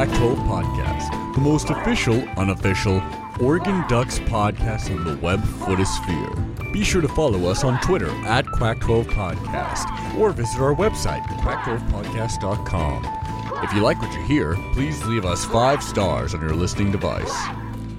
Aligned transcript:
Quack 0.00 0.16
12 0.16 0.38
Podcast, 0.38 1.34
the 1.34 1.42
most 1.42 1.68
official, 1.68 2.26
unofficial 2.38 3.02
Oregon 3.38 3.84
Ducks 3.86 4.18
podcast 4.20 4.90
on 4.90 5.04
the 5.04 5.14
web 5.18 5.40
footosphere. 5.40 6.72
Be 6.72 6.82
sure 6.82 7.02
to 7.02 7.08
follow 7.08 7.50
us 7.50 7.64
on 7.64 7.78
Twitter 7.82 8.08
at 8.24 8.46
Quack12 8.46 9.04
Podcast 9.04 10.18
or 10.18 10.32
visit 10.32 10.58
our 10.58 10.74
website, 10.74 11.20
quack12podcast.com. 11.42 13.62
If 13.62 13.74
you 13.74 13.82
like 13.82 14.00
what 14.00 14.10
you 14.14 14.22
hear, 14.22 14.54
please 14.72 15.04
leave 15.04 15.26
us 15.26 15.44
five 15.44 15.82
stars 15.82 16.32
on 16.32 16.40
your 16.40 16.54
listening 16.54 16.90
device. 16.90 17.34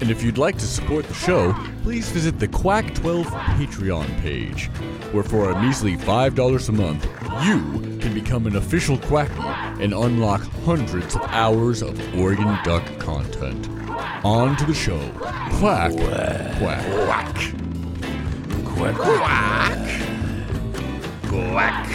And 0.00 0.10
if 0.10 0.24
you'd 0.24 0.38
like 0.38 0.58
to 0.58 0.66
support 0.66 1.06
the 1.06 1.14
show, 1.14 1.52
please 1.84 2.10
visit 2.10 2.40
the 2.40 2.48
Quack 2.48 2.96
12 2.96 3.28
Patreon 3.28 4.20
page, 4.20 4.66
where 5.12 5.22
for 5.22 5.52
a 5.52 5.62
measly 5.62 5.96
$5 5.96 6.68
a 6.68 6.72
month, 6.72 7.04
you 7.44 7.60
can 8.00 8.12
become 8.12 8.48
an 8.48 8.56
official 8.56 8.98
Quackle 8.98 9.71
and 9.82 9.92
unlock 9.92 10.42
hundreds 10.64 11.16
of 11.16 11.22
hours 11.22 11.82
of 11.82 11.98
Oregon 12.16 12.56
Duck 12.62 12.84
content. 13.00 13.68
On 14.24 14.56
to 14.56 14.64
the 14.64 14.72
show. 14.72 15.00
Quack. 15.58 15.92
Quack. 15.92 16.58
Quack. 16.58 17.26
Quack. 18.64 18.94
Quack. 21.26 21.88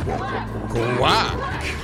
quack, 0.00 0.96
quack. 0.96 1.76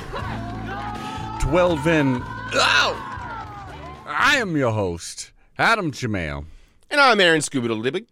12 1.39 1.87
in. 1.87 2.23
Ow! 2.55 4.03
I 4.07 4.37
am 4.37 4.57
your 4.57 4.71
host, 4.71 5.31
Adam 5.59 5.91
Jamail. 5.91 6.45
And 6.89 6.99
I'm 6.99 7.19
Aaron 7.19 7.41
Libby. 7.79 8.07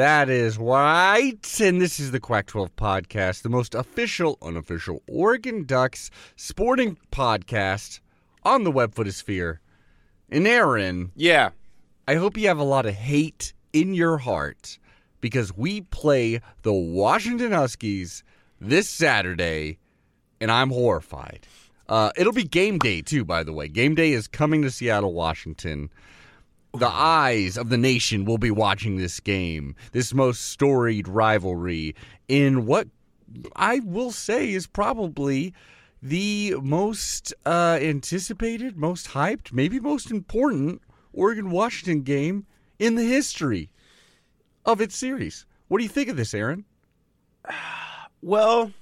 That 0.00 0.30
is 0.30 0.56
right. 0.56 1.60
And 1.60 1.78
this 1.78 2.00
is 2.00 2.10
the 2.10 2.20
Quack 2.20 2.46
12 2.46 2.74
podcast, 2.74 3.42
the 3.42 3.50
most 3.50 3.74
official, 3.74 4.38
unofficial 4.40 5.02
Oregon 5.06 5.64
Ducks 5.64 6.10
sporting 6.36 6.96
podcast 7.12 8.00
on 8.42 8.64
the 8.64 8.70
web 8.70 8.94
footosphere. 8.94 9.58
And 10.30 10.46
Aaron, 10.46 11.12
Yeah. 11.14 11.50
I 12.08 12.14
hope 12.14 12.38
you 12.38 12.48
have 12.48 12.56
a 12.58 12.62
lot 12.64 12.86
of 12.86 12.94
hate 12.94 13.52
in 13.74 13.92
your 13.92 14.16
heart 14.16 14.78
because 15.20 15.54
we 15.54 15.82
play 15.82 16.40
the 16.62 16.72
Washington 16.72 17.52
Huskies 17.52 18.24
this 18.58 18.88
Saturday, 18.88 19.76
and 20.40 20.50
I'm 20.50 20.70
horrified. 20.70 21.46
Uh, 21.90 22.10
it'll 22.16 22.32
be 22.32 22.44
game 22.44 22.78
day, 22.78 23.02
too, 23.02 23.26
by 23.26 23.42
the 23.42 23.52
way. 23.52 23.68
Game 23.68 23.94
day 23.94 24.12
is 24.12 24.26
coming 24.26 24.62
to 24.62 24.70
Seattle, 24.70 25.12
Washington. 25.12 25.90
The 26.72 26.88
eyes 26.88 27.58
of 27.58 27.68
the 27.68 27.76
nation 27.76 28.24
will 28.24 28.38
be 28.38 28.50
watching 28.50 28.96
this 28.96 29.18
game, 29.18 29.74
this 29.92 30.14
most 30.14 30.48
storied 30.48 31.08
rivalry, 31.08 31.96
in 32.28 32.64
what 32.64 32.86
I 33.56 33.80
will 33.80 34.12
say 34.12 34.52
is 34.52 34.66
probably 34.66 35.52
the 36.02 36.54
most 36.62 37.34
uh, 37.44 37.78
anticipated, 37.80 38.76
most 38.76 39.08
hyped, 39.08 39.52
maybe 39.52 39.80
most 39.80 40.10
important 40.10 40.80
Oregon 41.12 41.50
Washington 41.50 42.02
game 42.02 42.46
in 42.78 42.94
the 42.94 43.04
history 43.04 43.70
of 44.64 44.80
its 44.80 44.96
series. 44.96 45.46
What 45.68 45.78
do 45.78 45.84
you 45.84 45.90
think 45.90 46.08
of 46.08 46.16
this, 46.16 46.34
Aaron? 46.34 46.64
Well, 48.22 48.72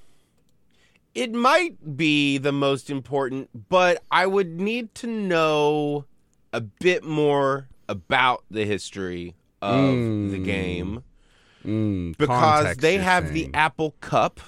it 1.14 1.32
might 1.32 1.96
be 1.96 2.38
the 2.38 2.52
most 2.52 2.90
important, 2.90 3.68
but 3.68 4.02
I 4.10 4.26
would 4.26 4.60
need 4.60 4.94
to 4.96 5.06
know 5.06 6.04
a 6.52 6.60
bit 6.60 7.04
more 7.04 7.68
about 7.88 8.44
the 8.50 8.64
history 8.64 9.34
of 9.62 9.80
the 9.80 10.38
Mm. 10.38 10.44
game 10.44 11.02
Mm, 11.64 12.16
because 12.16 12.76
they 12.76 12.98
have 12.98 13.32
the. 13.32 13.50
Apple 13.52 13.94
Cup. 14.00 14.40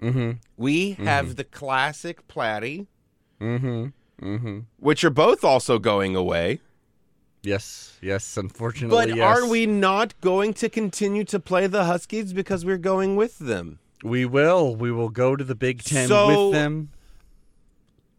Mm-hmm. 0.00 0.32
We 0.56 0.92
have 0.92 1.34
the 1.36 1.44
classic 1.44 2.26
Platy, 2.28 2.86
Mm-hmm. 3.40 3.86
Mm-hmm. 4.22 4.58
which 4.78 5.02
are 5.04 5.10
both 5.10 5.42
also 5.44 5.78
going 5.78 6.14
away. 6.14 6.60
Yes. 7.42 7.98
Yes. 8.02 8.36
Unfortunately, 8.36 8.96
But 8.96 9.16
yes. 9.16 9.20
are 9.38 9.48
we 9.48 9.66
not 9.66 10.18
going 10.20 10.54
to 10.54 10.68
continue 10.68 11.24
to 11.24 11.38
play 11.40 11.66
the 11.66 11.84
Huskies 11.84 12.32
because 12.32 12.64
we're 12.64 12.78
going 12.78 13.16
with 13.16 13.38
them? 13.38 13.78
We 14.04 14.24
will. 14.24 14.76
We 14.76 14.92
will 14.92 15.08
go 15.08 15.34
to 15.36 15.42
the 15.44 15.54
Big 15.56 15.82
Ten 15.82 16.08
So- 16.08 16.48
with 16.48 16.54
them. 16.54 16.90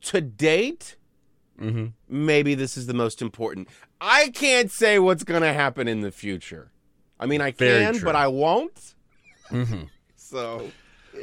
To 0.04 0.22
date, 0.22 0.96
Mm-hmm. 1.60 1.88
maybe 2.08 2.56
this 2.56 2.78
is 2.78 2.86
the 2.88 2.94
most 2.94 3.22
important. 3.22 3.68
I 4.00 4.30
can't 4.30 4.72
say 4.72 4.98
what's 5.00 5.24
going 5.24 5.42
to 5.42 5.52
happen 5.54 5.88
in 5.88 6.02
the 6.02 6.12
future. 6.12 6.72
I 7.20 7.26
mean, 7.26 7.42
I 7.42 7.52
Very 7.52 7.84
can, 7.84 7.96
true. 7.96 8.06
but 8.06 8.16
I 8.16 8.28
won't. 8.28 8.96
Mm-hmm. 9.52 9.84
So, 10.16 10.70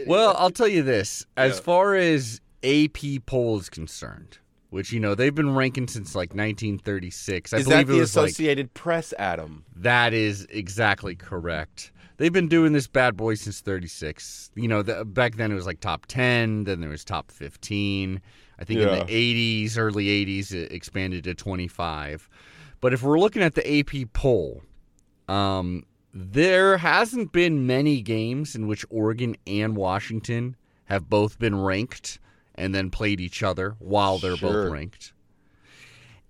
Well, 0.06 0.34
I'll 0.36 0.50
tell 0.50 0.66
you 0.66 0.82
this: 0.82 1.24
as 1.36 1.54
Yeah. 1.56 1.60
far 1.62 1.94
as 1.94 2.40
AP 2.64 3.24
poll 3.24 3.60
is 3.60 3.70
concerned, 3.70 4.38
which 4.70 4.90
you 4.92 4.98
know 4.98 5.14
they've 5.14 5.32
been 5.34 5.54
ranking 5.54 5.86
since 5.86 6.16
like 6.16 6.30
1936. 6.34 7.52
I 7.52 7.58
is 7.58 7.64
believe 7.68 7.86
that 7.86 7.92
it 7.92 7.94
the 7.94 8.00
was 8.00 8.16
like 8.16 8.30
Associated 8.30 8.74
Press, 8.74 9.14
Adam? 9.16 9.64
That 9.76 10.12
is 10.12 10.44
exactly 10.50 11.14
correct. 11.14 11.92
They've 12.16 12.32
been 12.32 12.48
doing 12.48 12.72
this 12.72 12.88
bad 12.88 13.16
boy 13.16 13.34
since 13.34 13.60
36. 13.60 14.50
You 14.56 14.66
know, 14.68 14.82
the, 14.82 15.04
back 15.04 15.36
then 15.36 15.52
it 15.52 15.54
was 15.54 15.66
like 15.66 15.78
top 15.80 16.06
10, 16.06 16.64
then 16.64 16.80
there 16.80 16.90
was 16.90 17.04
top 17.04 17.30
15. 17.30 18.20
I 18.58 18.64
think 18.64 18.80
in 18.80 18.88
the 18.88 19.04
80s, 19.04 19.76
early 19.78 20.06
80s, 20.06 20.52
it 20.52 20.72
expanded 20.72 21.24
to 21.24 21.34
25. 21.34 22.28
But 22.80 22.92
if 22.92 23.02
we're 23.02 23.18
looking 23.18 23.42
at 23.42 23.54
the 23.54 23.78
AP 23.80 24.12
poll, 24.12 24.62
um, 25.28 25.84
there 26.14 26.78
hasn't 26.78 27.32
been 27.32 27.66
many 27.66 28.00
games 28.00 28.54
in 28.54 28.66
which 28.66 28.84
Oregon 28.88 29.36
and 29.46 29.76
Washington 29.76 30.56
have 30.86 31.10
both 31.10 31.38
been 31.38 31.54
ranked 31.60 32.18
and 32.54 32.74
then 32.74 32.90
played 32.90 33.20
each 33.20 33.42
other 33.42 33.76
while 33.78 34.18
they're 34.18 34.36
Sure. 34.36 34.64
both 34.64 34.72
ranked. 34.72 35.12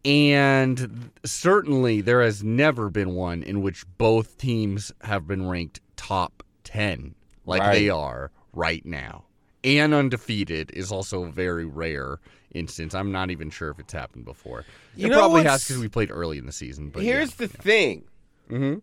And 0.04 1.10
certainly 1.24 2.00
there 2.00 2.22
has 2.22 2.42
never 2.44 2.90
been 2.90 3.14
one 3.14 3.42
in 3.42 3.60
which 3.60 3.84
both 3.98 4.38
teams 4.38 4.92
have 5.02 5.26
been 5.26 5.48
ranked 5.48 5.80
top 5.96 6.42
10 6.64 7.14
like 7.44 7.60
Right. 7.60 7.72
they 7.74 7.88
are 7.90 8.30
right 8.52 8.84
now. 8.84 9.24
And 9.64 9.92
undefeated 9.94 10.70
is 10.74 10.92
also 10.92 11.24
a 11.24 11.30
very 11.30 11.64
rare 11.64 12.18
instance. 12.52 12.94
I'm 12.94 13.10
not 13.10 13.30
even 13.30 13.50
sure 13.50 13.70
if 13.70 13.78
it's 13.78 13.92
happened 13.92 14.24
before. 14.24 14.64
You 14.94 15.08
it 15.08 15.12
probably 15.12 15.42
has 15.44 15.64
because 15.64 15.80
we 15.80 15.88
played 15.88 16.10
early 16.10 16.38
in 16.38 16.46
the 16.46 16.52
season. 16.52 16.90
But 16.90 17.02
Here's 17.02 17.34
the 17.34 17.48
thing. 17.48 18.04
hmm 18.48 18.74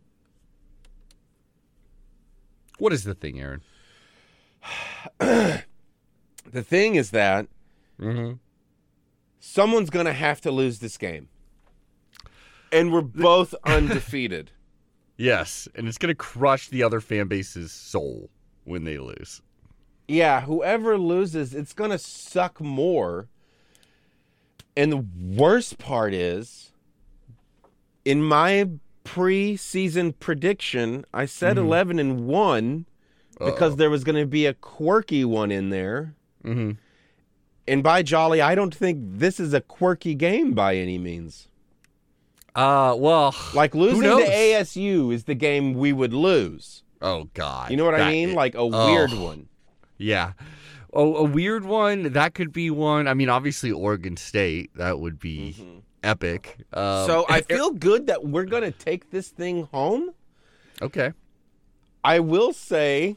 What 2.80 2.92
is 2.92 3.04
the 3.06 3.14
thing, 3.16 3.40
Aaron? 3.40 3.62
The 6.52 6.62
thing 6.64 6.96
is 6.96 7.12
that 7.12 7.48
Mm-hmm. 8.02 8.34
someone's 9.40 9.90
going 9.90 10.08
to 10.08 10.14
have 10.14 10.42
to 10.42 10.52
lose 10.52 10.80
this 10.80 10.98
game. 10.98 11.30
And 12.72 12.92
we're 12.92 13.02
both 13.02 13.56
undefeated. 13.64 14.52
Yes, 15.16 15.70
and 15.76 15.88
it's 15.88 15.98
going 16.00 16.10
to 16.10 16.16
crush 16.16 16.68
the 16.68 16.84
other 16.84 17.00
fan 17.00 17.28
base's 17.28 17.72
soul 17.72 18.30
when 18.66 18.84
they 18.84 18.98
lose. 18.98 19.42
Yeah, 20.08 20.42
whoever 20.42 20.98
loses, 20.98 21.54
it's 21.54 21.74
going 21.74 21.92
to 21.92 21.98
suck 21.98 22.60
more. 22.60 23.28
And 24.76 24.92
the 24.92 25.06
worst 25.38 25.78
part 25.78 26.14
is, 26.14 26.72
in 28.04 28.24
my 28.24 28.70
preseason 29.06 30.14
prediction, 30.20 31.06
I 31.14 31.26
said 31.26 31.58
11 31.58 32.00
and 32.00 32.26
1 32.28 32.86
because 33.40 33.76
there 33.76 33.90
was 33.90 34.04
going 34.04 34.16
to 34.20 34.26
be 34.26 34.46
a 34.46 34.54
quirky 34.54 35.26
one 35.26 35.52
in 35.52 35.70
there. 35.70 36.16
Mm-hmm. 36.44 36.72
And 37.68 37.84
by 37.84 38.04
jolly, 38.04 38.42
I 38.42 38.56
don't 38.56 38.74
think 38.76 39.00
this 39.02 39.40
is 39.40 39.54
a 39.54 39.62
quirky 39.62 40.16
game 40.16 40.54
by 40.54 40.76
any 40.76 40.98
means. 40.98 41.48
Uh, 42.56 42.96
well, 42.98 43.34
Like 43.54 43.74
losing 43.74 44.02
to? 44.04 44.10
ASU 44.10 45.14
is 45.14 45.24
the 45.24 45.34
game 45.36 45.74
we 45.74 45.92
would 45.94 46.14
lose. 46.14 46.84
oh 47.02 47.30
god, 47.34 47.72
You 47.72 47.78
know 47.78 47.86
what 47.86 47.96
I 47.96 48.00
That- 48.00 48.12
mean? 48.12 48.34
Like 48.34 48.56
a 48.56 48.60
oh. 48.60 48.86
weird 48.88 49.14
one. 49.14 49.48
Yeah. 49.98 50.34
Oh, 50.92 51.16
a 51.16 51.24
weird 51.24 51.66
one. 51.66 52.14
That 52.14 52.34
could 52.36 52.52
be 52.54 52.70
one. 52.70 53.08
I 53.08 53.14
mean, 53.14 53.30
obviously 53.30 53.72
Oregon 53.72 54.16
State. 54.18 54.70
That 54.76 55.00
would 55.00 55.20
be 55.20 55.56
epic. 56.04 56.58
Um, 56.74 56.84
Mm-hmm. 56.84 57.08
so 57.08 57.26
I 57.30 57.42
feel 57.42 57.72
good 57.72 58.08
that 58.08 58.26
we're 58.26 58.46
going 58.46 58.64
to 58.64 58.72
take 58.72 59.10
this 59.12 59.30
thing 59.30 59.64
home. 59.72 60.12
okay. 60.82 61.14
I 62.06 62.20
will 62.20 62.52
say, 62.52 63.16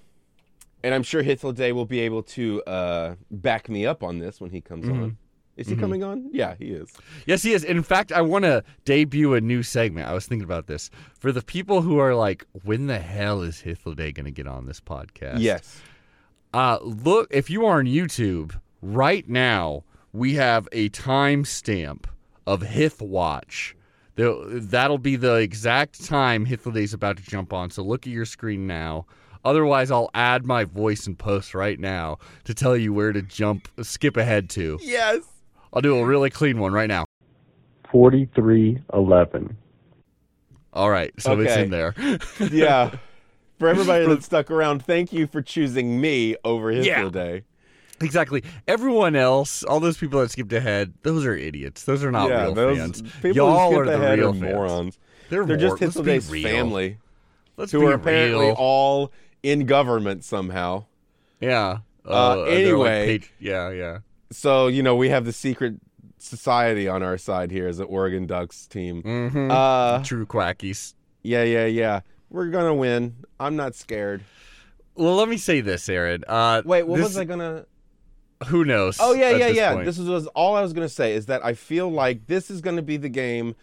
and 0.84 0.94
I'm 0.94 1.02
sure 1.02 1.22
Day 1.52 1.72
will 1.72 1.86
be 1.86 1.98
able 2.00 2.22
to 2.22 2.62
uh, 2.62 3.14
back 3.32 3.68
me 3.68 3.84
up 3.84 4.04
on 4.04 4.20
this 4.20 4.40
when 4.40 4.50
he 4.52 4.60
comes 4.60 4.88
on. 4.88 5.16
Is 5.56 5.66
he 5.68 5.74
coming 5.74 6.04
on? 6.04 6.28
Yeah, 6.32 6.54
he 6.58 6.66
is. 6.66 6.92
Yes, 7.26 7.42
he 7.42 7.52
is. 7.52 7.64
In 7.64 7.82
fact, 7.82 8.12
I 8.12 8.20
want 8.20 8.44
to 8.44 8.62
debut 8.84 9.34
a 9.34 9.40
new 9.40 9.62
segment. 9.64 10.06
I 10.06 10.12
was 10.12 10.26
thinking 10.26 10.44
about 10.44 10.66
this 10.68 10.90
for 11.18 11.32
the 11.32 11.42
people 11.42 11.80
who 11.82 11.98
are 11.98 12.14
like, 12.14 12.46
"When 12.62 12.86
the 12.86 12.98
hell 13.00 13.40
is 13.42 13.60
Day 13.94 14.12
going 14.12 14.26
to 14.26 14.30
get 14.30 14.46
on 14.46 14.66
this 14.66 14.80
podcast?" 14.80 15.40
Yes. 15.40 15.80
Uh, 16.52 16.78
look, 16.82 17.28
if 17.30 17.50
you 17.50 17.66
are 17.66 17.78
on 17.78 17.84
YouTube 17.86 18.58
right 18.80 19.28
now, 19.28 19.84
we 20.12 20.34
have 20.34 20.68
a 20.72 20.88
timestamp 20.90 22.04
of 22.46 22.62
Hith 22.62 23.02
Watch. 23.02 23.76
That'll 24.16 24.98
be 24.98 25.16
the 25.16 25.34
exact 25.34 26.04
time 26.04 26.46
Hithday's 26.46 26.94
about 26.94 27.18
to 27.18 27.22
jump 27.22 27.52
on. 27.52 27.70
So 27.70 27.82
look 27.82 28.06
at 28.06 28.12
your 28.12 28.24
screen 28.24 28.66
now. 28.66 29.04
Otherwise, 29.44 29.90
I'll 29.90 30.10
add 30.14 30.44
my 30.44 30.64
voice 30.64 31.06
and 31.06 31.18
post 31.18 31.54
right 31.54 31.78
now 31.78 32.18
to 32.44 32.54
tell 32.54 32.76
you 32.76 32.92
where 32.92 33.12
to 33.12 33.22
jump, 33.22 33.68
skip 33.82 34.16
ahead 34.16 34.48
to. 34.50 34.78
Yes. 34.82 35.22
I'll 35.72 35.82
do 35.82 35.98
a 35.98 36.04
really 36.04 36.30
clean 36.30 36.58
one 36.58 36.72
right 36.72 36.88
now. 36.88 37.04
4311. 37.92 39.56
All 40.72 40.90
right, 40.90 41.12
so 41.18 41.38
it's 41.38 41.54
in 41.56 41.70
there. 41.70 41.94
Yeah. 42.50 42.96
For 43.58 43.68
everybody 43.68 44.06
that 44.06 44.22
stuck 44.22 44.50
around, 44.50 44.84
thank 44.84 45.12
you 45.12 45.26
for 45.26 45.40
choosing 45.42 46.00
me 46.00 46.36
over 46.44 46.70
his 46.70 46.86
Yeah. 46.86 47.08
day. 47.08 47.42
exactly. 48.00 48.44
Everyone 48.68 49.16
else, 49.16 49.62
all 49.62 49.80
those 49.80 49.96
people 49.96 50.20
that 50.20 50.30
skipped 50.30 50.52
ahead, 50.52 50.92
those 51.02 51.24
are 51.24 51.34
idiots. 51.34 51.84
Those 51.84 52.04
are 52.04 52.12
not 52.12 52.28
yeah, 52.28 52.42
real 52.44 52.54
those 52.54 52.78
fans. 52.78 53.02
people 53.22 53.30
Y'all 53.32 53.70
who 53.72 53.78
are 53.80 53.84
skipped 53.86 53.98
the 53.98 54.04
ahead 54.04 54.18
real 54.18 54.28
are 54.30 54.32
morons. 54.34 54.98
They're, 55.30 55.46
They're 55.46 55.56
just 55.56 55.80
more- 55.80 55.88
let's 55.88 55.96
be 55.96 56.02
Hitzel 56.02 56.04
Day's 56.04 56.30
real. 56.30 56.42
family, 56.48 56.98
Let's 57.56 57.72
who 57.72 57.86
are 57.86 57.94
apparently 57.94 58.46
real. 58.48 58.54
all 58.58 59.12
in 59.42 59.64
government 59.66 60.24
somehow. 60.24 60.84
yeah. 61.40 61.78
Uh, 62.04 62.44
and 62.46 62.64
they're 62.66 62.78
like 62.78 62.88
anyway. 62.92 63.20
yeah, 63.40 63.70
yeah. 63.70 63.98
So 64.30 64.68
you 64.68 64.80
know 64.82 64.94
we 64.94 65.08
have 65.08 65.24
the 65.24 65.32
secret 65.32 65.74
society 66.18 66.86
on 66.88 67.02
our 67.02 67.18
side 67.18 67.50
here 67.50 67.66
as 67.66 67.78
the 67.78 67.84
Oregon 67.84 68.26
Ducks 68.26 68.66
team. 68.68 69.02
Mm-hmm. 69.02 69.50
Uh, 69.50 70.04
True 70.04 70.24
quackies. 70.26 70.94
yeah, 71.24 71.42
yeah, 71.42 71.66
yeah. 71.66 72.00
We're 72.30 72.48
gonna 72.48 72.74
win. 72.74 73.16
I'm 73.38 73.56
not 73.56 73.74
scared. 73.74 74.22
Well, 74.94 75.14
let 75.16 75.28
me 75.28 75.36
say 75.36 75.60
this, 75.60 75.88
Aaron. 75.88 76.24
Uh, 76.26 76.62
Wait, 76.64 76.82
what 76.84 76.96
this- 76.96 77.04
was 77.08 77.18
I 77.18 77.24
gonna? 77.24 77.66
Who 78.48 78.64
knows? 78.64 78.98
Oh 79.00 79.14
yeah, 79.14 79.30
yeah, 79.30 79.48
this 79.48 79.56
yeah. 79.56 79.72
point. 79.72 79.86
This 79.86 79.98
was, 79.98 80.26
all 80.28 80.56
I 80.56 80.60
was 80.62 80.72
gonna 80.74 80.88
say 80.90 81.14
is 81.14 81.26
that 81.26 81.42
I 81.44 81.54
feel 81.54 81.90
like 81.90 82.26
this 82.26 82.50
is 82.50 82.60
gonna 82.60 82.82
be 82.82 82.96
the 82.98 83.08
game. 83.08 83.54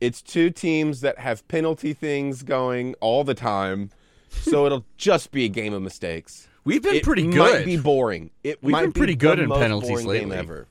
It's 0.00 0.22
two 0.22 0.50
teams 0.50 1.00
that 1.02 1.18
have 1.18 1.46
penalty 1.48 1.92
things 1.92 2.42
going 2.42 2.94
all 3.00 3.22
the 3.24 3.34
time, 3.34 3.90
so 4.30 4.66
it'll 4.66 4.84
just 4.96 5.30
be 5.30 5.44
a 5.44 5.48
game 5.48 5.72
of 5.72 5.82
mistakes. 5.82 6.48
We've 6.64 6.82
been 6.82 6.96
it 6.96 7.02
pretty 7.04 7.26
Might 7.28 7.34
good. 7.36 7.64
be 7.64 7.76
boring. 7.76 8.30
It 8.44 8.62
We've 8.62 8.72
might 8.72 8.82
been 8.82 8.90
be 8.90 8.98
pretty 8.98 9.14
good 9.16 9.38
in 9.38 9.50
penalties 9.50 10.04
lately. 10.04 10.36
ever. 10.36 10.66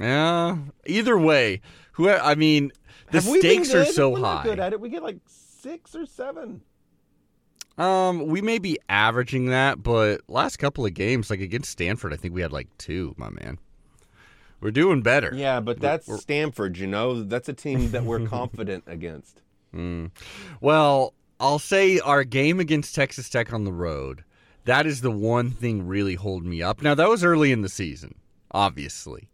Yeah. 0.00 0.56
Either 0.86 1.18
way, 1.18 1.60
who 1.92 2.08
I 2.08 2.34
mean, 2.34 2.72
the 3.10 3.20
Have 3.20 3.28
we 3.28 3.38
stakes 3.40 3.74
are 3.74 3.84
so 3.84 4.10
We're 4.10 4.20
high. 4.20 4.42
good 4.44 4.58
at 4.58 4.72
it. 4.72 4.80
We 4.80 4.88
get 4.88 5.02
like 5.02 5.18
six 5.62 5.94
or 5.94 6.06
seven. 6.06 6.62
Um, 7.78 8.26
we 8.26 8.42
may 8.42 8.58
be 8.58 8.78
averaging 8.88 9.46
that, 9.46 9.82
but 9.82 10.20
last 10.28 10.58
couple 10.58 10.84
of 10.84 10.92
games, 10.92 11.30
like 11.30 11.40
against 11.40 11.70
Stanford, 11.70 12.12
I 12.12 12.16
think 12.16 12.34
we 12.34 12.42
had 12.42 12.52
like 12.52 12.68
two. 12.76 13.14
My 13.16 13.30
man, 13.30 13.58
we're 14.60 14.72
doing 14.72 15.00
better. 15.02 15.32
Yeah, 15.34 15.60
but 15.60 15.80
that's 15.80 16.06
we're- 16.06 16.20
Stanford. 16.20 16.76
You 16.76 16.86
know, 16.86 17.22
that's 17.22 17.48
a 17.48 17.54
team 17.54 17.90
that 17.92 18.04
we're 18.04 18.26
confident 18.26 18.84
against. 18.86 19.40
Well, 20.60 21.14
I'll 21.40 21.58
say 21.58 21.98
our 22.00 22.24
game 22.24 22.60
against 22.60 22.94
Texas 22.94 23.30
Tech 23.30 23.54
on 23.54 23.64
the 23.64 23.72
road. 23.72 24.22
That 24.66 24.86
is 24.86 25.00
the 25.00 25.10
one 25.10 25.50
thing 25.50 25.86
really 25.86 26.14
holding 26.14 26.50
me 26.50 26.62
up. 26.62 26.82
Now 26.82 26.94
that 26.94 27.08
was 27.08 27.24
early 27.24 27.52
in 27.52 27.62
the 27.62 27.68
season, 27.70 28.16
obviously, 28.50 29.30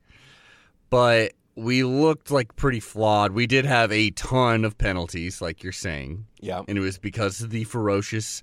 but 0.91 1.33
we 1.59 1.83
looked 1.83 2.31
like 2.31 2.55
pretty 2.57 2.81
flawed. 2.81 3.33
We 3.33 3.47
did 3.47 3.65
have 3.65 3.91
a 3.91 4.11
ton 4.11 4.65
of 4.65 4.79
penalties, 4.79 5.43
like 5.43 5.63
you're 5.63 5.73
saying. 5.73 6.27
Yeah. 6.41 6.63
and 6.69 6.79
it 6.79 6.81
was 6.81 6.99
because 6.99 7.41
of 7.41 7.51
the 7.51 7.65
ferocious 7.65 8.43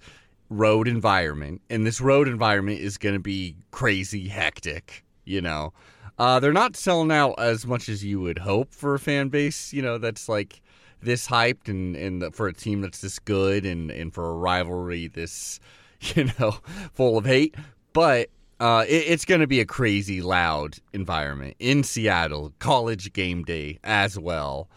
road 0.49 0.87
environment. 0.87 1.61
And 1.69 1.85
this 1.85 2.01
road 2.01 2.27
environment 2.27 2.81
is 2.81 2.97
going 2.97 3.15
to 3.15 3.21
be 3.21 3.55
crazy 3.71 4.27
hectic. 4.27 5.03
You 5.23 5.41
know, 5.41 5.73
uh, 6.19 6.39
they're 6.39 6.53
not 6.53 6.75
selling 6.75 7.11
out 7.11 7.35
as 7.39 7.65
much 7.65 7.89
as 7.89 8.03
you 8.03 8.19
would 8.19 8.39
hope 8.39 8.73
for 8.73 8.93
a 8.93 8.99
fan 8.99 9.29
base. 9.29 9.73
You 9.73 9.81
know, 9.81 9.97
that's 9.97 10.29
like 10.29 10.61
this 11.01 11.27
hyped 11.27 11.69
and 11.69 11.95
and 11.95 12.21
the, 12.21 12.31
for 12.31 12.47
a 12.47 12.53
team 12.53 12.81
that's 12.81 13.01
this 13.01 13.17
good 13.19 13.65
and 13.65 13.91
and 13.91 14.13
for 14.13 14.29
a 14.29 14.33
rivalry 14.33 15.07
this 15.07 15.59
you 16.15 16.29
know 16.39 16.57
full 16.93 17.17
of 17.17 17.25
hate. 17.25 17.55
But 17.93 18.29
uh, 18.59 18.85
it, 18.87 19.05
it's 19.07 19.25
going 19.25 19.41
to 19.41 19.47
be 19.47 19.59
a 19.59 19.65
crazy 19.65 20.21
loud 20.21 20.77
environment 20.93 21.55
in 21.59 21.83
Seattle. 21.83 22.53
College 22.59 23.13
game 23.13 23.43
day 23.43 23.79
as 23.83 24.17
well 24.17 24.69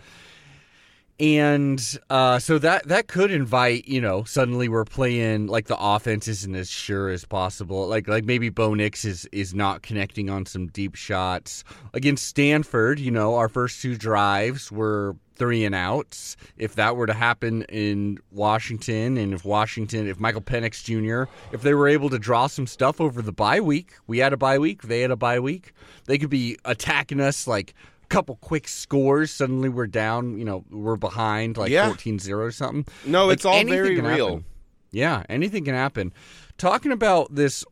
and 1.21 1.99
uh, 2.11 2.39
so 2.39 2.59
that 2.59 2.87
that 2.87 3.09
could 3.09 3.31
invite 3.31 3.87
you 3.89 4.01
know 4.01 4.23
suddenly 4.25 4.69
we're 4.69 4.85
playing 4.85 5.47
like 5.47 5.67
the 5.67 5.77
offense 5.79 6.29
isn't 6.29 6.55
as 6.55 6.71
sure 6.71 7.09
as 7.09 7.25
possible 7.25 7.89
like 7.89 8.07
like 8.07 8.25
maybe 8.25 8.49
Bo 8.51 8.75
Nix 8.75 9.05
is 9.05 9.29
is 9.33 9.55
not 9.55 9.83
connecting 9.83 10.31
on 10.31 10.47
some 10.47 10.69
deep 10.69 10.95
shots 10.95 11.65
against 11.93 12.27
Stanford 12.27 13.01
you 13.01 13.11
know 13.11 13.35
our 13.35 13.49
first 13.49 13.83
two 13.83 13.97
drives 13.97 14.71
were 14.71 15.17
three 15.39 15.65
and 15.65 15.75
outs 15.75 16.37
if 16.57 16.75
that 16.75 16.97
were 16.97 17.07
to 17.07 17.13
happen 17.15 17.63
in 17.69 18.19
Washington 18.33 19.17
and 19.17 19.33
if 19.33 19.45
Washington 19.45 20.07
if 20.09 20.19
Michael 20.19 20.41
Penix 20.43 20.83
Jr. 20.85 21.31
if 21.53 21.63
they 21.63 21.75
were 21.75 21.89
able 21.89 22.11
to 22.11 22.19
draw 22.19 22.47
some 22.49 22.67
stuff 22.67 23.01
over 23.01 23.23
the 23.23 23.33
bye 23.33 23.61
week 23.61 23.93
we 24.07 24.19
had 24.19 24.33
a 24.33 24.37
bye 24.37 24.59
week 24.59 24.83
they 24.83 25.01
had 25.01 25.11
a 25.11 25.17
bye 25.17 25.39
week 25.41 25.73
they 26.07 26.19
could 26.19 26.31
be 26.31 26.57
attacking 26.65 27.21
us 27.21 27.47
like 27.47 27.75
a 28.03 28.07
couple 28.09 28.37
quick 28.37 28.67
scores 28.67 29.31
suddenly 29.31 29.69
we're 29.69 29.87
down 29.87 30.37
you 30.39 30.45
know 30.45 30.65
we're 30.71 30.97
behind 30.97 31.57
like 31.57 31.71
Yeah. 31.71 31.91
14-0 31.91 32.37
or 32.39 32.51
something 32.51 32.85
No, 33.07 33.27
Like, 33.27 33.35
it's 33.35 33.45
all 33.45 33.65
very 33.65 34.01
real. 34.01 34.29
happen. 34.29 34.45
yeah 34.91 35.23
anything 35.29 35.65
can 35.65 35.75
happen 35.75 36.13
talking 36.57 36.91
about 36.93 37.35
this 37.35 37.65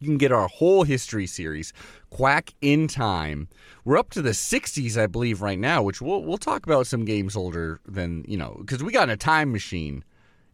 You 0.00 0.08
can 0.08 0.18
get 0.18 0.32
our 0.32 0.48
whole 0.48 0.82
history 0.84 1.26
series, 1.26 1.72
Quack 2.10 2.54
in 2.60 2.88
Time. 2.88 3.48
We're 3.84 3.98
up 3.98 4.10
to 4.10 4.22
the 4.22 4.30
60s, 4.30 4.96
I 4.96 5.06
believe, 5.06 5.40
right 5.42 5.58
now, 5.58 5.82
which 5.82 6.00
we'll 6.00 6.22
we'll 6.22 6.38
talk 6.38 6.66
about 6.66 6.86
some 6.86 7.04
games 7.04 7.36
older 7.36 7.80
than 7.86 8.24
you 8.28 8.36
know, 8.36 8.56
because 8.60 8.82
we 8.82 8.92
got 8.92 9.04
in 9.04 9.10
a 9.10 9.16
time 9.16 9.52
machine 9.52 10.04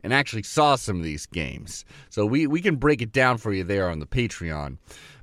and 0.04 0.12
actually 0.12 0.42
saw 0.42 0.76
some 0.76 0.98
of 0.98 1.02
these 1.02 1.26
games. 1.26 1.84
So 2.10 2.26
we, 2.26 2.46
we 2.46 2.60
can 2.60 2.76
break 2.76 3.00
it 3.00 3.10
down 3.10 3.38
for 3.38 3.52
you 3.52 3.64
there 3.64 3.88
on 3.88 3.98
the 3.98 4.06
Patreon. 4.06 4.76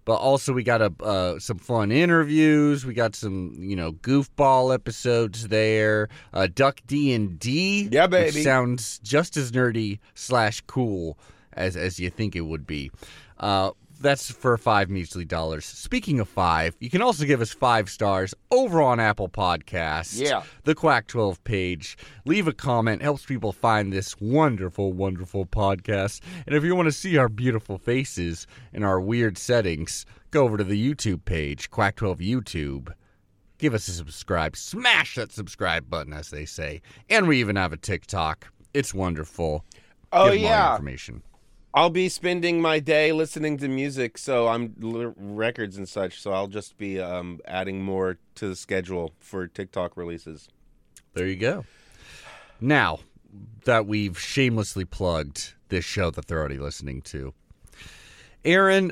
But 0.03 0.15
also 0.15 0.51
we 0.51 0.63
got 0.63 0.81
a 0.81 0.91
uh, 1.03 1.37
some 1.37 1.59
fun 1.59 1.91
interviews. 1.91 2.85
We 2.85 2.95
got 2.95 3.15
some 3.15 3.55
you 3.59 3.75
know 3.75 3.93
goofball 3.93 4.73
episodes 4.73 5.49
there. 5.49 6.09
Uh, 6.33 6.47
Duck 6.53 6.81
D 6.87 7.13
and 7.13 7.37
D. 7.37 7.87
Yeah, 7.91 8.07
baby. 8.07 8.41
sounds 8.41 8.97
just 8.99 9.37
as 9.37 9.51
nerdy 9.51 9.99
slash 10.15 10.61
cool 10.61 11.19
as 11.53 11.77
as 11.77 11.99
you 11.99 12.09
think 12.09 12.35
it 12.35 12.41
would 12.41 12.65
be. 12.65 12.89
Uh, 13.39 13.71
that's 14.01 14.31
for 14.31 14.57
five 14.57 14.89
measly 14.89 15.25
dollars. 15.25 15.65
Speaking 15.65 16.19
of 16.19 16.27
five, 16.27 16.75
you 16.79 16.89
can 16.89 17.01
also 17.01 17.25
give 17.25 17.41
us 17.41 17.51
five 17.51 17.89
stars 17.89 18.33
over 18.51 18.81
on 18.81 18.99
Apple 18.99 19.29
Podcasts. 19.29 20.19
Yeah. 20.19 20.43
The 20.63 20.75
Quack 20.75 21.07
12 21.07 21.43
page. 21.43 21.97
Leave 22.25 22.47
a 22.47 22.53
comment, 22.53 23.01
helps 23.01 23.25
people 23.25 23.51
find 23.51 23.91
this 23.93 24.19
wonderful, 24.19 24.93
wonderful 24.93 25.45
podcast. 25.45 26.21
And 26.45 26.55
if 26.55 26.63
you 26.63 26.75
want 26.75 26.87
to 26.87 26.91
see 26.91 27.17
our 27.17 27.29
beautiful 27.29 27.77
faces 27.77 28.47
and 28.73 28.83
our 28.83 28.99
weird 28.99 29.37
settings, 29.37 30.05
go 30.31 30.43
over 30.43 30.57
to 30.57 30.63
the 30.63 30.93
YouTube 30.93 31.25
page, 31.25 31.69
Quack 31.69 31.95
12 31.95 32.19
YouTube. 32.19 32.93
Give 33.57 33.73
us 33.73 33.87
a 33.87 33.91
subscribe. 33.91 34.55
Smash 34.55 35.15
that 35.15 35.31
subscribe 35.31 35.89
button, 35.89 36.13
as 36.13 36.31
they 36.31 36.45
say. 36.45 36.81
And 37.09 37.27
we 37.27 37.39
even 37.39 37.55
have 37.55 37.73
a 37.73 37.77
TikTok. 37.77 38.51
It's 38.73 38.93
wonderful. 38.93 39.63
Oh 40.11 40.25
Give 40.25 40.33
'em 40.33 40.37
all 40.39 40.49
your 40.49 40.49
yeah, 40.49 40.71
information. 40.71 41.21
I'll 41.73 41.89
be 41.89 42.09
spending 42.09 42.61
my 42.61 42.79
day 42.79 43.13
listening 43.13 43.57
to 43.59 43.67
music, 43.69 44.17
so 44.17 44.47
I'm 44.47 44.75
l- 44.83 45.13
records 45.17 45.77
and 45.77 45.87
such. 45.87 46.21
So 46.21 46.33
I'll 46.33 46.47
just 46.47 46.77
be 46.77 46.99
um, 46.99 47.39
adding 47.45 47.81
more 47.81 48.17
to 48.35 48.49
the 48.49 48.55
schedule 48.55 49.13
for 49.19 49.47
TikTok 49.47 49.95
releases. 49.95 50.49
There 51.13 51.27
you 51.27 51.37
go. 51.37 51.65
Now 52.59 52.99
that 53.63 53.85
we've 53.85 54.19
shamelessly 54.19 54.85
plugged 54.85 55.53
this 55.69 55.85
show 55.85 56.11
that 56.11 56.27
they're 56.27 56.39
already 56.39 56.57
listening 56.57 57.01
to, 57.03 57.33
Aaron, 58.43 58.91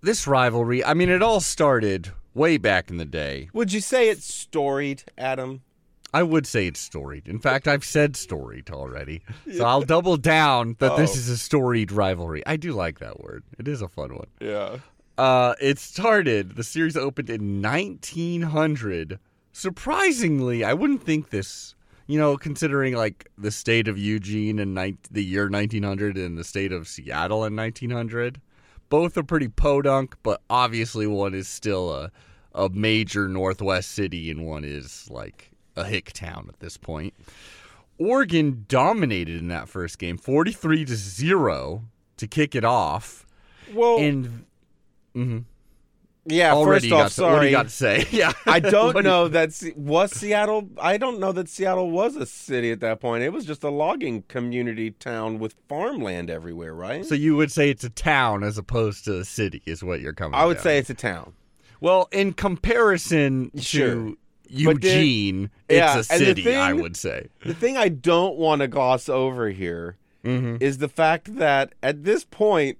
this 0.00 0.26
rivalry, 0.26 0.84
I 0.84 0.94
mean, 0.94 1.08
it 1.08 1.22
all 1.22 1.40
started 1.40 2.12
way 2.34 2.58
back 2.58 2.90
in 2.90 2.98
the 2.98 3.04
day. 3.04 3.48
Would 3.52 3.72
you 3.72 3.80
say 3.80 4.08
it's 4.08 4.32
storied, 4.32 5.02
Adam? 5.16 5.62
I 6.14 6.22
would 6.22 6.46
say 6.46 6.66
it's 6.66 6.80
storied. 6.80 7.28
In 7.28 7.38
fact, 7.38 7.68
I've 7.68 7.84
said 7.84 8.16
storied 8.16 8.70
already. 8.70 9.22
So 9.56 9.64
I'll 9.64 9.82
double 9.82 10.16
down 10.16 10.76
that 10.78 10.96
this 10.96 11.14
Oh. 11.14 11.18
is 11.18 11.28
a 11.28 11.36
storied 11.38 11.92
rivalry. 11.92 12.42
I 12.46 12.56
do 12.56 12.72
like 12.72 12.98
that 13.00 13.20
word, 13.20 13.44
it 13.58 13.68
is 13.68 13.82
a 13.82 13.88
fun 13.88 14.14
one. 14.14 14.26
Yeah. 14.40 14.78
Uh, 15.18 15.54
it 15.60 15.78
started, 15.78 16.54
the 16.56 16.62
series 16.64 16.96
opened 16.96 17.28
in 17.28 17.60
1900. 17.60 19.18
Surprisingly, 19.52 20.64
I 20.64 20.74
wouldn't 20.74 21.02
think 21.02 21.30
this, 21.30 21.74
you 22.06 22.18
know, 22.18 22.36
considering 22.36 22.94
like 22.94 23.28
the 23.36 23.50
state 23.50 23.88
of 23.88 23.98
Eugene 23.98 24.58
in 24.58 24.74
nine 24.74 24.98
the 25.10 25.24
year 25.24 25.48
1900 25.50 26.16
and 26.16 26.38
the 26.38 26.44
state 26.44 26.72
of 26.72 26.86
Seattle 26.88 27.44
in 27.44 27.56
1900. 27.56 28.40
Both 28.88 29.18
are 29.18 29.22
pretty 29.22 29.48
podunk, 29.48 30.16
but 30.22 30.40
obviously 30.48 31.06
one 31.06 31.34
is 31.34 31.48
still 31.48 31.92
a, 31.92 32.10
a 32.54 32.68
major 32.70 33.28
Northwest 33.28 33.90
city 33.90 34.30
and 34.30 34.46
one 34.46 34.64
is 34.64 35.08
like 35.10 35.47
a 35.78 35.84
hick 35.84 36.12
town 36.12 36.46
at 36.48 36.60
this 36.60 36.76
point. 36.76 37.14
Oregon 37.98 38.64
dominated 38.68 39.40
in 39.40 39.48
that 39.48 39.68
first 39.68 39.98
game, 39.98 40.16
43 40.18 40.84
to 40.84 40.94
0 40.96 41.84
to 42.16 42.26
kick 42.26 42.54
it 42.54 42.64
off. 42.64 43.26
Well, 43.74 43.98
And 43.98 44.44
mhm. 45.16 45.44
yeah. 46.24 46.52
already 46.54 46.90
first 46.90 47.18
off, 47.20 47.26
to, 47.26 47.32
what 47.34 47.40
do 47.40 47.46
you 47.46 47.50
got 47.52 47.64
to 47.64 47.68
say? 47.70 48.06
Yeah. 48.12 48.32
I 48.46 48.60
don't 48.60 48.72
What 48.94 49.02
do 49.02 49.08
you- 49.08 49.12
know 49.14 49.28
that 49.28 49.50
was 49.76 50.12
Seattle. 50.12 50.68
I 50.80 50.96
don't 50.96 51.18
know 51.18 51.32
that 51.32 51.48
Seattle 51.48 51.90
was 51.90 52.14
a 52.16 52.24
city 52.24 52.70
at 52.70 52.80
that 52.80 53.00
point. 53.00 53.24
It 53.24 53.30
was 53.32 53.44
just 53.44 53.64
a 53.64 53.70
logging 53.70 54.22
community 54.28 54.92
town 54.92 55.38
with 55.40 55.54
farmland 55.68 56.30
everywhere, 56.30 56.74
right? 56.74 57.04
So 57.04 57.14
you 57.16 57.34
would 57.36 57.50
say 57.50 57.68
it's 57.68 57.84
a 57.84 57.90
town 57.90 58.44
as 58.44 58.58
opposed 58.58 59.04
to 59.06 59.18
a 59.18 59.24
city, 59.24 59.60
is 59.66 59.82
what 59.82 60.00
you're 60.00 60.12
coming. 60.12 60.34
I 60.38 60.44
would 60.46 60.58
down 60.58 60.62
say 60.62 60.78
it's 60.78 60.90
a 60.90 60.94
town. 60.94 61.32
Well, 61.80 62.08
in 62.12 62.32
comparison 62.32 63.50
Sure. 63.56 63.88
to 63.94 64.18
But 64.64 64.80
then- 64.80 64.96
Eugene, 64.96 65.50
Yeah, 65.68 65.98
it's 65.98 66.10
a 66.10 66.18
city. 66.18 66.54
I 66.54 66.72
would 66.72 66.96
say. 66.96 67.28
The 67.44 67.54
thing 67.54 67.76
I 67.76 67.88
don't 67.88 68.36
want 68.36 68.60
to 68.62 68.68
gloss 68.68 69.08
over 69.08 69.48
here 69.50 69.96
Mm-hmm. 70.24 70.56
is 70.60 70.78
the 70.78 70.88
fact 70.88 71.36
that 71.36 71.74
at 71.82 72.02
this 72.04 72.24
point, 72.24 72.76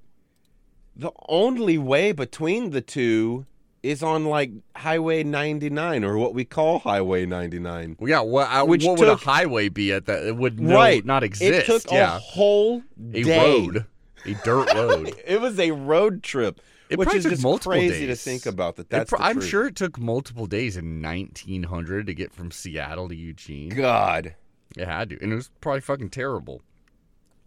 the 0.97 1.13
only 1.29 1.79
way 1.79 2.11
between 2.13 2.71
the 2.71 2.81
two 2.81 3.47
is 3.83 4.03
on 4.03 4.25
like 4.25 4.51
Highway 4.75 5.23
99 5.23 6.05
or 6.05 6.19
what 6.19 6.35
we 6.35 6.45
call 6.45 6.81
Highway 6.81 7.27
99. 7.27 7.97
Well, 8.01 8.11
yeah. 8.11 8.21
What, 8.21 8.49
I, 8.49 8.65
Which 8.65 8.85
what 8.85 8.99
would 8.99 9.09
a 9.09 9.15
highway 9.15 9.69
be 9.69 9.93
at 9.93 10.07
that? 10.07 10.25
It 10.27 10.37
would 10.37 10.59
no, 10.59 10.75
right. 10.75 11.05
not 11.05 11.23
exist. 11.23 11.69
It 11.71 11.73
took 11.73 11.91
yeah. 11.93 12.17
a 12.17 12.19
whole 12.19 12.83
day. 13.11 13.23
a 13.23 13.41
road, 13.41 13.85
a 14.27 14.35
dirt 14.45 14.75
road. 14.75 15.15
It 15.27 15.41
was 15.41 15.59
a 15.61 15.71
road 15.71 16.25
trip, 16.25 16.61
It 16.91 16.99
which 16.99 17.15
is 17.15 17.25
just 17.25 17.61
crazy 17.63 18.07
to 18.07 18.17
think 18.17 18.47
about. 18.47 18.77
That 18.77 18.89
that's 18.91 19.11
pro- 19.11 19.21
I'm 19.21 19.41
sure 19.41 19.67
it 19.67 19.77
took 19.77 19.99
multiple 19.99 20.47
days 20.47 20.77
in 20.77 21.03
1900 21.03 22.07
to 22.07 22.15
get 22.15 22.33
from 22.33 22.51
Seattle 22.51 23.09
to 23.09 23.15
Eugene. 23.15 23.71
God, 23.71 24.35
It 24.77 24.87
had 24.87 25.11
to, 25.11 25.19
and 25.23 25.33
it 25.33 25.37
was 25.37 25.51
probably 25.61 25.81
fucking 25.81 26.11
terrible. 26.11 26.63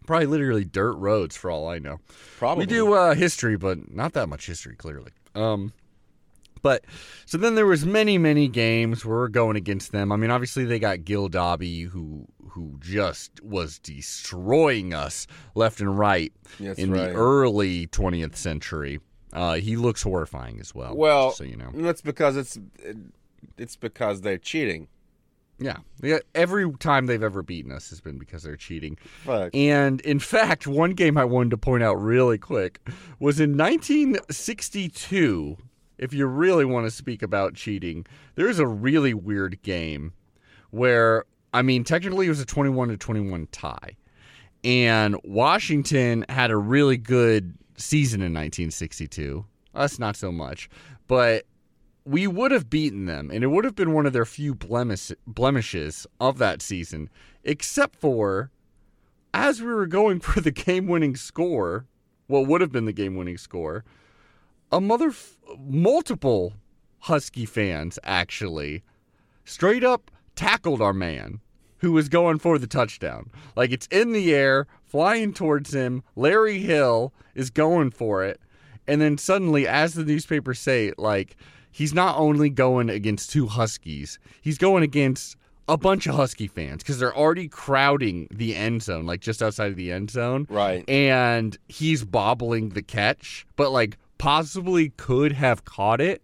Probably 0.06 0.26
literally 0.26 0.64
dirt 0.64 0.94
roads 0.94 1.36
for 1.36 1.50
all 1.50 1.68
I 1.68 1.78
know. 1.78 2.00
probably 2.38 2.62
We 2.62 2.66
do 2.66 2.92
uh, 2.94 3.14
history, 3.14 3.56
but 3.56 3.92
not 3.92 4.14
that 4.14 4.28
much 4.28 4.46
history, 4.46 4.74
clearly. 4.74 5.12
Um, 5.34 5.72
but 6.62 6.84
so 7.26 7.38
then 7.38 7.54
there 7.54 7.66
was 7.66 7.84
many, 7.84 8.18
many 8.18 8.48
games 8.48 9.04
where 9.04 9.16
we're 9.18 9.28
going 9.28 9.56
against 9.56 9.92
them. 9.92 10.12
I 10.12 10.16
mean, 10.16 10.30
obviously 10.30 10.64
they 10.64 10.78
got 10.78 11.04
Gil 11.04 11.28
Dobie, 11.28 11.82
who 11.82 12.26
who 12.48 12.76
just 12.80 13.42
was 13.42 13.78
destroying 13.78 14.92
us 14.92 15.26
left 15.54 15.80
and 15.80 15.98
right 15.98 16.32
That's 16.60 16.78
in 16.78 16.90
right. 16.92 17.06
the 17.06 17.12
early 17.12 17.86
20th 17.88 18.36
century. 18.36 19.00
Uh, 19.32 19.54
he 19.54 19.76
looks 19.76 20.02
horrifying 20.02 20.60
as 20.60 20.74
well. 20.74 20.96
Well, 20.96 21.32
so 21.32 21.44
you 21.44 21.56
know, 21.56 21.70
That's 21.74 22.02
because 22.02 22.36
it's 22.36 22.58
it's 23.56 23.76
because 23.76 24.20
they're 24.20 24.38
cheating. 24.38 24.88
yeah, 25.58 25.78
yeah. 26.02 26.18
Every 26.34 26.70
time 26.72 27.06
they've 27.06 27.22
ever 27.22 27.42
beaten 27.42 27.72
us 27.72 27.90
has 27.90 28.00
been 28.00 28.18
because 28.18 28.42
they're 28.42 28.56
cheating. 28.56 28.98
Fuck. 29.24 29.54
And 29.54 30.00
in 30.02 30.18
fact, 30.18 30.66
one 30.66 30.92
game 30.92 31.16
I 31.16 31.24
wanted 31.24 31.50
to 31.50 31.58
point 31.58 31.82
out 31.82 31.94
really 31.94 32.38
quick 32.38 32.80
was 33.20 33.40
in 33.40 33.56
1962. 33.56 35.56
If 35.98 36.12
you 36.12 36.26
really 36.26 36.64
want 36.64 36.86
to 36.86 36.90
speak 36.90 37.22
about 37.22 37.54
cheating, 37.54 38.04
there's 38.34 38.58
a 38.58 38.66
really 38.66 39.14
weird 39.14 39.62
game 39.62 40.12
where, 40.70 41.24
I 41.54 41.62
mean, 41.62 41.84
technically 41.84 42.26
it 42.26 42.30
was 42.30 42.40
a 42.40 42.46
21 42.46 42.88
to 42.88 42.96
21 42.96 43.46
tie. 43.52 43.96
And 44.64 45.16
Washington 45.22 46.24
had 46.28 46.50
a 46.50 46.56
really 46.56 46.96
good 46.96 47.54
season 47.82 48.20
in 48.20 48.32
1962. 48.32 49.44
Us, 49.74 49.98
not 49.98 50.16
so 50.16 50.30
much. 50.32 50.68
But 51.06 51.46
we 52.04 52.26
would 52.26 52.50
have 52.50 52.70
beaten 52.70 53.06
them, 53.06 53.30
and 53.30 53.44
it 53.44 53.48
would 53.48 53.64
have 53.64 53.74
been 53.74 53.92
one 53.92 54.06
of 54.06 54.12
their 54.12 54.24
few 54.24 54.54
blemish, 54.54 55.12
blemishes 55.26 56.06
of 56.20 56.38
that 56.38 56.62
season, 56.62 57.08
except 57.44 57.96
for 57.96 58.50
as 59.34 59.60
we 59.60 59.68
were 59.68 59.86
going 59.86 60.20
for 60.20 60.40
the 60.40 60.50
game 60.50 60.86
winning 60.86 61.16
score, 61.16 61.86
what 62.26 62.46
would 62.46 62.60
have 62.60 62.72
been 62.72 62.84
the 62.84 62.92
game 62.92 63.16
winning 63.16 63.38
score, 63.38 63.84
a 64.70 64.80
mother, 64.80 65.08
f- 65.08 65.36
multiple 65.58 66.54
Husky 67.00 67.44
fans 67.46 67.98
actually 68.04 68.84
straight 69.44 69.82
up 69.82 70.10
tackled 70.36 70.80
our 70.80 70.92
man 70.92 71.40
who 71.82 71.92
was 71.92 72.08
going 72.08 72.38
for 72.38 72.58
the 72.58 72.66
touchdown. 72.66 73.28
Like 73.56 73.72
it's 73.72 73.88
in 73.88 74.12
the 74.12 74.32
air, 74.34 74.66
flying 74.84 75.34
towards 75.34 75.74
him. 75.74 76.04
Larry 76.16 76.60
Hill 76.60 77.12
is 77.34 77.50
going 77.50 77.90
for 77.90 78.24
it. 78.24 78.40
And 78.86 79.00
then 79.00 79.18
suddenly, 79.18 79.66
as 79.66 79.94
the 79.94 80.04
newspapers 80.04 80.60
say, 80.60 80.92
like, 80.96 81.36
he's 81.72 81.92
not 81.92 82.16
only 82.16 82.50
going 82.50 82.88
against 82.88 83.30
two 83.30 83.46
Huskies, 83.48 84.18
he's 84.40 84.58
going 84.58 84.84
against 84.84 85.36
a 85.68 85.76
bunch 85.76 86.06
of 86.06 86.14
Husky 86.14 86.46
fans 86.46 86.82
because 86.82 86.98
they're 86.98 87.16
already 87.16 87.48
crowding 87.48 88.28
the 88.30 88.54
end 88.54 88.82
zone, 88.82 89.04
like 89.04 89.20
just 89.20 89.42
outside 89.42 89.70
of 89.70 89.76
the 89.76 89.90
end 89.90 90.10
zone. 90.10 90.46
Right. 90.48 90.88
And 90.88 91.56
he's 91.68 92.04
bobbling 92.04 92.70
the 92.70 92.82
catch, 92.82 93.44
but 93.56 93.72
like 93.72 93.98
possibly 94.18 94.90
could 94.90 95.32
have 95.32 95.64
caught 95.64 96.00
it, 96.00 96.22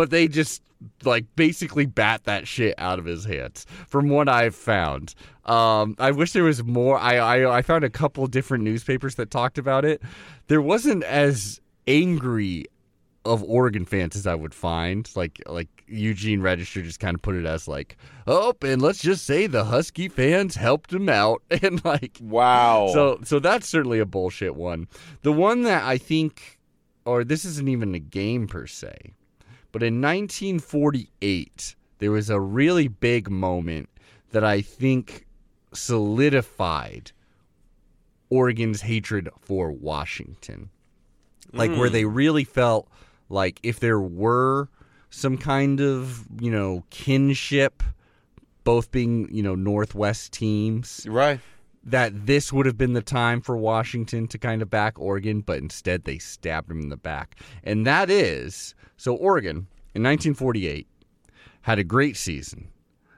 but 0.00 0.08
they 0.08 0.26
just 0.28 0.62
like 1.04 1.26
basically 1.36 1.84
bat 1.84 2.24
that 2.24 2.48
shit 2.48 2.74
out 2.78 2.98
of 2.98 3.04
his 3.04 3.26
hands 3.26 3.66
from 3.86 4.08
what 4.08 4.30
I've 4.30 4.54
found. 4.54 5.14
Um, 5.44 5.94
I 5.98 6.10
wish 6.10 6.32
there 6.32 6.44
was 6.44 6.64
more. 6.64 6.96
I, 6.96 7.16
I 7.18 7.58
I 7.58 7.60
found 7.60 7.84
a 7.84 7.90
couple 7.90 8.26
different 8.26 8.64
newspapers 8.64 9.16
that 9.16 9.30
talked 9.30 9.58
about 9.58 9.84
it. 9.84 10.00
There 10.46 10.62
wasn't 10.62 11.04
as 11.04 11.60
angry 11.86 12.64
of 13.26 13.42
Oregon 13.42 13.84
fans 13.84 14.16
as 14.16 14.26
I 14.26 14.34
would 14.34 14.54
find. 14.54 15.06
Like 15.14 15.42
like 15.44 15.68
Eugene 15.86 16.40
Register 16.40 16.80
just 16.80 16.98
kind 16.98 17.14
of 17.14 17.20
put 17.20 17.34
it 17.34 17.44
as 17.44 17.68
like, 17.68 17.98
oh, 18.26 18.54
and 18.62 18.80
let's 18.80 19.02
just 19.02 19.26
say 19.26 19.46
the 19.46 19.64
Husky 19.64 20.08
fans 20.08 20.56
helped 20.56 20.94
him 20.94 21.10
out, 21.10 21.42
and 21.50 21.84
like 21.84 22.16
Wow. 22.22 22.88
so 22.94 23.20
so 23.22 23.38
that's 23.38 23.68
certainly 23.68 23.98
a 23.98 24.06
bullshit 24.06 24.56
one. 24.56 24.88
The 25.20 25.32
one 25.32 25.64
that 25.64 25.84
I 25.84 25.98
think 25.98 26.58
or 27.04 27.22
this 27.22 27.44
isn't 27.44 27.68
even 27.68 27.94
a 27.94 27.98
game 27.98 28.48
per 28.48 28.66
se. 28.66 29.12
But 29.72 29.82
in 29.82 30.00
1948, 30.00 31.76
there 31.98 32.10
was 32.10 32.30
a 32.30 32.40
really 32.40 32.88
big 32.88 33.30
moment 33.30 33.88
that 34.30 34.44
I 34.44 34.60
think 34.60 35.26
solidified 35.72 37.12
Oregon's 38.30 38.82
hatred 38.82 39.28
for 39.40 39.70
Washington. 39.70 40.70
Like 41.52 41.70
where 41.72 41.88
hmm. 41.88 41.94
they 41.94 42.04
really 42.04 42.44
felt 42.44 42.88
like 43.28 43.58
if 43.62 43.80
there 43.80 44.00
were 44.00 44.68
some 45.10 45.36
kind 45.36 45.80
of, 45.80 46.26
you 46.40 46.50
know, 46.50 46.84
kinship 46.90 47.82
both 48.62 48.90
being, 48.92 49.28
you 49.34 49.42
know, 49.42 49.54
Northwest 49.54 50.32
teams, 50.32 51.06
right. 51.08 51.40
that 51.82 52.26
this 52.26 52.52
would 52.52 52.66
have 52.66 52.78
been 52.78 52.92
the 52.92 53.02
time 53.02 53.40
for 53.40 53.56
Washington 53.56 54.28
to 54.28 54.38
kind 54.38 54.62
of 54.62 54.70
back 54.70 54.98
Oregon, 54.98 55.40
but 55.40 55.58
instead 55.58 56.04
they 56.04 56.18
stabbed 56.18 56.70
him 56.70 56.80
in 56.80 56.88
the 56.88 56.96
back. 56.96 57.36
And 57.64 57.84
that 57.86 58.10
is 58.10 58.74
so 59.00 59.14
Oregon 59.14 59.66
in 59.94 60.02
1948 60.02 60.86
had 61.62 61.78
a 61.78 61.84
great 61.84 62.18
season. 62.18 62.68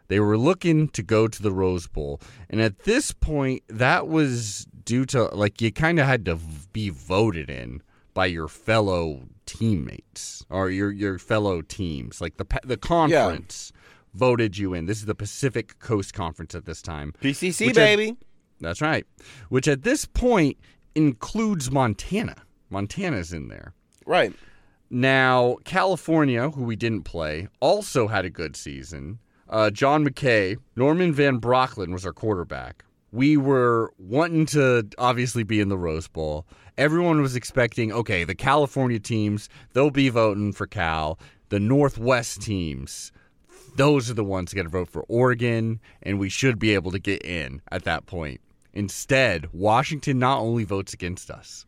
They 0.06 0.20
were 0.20 0.38
looking 0.38 0.86
to 0.90 1.02
go 1.02 1.26
to 1.26 1.42
the 1.42 1.50
Rose 1.50 1.88
Bowl. 1.88 2.20
And 2.48 2.60
at 2.60 2.84
this 2.84 3.10
point, 3.10 3.64
that 3.66 4.06
was 4.06 4.68
due 4.84 5.04
to 5.06 5.24
like 5.34 5.60
you 5.60 5.72
kind 5.72 5.98
of 5.98 6.06
had 6.06 6.24
to 6.26 6.38
be 6.72 6.90
voted 6.90 7.50
in 7.50 7.82
by 8.14 8.26
your 8.26 8.46
fellow 8.46 9.22
teammates 9.44 10.46
or 10.50 10.70
your 10.70 10.92
your 10.92 11.18
fellow 11.18 11.62
teams. 11.62 12.20
Like 12.20 12.36
the 12.36 12.46
the 12.62 12.76
conference 12.76 13.72
voted 14.14 14.58
you 14.58 14.74
in. 14.74 14.86
This 14.86 14.98
is 14.98 15.06
the 15.06 15.16
Pacific 15.16 15.80
Coast 15.80 16.14
Conference 16.14 16.54
at 16.54 16.64
this 16.64 16.80
time. 16.80 17.12
PCC 17.20 17.74
baby. 17.74 18.16
That's 18.60 18.80
right. 18.80 19.04
Which 19.48 19.66
at 19.66 19.82
this 19.82 20.04
point 20.04 20.58
includes 20.94 21.72
Montana. 21.72 22.36
Montana's 22.70 23.32
in 23.32 23.48
there. 23.48 23.74
right. 24.06 24.32
Now, 24.94 25.56
California, 25.64 26.50
who 26.50 26.64
we 26.64 26.76
didn't 26.76 27.04
play, 27.04 27.48
also 27.60 28.08
had 28.08 28.26
a 28.26 28.30
good 28.30 28.54
season. 28.54 29.20
Uh, 29.48 29.70
John 29.70 30.06
McKay, 30.06 30.58
Norman 30.76 31.14
Van 31.14 31.40
Brocklin 31.40 31.94
was 31.94 32.04
our 32.04 32.12
quarterback. 32.12 32.84
We 33.10 33.38
were 33.38 33.94
wanting 33.96 34.44
to 34.46 34.86
obviously 34.98 35.44
be 35.44 35.60
in 35.60 35.70
the 35.70 35.78
Rose 35.78 36.08
Bowl. 36.08 36.44
Everyone 36.76 37.22
was 37.22 37.36
expecting, 37.36 37.90
okay, 37.90 38.24
the 38.24 38.34
California 38.34 38.98
teams, 38.98 39.48
they'll 39.72 39.90
be 39.90 40.10
voting 40.10 40.52
for 40.52 40.66
Cal. 40.66 41.18
The 41.48 41.58
Northwest 41.58 42.42
teams, 42.42 43.12
those 43.76 44.10
are 44.10 44.14
the 44.14 44.22
ones 44.22 44.52
got 44.52 44.64
to 44.64 44.68
vote 44.68 44.90
for 44.90 45.06
Oregon, 45.08 45.80
and 46.02 46.18
we 46.18 46.28
should 46.28 46.58
be 46.58 46.74
able 46.74 46.90
to 46.90 46.98
get 46.98 47.24
in 47.24 47.62
at 47.70 47.84
that 47.84 48.04
point. 48.04 48.42
Instead, 48.74 49.48
Washington 49.54 50.18
not 50.18 50.40
only 50.40 50.64
votes 50.64 50.92
against 50.92 51.30
us, 51.30 51.64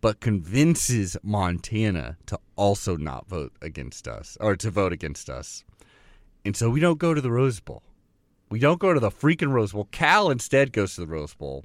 but 0.00 0.20
convinces 0.20 1.16
Montana 1.22 2.16
to 2.26 2.38
also 2.60 2.94
not 2.96 3.26
vote 3.26 3.52
against 3.62 4.06
us 4.06 4.36
or 4.38 4.54
to 4.54 4.70
vote 4.70 4.92
against 4.92 5.30
us. 5.30 5.64
And 6.44 6.54
so 6.54 6.68
we 6.68 6.78
don't 6.78 6.98
go 6.98 7.14
to 7.14 7.20
the 7.22 7.30
Rose 7.30 7.58
Bowl. 7.58 7.82
We 8.50 8.58
don't 8.58 8.78
go 8.78 8.92
to 8.92 9.00
the 9.00 9.10
freaking 9.10 9.50
Rose 9.52 9.72
Bowl. 9.72 9.88
Cal 9.90 10.30
instead 10.30 10.72
goes 10.72 10.94
to 10.96 11.00
the 11.00 11.06
Rose 11.06 11.32
Bowl. 11.34 11.64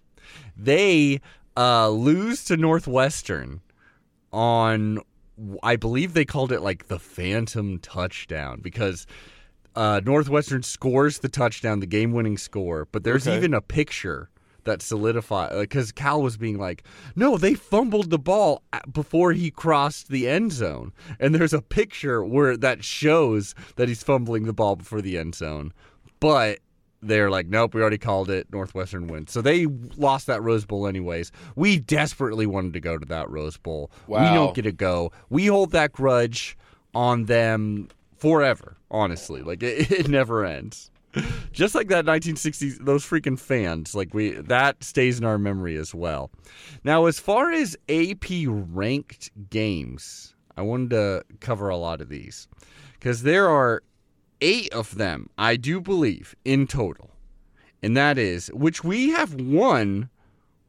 They 0.56 1.20
uh, 1.58 1.90
lose 1.90 2.46
to 2.46 2.56
Northwestern 2.56 3.60
on, 4.32 5.00
I 5.62 5.76
believe 5.76 6.14
they 6.14 6.26
called 6.26 6.52
it 6.52 6.62
like 6.62 6.88
the 6.88 7.00
Phantom 7.00 7.80
touchdown 7.80 8.62
because 8.62 9.06
uh, 9.76 10.00
Northwestern 10.06 10.64
scores 10.64 11.20
the 11.20 11.30
touchdown, 11.30 11.82
the 11.82 11.86
game-winning 11.88 12.38
score, 12.38 12.88
but 12.92 13.04
there's 13.04 13.28
Okay. 13.28 13.36
even 13.38 13.54
a 13.54 13.62
picture 13.62 14.30
that 14.66 14.82
solidified 14.82 15.52
because 15.60 15.92
Cal 15.92 16.22
was 16.22 16.38
being 16.38 16.58
like, 16.58 16.84
"No, 17.16 17.38
they 17.38 17.54
fumbled 17.54 18.10
the 18.10 18.20
ball 18.20 18.64
uh, 18.74 18.80
before 18.92 19.32
he 19.32 19.50
crossed 19.52 20.10
the 20.10 20.28
end 20.28 20.52
zone," 20.52 20.92
and 21.20 21.34
there's 21.34 21.54
a 21.54 21.62
picture 21.62 22.24
where 22.24 22.58
that 22.58 22.84
shows 22.84 23.56
that 23.78 23.88
he's 23.88 24.04
fumbling 24.04 24.44
the 24.46 24.54
ball 24.54 24.76
before 24.76 25.02
the 25.02 25.18
end 25.18 25.36
zone, 25.36 25.74
but. 26.20 26.60
They're 27.02 27.30
like, 27.30 27.46
nope, 27.46 27.76
we 27.76 27.82
already 27.82 28.00
called 28.00 28.32
it. 28.32 28.52
Northwestern 28.52 29.06
wins. 29.06 29.32
So 29.32 29.40
they 29.40 29.68
lost 29.96 30.26
that 30.26 30.42
Rose 30.42 30.66
Bowl 30.66 30.88
anyways. 30.88 31.32
We 31.56 31.78
desperately 31.78 32.48
wanted 32.48 32.74
to 32.74 32.80
go 32.80 32.98
to 32.98 33.06
that 33.06 33.30
Rose 33.30 33.58
Bowl. 33.58 33.92
Wow. 34.08 34.24
We 34.24 34.36
don't 34.36 34.56
get 34.56 34.64
to 34.64 34.72
go. 34.72 35.12
We 35.30 35.46
hold 35.46 35.72
that 35.74 35.92
grudge 35.92 36.58
on 36.96 37.26
them 37.26 37.90
forever, 38.18 38.78
honestly. 38.90 39.42
Like 39.44 39.62
it, 39.62 39.92
it 40.00 40.08
never 40.08 40.46
ends. 40.46 40.90
Just 41.52 41.76
like 41.76 41.88
that 41.88 42.06
1960s 42.06 42.84
those 42.84 43.06
freaking 43.06 43.40
fans, 43.40 43.96
like 43.96 44.14
we 44.14 44.32
that 44.32 44.84
stays 44.84 45.20
in 45.20 45.26
our 45.26 45.38
memory 45.38 45.78
as 45.78 45.94
well. 45.94 46.32
Now, 46.84 47.06
as 47.06 47.20
far 47.20 47.52
as 47.52 47.78
AP 47.90 48.26
ranked 48.48 49.32
games, 49.50 50.36
I 50.58 50.62
wanted 50.62 50.90
to 50.92 51.24
cover 51.40 51.70
a 51.70 51.78
lot 51.78 52.02
of 52.02 52.10
these 52.10 52.48
cuz 53.00 53.22
there 53.22 53.50
are 53.50 53.84
8 54.42 54.74
of 54.74 54.96
them, 54.96 55.30
I 55.38 55.56
do 55.56 55.80
believe, 55.80 56.36
in 56.44 56.68
total. 56.68 57.12
And 57.82 57.96
that 57.96 58.18
is 58.18 58.48
which 58.48 58.84
we 58.84 59.10
have 59.10 59.34
won 59.36 60.10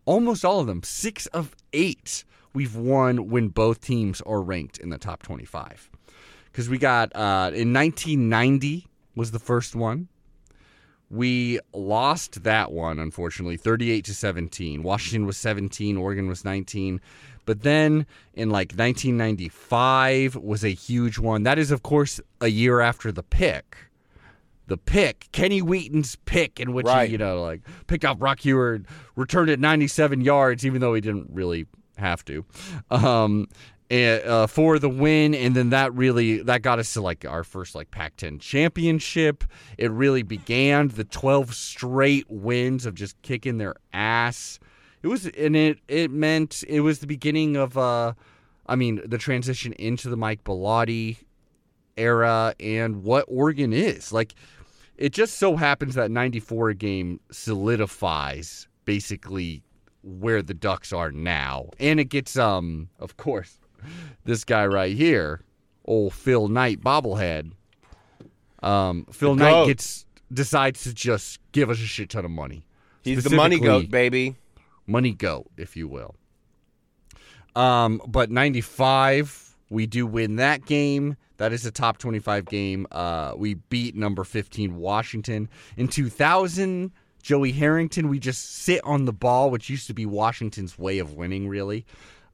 almost 0.04 0.44
all 0.44 0.60
of 0.60 0.66
them. 0.66 0.82
6 0.82 1.26
of 1.26 1.56
8 1.72 2.24
we've 2.54 2.76
won 2.76 3.28
when 3.28 3.48
both 3.48 3.80
teams 3.80 4.20
are 4.22 4.40
ranked 4.40 4.78
in 4.78 4.88
the 4.88 4.98
top 4.98 5.22
25 5.22 5.90
because 6.46 6.68
we 6.70 6.78
got 6.78 7.14
uh, 7.14 7.50
in 7.52 7.72
1990 7.72 8.86
was 9.14 9.30
the 9.30 9.38
first 9.38 9.74
one. 9.74 10.08
We 11.08 11.60
lost 11.72 12.42
that 12.42 12.72
one, 12.72 12.98
unfortunately, 12.98 13.56
38 13.56 14.04
to 14.06 14.14
17. 14.14 14.82
Washington 14.82 15.26
was 15.26 15.36
17, 15.36 15.96
Oregon 15.96 16.26
was 16.26 16.44
19. 16.44 17.00
But 17.44 17.62
then 17.62 18.06
in 18.34 18.50
like 18.50 18.72
1995 18.72 20.36
was 20.36 20.64
a 20.64 20.70
huge 20.70 21.18
one. 21.18 21.44
That 21.44 21.58
is, 21.58 21.70
of 21.70 21.82
course, 21.82 22.20
a 22.40 22.48
year 22.48 22.80
after 22.80 23.12
the 23.12 23.22
pick. 23.22 23.76
The 24.66 24.76
pick, 24.76 25.28
Kenny 25.30 25.62
Wheaton's 25.62 26.16
pick, 26.25 26.58
in 26.58 26.72
which 26.72 26.86
Right. 26.86 27.06
he, 27.06 27.12
you 27.12 27.18
know, 27.18 27.40
like 27.40 27.60
picked 27.86 28.04
off 28.04 28.16
Rock 28.20 28.40
Huard, 28.40 28.86
returned 29.14 29.48
it 29.48 29.60
97 29.60 30.22
yards, 30.22 30.66
even 30.66 30.80
though 30.80 30.92
he 30.94 31.00
didn't 31.00 31.28
really 31.30 31.66
have 31.98 32.25
to. 32.25 32.44
Um, 32.90 33.46
and, 33.90 34.24
uh, 34.24 34.46
for 34.46 34.78
the 34.78 34.88
win, 34.88 35.34
and 35.34 35.54
then 35.54 35.70
that 35.70 35.94
really 35.94 36.42
that 36.42 36.62
got 36.62 36.78
us 36.78 36.92
to 36.94 37.00
like 37.00 37.24
our 37.24 37.44
first 37.44 37.74
like 37.74 37.90
Pac-10 37.90 38.40
championship. 38.40 39.44
It 39.78 39.90
really 39.90 40.22
began 40.22 40.88
the 40.88 41.04
12 41.04 41.54
straight 41.54 42.26
wins 42.28 42.86
of 42.86 42.94
just 42.94 43.20
kicking 43.22 43.58
their 43.58 43.76
ass. 43.92 44.58
It 45.02 45.08
was, 45.08 45.26
and 45.26 45.54
it 45.56 45.78
it 45.88 46.10
meant 46.10 46.64
it 46.68 46.80
was 46.80 46.98
the 46.98 47.06
beginning 47.06 47.56
of 47.56 47.78
uh, 47.78 48.14
I 48.66 48.76
mean, 48.76 49.00
the 49.04 49.18
transition 49.18 49.72
into 49.74 50.08
the 50.08 50.16
Mike 50.16 50.42
Bellotti 50.44 51.18
era 51.96 52.54
and 52.58 53.02
what 53.02 53.24
Oregon 53.28 53.72
is 53.72 54.12
like. 54.12 54.34
It 54.96 55.12
just 55.12 55.36
so 55.36 55.56
happens 55.56 55.94
that 55.96 56.10
94 56.10 56.72
game 56.72 57.20
solidifies 57.30 58.66
basically 58.86 59.62
where 60.02 60.40
the 60.40 60.54
Ducks 60.54 60.90
are 60.90 61.12
now. 61.12 61.68
And 61.78 62.00
it 62.00 62.06
gets 62.06 62.36
um 62.38 62.88
of 62.98 63.18
course 63.18 63.58
this 64.25 64.45
guy 64.45 64.66
right 64.66 64.97
here, 64.97 65.40
old 65.85 66.12
Phil 66.14 66.49
Knight 66.49 66.80
bobblehead. 66.80 67.52
Um 68.62 69.06
Phil 69.12 69.34
The 69.34 69.45
Knight 69.45 69.50
goat. 69.50 69.67
gets 69.67 70.06
decides 70.32 70.82
to 70.84 70.95
just 70.95 71.41
give 71.52 71.71
us 71.71 71.78
a 71.78 71.86
shit 71.86 72.10
ton 72.10 72.25
of 72.25 72.30
money. 72.30 72.65
He's 73.02 73.23
the 73.23 73.36
money 73.36 73.60
goat, 73.60 73.91
baby. 73.91 74.34
money 74.86 75.12
goat, 75.12 75.47
if 75.56 75.76
you 75.76 75.86
will. 75.86 76.17
Um, 77.54 78.02
but 78.06 78.30
95, 78.30 79.56
we 79.71 79.86
do 79.86 80.06
win 80.06 80.36
that 80.36 80.67
game. 80.67 81.17
That 81.39 81.52
is 81.52 81.65
a 81.67 81.71
top 81.71 81.99
25 81.99 82.45
game. 82.47 82.86
Uh, 82.91 83.32
we 83.36 83.54
beat 83.54 83.95
number 83.95 84.25
15 84.25 84.76
Washington. 84.76 85.49
In 85.76 85.89
2000, 85.89 86.91
Joey 87.23 87.52
Harrington, 87.52 88.08
we 88.08 88.19
just 88.19 88.56
sit 88.62 88.80
on 88.84 89.04
the 89.04 89.12
ball, 89.12 89.50
which 89.50 89.71
used 89.71 89.86
to 89.86 89.95
be 89.95 90.06
Washington's 90.06 90.78
way 90.78 90.99
of 90.99 91.15
winning, 91.15 91.49
really. 91.49 91.84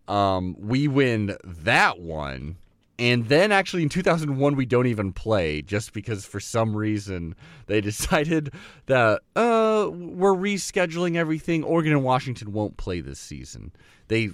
Um, 0.09 0.57
we 0.59 0.89
win 0.89 1.37
that 1.45 2.01
one. 2.01 2.57
And 2.99 3.27
then 3.29 3.51
actually 3.51 3.83
in 3.83 3.89
2001, 3.89 4.55
we 4.55 4.67
don't 4.67 4.87
even 4.87 5.13
play 5.13 5.63
just 5.63 5.93
because 5.93 6.25
for 6.25 6.39
some 6.39 6.77
reason 6.77 7.35
they 7.67 7.81
decided 7.91 8.53
that 8.87 9.23
uh, 9.35 9.89
we're 9.91 10.35
rescheduling 10.35 11.17
everything. 11.17 11.65
Oregon 11.65 11.93
and 11.93 12.05
Washington 12.05 12.53
won't 12.53 12.77
play 12.77 13.01
this 13.01 13.19
season. 13.19 13.73
They 14.09 14.31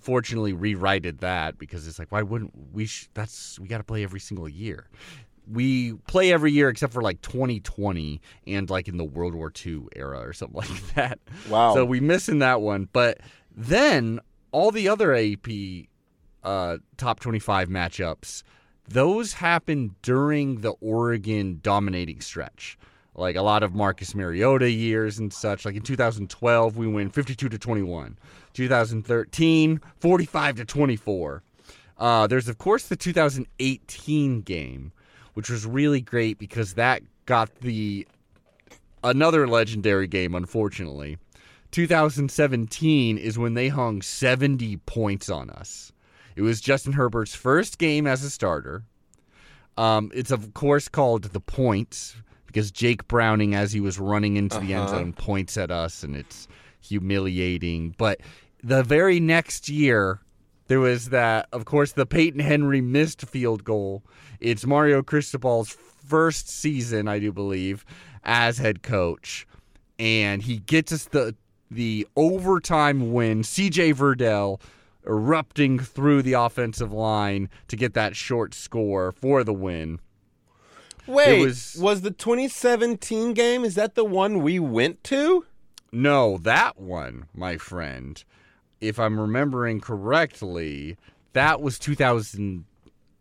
fortunately 0.00 0.52
rewrited 0.52 1.18
that 1.18 1.58
because 1.58 1.86
it's 1.86 1.98
like, 1.98 2.12
why 2.12 2.22
wouldn't 2.22 2.52
we? 2.72 2.86
Sh- 2.86 3.08
that's 3.14 3.58
we 3.58 3.68
got 3.68 3.78
to 3.78 3.84
play 3.84 4.02
every 4.02 4.20
single 4.20 4.48
year. 4.48 4.88
We 5.50 5.94
play 6.06 6.32
every 6.32 6.52
year 6.52 6.68
except 6.68 6.92
for 6.92 7.02
like 7.02 7.20
2020 7.22 8.20
and 8.46 8.70
like 8.70 8.86
in 8.86 8.96
the 8.96 9.04
World 9.04 9.34
War 9.34 9.52
II 9.64 9.86
era 9.96 10.20
or 10.20 10.32
something 10.32 10.56
like 10.70 10.94
that. 10.94 11.18
Wow. 11.48 11.74
So 11.74 11.84
we 11.84 11.98
missing 12.00 12.38
that 12.40 12.60
one. 12.60 12.88
But 12.92 13.18
then 13.54 14.20
all 14.52 14.70
the 14.70 14.88
other 14.88 15.14
AP 15.14 15.48
uh, 16.44 16.78
top 16.96 17.20
25 17.20 17.68
matchups, 17.68 18.42
those 18.88 19.34
happen 19.34 19.94
during 20.02 20.60
the 20.60 20.72
Oregon 20.80 21.60
dominating 21.62 22.20
stretch. 22.20 22.78
Like 23.14 23.36
a 23.36 23.42
lot 23.42 23.62
of 23.62 23.74
Marcus 23.74 24.14
Mariota 24.14 24.70
years 24.70 25.18
and 25.18 25.32
such. 25.32 25.64
Like 25.64 25.74
in 25.74 25.82
2012, 25.82 26.76
we 26.76 26.86
win 26.86 27.10
52 27.10 27.48
to 27.48 27.58
21. 27.58 28.18
2013, 28.54 29.80
45 29.98 30.56
to 30.56 30.64
24. 30.64 31.42
Uh, 31.98 32.26
there's 32.26 32.48
of 32.48 32.58
course 32.58 32.88
the 32.88 32.96
2018 32.96 34.40
game, 34.40 34.92
which 35.34 35.50
was 35.50 35.66
really 35.66 36.00
great 36.00 36.38
because 36.38 36.74
that 36.74 37.02
got 37.26 37.54
the 37.56 38.06
another 39.04 39.46
legendary 39.46 40.06
game. 40.06 40.34
Unfortunately, 40.34 41.18
2017 41.72 43.18
is 43.18 43.38
when 43.38 43.54
they 43.54 43.68
hung 43.68 44.02
70 44.02 44.76
points 44.78 45.28
on 45.28 45.50
us. 45.50 45.92
It 46.36 46.42
was 46.42 46.60
Justin 46.60 46.92
Herbert's 46.92 47.34
first 47.34 47.78
game 47.78 48.06
as 48.06 48.22
a 48.22 48.30
starter. 48.30 48.84
Um, 49.76 50.10
it's 50.14 50.30
of 50.30 50.54
course 50.54 50.88
called 50.88 51.24
the 51.24 51.40
points 51.40 52.14
because 52.46 52.70
Jake 52.70 53.08
Browning, 53.08 53.54
as 53.54 53.72
he 53.72 53.80
was 53.80 53.98
running 53.98 54.36
into 54.36 54.58
the 54.58 54.74
end 54.74 54.84
Uh-huh. 54.84 54.98
zone, 54.98 55.12
points 55.14 55.56
at 55.56 55.70
us, 55.70 56.02
and 56.02 56.14
it's 56.14 56.46
humiliating. 56.80 57.94
But 57.96 58.20
the 58.62 58.82
very 58.82 59.18
next 59.18 59.68
year, 59.70 60.20
there 60.68 60.80
was 60.80 61.08
that, 61.08 61.48
of 61.52 61.64
course, 61.64 61.92
the 61.92 62.04
Peyton 62.06 62.40
Henry 62.40 62.80
missed 62.82 63.22
field 63.22 63.64
goal. 63.64 64.02
It's 64.40 64.66
Mario 64.66 65.02
Cristobal's 65.02 65.70
first 65.70 66.48
season, 66.50 67.08
I 67.08 67.18
do 67.18 67.32
believe, 67.32 67.84
as 68.24 68.58
head 68.58 68.82
coach, 68.82 69.46
and 69.98 70.42
he 70.42 70.58
gets 70.58 70.92
us 70.92 71.04
the 71.06 71.34
the 71.74 72.06
overtime 72.16 73.12
win. 73.12 73.42
C.J. 73.42 73.94
Verdell 73.94 74.60
erupting 75.06 75.78
through 75.78 76.22
the 76.22 76.34
offensive 76.34 76.92
line 76.92 77.48
to 77.68 77.76
get 77.76 77.94
that 77.94 78.16
short 78.16 78.54
score 78.54 79.12
for 79.12 79.42
the 79.42 79.52
win. 79.52 80.00
Wait, 81.06 81.44
was- 81.44 81.76
was... 81.80 82.02
the 82.02 82.10
2017 82.10 83.32
game? 83.32 83.64
Is 83.64 83.74
that 83.74 83.94
the 83.94 84.04
one 84.04 84.42
we 84.42 84.58
went 84.58 85.02
to? 85.04 85.44
No, 85.90 86.38
that 86.38 86.80
one, 86.80 87.26
my 87.34 87.58
friend, 87.58 88.22
if 88.80 88.98
I'm 88.98 89.20
remembering 89.20 89.80
correctly, 89.80 90.96
that 91.32 91.60
was 91.60 91.78
2000. 91.78 92.64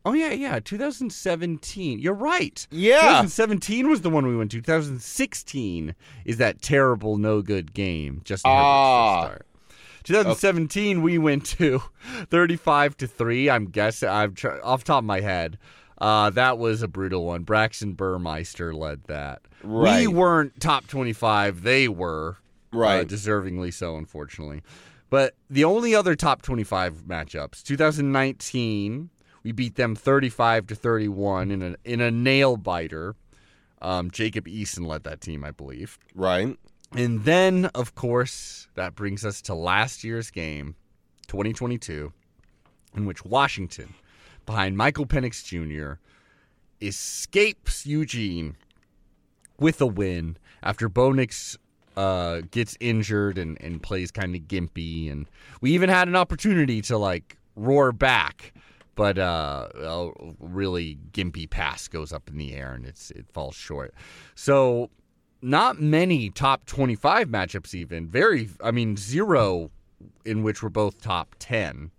Oh 0.03 0.13
yeah, 0.13 0.31
yeah, 0.31 0.59
2017. 0.59 1.99
You're 1.99 2.13
right. 2.13 2.65
Yeah. 2.71 3.01
2017 3.01 3.87
was 3.89 4.01
the 4.01 4.09
one 4.09 4.25
we 4.25 4.35
went 4.35 4.51
to. 4.51 4.57
2016 4.61 5.93
is 6.25 6.37
that 6.37 6.61
terrible, 6.61 7.17
no 7.17 7.41
good 7.41 7.73
game. 7.73 8.21
Just 8.23 8.45
Ah. 8.45 9.23
Herbert's 9.23 9.29
first 9.31 9.35
start. 9.37 9.47
2017 10.03 11.01
we 11.03 11.17
went 11.19 11.45
to 11.45 11.83
35 12.29 12.97
to 12.97 13.07
three. 13.07 13.49
I'm 13.49 13.65
guessing. 13.65 14.09
I'm 14.09 14.33
tr- 14.33 14.59
off 14.63 14.79
the 14.83 14.87
top 14.87 14.99
of 14.99 15.05
my 15.05 15.21
head. 15.21 15.59
Uh, 15.99 16.31
that 16.31 16.57
was 16.57 16.81
a 16.81 16.87
brutal 16.87 17.25
one. 17.27 17.43
Braxton 17.43 17.93
Burmeister 17.93 18.73
led 18.73 19.03
that. 19.03 19.43
We 19.63 20.07
weren't 20.07 20.59
top 20.59 20.87
25. 20.87 21.61
They 21.61 21.87
were 21.87 22.37
uh, 22.73 22.77
Right. 22.77 23.07
deservingly 23.07 23.71
so, 23.71 23.97
unfortunately. 23.97 24.63
But 25.11 25.35
the 25.49 25.63
only 25.65 25.93
other 25.93 26.15
top 26.15 26.41
25 26.41 27.03
matchups, 27.07 27.61
2019, 27.61 29.09
we 29.43 29.51
beat 29.51 29.75
them 29.75 29.95
35 29.95 30.67
to 30.67 30.75
31 30.75 31.51
in 31.51 31.61
a 31.61 31.75
in 31.83 32.01
a 32.01 32.11
nail 32.11 32.57
biter. 32.57 33.15
Um, 33.81 34.11
Jacob 34.11 34.45
Eason 34.45 34.85
led 34.85 35.03
that 35.03 35.21
team, 35.21 35.43
I 35.43 35.51
believe. 35.51 35.97
Right. 36.13 36.55
And 36.93 37.23
then, 37.23 37.65
of 37.73 37.95
course, 37.95 38.67
that 38.75 38.95
brings 38.95 39.25
us 39.25 39.41
to 39.43 39.55
last 39.55 40.03
year's 40.03 40.29
game, 40.29 40.75
2022, 41.27 42.11
in 42.95 43.05
which 43.05 43.25
Washington, 43.25 43.93
behind 44.45 44.77
Michael 44.77 45.05
Penix 45.05 45.43
Jr., 45.43 45.99
escapes 46.81 47.85
Eugene 47.85 48.55
with 49.57 49.79
a 49.79 49.87
win 49.87 50.37
after 50.61 50.89
Bo 50.89 51.11
Nix 51.11 51.57
uh, 51.95 52.41
gets 52.51 52.75
injured 52.79 53.37
and, 53.37 53.59
and 53.61 53.81
plays 53.81 54.11
kind 54.11 54.35
of 54.35 54.41
gimpy. 54.43 55.11
And 55.11 55.27
we 55.61 55.71
even 55.71 55.89
had 55.89 56.07
an 56.07 56.15
opportunity 56.15 56.81
to 56.83 56.97
like 56.97 57.37
roar 57.55 57.91
back, 57.91 58.53
but 59.01 59.17
uh, 59.17 59.67
a 59.73 60.11
really 60.39 60.99
gimpy 61.11 61.49
pass 61.49 61.87
goes 61.87 62.13
up 62.13 62.29
in 62.29 62.37
the 62.37 62.53
air 62.53 62.75
and 62.75 62.85
it's 62.85 63.09
it 63.09 63.25
falls 63.33 63.55
short. 63.55 63.95
So 64.35 64.91
not 65.41 65.81
many 65.81 66.29
top 66.29 66.67
25 66.67 67.27
matchups 67.27 67.73
even 67.73 68.07
very 68.07 68.47
i 68.63 68.69
mean 68.69 68.95
zero 68.95 69.71
in 70.23 70.43
which 70.43 70.61
we're 70.61 70.69
both 70.69 71.01
top 71.01 71.35
10 71.39 71.89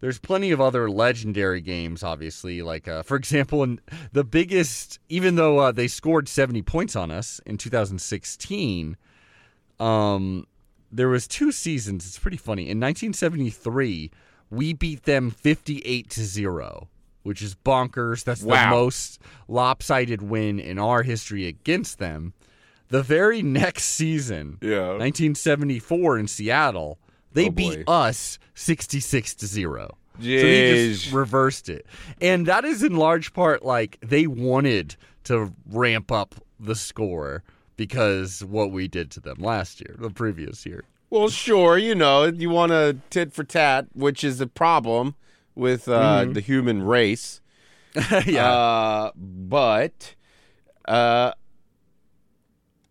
there's 0.00 0.18
plenty 0.18 0.50
of 0.50 0.60
other 0.60 0.90
legendary 0.90 1.62
games 1.62 2.02
obviously 2.02 2.60
like 2.60 2.86
uh, 2.86 3.02
for 3.02 3.16
example 3.22 3.62
in 3.62 3.80
the 4.12 4.22
biggest 4.22 4.98
even 5.08 5.36
though 5.36 5.56
uh, 5.56 5.72
they 5.72 5.88
scored 5.88 6.28
70 6.28 6.60
points 6.60 6.94
on 6.94 7.10
us 7.10 7.40
in 7.46 7.56
2016 7.56 8.98
um, 9.80 10.46
there 10.92 11.08
was 11.08 11.26
two 11.26 11.50
seasons 11.50 12.06
it's 12.06 12.18
pretty 12.18 12.36
funny 12.36 12.64
in 12.64 12.78
1973 12.78 14.10
we 14.50 14.72
beat 14.72 15.04
them 15.04 15.30
58 15.30 16.10
to 16.10 16.20
0 16.24 16.88
which 17.24 17.42
is 17.42 17.54
bonkers 17.56 18.24
that's 18.24 18.40
the 18.40 18.70
most 18.70 19.20
lopsided 19.48 20.22
win 20.22 20.58
in 20.58 20.78
our 20.78 21.02
history 21.02 21.46
against 21.46 21.98
them 21.98 22.32
the 22.88 23.02
very 23.02 23.42
next 23.42 23.84
season 23.84 24.56
Yeah. 24.62 24.96
1974 24.96 26.18
in 26.18 26.26
Seattle, 26.26 26.98
they 27.34 27.48
Oh, 27.48 27.50
beat 27.50 27.84
us 27.86 28.38
66 28.54 29.34
to 29.34 29.46
0. 29.46 29.98
So 30.18 30.24
they 30.24 30.88
just 30.92 31.12
reversed 31.12 31.68
it. 31.68 31.84
And 32.20 32.46
that 32.46 32.64
is 32.64 32.82
in 32.82 32.96
large 32.96 33.34
part 33.34 33.62
like 33.64 33.98
they 34.00 34.26
wanted 34.26 34.96
to 35.24 35.52
ramp 35.66 36.10
up 36.10 36.34
the 36.58 36.74
score 36.74 37.42
because 37.76 38.42
what 38.44 38.72
we 38.72 38.88
did 38.88 39.10
to 39.12 39.20
them 39.20 39.36
last 39.38 39.80
year, 39.82 39.94
the 39.98 40.10
previous 40.10 40.64
year. 40.64 40.84
Well, 41.10 41.28
sure, 41.28 41.78
you 41.78 41.94
know, 41.94 42.24
you 42.24 42.50
want 42.50 42.72
a 42.72 42.98
tit 43.10 43.32
for 43.32 43.42
tat, 43.44 43.86
which 43.94 44.22
is 44.22 44.40
a 44.40 44.46
problem 44.46 45.14
with 45.54 45.88
uh, 45.88 46.26
the 46.26 46.40
human 46.40 46.82
race. 46.82 47.40
yeah. 48.26 48.46
Uh, 48.52 49.10
but, 49.16 50.14
uh, 50.86 51.32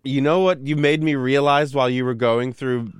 you 0.03 0.21
know 0.21 0.39
what 0.39 0.65
you 0.65 0.75
made 0.75 1.03
me 1.03 1.15
realize 1.15 1.75
while 1.75 1.89
you 1.89 2.03
were 2.05 2.13
going 2.15 2.53
through 2.53 2.91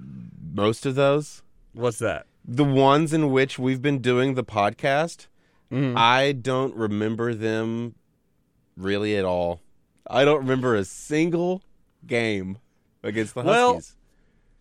most 0.54 0.86
of 0.86 0.96
those? 0.96 1.42
What's 1.74 2.00
that? 2.00 2.28
The 2.46 2.64
ones 2.64 3.12
in 3.14 3.32
which 3.32 3.58
we've 3.60 3.82
been 3.82 4.00
doing 4.00 4.36
the 4.36 4.44
podcast, 4.44 5.28
Mhm. 5.72 5.98
I 5.98 6.32
don't 6.32 6.74
remember 6.76 7.34
them 7.34 7.96
really 8.78 9.18
at 9.18 9.26
all. 9.26 9.60
I 10.10 10.24
don't 10.24 10.40
remember 10.40 10.76
a 10.76 10.86
single 10.86 11.62
game 12.06 12.60
against 13.04 13.34
the 13.36 13.42
Well, 13.42 13.74
Huskies. 13.76 13.97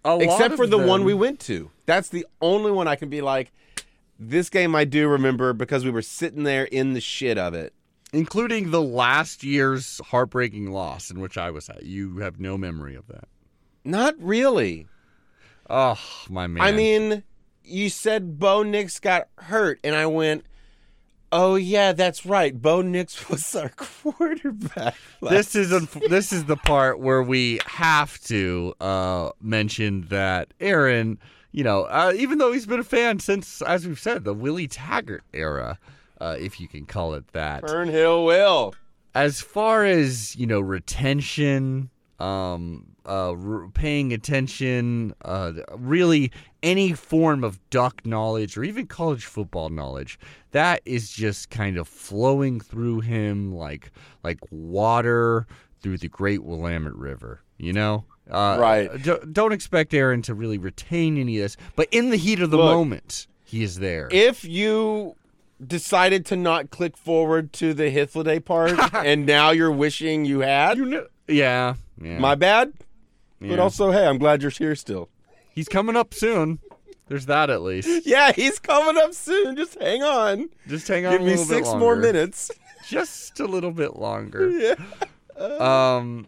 A 0.06 0.14
lot 0.14 0.22
except 0.22 0.56
for 0.56 0.64
of 0.64 0.70
the 0.70 0.78
one 0.78 1.04
we 1.04 1.14
went 1.14 1.40
to. 1.40 1.70
That's 1.84 2.08
the 2.08 2.24
only 2.40 2.70
one 2.70 2.86
I 2.88 2.96
can 2.96 3.08
be 3.08 3.20
like, 3.20 3.52
this 4.18 4.48
game 4.48 4.74
I 4.74 4.84
do 4.84 5.08
remember 5.08 5.52
because 5.52 5.84
we 5.84 5.90
were 5.90 6.00
sitting 6.00 6.44
there 6.44 6.64
in 6.64 6.94
the 6.94 7.00
shit 7.00 7.36
of 7.36 7.54
it. 7.54 7.74
including 8.12 8.70
the 8.70 8.82
last 8.82 9.42
year's 9.42 10.00
heartbreaking 10.06 10.70
loss 10.70 11.10
in 11.10 11.20
which 11.20 11.36
I 11.36 11.50
was 11.50 11.68
at. 11.68 11.84
You 11.84 12.18
have 12.18 12.40
no 12.40 12.56
memory 12.56 12.94
of 12.94 13.06
that. 13.08 13.28
Not 13.84 14.14
really. 14.18 14.86
Oh, 15.68 16.00
my 16.28 16.46
man. 16.46 16.62
I 16.62 16.72
mean, 16.72 17.22
you 17.62 17.90
said 17.90 18.38
Bo 18.38 18.62
Nix 18.62 18.98
got 19.00 19.28
hurt, 19.36 19.80
and 19.84 19.94
I 19.94 20.06
went, 20.06 20.44
"Oh 21.38 21.56
yeah, 21.56 21.92
that's 21.92 22.24
right. 22.24 22.60
Bo 22.60 22.80
Nix 22.82 23.28
was 23.30 23.54
our 23.54 23.68
quarterback." 23.70 24.94
this 25.20 25.54
is 25.54 25.70
unf- 25.70 26.08
this 26.08 26.32
is 26.32 26.46
the 26.46 26.56
part 26.56 26.98
where 26.98 27.22
we 27.22 27.60
have 27.66 28.18
to 28.24 28.74
uh, 28.80 29.30
mention 29.40 30.06
that 30.08 30.54
Aaron, 30.60 31.18
you 31.52 31.62
know, 31.62 31.82
uh, 31.84 32.12
even 32.16 32.38
though 32.38 32.52
he's 32.52 32.66
been 32.66 32.80
a 32.80 32.84
fan 32.84 33.18
since, 33.18 33.60
as 33.62 33.86
we've 33.86 34.00
said, 34.00 34.24
the 34.24 34.34
Willie 34.34 34.68
Taggart 34.68 35.24
era, 35.34 35.78
uh, 36.20 36.36
if 36.38 36.58
you 36.58 36.68
can 36.68 36.86
call 36.86 37.14
it 37.14 37.28
that. 37.28 37.62
Fernhill 37.62 38.24
will. 38.24 38.74
As 39.14 39.40
far 39.40 39.84
as 39.84 40.36
you 40.36 40.46
know, 40.46 40.60
retention, 40.60 41.90
um, 42.18 42.95
uh, 43.06 43.32
r- 43.32 43.68
paying 43.72 44.12
attention, 44.12 45.14
uh, 45.24 45.52
really 45.76 46.30
any 46.62 46.92
form 46.92 47.44
of 47.44 47.58
duck 47.70 48.04
knowledge 48.04 48.56
or 48.56 48.64
even 48.64 48.86
college 48.86 49.24
football 49.24 49.68
knowledge, 49.68 50.18
that 50.50 50.80
is 50.84 51.10
just 51.10 51.50
kind 51.50 51.76
of 51.76 51.86
flowing 51.86 52.60
through 52.60 53.00
him 53.00 53.54
like 53.54 53.90
like 54.24 54.38
water 54.50 55.46
through 55.80 55.98
the 55.98 56.08
Great 56.08 56.42
Willamette 56.42 56.94
River. 56.96 57.42
You 57.58 57.72
know, 57.72 58.04
uh, 58.30 58.56
Right. 58.60 59.02
d- 59.02 59.14
don't 59.32 59.52
expect 59.52 59.94
Aaron 59.94 60.20
to 60.22 60.34
really 60.34 60.58
retain 60.58 61.16
any 61.16 61.38
of 61.38 61.42
this, 61.44 61.56
but 61.76 61.88
in 61.90 62.10
the 62.10 62.16
heat 62.16 62.40
of 62.40 62.50
the 62.50 62.56
Look, 62.58 62.66
moment, 62.74 63.26
he 63.44 63.62
is 63.62 63.78
there. 63.78 64.08
If 64.10 64.44
you 64.44 65.14
decided 65.64 66.26
to 66.26 66.36
not 66.36 66.68
click 66.70 66.96
forward 66.98 67.52
to 67.54 67.72
the 67.72 67.84
Hythloday 67.84 68.44
part, 68.44 68.72
and 68.94 69.24
now 69.24 69.50
you're 69.52 69.70
wishing 69.72 70.24
you 70.26 70.40
had, 70.40 70.76
you 70.76 70.84
know, 70.84 71.06
yeah, 71.28 71.74
yeah. 72.02 72.18
my 72.18 72.34
bad. 72.34 72.74
Yeah. 73.40 73.50
But 73.50 73.58
also, 73.58 73.90
hey, 73.90 74.06
I'm 74.06 74.18
glad 74.18 74.42
you're 74.42 74.50
here 74.50 74.74
still. 74.74 75.08
he's 75.54 75.68
coming 75.68 75.96
up 75.96 76.14
soon. 76.14 76.58
There's 77.08 77.26
that 77.26 77.50
at 77.50 77.62
least. 77.62 77.88
Yeah, 78.06 78.32
he's 78.32 78.58
coming 78.58 79.00
up 79.00 79.14
soon. 79.14 79.56
Just 79.56 79.80
hang 79.80 80.02
on. 80.02 80.48
Just 80.68 80.88
hang 80.88 81.06
on 81.06 81.12
Give 81.12 81.20
a 81.22 81.24
me 81.24 81.36
six 81.36 81.68
more 81.74 81.96
minutes. 81.96 82.50
Just 82.88 83.40
a 83.40 83.46
little 83.46 83.72
bit 83.72 83.96
longer. 83.96 84.48
yeah. 84.50 84.74
Um, 85.38 86.26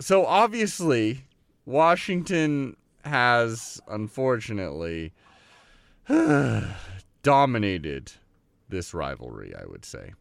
so 0.00 0.24
obviously, 0.26 1.24
Washington 1.66 2.76
has 3.04 3.80
unfortunately 3.88 5.12
dominated 7.22 8.12
this 8.68 8.94
rivalry. 8.94 9.54
I 9.54 9.66
would 9.66 9.84
say. 9.84 10.12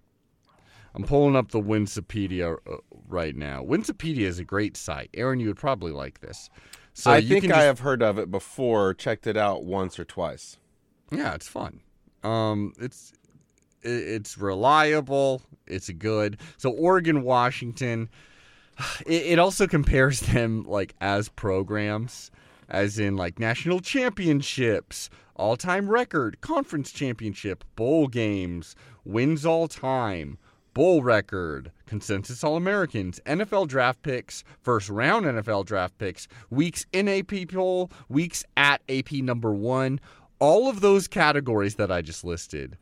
I'm 0.93 1.04
pulling 1.04 1.36
up 1.36 1.51
the 1.51 1.62
Winsipedia 1.62 2.58
uh, 2.69 2.77
right 3.08 3.36
now. 3.36 3.63
Winsipedia 3.63 4.23
is 4.25 4.39
a 4.39 4.43
great 4.43 4.75
site. 4.75 5.10
Aaron, 5.13 5.39
you 5.39 5.47
would 5.47 5.58
probably 5.58 5.91
like 5.91 6.19
this. 6.21 6.49
So 6.93 7.12
I 7.12 7.17
you 7.17 7.30
think 7.30 7.43
can 7.43 7.51
I 7.54 7.56
just- 7.56 7.65
have 7.67 7.80
heard 7.80 8.01
of 8.04 8.17
it 8.19 8.30
before, 8.30 8.93
checked 8.93 9.25
it 9.27 9.38
out 9.38 9.63
once 9.63 9.97
or 9.99 10.04
twice. 10.06 10.58
Yeah, 11.12 11.34
it's 11.34 11.47
fun. 11.47 11.80
Um, 12.23 12.73
it's 12.80 13.13
it's 13.84 14.38
reliable. 14.38 15.41
It's 15.67 15.89
good. 15.89 16.38
So 16.58 16.69
Oregon, 16.71 17.23
Washington. 17.23 18.10
It, 19.06 19.34
it 19.34 19.39
also 19.39 19.67
compares 19.67 20.19
them 20.34 20.63
like 20.63 20.95
as 21.01 21.30
programs, 21.30 22.32
as 22.69 22.97
in 22.97 23.15
like 23.15 23.38
national 23.39 23.80
championships, 23.82 25.10
all-time 25.36 25.89
record, 25.89 26.41
conference 26.41 26.91
championship, 26.91 27.63
bowl 27.75 28.08
games, 28.08 28.75
wins 29.06 29.45
all 29.45 29.67
time, 29.67 30.38
bowl 30.73 31.03
record, 31.03 31.71
consensus 31.86 32.43
All-Americans, 32.43 33.19
NFL 33.25 33.67
draft 33.67 34.01
picks, 34.01 34.43
first 34.62 34.89
round 34.89 35.25
NFL 35.25 35.65
draft 35.65 35.97
picks, 35.97 36.27
weeks 36.49 36.86
in 36.91 37.07
AP 37.07 37.49
poll, 37.49 37.91
weeks 38.10 38.43
at 38.57 38.81
AP 38.89 39.12
number 39.13 39.53
one. 39.53 39.99
All 40.39 40.69
of 40.69 40.81
those 40.81 41.07
categories 41.07 41.75
that 41.75 41.91
I 41.91 42.01
just 42.01 42.23
listed, 42.23 42.77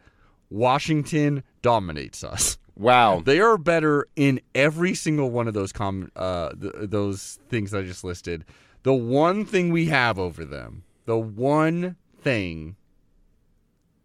Washington 0.50 1.44
dominates 1.62 2.24
us. 2.24 2.58
Wow. 2.76 3.22
They 3.24 3.42
are 3.42 3.58
better 3.58 4.08
in 4.16 4.40
every 4.56 4.94
single 4.94 5.30
one 5.32 5.50
of 5.50 5.54
those 5.54 5.74
com- 5.74 6.12
uh, 6.16 6.52
th- 6.52 6.74
those 6.90 7.38
things 7.50 7.74
I 7.74 7.82
just 7.82 8.06
listed. 8.06 8.46
The 8.84 8.94
one 8.94 9.46
thing 9.46 9.72
we 9.72 9.88
have 9.88 10.18
over 10.18 10.46
them, 10.46 10.84
the 11.06 11.18
one 11.18 11.98
thing 12.22 12.78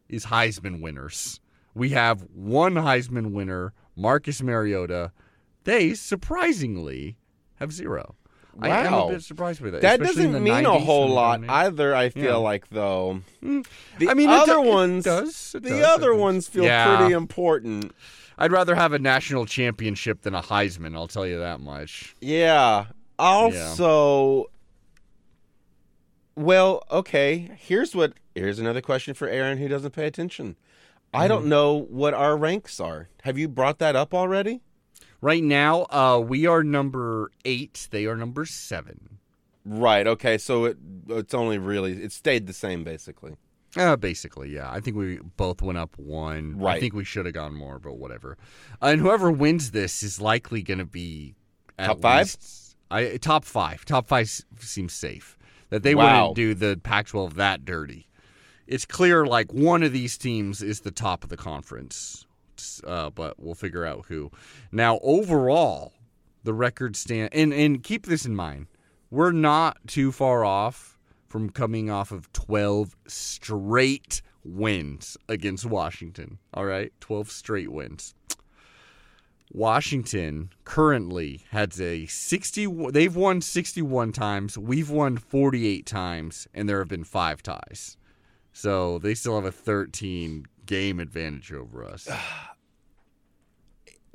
is 0.09 0.27
Heisman 0.27 0.81
winners. 0.81 1.39
We 1.75 1.91
have 1.91 2.23
one 2.35 2.75
Heisman 2.75 3.33
winner, 3.33 3.73
Marcus 3.97 4.43
Mariota. 4.43 5.13
They 5.65 5.95
surprisingly 5.95 7.17
have 7.57 7.73
zero. 7.73 8.15
Wow. 8.55 8.69
I 8.71 8.79
am 8.87 8.95
a 8.95 9.09
bit 9.09 9.23
surprised 9.25 9.61
by 9.63 9.71
that. 9.71 9.81
That 9.81 9.99
doesn't 10.01 10.33
mean 10.43 10.53
90s 10.65 10.77
a 10.77 10.79
whole 10.79 11.09
lot 11.09 11.41
either, 11.49 11.93
I 11.95 12.11
feel 12.11 12.25
Yeah. 12.25 12.37
like, 12.37 12.69
though. 12.69 13.21
Mm. 13.43 13.67
The 13.99 14.09
I 14.09 14.15
mean, 14.15 14.31
it 14.31 14.33
other 14.33 14.59
it 14.59 14.67
ones, 14.67 15.05
does, 15.05 15.55
it 15.57 15.65
the 15.65 15.71
does, 15.71 15.85
other 15.87 16.15
ones 16.15 16.47
feel 16.47 16.63
Yeah. 16.63 16.97
pretty 16.99 17.15
important. 17.15 17.93
I'd 18.39 18.53
rather 18.53 18.77
have 18.77 18.93
a 18.93 18.99
national 19.01 19.47
championship 19.47 20.23
than 20.23 20.35
a 20.37 20.43
Heisman. 20.43 20.95
I'll 20.95 21.09
tell 21.09 21.27
you 21.27 21.39
that 21.41 21.59
much. 21.61 22.15
Yeah. 22.21 22.87
Also, 23.19 24.47
well, 26.37 26.83
okay. 26.91 27.51
Here's 27.59 27.95
what. 27.95 28.15
Here's 28.35 28.59
another 28.59 28.81
question 28.81 29.15
for 29.15 29.29
Aaron 29.29 29.59
who 29.59 29.69
doesn't 29.69 29.93
pay 29.93 30.07
attention. 30.07 30.57
I 31.15 31.21
Mm-hmm. 31.21 31.29
don't 31.29 31.47
know 31.47 31.75
what 31.89 32.13
our 32.15 32.37
ranks 32.37 32.81
are. 32.81 33.09
Have 33.23 33.39
you 33.39 33.49
brought 33.49 33.79
that 33.79 33.95
up 33.97 34.13
already? 34.13 34.61
Right 35.21 35.43
now, 35.43 35.87
uh, 35.91 36.19
we 36.19 36.47
are 36.47 36.63
number 36.63 37.31
eight. 37.45 37.89
They 37.91 38.05
are 38.07 38.17
number 38.17 38.45
seven. 38.45 39.19
Right. 39.65 40.07
Okay. 40.07 40.37
So 40.39 40.67
it 40.67 40.77
it's 41.09 41.33
only 41.33 41.57
really 41.59 41.93
it 42.03 42.13
stayed 42.13 42.47
the 42.47 42.53
same 42.53 42.85
basically. 42.85 43.37
Uh, 43.77 43.97
basically, 43.97 44.51
yeah. 44.51 44.71
I 44.71 44.79
think 44.81 44.97
we 44.97 45.19
both 45.37 45.61
went 45.63 45.79
up 45.79 45.97
one. 45.99 46.59
Right. 46.59 46.77
I 46.77 46.81
think 46.81 46.95
we 46.95 47.05
should 47.05 47.25
have 47.27 47.35
gone 47.35 47.55
more, 47.55 47.79
but 47.79 47.97
whatever. 47.97 48.37
Uh, 48.83 48.87
and 48.89 49.01
whoever 49.01 49.31
wins 49.33 49.71
this 49.73 50.03
is 50.03 50.21
likely 50.21 50.63
going 50.63 50.79
to 50.79 50.85
be 50.85 51.35
at 51.79 51.87
Top 51.87 52.01
five? 52.01 52.27
least- 52.27 52.77
I 52.91 53.17
top 53.17 53.45
five. 53.45 53.85
Top 53.85 54.07
five 54.07 54.31
seems 54.61 54.93
safe. 54.93 55.37
That 55.71 55.83
they 55.83 55.95
Wow. 55.95 56.05
wouldn't 56.29 56.37
do 56.37 56.55
the 56.55 56.79
Pac-12 56.81 57.35
that 57.35 57.65
dirty. 57.65 58.07
It's 58.67 58.87
clear 58.87 59.27
like 59.27 59.53
one 59.53 59.83
of 59.83 59.93
these 59.93 60.17
teams 60.17 60.63
is 60.63 60.81
the 60.81 60.91
top 60.91 61.25
of 61.25 61.31
the 61.31 61.37
conference, 61.37 62.27
uh, 62.87 63.11
but 63.11 63.39
we'll 63.39 63.55
figure 63.55 63.85
out 63.85 64.07
who. 64.09 64.31
Now, 64.73 64.99
overall, 65.03 65.93
the 66.45 66.55
record 66.55 66.97
stand 66.97 67.31
and 67.33 67.53
and 67.53 67.83
keep 67.83 68.07
this 68.07 68.25
in 68.25 68.37
mind. 68.37 68.67
We're 69.11 69.33
not 69.33 69.79
too 69.87 70.13
far 70.13 70.45
off 70.45 70.99
from 71.29 71.51
coming 71.51 71.91
off 71.91 72.13
of 72.13 72.33
12 72.33 72.97
straight 73.07 74.23
wins 74.45 75.17
against 75.29 75.67
Washington. 75.67 76.39
All 76.53 76.65
right? 76.65 76.93
12 77.01 77.31
straight 77.31 77.73
wins. 77.73 78.15
Washington 79.53 80.51
currently 80.65 81.43
has 81.51 81.81
a 81.81 82.07
60 82.07 82.91
they've 82.91 83.15
won 83.15 83.41
61 83.41 84.13
times, 84.13 84.59
we've 84.59 84.91
won 84.91 85.17
48 85.17 85.87
times 85.87 86.49
and 86.53 86.69
there 86.69 86.81
have 86.81 86.89
been 86.89 87.05
5 87.05 87.43
ties. 87.43 87.97
So, 88.57 88.99
they 89.01 89.15
still 89.15 89.35
have 89.35 89.45
a 89.45 89.53
13 89.53 90.47
game 90.65 91.01
advantage 91.01 91.53
over 91.53 91.85
us. 91.85 92.09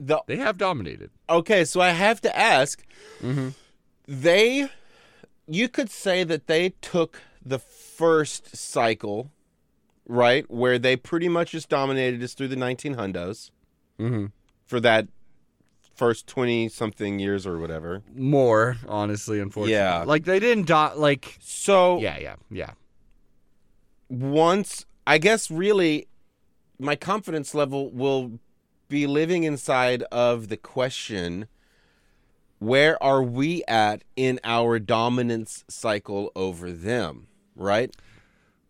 The 0.02 0.22
They 0.28 0.38
have 0.38 0.58
dominated. 0.58 1.10
okay, 1.30 1.66
so 1.66 1.82
I 1.82 1.90
have 1.90 2.22
to 2.22 2.34
ask. 2.38 2.86
Mhm. 3.22 3.54
They, 4.08 4.70
you 5.46 5.68
could 5.68 5.90
say 5.90 6.24
that 6.24 6.48
they 6.48 6.70
took 6.82 7.22
the 7.46 7.60
first 7.60 8.56
cycle, 8.56 9.30
right, 10.08 10.50
where 10.50 10.80
they 10.80 10.96
pretty 10.96 11.28
much 11.28 11.52
just 11.52 11.68
dominated 11.68 12.24
us 12.24 12.34
through 12.34 12.48
the 12.48 12.56
19 12.56 12.96
hundos 12.96 13.52
Mhm. 14.00 14.32
for 14.66 14.80
that 14.80 15.10
first 15.96 16.28
20 16.28 16.70
something 16.70 17.20
years 17.20 17.46
or 17.46 17.60
whatever. 17.60 18.02
More, 18.16 18.78
honestly, 18.88 19.42
unfortunately. 19.42 19.74
Yeah. 19.74 20.04
Like 20.06 20.24
they 20.24 20.40
didn't 20.40 20.68
do- 20.68 20.96
like 20.96 21.36
So 21.42 22.00
yeah, 22.00 22.18
yeah, 22.20 22.36
yeah. 22.50 22.72
Once 24.10 24.86
I 25.08 25.18
guess 25.18 25.50
really 25.50 26.08
my 26.80 26.96
confidence 26.96 27.54
level 27.54 27.90
will 27.92 28.40
be 28.88 29.06
living 29.08 29.44
inside 29.44 30.04
of 30.12 30.50
the 30.50 30.58
question 30.58 31.48
where 32.60 33.02
are 33.02 33.24
we 33.24 33.64
at 33.68 34.04
in 34.16 34.40
our 34.44 34.80
dominance 34.80 35.64
cycle 35.70 36.32
over 36.36 36.72
them, 36.72 37.28
right? 37.56 37.96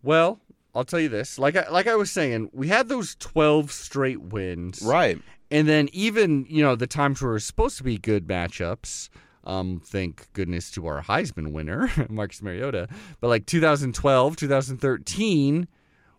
Well, 0.04 0.40
I'll 0.76 0.86
tell 0.86 1.00
you 1.00 1.10
this. 1.10 1.40
Like 1.40 1.56
I 1.56 1.68
like 1.70 1.88
I 1.88 1.96
was 1.96 2.12
saying, 2.12 2.50
we 2.54 2.68
had 2.68 2.88
those 2.88 3.16
12 3.16 3.72
straight 3.72 4.22
wins. 4.22 4.82
Right. 4.84 5.20
And 5.52 5.68
then 5.68 5.90
even, 5.92 6.46
you 6.48 6.64
know, 6.64 6.76
the 6.76 6.88
times 6.88 7.22
where 7.22 7.32
it 7.32 7.36
was 7.36 7.46
supposed 7.46 7.78
to 7.78 7.84
be 7.84 7.98
good 7.98 8.28
matchups, 8.28 9.10
um, 9.50 9.82
thank 9.84 10.32
goodness 10.34 10.70
to 10.72 10.86
our 10.86 11.02
Heisman 11.02 11.52
winner, 11.52 11.90
Marcus 12.10 12.42
Mariota. 12.44 12.88
But 13.20 13.30
like 13.30 13.48
2012, 13.48 14.36
2013, 14.36 15.68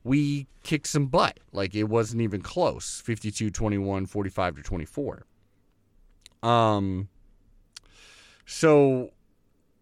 we 0.02 0.48
kicked 0.64 0.88
some 0.88 1.06
butt. 1.06 1.38
Like 1.52 1.74
it 1.76 1.84
wasn't 1.84 2.22
even 2.22 2.42
close. 2.42 3.00
52 3.04 3.50
21, 3.50 4.06
45 4.06 4.56
to 4.56 4.62
24. 4.62 5.26
Um 6.42 7.08
so 8.46 9.10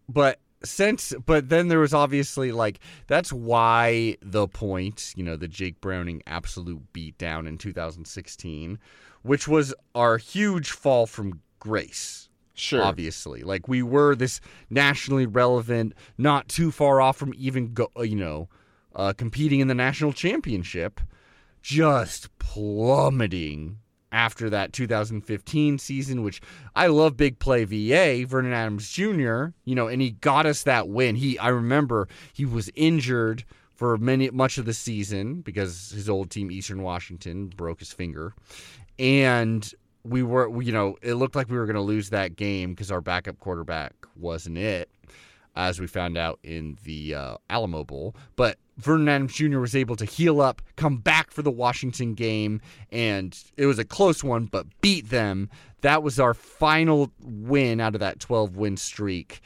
but 0.07 0.39
since 0.63 1.13
but 1.25 1.49
then 1.49 1.69
there 1.69 1.79
was 1.79 1.93
obviously 1.93 2.51
like 2.51 2.79
that's 3.07 3.33
why 3.33 4.17
the 4.21 4.47
point, 4.47 5.13
you 5.15 5.23
know, 5.23 5.35
the 5.35 5.47
Jake 5.47 5.81
Browning 5.81 6.21
absolute 6.27 6.93
beatdown 6.93 7.47
in 7.47 7.57
2016, 7.57 8.77
which 9.23 9.47
was 9.47 9.73
our 9.95 10.17
huge 10.17 10.69
fall 10.69 11.07
from 11.07 11.41
grace 11.59 12.28
Sure. 12.59 12.83
obviously. 12.83 13.41
Like 13.41 13.67
we 13.67 13.81
were 13.81 14.15
this 14.15 14.41
nationally 14.69 15.25
relevant, 15.25 15.93
not 16.17 16.47
too 16.47 16.71
far 16.71 17.01
off 17.01 17.17
from 17.17 17.33
even 17.37 17.73
go, 17.73 17.89
uh, 17.97 18.01
you 18.03 18.15
know, 18.15 18.49
uh, 18.95 19.13
competing 19.13 19.59
in 19.59 19.67
the 19.67 19.75
national 19.75 20.13
championship, 20.13 20.99
just 21.61 22.37
plummeting 22.39 23.77
after 24.11 24.49
that 24.49 24.73
2015 24.73 25.77
season, 25.77 26.23
which 26.23 26.41
I 26.75 26.87
love 26.87 27.15
big 27.15 27.39
play 27.39 27.63
VA, 27.63 28.25
Vernon 28.27 28.53
Adams 28.53 28.89
Jr., 28.89 29.47
you 29.65 29.75
know, 29.75 29.87
and 29.87 30.01
he 30.01 30.11
got 30.11 30.45
us 30.45 30.63
that 30.63 30.89
win. 30.89 31.15
He 31.15 31.37
I 31.39 31.49
remember 31.49 32.07
he 32.33 32.45
was 32.45 32.69
injured 32.75 33.45
for 33.73 33.97
many 33.97 34.29
much 34.31 34.57
of 34.57 34.65
the 34.65 34.73
season 34.73 35.41
because 35.41 35.91
his 35.91 36.09
old 36.09 36.29
team 36.29 36.51
Eastern 36.51 36.81
Washington 36.81 37.47
broke 37.47 37.79
his 37.79 37.93
finger. 37.93 38.33
And 38.97 39.73
we 40.03 40.23
were 40.23 40.61
you 40.61 40.71
know, 40.71 40.97
it 41.01 41.15
looked 41.15 41.35
like 41.35 41.49
we 41.49 41.57
were 41.57 41.65
going 41.65 41.75
to 41.75 41.81
lose 41.81 42.09
that 42.09 42.35
game 42.35 42.71
because 42.71 42.91
our 42.91 43.01
backup 43.01 43.39
quarterback 43.39 43.93
wasn't 44.15 44.57
it 44.57 44.89
as 45.55 45.79
we 45.79 45.87
found 45.87 46.17
out 46.17 46.39
in 46.43 46.77
the 46.83 47.13
uh, 47.13 47.35
Alamo 47.49 47.83
Bowl. 47.83 48.15
But 48.35 48.57
Vernon 48.77 49.09
Adams 49.09 49.33
Jr. 49.33 49.59
was 49.59 49.75
able 49.75 49.97
to 49.97 50.05
heal 50.05 50.39
up, 50.39 50.61
come 50.77 50.97
back 50.97 51.31
for 51.31 51.41
the 51.41 51.51
Washington 51.51 52.13
game, 52.13 52.61
and 52.91 53.37
it 53.57 53.65
was 53.65 53.77
a 53.77 53.83
close 53.83 54.23
one, 54.23 54.45
but 54.45 54.65
beat 54.79 55.09
them. 55.09 55.49
That 55.81 56.01
was 56.01 56.19
our 56.19 56.33
final 56.33 57.11
win 57.21 57.81
out 57.81 57.93
of 57.93 57.99
that 57.99 58.19
12 58.19 58.55
win 58.55 58.77
streak. 58.77 59.41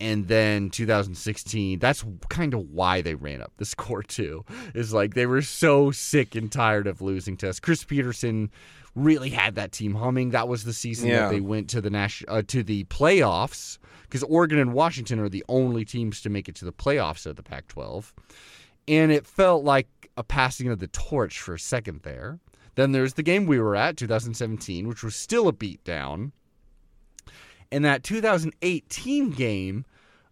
And 0.00 0.28
then 0.28 0.70
2016, 0.70 1.80
that's 1.80 2.04
kind 2.28 2.54
of 2.54 2.60
why 2.70 3.00
they 3.02 3.14
ran 3.16 3.42
up 3.42 3.52
the 3.56 3.64
score 3.74 4.02
too. 4.02 4.44
Is 4.74 4.92
like 4.92 5.14
they 5.14 5.26
were 5.26 5.42
so 5.42 5.90
sick 5.90 6.34
and 6.36 6.50
tired 6.52 6.86
of 6.86 7.00
losing 7.02 7.36
to 7.38 7.48
us. 7.48 7.58
Chris 7.58 7.82
Petersen 7.84 8.50
really 8.94 9.30
had 9.30 9.56
that 9.56 9.72
team 9.72 9.94
humming. 9.94 10.30
That 10.30 10.48
was 10.48 10.64
the 10.64 10.72
season 10.72 11.08
Yeah. 11.08 11.22
that 11.22 11.30
they 11.32 11.40
went 11.40 11.68
to 11.70 11.80
the 11.80 11.90
national 11.90 12.36
uh, 12.36 12.42
to 12.48 12.62
the 12.62 12.84
playoffs 12.84 13.78
because 14.02 14.22
Oregon 14.22 14.58
and 14.58 14.72
Washington 14.72 15.18
are 15.18 15.28
the 15.28 15.44
only 15.48 15.84
teams 15.84 16.20
to 16.22 16.30
make 16.30 16.48
it 16.48 16.54
to 16.56 16.64
the 16.64 16.72
playoffs 16.72 17.26
of 17.26 17.36
the 17.36 17.42
Pac-12, 17.42 18.12
and 18.88 19.12
it 19.12 19.26
felt 19.26 19.64
like 19.64 19.88
a 20.16 20.22
passing 20.24 20.68
of 20.68 20.78
the 20.78 20.86
torch 20.88 21.40
for 21.40 21.54
a 21.54 21.58
second 21.58 22.00
there. 22.04 22.38
Then 22.74 22.92
there's 22.92 23.14
the 23.14 23.22
game 23.22 23.46
we 23.46 23.58
were 23.58 23.76
at, 23.76 23.96
2017, 23.96 24.88
which 24.88 25.02
was 25.02 25.14
still 25.16 25.46
a 25.48 25.52
beatdown. 25.52 26.30
And 27.70 27.84
that 27.84 28.02
2018 28.02 29.30
game, 29.30 29.84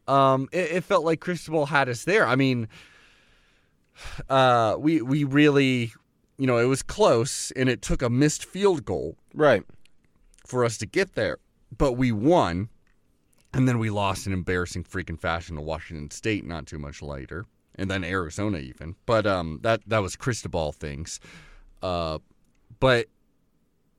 um, 0.09 0.49
it, 0.53 0.73
it 0.73 0.85
felt 0.85 1.05
like 1.05 1.21
Cristobal 1.21 1.67
had 1.67 1.89
us 1.89 2.05
there. 2.05 2.27
I 2.27 2.37
mean, 2.37 2.69
uh, 4.29 4.77
we 4.79 5.03
we 5.03 5.25
really, 5.25 5.93
you 6.39 6.47
know, 6.47 6.59
it 6.59 6.65
was 6.67 6.83
close, 6.83 7.51
and 7.53 7.69
it 7.69 7.83
took 7.83 8.03
a 8.03 8.11
missed 8.11 8.45
field 8.45 8.85
goal 8.85 9.17
Right. 9.35 9.65
for 10.47 10.65
us 10.65 10.79
to 10.79 10.87
get 10.87 11.15
there, 11.15 11.39
but 11.77 11.93
we 11.93 12.13
won, 12.13 12.69
and 13.53 13.67
then 13.69 13.79
we 13.79 13.91
lost 13.91 14.27
in 14.27 14.33
embarrassing 14.33 14.85
freaking 14.85 15.19
fashion 15.21 15.57
to 15.57 15.63
Washington 15.63 16.11
State 16.11 16.45
not 16.45 16.67
too 16.67 16.79
much 16.79 17.03
later, 17.03 17.47
and 17.75 17.91
then 17.91 18.05
Arizona 18.05 18.59
even. 18.59 18.97
But 19.07 19.27
um, 19.27 19.61
that 19.63 19.81
that 19.87 19.99
was 20.01 20.17
Cristobal 20.17 20.73
things, 20.73 21.21
uh, 21.83 22.19
but 22.81 23.07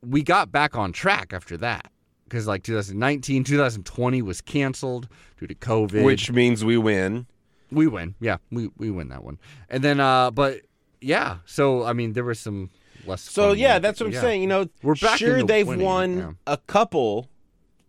we 0.02 0.22
got 0.24 0.52
back 0.52 0.76
on 0.76 0.92
track 0.92 1.34
after 1.34 1.58
that 1.58 1.92
because 2.28 2.48
like 2.48 2.64
2019, 2.64 3.44
2020 3.44 4.22
was 4.22 4.42
canceled 4.42 5.08
due 5.40 5.48
to 5.48 5.56
COVID. 5.56 6.04
Which 6.04 6.32
means 6.32 6.66
we 6.66 6.78
win. 6.78 7.28
we 7.72 7.88
win, 7.88 8.16
yeah, 8.20 8.38
we 8.52 8.70
we 8.78 8.90
win 8.92 9.10
that 9.10 9.24
one, 9.24 9.38
and 9.70 9.84
then 9.84 10.00
uh, 10.00 10.32
but 10.32 10.62
yeah, 11.02 11.38
so 11.46 11.84
I 11.84 11.94
mean 11.94 12.14
there 12.14 12.24
was 12.24 12.40
some 12.40 12.70
less. 13.06 13.22
So 13.22 13.54
yeah, 13.54 13.74
ones, 13.74 13.84
that's 13.84 14.00
what 14.00 14.08
I'm 14.08 14.14
yeah. 14.14 14.22
saying. 14.22 14.42
You 14.42 14.48
know, 14.48 14.70
We're 14.84 14.96
back 14.96 15.20
sure 15.20 15.44
they've 15.44 15.68
winning, 15.68 15.86
won 15.86 16.18
yeah. 16.18 16.32
a 16.46 16.58
couple 16.58 17.30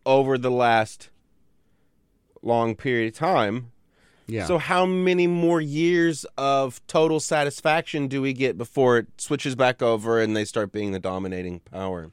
over 0.07 0.39
the 0.39 0.51
last 0.51 1.11
long 2.43 2.75
period 2.75 3.13
of 3.13 3.19
time. 3.19 3.73
Yeah. 4.27 4.45
So 4.45 4.59
how 4.59 4.85
many 4.85 5.27
more 5.27 5.61
years 5.61 6.27
of 6.37 6.87
total 6.87 7.19
satisfaction 7.19 8.09
do 8.09 8.21
we 8.21 8.35
get 8.35 8.59
before 8.59 8.99
it 8.99 9.07
switches 9.17 9.55
back 9.55 9.81
over 9.81 10.21
and 10.21 10.37
they 10.37 10.45
start 10.45 10.71
being 10.71 10.93
the 10.93 10.99
dominating 10.99 11.61
power? 11.61 12.11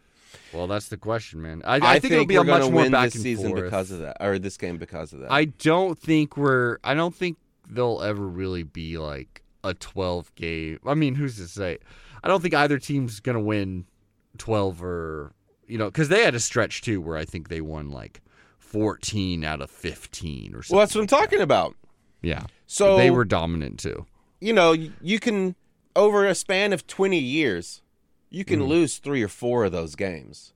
Well, 0.55 0.67
that's 0.67 0.89
the 0.89 0.97
question, 0.97 1.41
man. 1.41 1.61
I, 1.65 1.75
I, 1.75 1.79
I, 1.93 1.99
think, 1.99 2.13
it'll 2.13 2.25
be 2.25 2.35
a 2.35 2.43
much 2.43 2.63
more 2.63 2.71
win 2.71 2.91
back 2.91 3.05
this 3.05 3.15
and 3.15 3.23
season 3.23 3.49
forth. 3.51 3.63
because 3.65 3.91
of 3.91 3.99
that, 3.99 4.17
or 4.19 4.39
this 4.39 4.57
game 4.57 4.77
because 4.77 5.13
of 5.13 5.19
that. 5.19 5.31
I 5.31 5.45
don't 5.45 5.97
think 5.97 6.37
we're. 6.37 6.77
I 6.83 6.93
don't 6.93 7.15
think 7.15 7.37
they'll 7.69 8.01
ever 8.01 8.25
really 8.25 8.63
be 8.63 8.97
like 8.97 9.43
a 9.63 9.73
12 9.73 10.33
game. 10.35 10.79
I 10.85 10.93
mean, 10.93 11.15
who's 11.15 11.37
to 11.37 11.47
say? 11.47 11.79
I 12.23 12.27
don't 12.27 12.41
think 12.41 12.53
either 12.53 12.79
team's 12.79 13.19
gonna 13.19 13.41
win 13.41 13.85
12 14.37 14.83
or 14.83 15.33
you 15.67 15.77
know 15.77 15.85
because 15.85 16.09
they 16.09 16.23
had 16.23 16.35
a 16.35 16.39
stretch 16.39 16.81
too 16.81 17.01
where 17.01 17.17
I 17.17 17.25
think 17.25 17.49
they 17.49 17.61
won 17.61 17.89
like 17.89 18.21
14 18.59 19.43
out 19.43 19.61
of 19.61 19.69
15 19.69 20.55
or 20.55 20.61
something. 20.61 20.75
well, 20.75 20.85
that's 20.85 20.95
what 20.95 21.01
I'm 21.01 21.07
talking 21.07 21.41
about. 21.41 21.75
Yeah. 22.21 22.45
So 22.67 22.97
they 22.97 23.11
were 23.11 23.25
dominant 23.25 23.79
too. 23.79 24.05
you 24.41 24.53
know, 24.53 24.71
you 24.73 25.19
can 25.19 25.55
over 25.95 26.25
a 26.25 26.35
span 26.35 26.73
of 26.73 26.87
20 26.87 27.17
years, 27.17 27.81
you 28.29 28.43
can 28.45 28.59
Mm-hmm. 28.59 28.67
lose 28.69 28.97
three 28.97 29.21
or 29.23 29.27
four 29.27 29.65
of 29.65 29.71
those 29.71 29.95
games. 29.95 30.53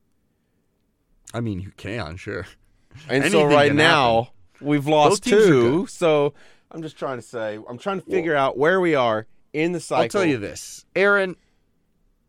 I 1.33 1.41
mean, 1.41 1.59
you 1.59 1.71
can 1.77 2.17
sure. 2.17 2.45
And 3.07 3.31
so 3.31 3.45
right 3.45 3.73
now, 3.73 4.31
we've 4.59 4.87
lost 4.87 5.23
two. 5.23 5.85
So 5.87 6.33
I'm 6.71 6.81
just 6.81 6.97
trying 6.97 7.17
to 7.17 7.21
say, 7.21 7.59
I'm 7.69 7.77
trying 7.77 8.01
to 8.01 8.09
figure 8.09 8.35
out 8.35 8.57
where 8.57 8.81
we 8.81 8.95
are 8.95 9.27
in 9.53 9.71
the 9.71 9.79
cycle. 9.79 10.03
I'll 10.03 10.09
tell 10.09 10.25
you 10.25 10.37
this, 10.37 10.85
Aaron. 10.95 11.35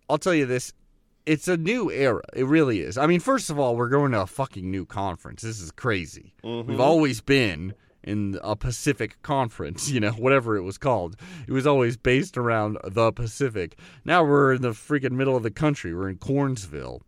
I'll 0.08 0.18
tell 0.18 0.34
you 0.34 0.44
this. 0.46 0.72
It's 1.26 1.48
a 1.48 1.56
new 1.56 1.90
era. 1.90 2.22
It 2.34 2.44
really 2.46 2.80
is. 2.80 2.98
I 2.98 3.06
mean, 3.06 3.20
first 3.20 3.50
of 3.50 3.58
all, 3.58 3.74
we're 3.76 3.88
going 3.88 4.12
to 4.12 4.22
a 4.22 4.26
fucking 4.26 4.70
new 4.70 4.84
conference. 4.84 5.42
This 5.42 5.60
is 5.60 5.70
crazy. 5.70 6.34
Mhm. 6.44 6.66
We've 6.66 6.80
always 6.80 7.20
been 7.20 7.74
in 8.02 8.38
a 8.42 8.56
Pacific 8.56 9.20
conference, 9.22 9.90
you 9.92 10.00
know, 10.00 10.12
whatever 10.12 10.56
it 10.56 10.62
was 10.62 10.78
called. 10.78 11.16
It 11.46 11.52
was 11.52 11.66
always 11.66 11.96
based 11.96 12.36
around 12.36 12.78
the 12.84 13.12
Pacific. 13.12 13.78
Now 14.04 14.24
we're 14.24 14.54
in 14.54 14.62
the 14.62 14.70
freaking 14.70 15.12
middle 15.12 15.36
of 15.36 15.42
the 15.42 15.50
country. 15.50 15.94
We're 15.94 16.08
in 16.08 16.18
Cornsville. 16.18 17.02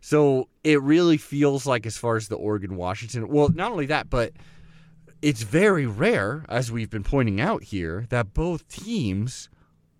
So 0.00 0.48
it 0.62 0.80
really 0.82 1.16
feels 1.16 1.66
like, 1.66 1.86
as 1.86 1.96
far 1.96 2.16
as 2.16 2.28
the 2.28 2.36
Oregon 2.36 2.76
Washington, 2.76 3.28
well, 3.28 3.48
not 3.48 3.72
only 3.72 3.86
that, 3.86 4.08
but 4.08 4.32
it's 5.22 5.42
very 5.42 5.86
rare, 5.86 6.44
as 6.48 6.70
we've 6.70 6.90
been 6.90 7.02
pointing 7.02 7.40
out 7.40 7.64
here, 7.64 8.06
that 8.10 8.34
both 8.34 8.68
teams 8.68 9.48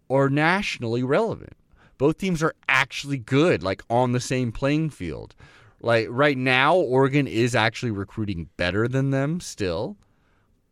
are 0.09 0.29
nationally 0.29 1.03
relevant. 1.03 1.55
Both 1.99 2.19
teams 2.19 2.43
are 2.43 2.55
actually 2.69 3.19
good, 3.19 3.63
like 3.63 3.83
on 3.89 4.13
the 4.13 4.21
same 4.21 4.53
playing 4.53 4.91
field. 4.91 5.35
Like 5.81 6.07
right 6.11 6.37
now, 6.37 6.77
Oregon 6.77 7.27
is 7.27 7.55
actually 7.55 7.91
recruiting 7.91 8.49
better 8.57 8.87
than 8.87 9.11
them 9.11 9.41
still, 9.41 9.97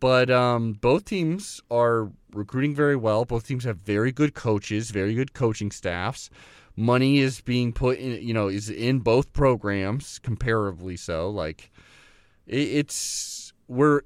but 0.01 0.31
um, 0.31 0.75
both 0.75 1.05
teams 1.05 1.61
are 1.71 2.11
recruiting 2.33 2.75
very 2.75 2.97
well. 2.97 3.25
Both 3.25 3.47
teams 3.47 3.65
have 3.65 3.79
very 3.79 4.13
good 4.13 4.35
coaches, 4.35 4.91
very 4.91 5.15
good 5.15 5.35
coaching 5.35 5.71
staffs. 5.71 6.31
Money 6.77 7.19
is 7.19 7.41
being 7.41 7.73
put 7.73 7.99
in, 7.99 8.21
you 8.27 8.35
know, 8.35 8.49
is 8.49 8.69
in 8.69 8.99
both 8.99 9.33
programs, 9.33 10.19
comparably 10.23 10.99
so. 10.99 11.31
Like 11.31 11.71
it, 12.47 12.57
it's 12.59 13.53
we're 13.69 14.03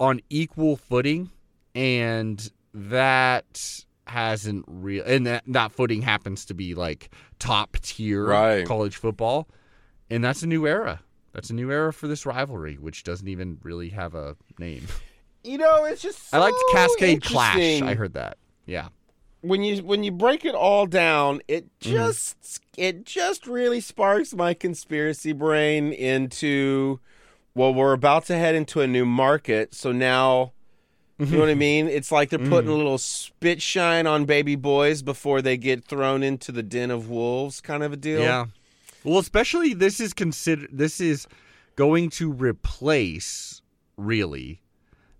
on 0.00 0.20
equal 0.28 0.76
footing, 0.76 1.30
and 1.74 2.50
that 2.72 3.84
hasn't 4.06 4.64
real 4.68 5.02
and 5.06 5.26
that 5.26 5.42
that 5.46 5.72
footing 5.72 6.02
happens 6.02 6.44
to 6.44 6.52
be 6.52 6.74
like 6.74 7.10
top 7.38 7.76
tier 7.80 8.26
Right. 8.26 8.66
college 8.66 8.96
football, 8.96 9.48
and 10.10 10.22
that's 10.22 10.42
a 10.42 10.46
new 10.46 10.66
era. 10.66 11.00
That's 11.34 11.50
a 11.50 11.54
new 11.54 11.70
era 11.70 11.92
for 11.92 12.06
this 12.08 12.24
rivalry, 12.24 12.76
which 12.76 13.02
doesn't 13.04 13.28
even 13.28 13.58
really 13.62 13.90
have 13.90 14.14
a 14.14 14.36
name. 14.58 14.86
You 15.42 15.58
know, 15.58 15.84
it's 15.84 16.00
just 16.00 16.32
I 16.32 16.38
liked 16.38 16.56
Cascade 16.72 17.22
Clash. 17.22 17.82
I 17.82 17.92
heard 17.94 18.14
that. 18.14 18.38
Yeah. 18.64 18.88
when 19.42 19.62
you 19.62 19.82
when 19.82 20.02
you 20.04 20.10
break 20.12 20.46
it 20.46 20.54
all 20.54 20.86
down, 20.86 21.42
it 21.48 21.66
Mm-hmm. 21.80 21.92
just 21.92 22.60
it 22.78 23.04
just 23.04 23.46
really 23.46 23.80
sparks 23.80 24.32
my 24.34 24.54
conspiracy 24.54 25.32
brain 25.32 25.92
into 25.92 26.98
well, 27.54 27.74
we're 27.74 27.92
about 27.92 28.24
to 28.26 28.36
head 28.36 28.54
into 28.54 28.80
a 28.80 28.86
new 28.86 29.04
market, 29.04 29.74
so 29.74 29.92
now 29.92 30.52
you 31.18 31.26
know 31.26 31.40
what 31.40 31.48
I 31.48 31.54
mean? 31.54 31.86
It's 31.88 32.10
like 32.10 32.30
they're 32.30 32.38
putting 32.40 32.70
Mm. 32.70 32.74
a 32.74 32.76
little 32.76 32.98
spit 32.98 33.62
shine 33.62 34.06
on 34.06 34.24
baby 34.24 34.56
boys 34.56 35.00
before 35.02 35.42
they 35.42 35.56
get 35.56 35.84
thrown 35.84 36.22
into 36.24 36.50
the 36.50 36.62
den 36.62 36.90
of 36.90 37.08
wolves 37.08 37.60
kind 37.60 37.82
of 37.84 37.92
a 37.92 37.96
deal. 37.96 38.20
Yeah. 38.22 38.46
Well, 39.04 39.18
especially 39.18 39.74
this 39.74 40.00
is 40.00 40.12
consider 40.14 40.66
this 40.72 41.00
is 41.00 41.26
going 41.76 42.10
to 42.10 42.32
replace 42.32 43.62
really 43.96 44.60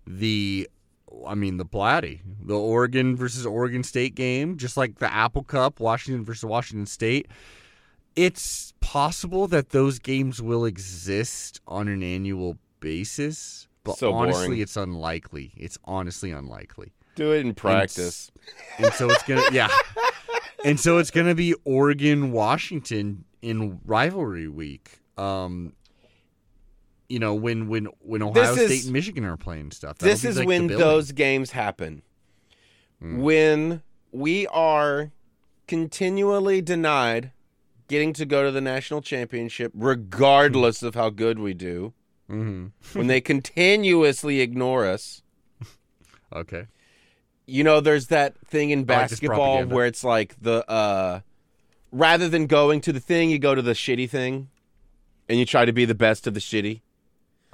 the 0.07 0.67
I 1.25 1.35
mean 1.35 1.57
the 1.57 1.65
Blatty, 1.65 2.21
the 2.43 2.57
Oregon 2.57 3.15
versus 3.15 3.45
Oregon 3.45 3.83
State 3.83 4.15
game, 4.15 4.57
just 4.57 4.75
like 4.75 4.99
the 4.99 5.11
Apple 5.13 5.43
Cup, 5.43 5.79
Washington 5.79 6.25
versus 6.25 6.45
Washington 6.45 6.85
State. 6.85 7.27
It's 8.15 8.73
possible 8.79 9.47
that 9.49 9.69
those 9.69 9.99
games 9.99 10.41
will 10.41 10.65
exist 10.65 11.59
on 11.67 11.87
an 11.87 12.01
annual 12.01 12.57
basis, 12.79 13.67
but 13.83 13.97
So 13.97 14.13
honestly, 14.13 14.47
boring. 14.47 14.61
it's 14.61 14.77
unlikely. 14.77 15.51
It's 15.57 15.77
honestly 15.85 16.31
unlikely. 16.31 16.93
Do 17.15 17.31
it 17.31 17.45
in 17.45 17.53
practice. 17.53 18.31
And 18.77 18.93
so 18.93 19.09
it's 19.09 19.23
gonna 19.23 19.43
yeah. 19.51 19.69
And 20.65 20.79
so 20.79 20.97
it's 20.97 21.11
gonna 21.11 21.35
be 21.35 21.53
Oregon 21.65 22.31
Washington 22.31 23.23
in 23.45 23.79
rivalry 23.85 24.47
week. 24.47 24.99
Um 25.17 25.73
you 27.07 27.19
know, 27.19 27.35
when 27.35 27.67
when 27.69 27.85
when 27.99 28.21
Ohio 28.23 28.33
This 28.55 28.57
is- 28.57 28.71
State 28.71 28.83
and 28.85 28.93
Michigan 28.93 29.25
are 29.25 29.37
playing 29.37 29.71
stuff. 29.71 29.99
That'll 29.99 30.11
This 30.13 30.25
is 30.25 30.37
like 30.37 30.47
when 30.47 30.67
those 30.67 31.11
games 31.11 31.51
happen. 31.51 32.01
Hmm. 32.99 33.17
When 33.21 33.81
we 34.11 34.47
are 34.47 35.11
continually 35.67 36.61
denied 36.61 37.31
getting 37.87 38.13
to 38.13 38.25
go 38.25 38.43
to 38.43 38.51
the 38.51 38.61
national 38.61 39.01
championship, 39.01 39.71
regardless 39.75 40.81
of 40.81 40.95
how 40.95 41.09
good 41.11 41.37
we 41.37 41.53
do, 41.53 41.93
Mhm. 42.29 42.71
when 42.93 43.05
they 43.07 43.21
continuously 43.33 44.41
ignore 44.41 44.85
us. 44.85 45.21
Okay. 46.33 46.65
You 47.45 47.63
know, 47.63 47.79
there's 47.81 48.07
that 48.07 48.35
thing 48.47 48.71
in 48.71 48.85
basketball 48.85 49.65
where 49.65 49.85
it's 49.85 50.03
like 50.03 50.35
the 50.41 50.67
uh 50.69 51.19
rather 51.91 52.27
than 52.29 52.47
going 52.47 52.81
to 52.81 52.93
the 52.93 52.99
thing, 52.99 53.29
you 53.29 53.39
go 53.39 53.55
to 53.55 53.61
the 53.61 53.73
shitty 53.73 54.09
thing 54.09 54.49
and 55.29 55.39
you 55.39 55.45
try 55.45 55.65
to 55.65 55.73
be 55.73 55.85
the 55.85 55.95
best 55.95 56.27
of 56.27 56.33
the 56.33 56.39
shitty. 56.39 56.81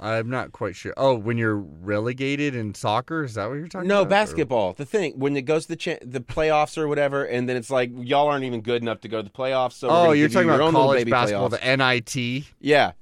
I'm 0.00 0.28
not 0.28 0.50
quite 0.50 0.74
sure. 0.74 0.92
Oh, 0.96 1.14
when 1.14 1.38
you're 1.38 1.56
relegated 1.56 2.56
in 2.56 2.74
soccer, 2.74 3.22
is 3.22 3.34
that 3.34 3.48
what 3.48 3.54
you're 3.54 3.68
talking 3.68 3.86
No, 3.86 3.98
about? 4.00 4.04
No, 4.06 4.10
basketball. 4.10 4.72
The 4.72 4.84
thing 4.84 5.12
when 5.16 5.36
it 5.36 5.42
goes 5.42 5.62
to 5.66 5.68
the 5.68 5.76
cha- 5.76 5.98
the 6.02 6.18
playoffs 6.20 6.76
or 6.76 6.88
whatever, 6.88 7.24
and 7.24 7.48
then 7.48 7.56
it's 7.56 7.70
like 7.70 7.90
y'all 7.94 8.26
aren't 8.26 8.44
even 8.44 8.62
good 8.62 8.82
enough 8.82 9.00
to 9.02 9.08
go 9.08 9.18
to 9.18 9.22
the 9.22 9.30
playoffs. 9.30 9.74
So 9.74 9.88
Oh, 9.88 10.06
you're 10.10 10.26
give 10.26 10.32
you 10.42 10.48
talking 10.48 10.50
about 10.50 10.72
college 10.72 11.08
basketball, 11.08 11.50
playoffs. 11.50 11.60
the 11.60 11.76
NIT. 11.76 12.44
yeah. 12.60 12.92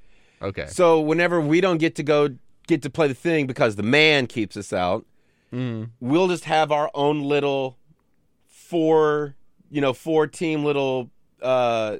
Okay. 0.43 0.67
So 0.67 1.01
whenever 1.01 1.41
we 1.41 1.63
don't 1.63 1.79
get 1.79 1.95
to 1.97 2.03
go 2.03 2.29
get 2.67 2.83
to 2.83 2.91
play 2.91 3.09
the 3.09 3.15
thing 3.15 3.47
because 3.47 3.77
the 3.77 3.83
man 3.83 4.27
keeps 4.27 4.57
us 4.59 4.71
out, 4.73 5.07
Mm. 5.55 5.91
we'll 6.01 6.29
just 6.29 6.45
have 6.45 6.71
our 6.71 6.91
own 6.95 7.23
little 7.23 7.79
four, 8.47 9.37
you 9.71 9.81
know, 9.81 9.93
four 9.93 10.27
team 10.27 10.65
little. 10.65 11.11
Uh 11.43 11.99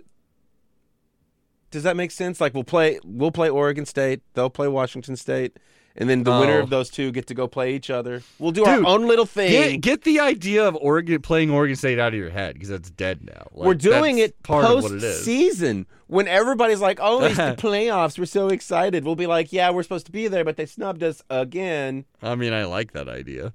Does 1.71 1.85
that 1.85 1.97
make 1.97 2.11
sense? 2.11 2.41
Like 2.41 2.55
we'll 2.55 2.65
play, 2.65 2.99
we'll 3.05 3.31
play 3.31 3.49
Oregon 3.49 3.87
State, 3.87 4.23
they'll 4.35 4.51
play 4.51 4.67
Washington 4.69 5.15
State, 5.17 5.57
and 5.97 6.09
then 6.11 6.25
the 6.25 6.33
winner 6.33 6.59
Oh. 6.59 6.63
of 6.65 6.71
those 6.71 6.91
two 6.91 7.13
get 7.13 7.27
to 7.29 7.35
go 7.35 7.47
play 7.47 7.75
each 7.77 7.91
other. 7.91 8.23
We'll 8.41 8.51
do 8.51 8.65
Dude, 8.65 8.85
our 8.85 8.87
own 8.87 9.07
little 9.07 9.27
thing. 9.27 9.51
Get 9.51 9.81
get 9.81 10.03
the 10.03 10.19
idea 10.21 10.67
of 10.67 10.77
Oregon 10.81 11.21
playing 11.23 11.51
Oregon 11.51 11.77
State 11.77 11.99
out 12.01 12.13
of 12.13 12.19
your 12.19 12.31
head 12.31 12.55
because 12.55 12.71
that's 12.71 12.91
dead 12.91 13.23
now. 13.25 13.47
Like, 13.53 13.67
We're 13.67 13.75
doing 13.75 14.19
it 14.19 14.41
part 14.43 14.65
of 14.65 14.71
post 14.71 14.83
what 14.85 14.93
it 14.95 15.03
is. 15.05 15.25
season 15.25 15.87
when 16.09 16.27
everybody's 16.27 16.81
like, 16.81 16.99
"Oh, 17.01 17.23
it's 17.23 17.37
the 17.37 17.55
playoffs! 17.59 18.19
We're 18.19 18.25
so 18.27 18.49
excited." 18.49 19.05
We'll 19.05 19.15
be 19.15 19.29
like, 19.29 19.53
"Yeah, 19.53 19.71
we're 19.71 19.85
supposed 19.85 20.07
to 20.07 20.13
be 20.13 20.27
there, 20.27 20.45
but 20.45 20.57
they 20.57 20.67
snubbed 20.67 21.05
us 21.05 21.23
again." 21.31 22.05
I 22.21 22.35
mean, 22.35 22.53
I 22.53 22.65
like 22.65 22.93
that 22.93 23.09
idea. 23.09 23.53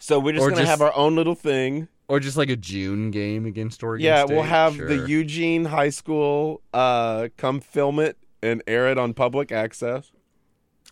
So 0.00 0.18
we're 0.18 0.32
just 0.32 0.42
Or 0.42 0.50
gonna 0.50 0.62
just- 0.62 0.70
have 0.70 0.80
our 0.82 0.96
own 0.96 1.14
little 1.14 1.36
thing. 1.36 1.86
Or 2.12 2.20
just 2.20 2.36
like 2.36 2.50
a 2.50 2.56
June 2.56 3.10
game 3.10 3.46
against 3.46 3.82
Oregon 3.82 4.04
yeah, 4.04 4.26
State. 4.26 4.34
we'll 4.34 4.44
have 4.44 4.76
Sure. 4.76 4.86
the 4.86 5.08
Eugene 5.08 5.64
High 5.64 5.88
School 5.88 6.60
uh, 6.74 7.28
come 7.38 7.58
film 7.58 7.98
it 7.98 8.18
and 8.42 8.62
air 8.66 8.88
it 8.88 8.98
on 8.98 9.14
public 9.14 9.50
access. 9.50 10.12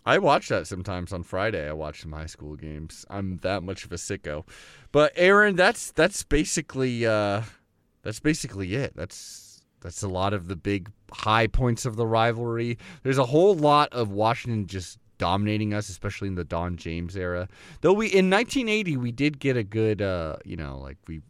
I 0.03 0.17
watch 0.17 0.47
that 0.47 0.65
sometimes 0.65 1.13
on 1.13 1.21
Friday. 1.21 1.69
I 1.69 1.73
watch 1.73 2.01
some 2.01 2.11
high 2.11 2.25
school 2.25 2.55
games. 2.55 3.05
I'm 3.07 3.37
that 3.43 3.61
much 3.61 3.85
of 3.85 3.91
a 3.91 3.97
sicko. 3.97 4.47
But 4.91 5.11
Aaron, 5.15 5.55
that's 5.55 5.91
that's 5.91 6.23
basically 6.23 7.05
uh, 7.05 7.43
that's 8.01 8.19
basically 8.19 8.73
it. 8.73 8.95
That's 8.95 9.61
that's 9.81 10.01
a 10.01 10.07
lot 10.07 10.33
of 10.33 10.47
the 10.47 10.55
big 10.55 10.89
high 11.11 11.45
points 11.45 11.85
of 11.85 11.97
the 11.97 12.07
rivalry. 12.07 12.79
There's 13.03 13.19
a 13.19 13.25
whole 13.25 13.53
lot 13.53 13.89
of 13.93 14.09
Washington 14.09 14.65
just 14.65 14.97
dominating 15.21 15.71
us, 15.71 15.87
especially 15.87 16.27
in 16.27 16.33
the 16.33 16.43
Don 16.43 16.77
James 16.77 17.15
era. 17.15 17.47
Though 17.81 17.93
we 17.93 18.07
in 18.07 18.31
1980 18.31 18.97
we 18.97 19.11
did 19.11 19.37
get 19.37 19.55
a 19.55 19.63
good, 19.63 20.01
uh, 20.01 20.37
you 20.43 20.57
know, 20.57 20.79
like 20.79 20.97
we 21.07 21.21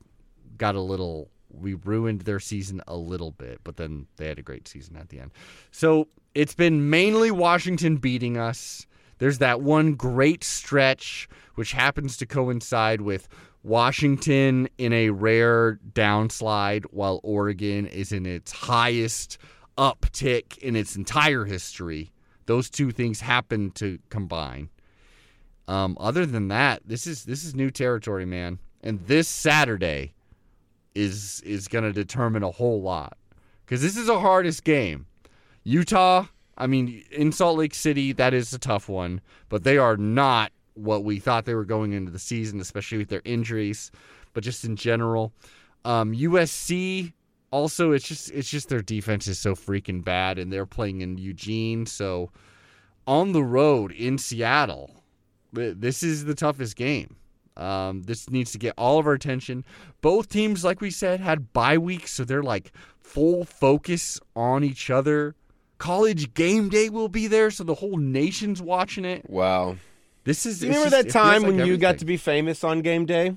got 0.58 0.76
a 0.76 0.82
little. 0.82 1.30
We 1.54 1.74
ruined 1.74 2.22
their 2.22 2.40
season 2.40 2.82
a 2.88 2.96
little 2.96 3.32
bit, 3.32 3.60
but 3.66 3.76
then 3.76 4.08
they 4.16 4.30
had 4.30 4.40
a 4.40 4.42
great 4.42 4.70
season 4.70 4.96
at 4.96 5.10
the 5.10 5.20
end. 5.20 5.32
So 5.72 6.08
it's 6.34 6.56
been 6.56 6.90
mainly 6.90 7.30
Washington 7.30 7.98
beating 7.98 8.38
us. 8.38 8.88
There's 9.18 9.40
that 9.40 9.60
one 9.60 9.96
great 9.96 10.46
stretch, 10.46 11.28
which 11.56 11.74
happens 11.74 12.16
to 12.18 12.26
coincide 12.26 13.02
with 13.02 13.28
Washington 13.64 14.70
in 14.78 14.94
a 14.94 15.10
rare 15.10 15.78
downslide, 15.92 16.86
while 16.92 17.20
Oregon 17.22 17.86
is 17.86 18.14
in 18.14 18.26
its 18.26 18.54
highest 18.54 19.38
uptick 19.78 20.58
in 20.60 20.78
its 20.78 20.96
entire 20.96 21.44
history. 21.44 22.14
Those 22.52 22.70
two 22.70 22.92
things 22.92 23.22
happen 23.22 23.72
to 23.76 23.98
combine. 24.10 24.68
Um, 25.70 25.96
other 26.02 26.26
than 26.26 26.50
that, 26.50 26.82
this 26.86 27.08
is 27.08 27.24
this 27.24 27.46
is 27.46 27.56
new 27.56 27.72
territory, 27.72 28.26
man. 28.26 28.60
And 28.84 29.00
this 29.08 29.30
Saturday 29.30 30.12
is 30.94 31.40
is 31.46 31.70
going 31.70 31.86
to 31.86 31.94
determine 31.94 32.44
a 32.44 32.52
whole 32.52 32.82
lot 32.82 33.18
because 33.64 33.82
this 33.82 33.96
is 33.96 34.08
the 34.08 34.20
hardest 34.20 34.66
game. 34.66 35.06
Utah, 35.64 36.26
I 36.58 36.68
mean, 36.68 37.06
in 37.10 37.32
Salt 37.32 37.58
Lake 37.58 37.74
City, 37.74 38.12
that 38.12 38.34
is 38.34 38.52
a 38.52 38.60
tough 38.60 38.90
one, 38.90 39.22
but 39.48 39.64
they 39.64 39.78
are 39.78 39.96
not 39.96 40.52
what 40.74 41.06
we 41.06 41.20
thought 41.20 41.46
they 41.46 41.56
were 41.56 41.64
going 41.64 41.94
into 41.94 42.12
the 42.12 42.20
season, 42.20 42.60
especially 42.60 42.98
with 42.98 43.08
their 43.08 43.22
injuries. 43.24 43.92
But 44.34 44.44
just 44.44 44.66
in 44.66 44.76
general, 44.76 45.32
um, 45.86 46.12
USC 46.14 47.14
also, 47.52 47.92
it's 47.92 48.08
just 48.08 48.32
it's 48.32 48.50
just 48.50 48.70
their 48.70 48.82
defense 48.82 49.28
is 49.28 49.40
so 49.40 49.56
freaking 49.56 50.04
bad, 50.04 50.40
and 50.40 50.52
they're 50.52 50.66
playing 50.66 51.02
in 51.02 51.18
Eugene, 51.18 51.86
so 51.86 52.32
on 53.08 53.32
the 53.34 53.44
road 53.44 53.92
in 53.92 54.18
Seattle, 54.18 55.04
this 55.52 56.04
is 56.04 56.26
the 56.26 56.36
toughest 56.36 56.76
game. 56.76 57.16
Um, 57.58 58.04
this 58.04 58.30
needs 58.30 58.52
to 58.54 58.58
get 58.58 58.74
all 58.78 58.98
of 59.00 59.06
our 59.08 59.14
attention. 59.14 59.66
Both 60.02 60.30
teams, 60.30 60.64
like 60.64 60.80
we 60.82 60.90
said, 60.90 61.20
had 61.20 61.52
bye 61.54 61.78
weeks, 61.78 62.12
so 62.14 62.24
they're 62.24 62.42
like 62.44 62.72
full 63.02 63.44
focus 63.44 64.20
on 64.36 64.64
each 64.64 64.90
other. 64.90 65.36
College 65.78 66.34
game 66.34 66.70
day 66.70 66.90
will 66.90 67.10
be 67.10 67.28
there, 67.28 67.52
so 67.52 67.64
the 67.64 67.76
whole 67.76 67.98
nation's 67.98 68.62
watching 68.62 69.04
it. 69.04 69.30
Wow. 69.30 69.78
This 70.24 70.46
is. 70.46 70.60
Do 70.60 70.68
you 70.68 70.74
remember 70.74 70.90
just- 70.92 71.04
that 71.04 71.10
it 71.10 71.12
feels 71.12 71.26
time 71.26 71.42
like 71.44 71.58
when 71.58 71.68
you 71.68 71.78
got 71.78 71.98
to 71.98 72.06
be 72.06 72.18
famous 72.18 72.64
on 72.64 72.82
game 72.82 73.06
day? 73.06 73.36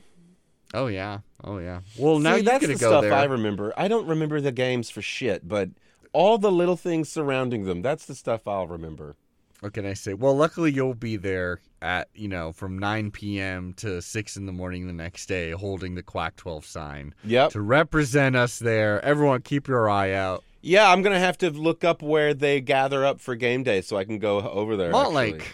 Oh 0.72 0.86
yeah, 0.86 1.20
oh 1.44 1.58
yeah. 1.58 1.80
Well, 1.98 2.18
now 2.18 2.32
See, 2.32 2.38
you 2.38 2.42
that's 2.44 2.66
the 2.66 2.72
go 2.74 2.88
stuff 2.90 3.02
there. 3.02 3.14
I 3.14 3.24
remember. 3.24 3.72
I 3.76 3.86
don't 3.88 4.06
remember 4.06 4.40
the 4.40 4.52
games 4.52 4.90
for 4.90 5.02
shit, 5.02 5.46
but 5.46 5.70
all 6.12 6.38
the 6.38 6.50
little 6.52 6.76
things 6.76 7.08
surrounding 7.08 7.64
them, 7.64 7.82
that's 7.82 8.06
the 8.06 8.14
stuff 8.14 8.48
I'll 8.48 8.66
remember. 8.66 9.16
What 9.60 9.72
can 9.72 9.86
I 9.86 9.94
say? 9.94 10.12
Well, 10.14 10.36
luckily 10.36 10.72
you'll 10.72 10.94
be 10.94 11.16
there 11.16 11.60
at 11.80 12.08
you 12.14 12.28
know 12.28 12.52
from 12.52 12.78
9 12.78 13.10
p.m. 13.12 13.72
to 13.74 14.02
6 14.02 14.36
in 14.36 14.46
the 14.46 14.52
morning 14.52 14.86
the 14.86 14.92
next 14.92 15.26
day, 15.26 15.52
holding 15.52 15.94
the 15.94 16.02
Quack 16.02 16.36
12 16.36 16.66
sign 16.66 17.14
Yep. 17.24 17.50
to 17.52 17.60
represent 17.62 18.36
us 18.36 18.58
there. 18.58 19.02
Everyone, 19.04 19.40
keep 19.42 19.66
your 19.68 19.88
eye 19.88 20.12
out. 20.12 20.44
Yeah, 20.60 20.90
I'm 20.90 21.02
gonna 21.02 21.18
have 21.18 21.38
to 21.38 21.50
look 21.50 21.82
up 21.84 22.02
where 22.02 22.34
they 22.34 22.60
gather 22.60 23.04
up 23.06 23.20
for 23.20 23.34
game 23.36 23.62
day 23.62 23.80
so 23.80 23.96
I 23.96 24.04
can 24.04 24.18
go 24.18 24.40
over 24.40 24.76
there. 24.76 24.92
Montlake, 24.92 25.34
actually. 25.36 25.48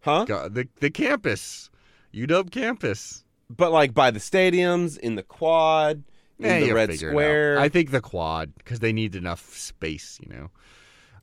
huh? 0.00 0.24
The 0.48 0.68
the 0.80 0.90
campus, 0.90 1.70
UW 2.12 2.50
campus. 2.50 3.23
But 3.50 3.72
like 3.72 3.94
by 3.94 4.10
the 4.10 4.20
stadiums, 4.20 4.98
in 4.98 5.14
the 5.16 5.22
quad, 5.22 6.02
in 6.38 6.44
Eh, 6.46 6.60
the 6.60 6.72
red 6.72 6.90
figure 6.90 7.08
it 7.08 7.10
out. 7.10 7.14
square. 7.14 7.58
I 7.58 7.68
think 7.68 7.90
the 7.90 8.00
quad 8.00 8.54
because 8.56 8.80
they 8.80 8.92
need 8.92 9.14
enough 9.14 9.54
space. 9.56 10.18
You 10.22 10.34
know. 10.34 10.50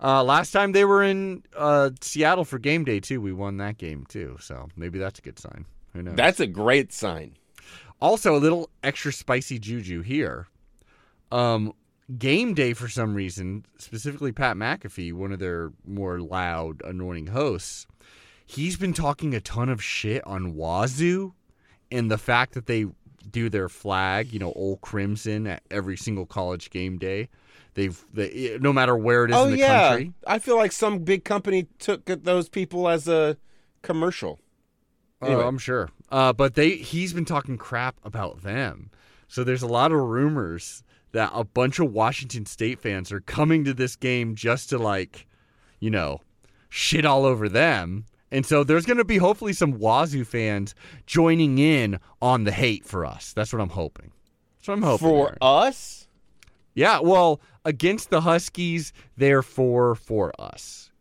Uh, 0.04 0.24
last 0.24 0.52
time 0.52 0.72
they 0.72 0.84
were 0.86 1.04
in 1.04 1.44
uh, 1.56 1.92
Seattle 2.02 2.44
for 2.46 2.58
game 2.58 2.84
day 2.84 3.00
too. 3.00 3.22
We 3.22 3.34
won 3.34 3.58
that 3.58 3.78
game 3.78 4.06
too, 4.08 4.38
so 4.40 4.68
maybe 4.76 4.98
that's 4.98 5.20
a 5.20 5.22
good 5.22 5.38
sign. 5.38 5.66
Who 5.94 6.02
knows? 6.04 6.16
That's 6.16 6.40
a 6.40 6.48
great 6.48 6.92
sign. 6.94 7.36
Also, 8.02 8.36
a 8.36 8.40
little 8.40 8.70
extra 8.84 9.14
spicy 9.14 9.60
juju 9.60 10.02
here. 10.02 10.48
Um, 11.32 11.74
game 12.18 12.54
day 12.56 12.74
for 12.74 12.88
some 12.88 13.14
reason, 13.14 13.64
specifically 13.78 14.32
Pat 14.32 14.58
McAfee, 14.58 15.14
one 15.14 15.32
of 15.32 15.40
their 15.40 15.72
more 15.86 16.20
loud, 16.20 16.82
annoying 16.84 17.28
hosts, 17.28 17.86
he's 18.46 18.78
been 18.78 18.94
talking 18.94 19.36
a 19.36 19.40
ton 19.42 19.70
of 19.70 19.84
shit 19.84 20.26
on 20.26 20.56
Wazoo 20.56 21.34
and 21.92 22.10
the 22.10 22.18
fact 22.18 22.54
that 22.54 22.66
they 22.66 22.86
do 23.30 23.50
their 23.50 23.70
flag, 23.70 24.34
you 24.34 24.40
know, 24.40 24.52
old 24.54 24.82
crimson 24.82 25.48
at 25.48 25.64
every 25.70 25.98
single 25.98 26.26
college 26.26 26.70
game 26.70 26.98
day. 26.98 27.30
They've 27.74 28.04
they, 28.14 28.58
no 28.60 28.74
matter 28.74 28.98
where 28.98 29.24
it 29.26 29.32
is 29.32 29.38
oh 29.38 29.46
in 29.46 29.52
the 29.52 29.58
yeah, 29.58 29.90
country. 29.90 30.14
I 30.28 30.40
feel 30.40 30.58
like 30.58 30.72
some 30.72 31.00
big 31.00 31.24
company 31.24 31.68
took 31.80 32.06
those 32.06 32.50
people 32.50 32.90
as 32.90 33.08
a 33.08 33.38
commercial. 33.82 34.40
Anyway. 35.22 35.42
Oh, 35.42 35.48
I'm 35.48 35.58
sure. 35.58 35.90
Uh, 36.10 36.34
but 36.34 36.56
they 36.56 36.72
he's 36.72 37.14
been 37.14 37.26
talking 37.26 37.58
crap 37.58 37.96
about 38.04 38.42
them. 38.42 38.90
So 39.28 39.44
there's 39.44 39.62
a 39.62 39.68
lot 39.68 39.94
of 39.94 40.00
rumors 40.00 40.84
that 41.14 41.32
a 41.34 41.44
bunch 41.44 41.80
of 41.80 41.94
Washington 41.94 42.46
State 42.46 42.80
fans 42.80 43.12
are 43.12 43.22
coming 43.22 43.64
to 43.64 43.74
this 43.74 43.96
game 43.96 44.36
just 44.36 44.70
to 44.70 44.78
like, 44.78 45.28
you 45.80 45.90
know, 45.90 46.20
shit 46.70 47.06
all 47.06 47.26
over 47.26 47.48
them. 47.48 48.06
And 48.32 48.46
so 48.46 48.64
there's 48.64 48.86
going 48.86 48.98
to 48.98 49.04
be 49.06 49.18
hopefully 49.18 49.54
some 49.54 49.74
Wazoo 49.74 50.24
fans 50.24 50.74
joining 51.06 51.58
in 51.58 52.00
on 52.22 52.46
the 52.46 52.52
hate 52.52 52.86
for 52.86 53.06
us. 53.06 53.34
That's 53.34 53.52
what 53.52 53.62
I'm 53.62 53.70
hoping. 53.70 54.12
That's 54.58 54.70
what 54.70 54.76
I'm 54.76 54.84
hoping. 54.84 55.08
For 55.08 55.38
us, 55.42 56.08
yeah, 56.74 57.00
well, 57.00 57.42
against 57.66 58.10
the 58.10 58.22
Huskies, 58.22 58.94
therefore 59.18 59.96
for 59.96 59.96
for 59.96 60.34
us. 60.40 60.92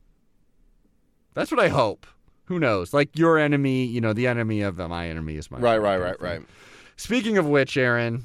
That's 1.34 1.50
what 1.50 1.60
I 1.60 1.68
hope. 1.68 2.06
Who 2.46 2.58
knows? 2.58 2.92
Like 2.92 3.16
your 3.16 3.38
enemy, 3.38 3.84
you 3.84 4.00
know, 4.00 4.12
the 4.12 4.26
enemy 4.26 4.62
of 4.62 4.76
my 4.78 5.08
enemy 5.08 5.36
is 5.36 5.50
my 5.50 5.58
right, 5.58 5.74
enemy 5.74 5.86
right, 5.86 6.00
right, 6.00 6.20
right. 6.20 6.42
Speaking 6.96 7.38
of 7.38 7.46
which, 7.46 7.76
Aaron, 7.76 8.24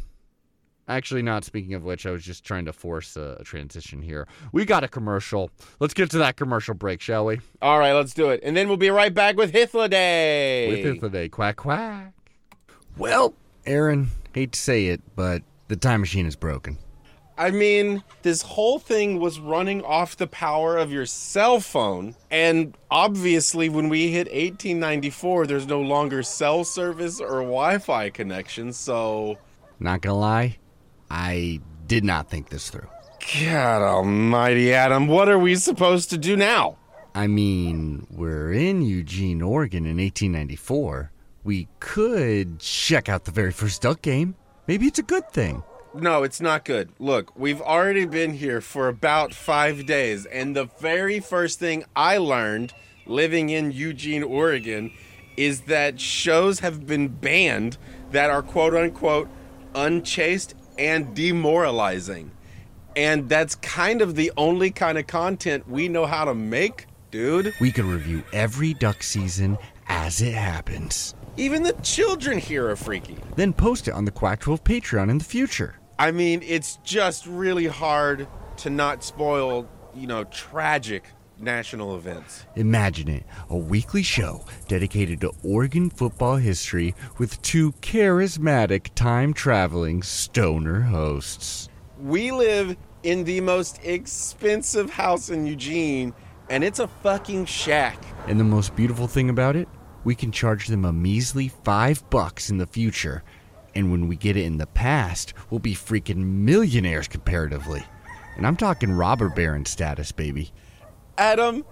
actually 0.88 1.22
not 1.22 1.44
speaking 1.44 1.74
of 1.74 1.84
which, 1.84 2.06
I 2.06 2.12
was 2.12 2.24
just 2.24 2.44
trying 2.44 2.66
to 2.66 2.74
force 2.74 3.16
a, 3.16 3.38
a 3.40 3.44
transition 3.44 4.02
here. 4.02 4.28
We 4.52 4.66
got 4.66 4.84
a 4.84 4.88
commercial. 4.88 5.52
Let's 5.80 5.94
get 5.94 6.10
to 6.12 6.18
that 6.20 6.38
commercial 6.38 6.74
break, 6.74 7.02
shall 7.02 7.26
we? 7.26 7.40
All 7.62 7.80
right, 7.80 7.94
let's 7.94 8.14
do 8.14 8.30
it, 8.30 8.42
and 8.44 8.56
then 8.56 8.68
we'll 8.68 8.78
be 8.78 8.90
right 8.90 9.14
back 9.14 9.38
with 9.38 9.54
Hythloday. 9.54 10.70
With 10.70 10.86
it 10.86 11.00
today, 11.00 11.30
quack 11.30 11.58
quack. 11.58 12.14
Well, 12.98 13.34
Aaron, 13.66 14.10
hate 14.34 14.54
to 14.54 14.60
say 14.60 14.88
it, 14.88 15.02
but 15.16 15.42
the 15.68 15.76
time 15.76 16.02
machine 16.02 16.26
is 16.26 16.36
broken. 16.36 16.78
I 17.38 17.52
mean, 17.52 18.02
this 18.22 18.42
whole 18.42 18.80
thing 18.80 19.20
was 19.20 19.40
running 19.42 19.84
off 19.84 20.16
the 20.16 20.28
power 20.28 20.78
of 20.78 20.90
your 20.92 21.06
cell 21.06 21.60
phone. 21.60 22.16
And 22.32 22.78
obviously, 22.90 23.68
when 23.68 23.90
we 23.90 24.10
hit 24.12 24.28
1894, 24.28 25.46
there's 25.48 25.68
no 25.68 25.82
longer 25.82 26.24
cell 26.24 26.64
service 26.64 27.20
or 27.20 27.42
Wi 27.42 27.80
Fi 27.80 28.10
connection. 28.10 28.72
So, 28.72 29.38
Not 29.82 30.00
gonna 30.00 30.18
lie, 30.18 30.58
I 31.10 31.60
did 31.88 32.04
not 32.04 32.30
think 32.30 32.50
this 32.50 32.70
through. 32.70 32.88
God 33.42 33.82
almighty, 33.82 34.74
Adam, 34.74 35.08
what 35.08 35.30
are 35.30 35.40
we 35.40 35.56
supposed 35.56 36.10
to 36.12 36.18
do 36.18 36.36
now? 36.36 36.78
I 37.16 37.28
mean, 37.28 38.08
we're 38.12 38.52
in 38.52 38.82
Eugene, 38.82 39.42
Oregon 39.42 39.86
in 39.86 39.98
1894. 39.98 41.12
We 41.44 41.68
could 41.80 42.60
check 42.60 43.08
out 43.08 43.26
the 43.26 43.32
very 43.32 43.52
first 43.52 43.82
duck 43.82 44.02
game. 44.02 44.36
Maybe 44.68 44.86
it's 44.86 45.00
a 45.00 45.04
good 45.04 45.30
thing. 45.32 45.64
No, 45.94 46.24
it's 46.24 46.42
not 46.42 46.66
good. 46.66 46.90
Look, 47.00 47.32
we've 47.38 47.62
already 47.62 48.06
been 48.06 48.34
here 48.34 48.60
for 48.60 48.90
about 48.90 49.34
five 49.34 49.86
days, 49.86 50.26
and 50.26 50.56
the 50.56 50.66
very 50.80 51.22
first 51.22 51.58
thing 51.58 51.86
I 51.96 52.18
learned 52.18 52.74
living 53.06 53.50
in 53.50 53.72
Eugene, 53.72 54.24
Oregon, 54.24 54.92
is 55.38 55.62
that 55.62 56.02
shows 56.02 56.60
have 56.60 56.86
been 56.86 57.08
banned 57.08 57.78
that 58.12 58.30
are 58.30 58.42
quote 58.42 58.76
unquote 58.76 59.30
unchaste 59.74 60.56
and 60.78 61.16
demoralizing. 61.16 62.32
And 62.96 63.28
that's 63.28 63.56
kind 63.56 64.02
of 64.02 64.16
the 64.16 64.32
only 64.38 64.72
kind 64.72 64.98
of 64.98 65.08
content 65.08 65.68
we 65.68 65.88
know 65.90 66.06
how 66.06 66.26
to 66.26 66.34
make, 66.34 66.88
dude. 67.12 67.54
We 67.60 67.72
could 67.72 67.86
review 67.86 68.24
every 68.32 68.74
duck 68.74 69.04
season 69.04 69.58
as 69.88 70.22
it 70.22 70.34
happens, 70.34 71.14
Even 71.38 71.62
the 71.64 71.74
children 71.84 72.40
here 72.40 72.70
are 72.70 72.76
freaky. 72.76 73.18
then 73.36 73.54
post 73.54 73.88
it 73.88 73.92
on 73.94 74.06
the 74.06 74.12
Quack 74.12 74.40
12 74.40 74.64
Patreon 74.64 75.10
in 75.10 75.18
the 75.20 75.24
future. 75.26 75.76
I 76.00 76.12
mean, 76.12 76.42
it's 76.44 76.78
just 76.84 77.28
really 77.28 77.68
hard 77.68 78.28
to 78.58 78.70
not 78.70 79.04
spoil, 79.04 79.68
you 79.94 80.08
know, 80.08 80.24
tragic 80.26 81.04
national 81.40 81.96
events. 81.96 82.46
Imagine 82.56 83.10
it 83.10 83.24
a 83.50 83.58
weekly 83.58 84.04
show 84.04 84.46
dedicated 84.68 85.22
to 85.22 85.32
Oregon 85.44 85.90
football 85.90 86.38
history 86.38 86.96
with 87.18 87.42
two 87.42 87.72
charismatic 87.74 88.94
time 88.96 89.34
traveling 89.34 90.04
stoner 90.04 90.82
hosts. 90.82 91.70
We 92.00 92.32
live 92.32 92.76
in 93.04 93.24
the 93.24 93.42
most 93.42 93.80
expensive 93.84 94.90
house 94.90 95.30
in 95.30 95.46
Eugene, 95.46 96.14
and 96.50 96.64
it's 96.64 96.80
a 96.80 96.88
fucking 96.88 97.46
shack. 97.46 98.04
And 98.28 98.40
the 98.40 98.44
most 98.44 98.76
beautiful 98.76 99.08
thing 99.08 99.30
about 99.30 99.56
it, 99.56 99.68
we 100.04 100.16
can 100.16 100.32
charge 100.32 100.68
them 100.68 100.86
a 100.86 100.94
measly 100.94 101.48
five 101.48 102.08
bucks 102.10 102.50
in 102.50 102.58
the 102.58 102.68
future. 102.68 103.24
And 103.76 103.92
when 103.92 104.08
we 104.08 104.16
get 104.16 104.38
it 104.38 104.46
in 104.46 104.58
the 104.58 104.68
past, 104.68 105.34
we'll 105.50 105.60
be 105.60 105.76
freaking 105.76 106.18
millionaires 106.18 107.08
comparatively. 107.08 107.84
And 108.38 108.46
I'm 108.46 108.58
talking 108.58 108.92
robber 108.92 109.30
baron 109.30 109.66
status, 109.66 110.12
baby. 110.12 110.52
Adam, 111.18 111.66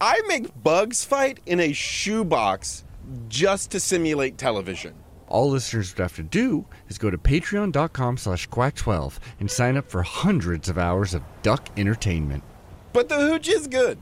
I 0.00 0.20
make 0.26 0.62
bugs 0.62 1.04
fight 1.04 1.40
in 1.46 1.60
a 1.60 1.72
shoebox 1.72 2.84
just 3.28 3.70
to 3.72 3.80
simulate 3.80 4.38
television. 4.38 4.94
All 5.26 5.50
listeners 5.50 5.92
would 5.92 6.02
have 6.02 6.16
to 6.16 6.22
do 6.22 6.66
is 6.88 6.98
go 6.98 7.10
to 7.10 7.18
patreon.com 7.18 8.16
slash 8.18 8.48
quack12 8.48 9.18
and 9.40 9.50
sign 9.50 9.76
up 9.76 9.90
for 9.90 10.02
hundreds 10.02 10.68
of 10.68 10.78
hours 10.78 11.14
of 11.14 11.22
duck 11.42 11.68
entertainment. 11.76 12.44
But 12.92 13.08
the 13.08 13.16
hooch 13.18 13.48
is 13.48 13.66
good. 13.66 13.98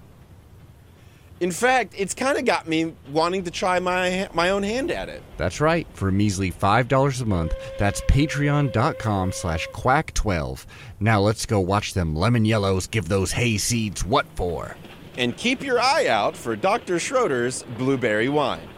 In 1.43 1.51
fact, 1.51 1.95
it's 1.99 2.15
kind 2.15 2.39
of 2.39 2.45
got 2.45 2.69
me 2.69 2.95
wanting 3.11 3.43
to 3.43 3.51
try 3.51 3.81
my 3.81 4.29
my 4.33 4.51
own 4.51 4.63
hand 4.63 4.93
at 4.93 5.09
it. 5.09 5.25
That's 5.39 5.61
right. 5.61 5.89
For 5.93 6.09
a 6.09 6.13
measly 6.13 6.53
$5 6.53 7.21
a 7.21 7.25
month, 7.25 7.53
that's 7.81 8.01
patreon.com 8.03 9.33
slash 9.33 9.69
quack12. 9.71 10.65
Now 11.01 11.21
let's 11.21 11.45
go 11.45 11.59
watch 11.59 11.95
them 11.95 12.15
lemon 12.15 12.45
yellows 12.45 12.87
give 12.87 13.09
those 13.09 13.33
hay 13.33 13.59
seeds 13.59 14.05
what 14.05 14.25
for. 14.37 14.77
And 15.19 15.37
keep 15.37 15.65
your 15.65 15.81
eye 15.81 16.07
out 16.07 16.37
for 16.37 16.55
Dr. 16.55 17.01
Schroeder's 17.01 17.65
blueberry 17.77 18.29
wine. 18.29 18.69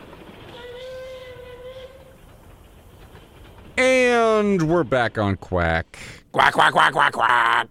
And 3.76 4.62
we're 4.70 4.84
back 4.84 5.18
on 5.18 5.36
Quack. 5.36 5.98
Quack 6.32 6.54
quack 6.54 6.72
quack 6.72 6.92
quack 6.94 7.12
quack. 7.12 7.68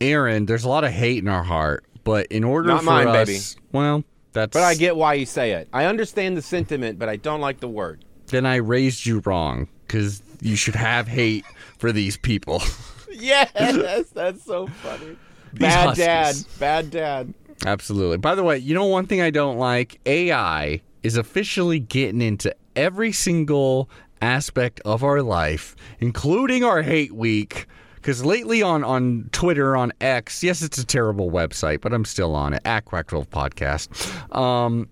Aaron, 0.00 0.46
there's 0.46 0.62
a 0.62 0.68
lot 0.68 0.84
of 0.84 0.92
hate 0.92 1.18
in 1.24 1.28
our 1.28 1.42
heart, 1.42 1.84
but 2.04 2.26
in 2.26 2.44
order 2.44 2.68
Not 2.68 2.80
for 2.80 2.84
mine, 2.84 3.08
us, 3.08 3.54
baby. 3.54 3.66
well, 3.72 4.04
that's 4.32 4.52
But 4.52 4.62
I 4.62 4.74
get 4.74 4.96
why 4.96 5.14
you 5.14 5.26
say 5.26 5.52
it. 5.52 5.68
I 5.72 5.84
understand 5.86 6.36
the 6.36 6.42
sentiment, 6.42 6.98
but 6.98 7.08
I 7.08 7.16
don't 7.16 7.40
like 7.40 7.60
the 7.60 7.68
word. 7.68 8.04
then 8.28 8.44
I 8.46 8.56
raised 8.56 9.06
you 9.06 9.20
wrong 9.24 9.68
because 9.86 10.22
you 10.40 10.54
should 10.56 10.74
have 10.74 11.08
hate 11.08 11.44
for 11.78 11.92
these 11.92 12.16
people. 12.16 12.62
Yes, 13.20 14.10
that's 14.10 14.44
so 14.44 14.68
funny. 14.68 15.16
These 15.52 15.60
Bad 15.60 15.96
dad. 15.96 16.36
Bad 16.60 16.90
dad. 16.92 17.34
Absolutely. 17.66 18.16
By 18.18 18.36
the 18.36 18.44
way, 18.44 18.58
you 18.58 18.74
know 18.74 18.84
one 18.84 19.06
thing 19.06 19.20
I 19.20 19.30
don't 19.30 19.58
like? 19.58 19.98
AI 20.06 20.80
is 21.02 21.16
officially 21.16 21.80
getting 21.80 22.20
into 22.22 22.54
every 22.76 23.10
single 23.10 23.90
aspect 24.22 24.80
of 24.84 25.02
our 25.02 25.20
life, 25.20 25.74
including 25.98 26.62
our 26.62 26.82
hate 26.82 27.12
week. 27.12 27.66
Because 28.08 28.24
lately 28.24 28.62
on, 28.62 28.84
on 28.84 29.28
Twitter, 29.32 29.76
on 29.76 29.92
X, 30.00 30.42
yes, 30.42 30.62
it's 30.62 30.78
a 30.78 30.86
terrible 30.86 31.30
website, 31.30 31.82
but 31.82 31.92
I'm 31.92 32.06
still 32.06 32.34
on 32.34 32.54
it, 32.54 32.62
at 32.64 32.86
Quack12 32.86 33.26
Podcast. 33.26 34.34
Um, 34.34 34.88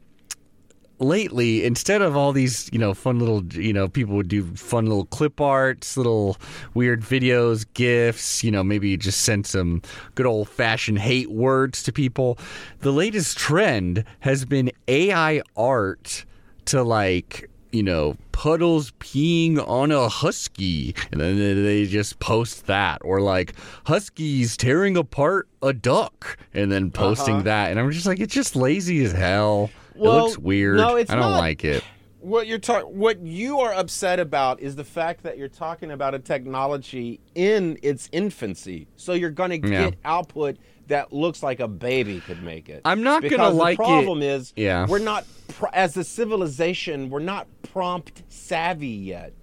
lately, 0.98 1.64
instead 1.64 2.02
of 2.02 2.14
all 2.14 2.34
these, 2.34 2.68
you 2.74 2.78
know, 2.78 2.92
fun 2.92 3.18
little, 3.18 3.42
you 3.54 3.72
know, 3.72 3.88
people 3.88 4.16
would 4.16 4.28
do 4.28 4.44
fun 4.54 4.84
little 4.84 5.06
clip 5.06 5.40
arts, 5.40 5.96
little 5.96 6.36
weird 6.74 7.00
videos, 7.00 7.64
gifs, 7.72 8.44
you 8.44 8.50
know, 8.50 8.62
maybe 8.62 8.94
just 8.98 9.22
send 9.22 9.46
some 9.46 9.80
good 10.14 10.26
old 10.26 10.46
fashioned 10.46 10.98
hate 10.98 11.30
words 11.30 11.82
to 11.84 11.92
people. 11.92 12.38
The 12.80 12.92
latest 12.92 13.38
trend 13.38 14.04
has 14.20 14.44
been 14.44 14.70
AI 14.88 15.40
art 15.56 16.26
to 16.66 16.82
like, 16.82 17.48
you 17.76 17.82
know, 17.82 18.16
puddles 18.32 18.90
peeing 19.00 19.58
on 19.68 19.90
a 19.92 20.08
husky 20.08 20.94
and 21.12 21.20
then 21.20 21.36
they 21.64 21.86
just 21.86 22.18
post 22.18 22.66
that 22.66 22.98
or 23.04 23.20
like 23.20 23.54
huskies 23.86 24.56
tearing 24.56 24.96
apart 24.96 25.48
a 25.62 25.72
duck 25.72 26.36
and 26.52 26.70
then 26.70 26.90
posting 26.90 27.36
Uh-huh. 27.36 27.42
that 27.44 27.70
and 27.70 27.80
i'm 27.80 27.90
just 27.90 28.04
like 28.06 28.20
it's 28.20 28.34
just 28.34 28.54
lazy 28.54 29.02
as 29.04 29.12
hell 29.12 29.70
Well, 29.94 30.12
it 30.18 30.22
looks 30.22 30.38
weird 30.38 30.76
no, 30.76 30.96
it's 30.96 31.10
i 31.10 31.14
don't 31.14 31.30
not. 31.32 31.38
like 31.38 31.64
it 31.64 31.82
What 32.20 32.46
you're 32.46 32.58
talking, 32.58 32.98
what 32.98 33.20
you 33.20 33.60
are 33.60 33.72
upset 33.72 34.20
about 34.20 34.60
is 34.60 34.76
the 34.76 34.84
fact 34.84 35.22
that 35.22 35.38
you're 35.38 35.48
talking 35.48 35.90
about 35.92 36.14
a 36.14 36.18
technology 36.18 37.20
in 37.36 37.78
its 37.82 38.08
infancy. 38.12 38.88
So 38.96 39.12
you're 39.12 39.30
going 39.30 39.62
to 39.62 39.68
Yeah. 39.68 39.84
get 39.90 39.94
output 40.04 40.56
that 40.88 41.12
looks 41.12 41.40
like 41.42 41.60
a 41.60 41.68
baby 41.68 42.20
could 42.20 42.42
make 42.42 42.68
it. 42.68 42.80
I'm 42.84 43.02
not 43.04 43.22
gonna 43.22 43.30
because 43.30 43.54
like 43.54 43.74
it- 43.74 43.78
the 43.78 43.84
problem 43.84 44.22
is, 44.22 44.52
Yeah. 44.56 44.86
we're 44.88 44.98
not 44.98 45.24
as 45.72 45.96
a 45.96 46.02
civilization, 46.04 47.10
we're 47.10 47.20
not 47.20 47.46
prompt 47.80 48.22
savvy 48.30 48.88
yet. 48.88 49.34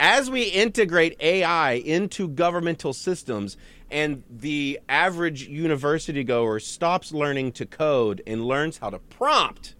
As 0.00 0.30
we 0.30 0.44
integrate 0.44 1.14
AI 1.20 1.72
into 1.72 2.26
governmental 2.26 2.94
systems, 2.94 3.58
and 3.90 4.22
the 4.30 4.80
average 4.88 5.46
university 5.46 6.24
goer 6.24 6.58
stops 6.58 7.12
learning 7.12 7.52
to 7.52 7.66
code 7.66 8.22
and 8.26 8.46
learns 8.46 8.78
how 8.78 8.88
to 8.88 8.98
prompt 8.98 9.74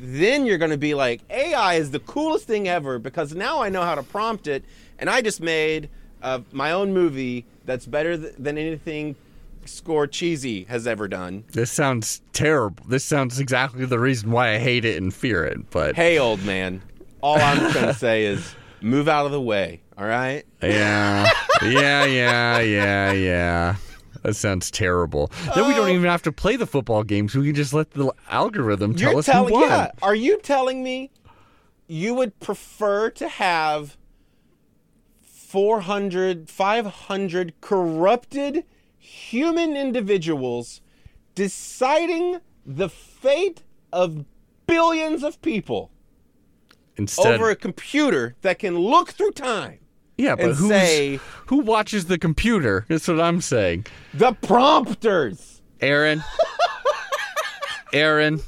then 0.00 0.44
you're 0.44 0.58
going 0.58 0.72
to 0.72 0.76
be 0.76 0.94
like, 0.94 1.20
AI 1.30 1.74
is 1.74 1.92
the 1.92 2.00
coolest 2.00 2.48
thing 2.48 2.66
ever 2.66 2.98
because 2.98 3.32
now 3.32 3.62
I 3.62 3.68
know 3.68 3.82
how 3.82 3.94
to 3.94 4.02
prompt 4.02 4.48
it, 4.48 4.64
and 4.98 5.08
I 5.08 5.22
just 5.22 5.40
made 5.40 5.88
uh, 6.20 6.40
my 6.50 6.72
own 6.72 6.92
movie 6.92 7.44
that's 7.64 7.86
better 7.86 8.16
th- 8.16 8.34
than 8.36 8.58
anything 8.58 9.14
Score 9.64 10.08
Cheesy 10.08 10.64
has 10.64 10.88
ever 10.88 11.06
done. 11.06 11.44
this 11.52 11.70
sounds 11.70 12.22
terrible 12.32 12.84
this 12.88 13.04
sounds 13.04 13.38
exactly 13.38 13.84
the 13.84 13.98
reason 14.00 14.30
why 14.32 14.54
i 14.54 14.58
hate 14.58 14.84
it 14.84 14.96
and 15.00 15.12
fear 15.14 15.44
it 15.44 15.70
but 15.70 15.94
Hey, 15.96 16.18
old 16.18 16.42
man, 16.44 16.82
all 17.20 17.40
I'm 17.40 17.70
trying 17.72 17.86
to 17.86 17.94
say 17.94 18.24
is 18.24 18.54
move 18.80 19.08
out 19.08 19.26
of 19.26 19.32
the 19.32 19.40
way, 19.40 19.82
all 19.96 20.06
right? 20.06 20.44
yeah 20.62 21.28
yeah 21.62 22.04
yeah 22.04 22.60
yeah 22.60 23.12
yeah 23.12 23.76
that 24.22 24.34
sounds 24.34 24.72
terrible. 24.72 25.30
Then 25.54 25.68
we 25.68 25.74
don't 25.74 25.88
oh. 25.88 25.92
even 25.92 26.10
have 26.10 26.22
to 26.22 26.32
play 26.32 26.56
the 26.56 26.66
football 26.66 27.04
games. 27.04 27.36
We 27.36 27.46
can 27.46 27.54
just 27.54 27.72
let 27.72 27.92
the 27.92 28.12
algorithm 28.28 28.96
tell 28.96 29.10
You're 29.10 29.18
us 29.20 29.26
telling, 29.26 29.54
who 29.54 29.60
won. 29.60 29.68
yeah. 29.68 29.90
Are 30.02 30.16
you 30.16 30.40
telling 30.40 30.82
me 30.82 31.12
you 31.86 32.12
would 32.14 32.40
prefer 32.40 33.10
to 33.10 33.28
have 33.28 33.96
400, 35.22 36.50
500 36.50 37.60
corrupted 37.60 38.64
human 38.98 39.76
individuals 39.76 40.80
deciding 41.36 42.40
the 42.64 42.88
fate 42.88 43.62
of 43.92 44.24
billions 44.66 45.22
of 45.22 45.40
people 45.40 45.92
Instead, 46.96 47.34
over 47.34 47.50
a 47.50 47.56
computer 47.56 48.36
that 48.42 48.58
can 48.58 48.78
look 48.78 49.10
through 49.10 49.32
time? 49.32 49.78
yeah, 50.16 50.34
but 50.34 50.54
who's, 50.54 50.68
say- 50.68 51.20
who 51.46 51.58
watches 51.58 52.06
the 52.06 52.18
computer? 52.18 52.84
That's 52.88 53.06
what 53.08 53.20
I'm 53.20 53.40
saying. 53.40 53.86
The 54.14 54.32
prompters. 54.32 55.60
Aaron, 55.80 56.22
Aaron, 57.92 58.40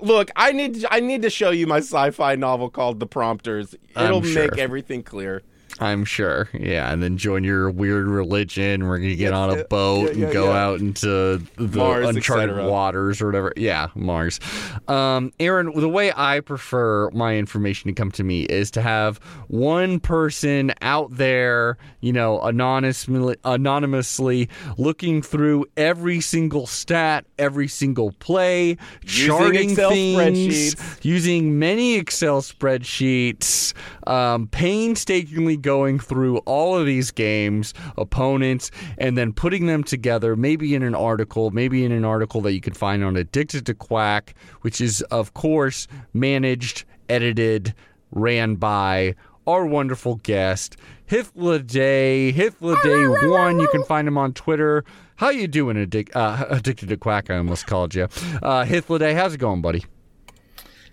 Look, 0.00 0.30
I 0.36 0.52
need 0.52 0.84
I 0.90 1.00
need 1.00 1.22
to 1.22 1.30
show 1.30 1.50
you 1.50 1.66
my 1.66 1.78
sci-fi 1.78 2.34
novel 2.36 2.68
called 2.68 3.00
The 3.00 3.06
Prompters. 3.06 3.74
It'll 3.96 4.18
I'm 4.18 4.34
make 4.34 4.58
everything 4.58 5.02
clear. 5.02 5.42
I'm 5.80 6.04
sure. 6.04 6.48
Yeah, 6.52 6.92
and 6.92 7.02
then 7.02 7.16
join 7.16 7.42
your 7.42 7.68
weird 7.70 8.06
religion. 8.06 8.86
We're 8.86 8.98
gonna 8.98 9.16
get 9.16 9.32
on 9.32 9.50
a 9.50 9.56
yeah, 9.56 9.62
boat 9.64 10.10
yeah, 10.10 10.18
yeah, 10.18 10.24
and 10.24 10.32
go 10.32 10.44
yeah. 10.46 10.64
out 10.64 10.80
into 10.80 11.38
the 11.56 11.78
Mars, 11.78 12.08
uncharted 12.08 12.56
waters 12.64 13.20
or 13.20 13.26
whatever. 13.26 13.52
Yeah, 13.56 13.88
Mars. 13.94 14.38
Um, 14.86 15.32
Aaron, 15.40 15.72
the 15.74 15.88
way 15.88 16.12
I 16.14 16.40
prefer 16.40 17.10
my 17.10 17.36
information 17.36 17.88
to 17.88 17.94
come 17.94 18.12
to 18.12 18.22
me 18.22 18.42
is 18.44 18.70
to 18.72 18.82
have 18.82 19.18
one 19.48 19.98
person 19.98 20.72
out 20.80 21.16
there, 21.16 21.76
you 22.00 22.12
know, 22.12 22.40
anonymously, 22.40 23.36
anonymously 23.44 24.48
looking 24.78 25.22
through 25.22 25.66
every 25.76 26.20
single 26.20 26.66
stat, 26.66 27.26
every 27.38 27.68
single 27.68 28.12
play, 28.12 28.76
Using 29.02 29.26
charting 29.26 29.70
Excel 29.70 29.90
things, 29.90 30.74
spreadsheets. 30.74 31.04
using 31.04 31.58
many 31.58 31.96
Excel 31.96 32.42
spreadsheets, 32.42 33.72
um, 34.06 34.46
painstakingly 34.48 35.56
going 35.56 35.98
through 35.98 36.38
all 36.38 36.76
of 36.78 36.86
these 36.86 37.10
games, 37.10 37.74
opponents, 37.96 38.70
and 38.98 39.16
then 39.16 39.32
putting 39.32 39.66
them 39.66 39.84
together, 39.84 40.36
maybe 40.36 40.74
in 40.74 40.82
an 40.82 40.94
article, 40.94 41.50
maybe 41.50 41.84
in 41.84 41.92
an 41.92 42.04
article 42.04 42.40
that 42.42 42.52
you 42.52 42.60
can 42.60 42.74
find 42.74 43.04
on 43.04 43.16
Addicted 43.16 43.66
to 43.66 43.74
Quack, 43.74 44.34
which 44.62 44.80
is, 44.80 45.02
of 45.02 45.34
course, 45.34 45.86
managed, 46.12 46.84
edited, 47.08 47.74
ran 48.10 48.54
by 48.56 49.14
our 49.46 49.66
wonderful 49.66 50.16
guest, 50.16 50.76
Hythloday, 51.08 52.32
Hithla 52.32 52.82
Day 52.82 53.28
One. 53.28 53.60
You 53.60 53.68
can 53.68 53.84
find 53.84 54.08
him 54.08 54.16
on 54.16 54.32
Twitter. 54.32 54.84
How 55.16 55.28
you 55.28 55.46
doing, 55.46 55.76
addic- 55.76 56.14
uh, 56.16 56.46
Addicted 56.50 56.88
to 56.88 56.96
Quack? 56.96 57.30
I 57.30 57.36
almost 57.36 57.66
called 57.66 57.94
you. 57.94 58.04
Uh, 58.42 58.64
Hythloday, 58.64 59.14
how's 59.14 59.34
it 59.34 59.38
going, 59.38 59.60
buddy? 59.60 59.84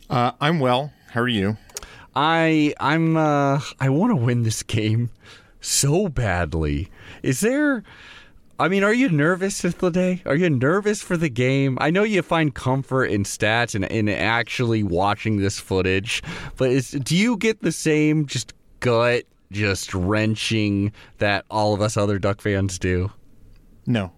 Uh, 0.10 0.32
I'm 0.42 0.60
well. 0.60 0.92
How 1.12 1.22
are 1.22 1.28
you? 1.28 1.58
I 2.16 2.74
I'm 2.80 3.18
uh 3.18 3.62
I 3.80 3.90
want 3.90 4.12
to 4.12 4.16
win 4.16 4.44
this 4.44 4.64
game 4.64 5.10
so 5.60 6.08
badly. 6.10 6.90
Is 7.24 7.42
there 7.42 7.84
I 8.60 8.68
mean, 8.68 8.84
are 8.84 8.94
you 8.94 9.10
nervous 9.10 9.62
the 9.62 9.90
day? 9.90 10.22
Are 10.24 10.36
you 10.36 10.48
nervous 10.48 11.02
for 11.02 11.18
the 11.18 11.30
game? 11.30 11.80
I 11.82 11.90
know 11.90 12.04
you 12.04 12.22
find 12.22 12.54
comfort 12.54 13.06
in 13.06 13.24
stats 13.24 13.74
and 13.74 13.86
in 13.86 14.08
actually 14.08 14.84
watching 14.84 15.38
this 15.38 15.60
footage, 15.60 16.22
but 16.58 16.70
is 16.70 16.92
do 16.92 17.18
you 17.18 17.38
get 17.38 17.62
the 17.62 17.72
same 17.72 18.28
just 18.28 18.54
gut 18.80 19.24
just 19.52 19.94
wrenching 19.94 20.92
that 21.18 21.46
all 21.50 21.74
of 21.74 21.82
us 21.82 21.98
other 21.98 22.20
Duck 22.20 22.40
fans 22.40 22.78
do? 22.78 23.12
No. 23.88 24.12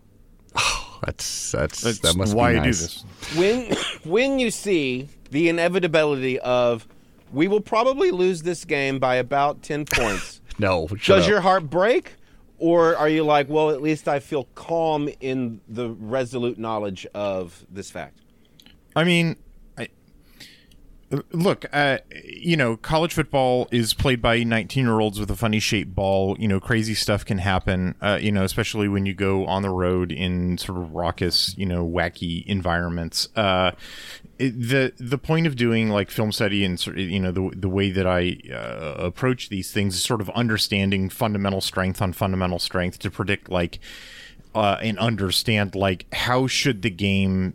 That's 1.05 1.51
that's, 1.51 1.81
That's 1.81 1.99
that 1.99 2.15
must 2.15 2.33
why 2.33 2.53
be 2.53 2.59
I 2.59 2.63
do 2.63 2.69
this. 2.69 3.03
when 3.35 3.75
when 4.03 4.39
you 4.39 4.51
see 4.51 5.09
the 5.31 5.49
inevitability 5.49 6.39
of 6.39 6.87
we 7.33 7.47
will 7.47 7.59
probably 7.61 8.11
lose 8.11 8.43
this 8.43 8.63
game 8.65 8.99
by 8.99 9.15
about 9.15 9.61
10 9.63 9.85
points 9.91 10.41
No, 10.59 10.87
shut 10.87 11.17
does 11.17 11.23
up. 11.25 11.29
your 11.29 11.41
heart 11.41 11.69
break 11.69 12.13
or 12.59 12.95
are 12.95 13.09
you 13.09 13.23
like 13.25 13.49
well 13.49 13.69
at 13.71 13.81
least 13.81 14.07
i 14.07 14.19
feel 14.19 14.45
calm 14.55 15.09
in 15.19 15.59
the 15.67 15.89
resolute 15.89 16.57
knowledge 16.57 17.05
of 17.13 17.65
this 17.69 17.89
fact 17.91 18.19
I 18.95 19.03
mean, 19.03 19.37
I, 19.75 19.87
look, 21.31 21.65
uh, 21.73 21.97
you 22.23 22.55
know, 22.55 22.77
college 22.77 23.13
football 23.13 23.67
is 23.71 23.93
played 23.95 24.21
by 24.21 24.43
19 24.43 24.83
year 24.85 24.99
olds 24.99 25.19
with 25.19 25.31
a 25.31 25.35
funny 25.35 25.59
shaped 25.59 25.95
ball. 25.95 26.35
You 26.39 26.47
know, 26.47 26.59
crazy 26.59 26.93
stuff 26.93 27.25
can 27.25 27.39
happen, 27.39 27.95
uh, 28.01 28.19
you 28.21 28.31
know, 28.31 28.43
especially 28.43 28.87
when 28.87 29.07
you 29.07 29.15
go 29.15 29.47
on 29.47 29.63
the 29.63 29.71
road 29.71 30.11
in 30.11 30.57
sort 30.59 30.77
of 30.77 30.91
raucous, 30.93 31.57
you 31.57 31.65
know, 31.65 31.83
wacky 31.87 32.45
environments. 32.45 33.29
Uh, 33.35 33.71
it, 34.39 34.51
the 34.51 34.93
the 34.97 35.17
point 35.17 35.47
of 35.47 35.55
doing 35.55 35.89
like 35.89 36.09
film 36.09 36.31
study 36.31 36.65
and 36.65 36.79
sort 36.79 36.97
you 36.97 37.19
know 37.19 37.31
the 37.31 37.51
the 37.55 37.69
way 37.69 37.91
that 37.91 38.07
I 38.07 38.37
uh, 38.51 38.95
approach 38.97 39.49
these 39.49 39.71
things 39.71 39.95
is 39.95 40.03
sort 40.03 40.21
of 40.21 40.29
understanding 40.31 41.09
fundamental 41.09 41.61
strength 41.61 42.01
on 42.01 42.13
fundamental 42.13 42.59
strength 42.59 42.99
to 42.99 43.11
predict 43.11 43.49
like 43.49 43.79
uh, 44.55 44.77
and 44.81 44.97
understand 44.99 45.75
like 45.75 46.05
how 46.13 46.47
should 46.47 46.81
the 46.81 46.89
game 46.89 47.53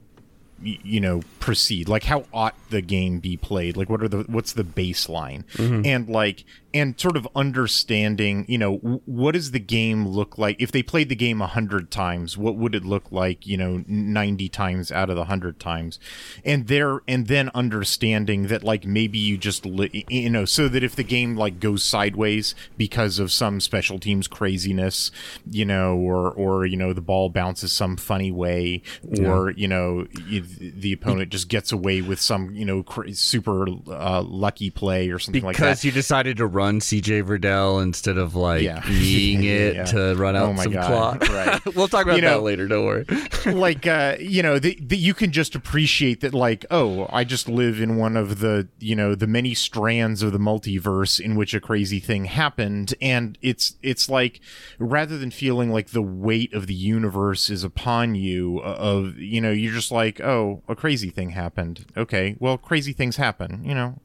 you 0.63 1.01
know 1.01 1.23
proceed? 1.41 1.89
Like 1.89 2.05
how 2.05 2.25
ought 2.33 2.55
the 2.71 2.81
game 2.83 3.19
be 3.21 3.37
played? 3.37 3.77
Like 3.77 3.89
what 3.89 4.03
are 4.03 4.09
the 4.09 4.25
what's 4.29 4.53
the 4.53 4.65
baseline? 4.65 5.45
And 5.87 6.09
like 6.09 6.45
and 6.75 6.99
sort 7.01 7.17
of 7.17 7.27
understanding, 7.35 8.45
you 8.49 8.59
know, 8.59 8.77
what 8.77 9.33
does 9.33 9.53
the 9.53 9.59
game 9.59 10.07
look 10.07 10.37
like 10.37 10.61
if 10.61 10.71
they 10.71 10.83
played 10.83 11.09
the 11.09 11.17
game 11.17 11.41
a 11.41 11.47
hundred 11.47 11.91
times? 11.91 12.37
What 12.37 12.57
would 12.57 12.75
it 12.75 12.85
look 12.85 13.11
like, 13.11 13.47
you 13.47 13.57
know, 13.57 13.85
ninety 13.87 14.49
times 14.49 14.93
out 14.93 15.11
of 15.11 15.17
the 15.17 15.25
hundred 15.25 15.59
times, 15.59 15.99
and 16.45 16.67
there 16.67 17.01
and 17.09 17.27
then 17.27 17.51
understanding 17.55 18.49
that 18.49 18.63
like 18.63 18.85
maybe 18.85 19.19
you 19.19 19.39
just 19.39 19.65
li- 19.65 20.05
you 20.09 20.31
know 20.31 20.45
so 20.45 20.69
that 20.69 20.83
if 20.83 20.95
the 20.95 21.05
game 21.05 21.37
like 21.37 21.61
goes 21.61 21.83
sideways 21.83 22.55
because 22.77 23.19
of 23.19 23.33
some 23.33 23.61
special 23.61 23.99
teams 23.99 24.29
craziness, 24.29 25.11
you 25.51 25.65
know, 25.65 25.97
or 25.97 26.31
or 26.31 26.67
you 26.67 26.77
know 26.77 26.93
the 26.93 27.01
ball 27.01 27.31
bounces 27.31 27.73
some 27.73 27.97
funny 27.97 28.31
way, 28.31 28.83
or 29.21 29.51
you 29.53 29.69
know 29.69 30.07
the 30.29 30.93
opponent 30.93 31.31
just 31.31 31.49
gets 31.49 31.73
away 31.73 32.03
with 32.03 32.21
some 32.21 32.55
you 32.55 32.65
know 32.65 32.83
cra- 32.83 33.13
super 33.15 33.67
uh, 33.89 34.23
lucky 34.23 34.71
play 34.71 35.09
or 35.09 35.19
something 35.19 35.43
like 35.43 35.57
that. 35.57 35.63
Because 35.63 35.85
you 35.85 35.93
decided 35.93 36.37
to 36.37 36.47
run 36.59 36.81
CJ 36.81 37.23
Verdell 37.25 37.83
instead 37.83 38.19
of 38.19 38.35
like 38.35 38.63
Yeah. 38.63 38.83
kneeing 38.89 39.45
it 39.45 39.75
yeah. 39.77 39.85
to 39.87 40.15
run 40.17 40.35
out 40.37 40.49
Oh 40.49 40.53
my 40.53 40.65
some 40.65 40.73
God. 40.73 41.21
clock. 41.21 41.29
Right. 41.39 41.65
we'll 41.77 41.89
talk 41.89 42.05
about 42.05 42.17
You 42.17 42.23
know- 42.23 42.39
that 42.39 42.43
later. 42.43 42.67
Don't 42.67 42.85
worry. 42.85 43.05
like 43.47 43.87
uh 43.87 44.17
you 44.21 44.43
know 44.43 44.59
that 44.59 44.89
that 44.89 44.97
you 44.97 45.15
can 45.15 45.31
just 45.33 45.55
appreciate 45.55 46.21
that 46.23 46.35
like 46.35 46.65
oh 46.71 47.07
i 47.11 47.23
just 47.25 47.49
live 47.49 47.81
in 47.81 47.97
one 47.97 48.17
of 48.17 48.41
the 48.41 48.69
you 48.79 48.95
know 48.97 49.15
the 49.15 49.27
many 49.27 49.55
strands 49.55 50.23
of 50.23 50.33
the 50.33 50.39
multiverse 50.39 51.21
in 51.21 51.37
which 51.37 51.55
a 51.55 51.61
crazy 51.61 52.01
thing 52.01 52.25
happened 52.27 52.95
and 53.01 53.39
it's 53.41 53.77
it's 53.83 54.09
like 54.09 54.41
rather 54.79 55.17
than 55.17 55.31
feeling 55.31 55.71
like 55.71 55.89
the 55.91 56.03
weight 56.03 56.53
of 56.53 56.67
the 56.67 56.75
universe 56.75 57.49
is 57.51 57.63
upon 57.65 58.15
you 58.15 58.61
uh, 58.65 58.77
of 58.79 59.17
you 59.19 59.41
know 59.41 59.51
you're 59.53 59.73
just 59.73 59.93
like 59.93 60.21
oh 60.21 60.63
a 60.69 60.75
crazy 60.77 61.11
thing 61.11 61.31
happened 61.31 61.87
okay 61.97 62.37
well 62.41 62.59
crazy 62.59 62.93
things 62.93 63.17
happen 63.17 63.63
you 63.65 63.75
know 63.75 63.99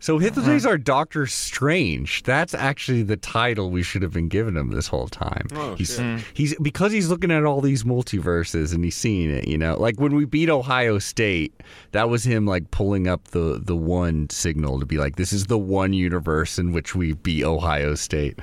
So 0.00 0.18
Hitler's 0.18 0.64
our 0.64 0.78
Doctor 0.78 1.26
Strange. 1.26 2.22
That's 2.22 2.54
actually 2.54 3.02
the 3.02 3.16
title 3.16 3.70
we 3.70 3.82
should 3.82 4.02
have 4.02 4.12
been 4.12 4.28
giving 4.28 4.54
him 4.56 4.70
this 4.70 4.86
whole 4.86 5.08
time. 5.08 5.46
Oh, 5.52 5.74
he's 5.74 5.96
shit. 5.96 6.20
he's 6.34 6.54
because 6.60 6.92
he's 6.92 7.08
looking 7.08 7.32
at 7.32 7.44
all 7.44 7.60
these 7.60 7.82
multiverses 7.82 8.72
and 8.72 8.84
he's 8.84 8.94
seeing 8.94 9.28
it, 9.30 9.48
you 9.48 9.58
know. 9.58 9.76
Like 9.78 9.98
when 10.00 10.14
we 10.14 10.24
beat 10.24 10.48
Ohio 10.50 10.98
State, 11.00 11.52
that 11.92 12.08
was 12.08 12.22
him 12.24 12.46
like 12.46 12.70
pulling 12.70 13.08
up 13.08 13.24
the 13.28 13.60
the 13.62 13.74
one 13.76 14.30
signal 14.30 14.78
to 14.78 14.86
be 14.86 14.98
like, 14.98 15.16
this 15.16 15.32
is 15.32 15.46
the 15.46 15.58
one 15.58 15.92
universe 15.92 16.58
in 16.58 16.72
which 16.72 16.94
we 16.94 17.14
beat 17.14 17.44
Ohio 17.44 17.94
State. 17.96 18.38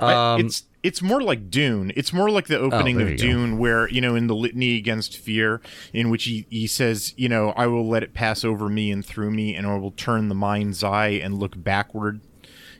I- 0.00 0.34
Um, 0.34 0.40
it's 0.42 0.64
it's 0.84 1.02
more 1.02 1.20
like 1.22 1.50
Dune. 1.50 1.90
It's 1.96 2.12
more 2.12 2.30
like 2.30 2.46
the 2.46 2.58
oh, 2.58 2.66
opening 2.70 2.98
there 2.98 3.06
of 3.06 3.12
you 3.12 3.18
go. 3.18 3.24
Dune, 3.24 3.58
where 3.58 3.88
you 3.88 4.00
know, 4.00 4.14
in 4.14 4.28
the 4.28 4.34
litany 4.36 4.76
against 4.76 5.16
fear, 5.16 5.60
in 5.92 6.10
which 6.10 6.24
he, 6.24 6.46
he 6.50 6.66
says, 6.68 7.14
you 7.16 7.28
know, 7.28 7.50
I 7.56 7.66
will 7.66 7.88
let 7.88 8.02
it 8.04 8.14
pass 8.14 8.44
over 8.44 8.68
me 8.68 8.92
and 8.92 9.04
through 9.04 9.30
me, 9.32 9.56
and 9.56 9.66
I 9.66 9.76
will 9.78 9.90
turn 9.90 10.28
the 10.28 10.34
mind's 10.34 10.84
eye 10.84 11.08
and 11.22 11.38
look 11.38 11.54
backward, 11.56 12.20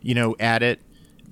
you 0.02 0.14
know, 0.14 0.36
at 0.38 0.62
it. 0.62 0.80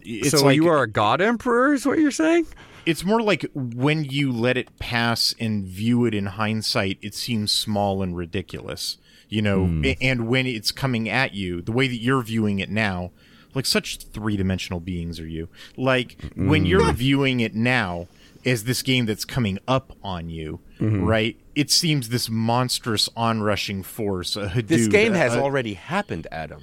It's 0.00 0.30
so 0.30 0.46
like 0.46 0.56
you 0.56 0.66
are 0.66 0.82
a 0.82 0.90
god 0.90 1.20
emperor, 1.20 1.74
is 1.74 1.86
what 1.86 1.98
you're 2.00 2.10
saying? 2.10 2.46
it's 2.84 3.04
more 3.04 3.22
like 3.22 3.46
when 3.54 4.02
you 4.04 4.32
let 4.32 4.56
it 4.56 4.76
pass 4.80 5.36
and 5.38 5.64
view 5.64 6.04
it 6.04 6.14
in 6.14 6.26
hindsight, 6.26 6.98
it 7.00 7.14
seems 7.14 7.52
small 7.52 8.02
and 8.02 8.16
ridiculous, 8.16 8.96
you 9.28 9.40
know. 9.40 9.66
Hmm. 9.66 9.84
A- 9.84 9.96
And 10.00 10.26
when 10.26 10.46
it's 10.46 10.72
coming 10.72 11.08
at 11.08 11.32
you, 11.34 11.62
the 11.62 11.70
way 11.70 11.86
that 11.86 11.98
you're 12.00 12.22
viewing 12.22 12.58
it 12.58 12.70
now, 12.70 13.12
like 13.54 13.66
such 13.66 13.98
three 13.98 14.36
dimensional 14.36 14.80
beings 14.80 15.18
are 15.20 15.26
you? 15.26 15.48
Like 15.76 16.16
when 16.34 16.60
Hmm. 16.62 16.66
you're 16.66 16.92
viewing 16.92 17.40
it 17.40 17.54
now 17.54 18.08
as 18.44 18.64
this 18.64 18.82
game 18.82 19.06
that's 19.06 19.24
coming 19.24 19.58
up 19.68 19.96
on 20.02 20.28
you, 20.28 20.60
Mm-hmm. 20.80 21.04
right? 21.04 21.36
It 21.54 21.70
seems 21.70 22.08
this 22.08 22.28
monstrous 22.28 23.08
onrushing 23.16 23.84
force. 23.84 24.36
A 24.36 24.48
Hadoop, 24.48 24.66
This 24.66 24.88
game 24.88 25.12
has 25.14 25.34
a- 25.34 25.40
already 25.40 25.74
happened, 25.74 26.26
Adam. 26.32 26.62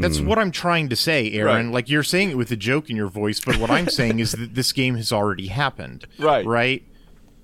that's 0.00 0.20
what 0.20 0.38
I'm 0.38 0.50
trying 0.50 0.88
to 0.88 0.96
say, 0.96 1.30
Aaron. 1.32 1.66
Right. 1.66 1.74
Like 1.74 1.88
you're 1.90 2.02
saying 2.02 2.30
it 2.30 2.36
with 2.36 2.50
a 2.50 2.56
joke 2.56 2.88
in 2.90 2.96
your 2.96 3.08
voice, 3.08 3.40
but 3.44 3.58
what 3.58 3.70
I'm 3.70 3.88
saying 3.88 4.18
is 4.20 4.32
that 4.32 4.54
this 4.54 4.72
game 4.72 4.96
has 4.96 5.12
already 5.12 5.48
happened. 5.48 6.06
Right. 6.18 6.44
Right? 6.46 6.82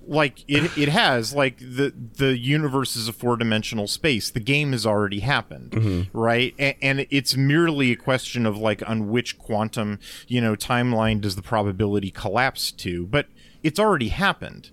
Like 0.05 0.43
it 0.49 0.77
it 0.77 0.89
has 0.89 1.33
like 1.33 1.57
the 1.59 1.93
the 2.17 2.37
universe 2.37 2.95
is 2.97 3.07
a 3.07 3.13
four-dimensional 3.13 3.87
space. 3.87 4.29
The 4.29 4.39
game 4.41 4.71
has 4.73 4.85
already 4.85 5.21
happened. 5.21 6.09
Right? 6.11 6.53
And, 6.59 6.75
and 6.81 7.07
it's 7.09 7.37
merely 7.37 7.91
a 7.91 7.95
question 7.95 8.45
of 8.45 8.57
like 8.57 8.87
on 8.87 9.09
which 9.09 9.37
quantum, 9.37 9.99
you 10.27 10.41
know, 10.41 10.55
timeline 10.55 11.21
does 11.21 11.35
the 11.37 11.41
probability 11.41 12.11
collapse 12.11 12.71
to, 12.73 13.05
but 13.07 13.27
it's 13.63 13.79
already 13.79 14.09
happened. 14.09 14.71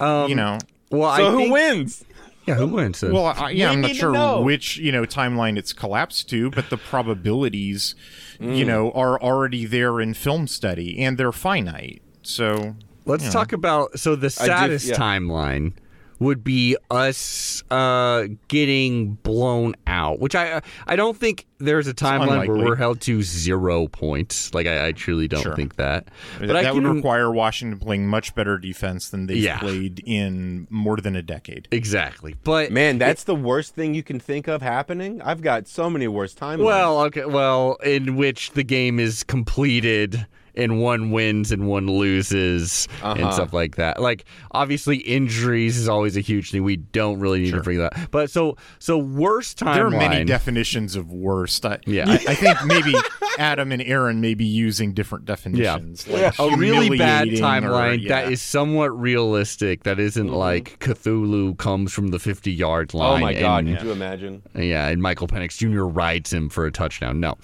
Um, 0.00 0.28
you 0.30 0.34
know. 0.34 0.58
Well, 0.90 1.14
So 1.16 1.26
I 1.26 1.30
who 1.32 1.36
think, 1.38 1.52
wins? 1.52 2.04
Yeah, 2.46 2.54
who 2.54 2.66
wins? 2.68 3.00
then? 3.00 3.12
Well, 3.12 3.26
I, 3.26 3.50
yeah, 3.50 3.70
We 3.70 3.74
I'm 3.74 3.80
not 3.82 3.90
sure 3.96 4.40
which 4.42 4.76
you 4.78 4.92
know 4.92 5.02
timeline 5.02 5.58
it's 5.58 5.72
collapsed 5.72 6.30
to, 6.30 6.48
but 6.50 6.70
the 6.70 6.76
probabilities, 6.78 7.94
you 8.40 8.46
Mm. 8.64 8.66
know, 8.66 8.90
are 8.92 9.20
already 9.20 9.66
there 9.66 10.00
in 10.00 10.14
film 10.14 10.46
study, 10.46 10.98
and 11.00 11.18
they're 11.18 11.32
finite. 11.32 12.02
So 12.22 12.76
Let's 13.06 13.32
talk 13.32 13.52
about 13.52 13.98
so 13.98 14.16
the 14.16 14.30
saddest 14.30 14.86
yeah. 14.88 14.96
timeline 14.96 15.72
would 16.18 16.42
be 16.42 16.74
us 16.90 17.62
uh, 17.70 18.24
getting 18.48 19.16
blown 19.16 19.74
out, 19.86 20.18
which 20.18 20.34
I 20.34 20.62
I 20.86 20.96
don't 20.96 21.14
think 21.16 21.46
there's 21.58 21.86
a 21.88 21.92
timeline 21.94 22.48
where 22.48 22.56
we're 22.56 22.74
held 22.74 23.02
to 23.02 23.22
zero 23.22 23.86
points. 23.86 24.54
Like 24.54 24.66
I, 24.66 24.86
I 24.88 24.92
truly 24.92 25.28
don't 25.28 25.42
Sure. 25.42 25.54
think 25.54 25.76
that. 25.76 26.08
But 26.38 26.48
that 26.48 26.56
I 26.56 26.62
can, 26.64 26.82
would 26.82 26.96
require 26.96 27.30
Washington 27.30 27.78
playing 27.78 28.08
much 28.08 28.34
better 28.34 28.56
defense 28.58 29.10
than 29.10 29.26
they've 29.26 29.36
Yeah. 29.36 29.58
played 29.58 30.02
in 30.06 30.66
more 30.70 30.96
than 30.96 31.16
a 31.16 31.22
decade. 31.22 31.68
exactly. 31.70 32.34
But 32.44 32.70
Man, 32.72 32.96
that's 32.96 33.24
the 33.24 33.34
worst 33.36 33.74
thing 33.74 33.94
you 33.94 34.02
can 34.02 34.18
think 34.18 34.48
of 34.48 34.62
happening. 34.62 35.20
I've 35.20 35.42
got 35.42 35.68
so 35.68 35.90
many 35.90 36.08
worse 36.08 36.34
timelines. 36.34 36.64
well, 36.64 37.00
okay, 37.02 37.26
well, 37.26 37.74
in 37.84 38.16
which 38.16 38.52
the 38.52 38.64
game 38.64 38.98
is 38.98 39.22
completed 39.22 40.26
and 40.56 40.80
one 40.80 41.10
wins 41.10 41.52
and 41.52 41.66
one 41.68 41.86
loses 41.86 42.88
and 43.02 43.20
Uh-huh. 43.22 43.32
stuff 43.32 43.52
like 43.52 43.76
that. 43.76 44.00
Like 44.00 44.24
obviously 44.52 44.96
injuries 44.98 45.76
is 45.76 45.88
always 45.88 46.16
a 46.16 46.20
huge 46.20 46.50
thing. 46.50 46.62
We 46.64 46.76
don't 46.76 47.18
really 47.20 47.40
need 47.40 47.52
to 47.52 47.62
bring 47.62 47.78
that. 47.78 48.10
But 48.10 48.30
so 48.30 48.56
so 48.78 48.98
worst 48.98 49.58
timeline. 49.58 49.74
There 49.74 49.86
are 49.86 49.90
many 49.90 50.24
definitions 50.24 50.96
of 50.96 51.10
worst. 51.12 51.64
I, 51.66 51.78
Yeah. 51.86 52.08
I, 52.08 52.14
I 52.14 52.34
think 52.34 52.64
maybe 52.64 52.94
Adam 53.38 53.72
and 53.72 53.82
Aaron 53.82 54.20
may 54.20 54.34
be 54.34 54.44
using 54.44 54.92
different 54.92 55.24
definitions. 55.24 56.06
Like 56.08 56.38
a 56.38 56.56
really 56.56 56.96
bad 56.98 57.28
humiliating 57.28 57.44
or- 57.44 57.70
timeline 57.70 58.08
that 58.08 58.24
yeah. 58.26 58.30
is 58.30 58.40
somewhat 58.42 58.98
realistic. 58.98 59.82
That 59.84 60.00
isn't 60.00 60.28
like 60.32 60.78
Cthulhu 60.80 61.56
comes 61.58 61.92
from 61.92 62.08
the 62.08 62.18
50 62.18 62.50
yard 62.52 62.94
line. 62.94 63.22
oh 63.22 63.24
my 63.24 63.34
god, 63.34 63.64
and, 63.66 63.76
could 63.76 63.86
you 63.86 63.92
imagine? 63.92 64.42
Yeah, 64.54 64.88
and 64.88 65.02
Michael 65.02 65.26
Penix 65.28 65.56
Jr. 65.58 65.82
rides 65.84 66.32
him 66.32 66.48
for 66.48 66.64
a 66.66 66.72
touchdown. 66.72 67.20
No, 67.20 67.36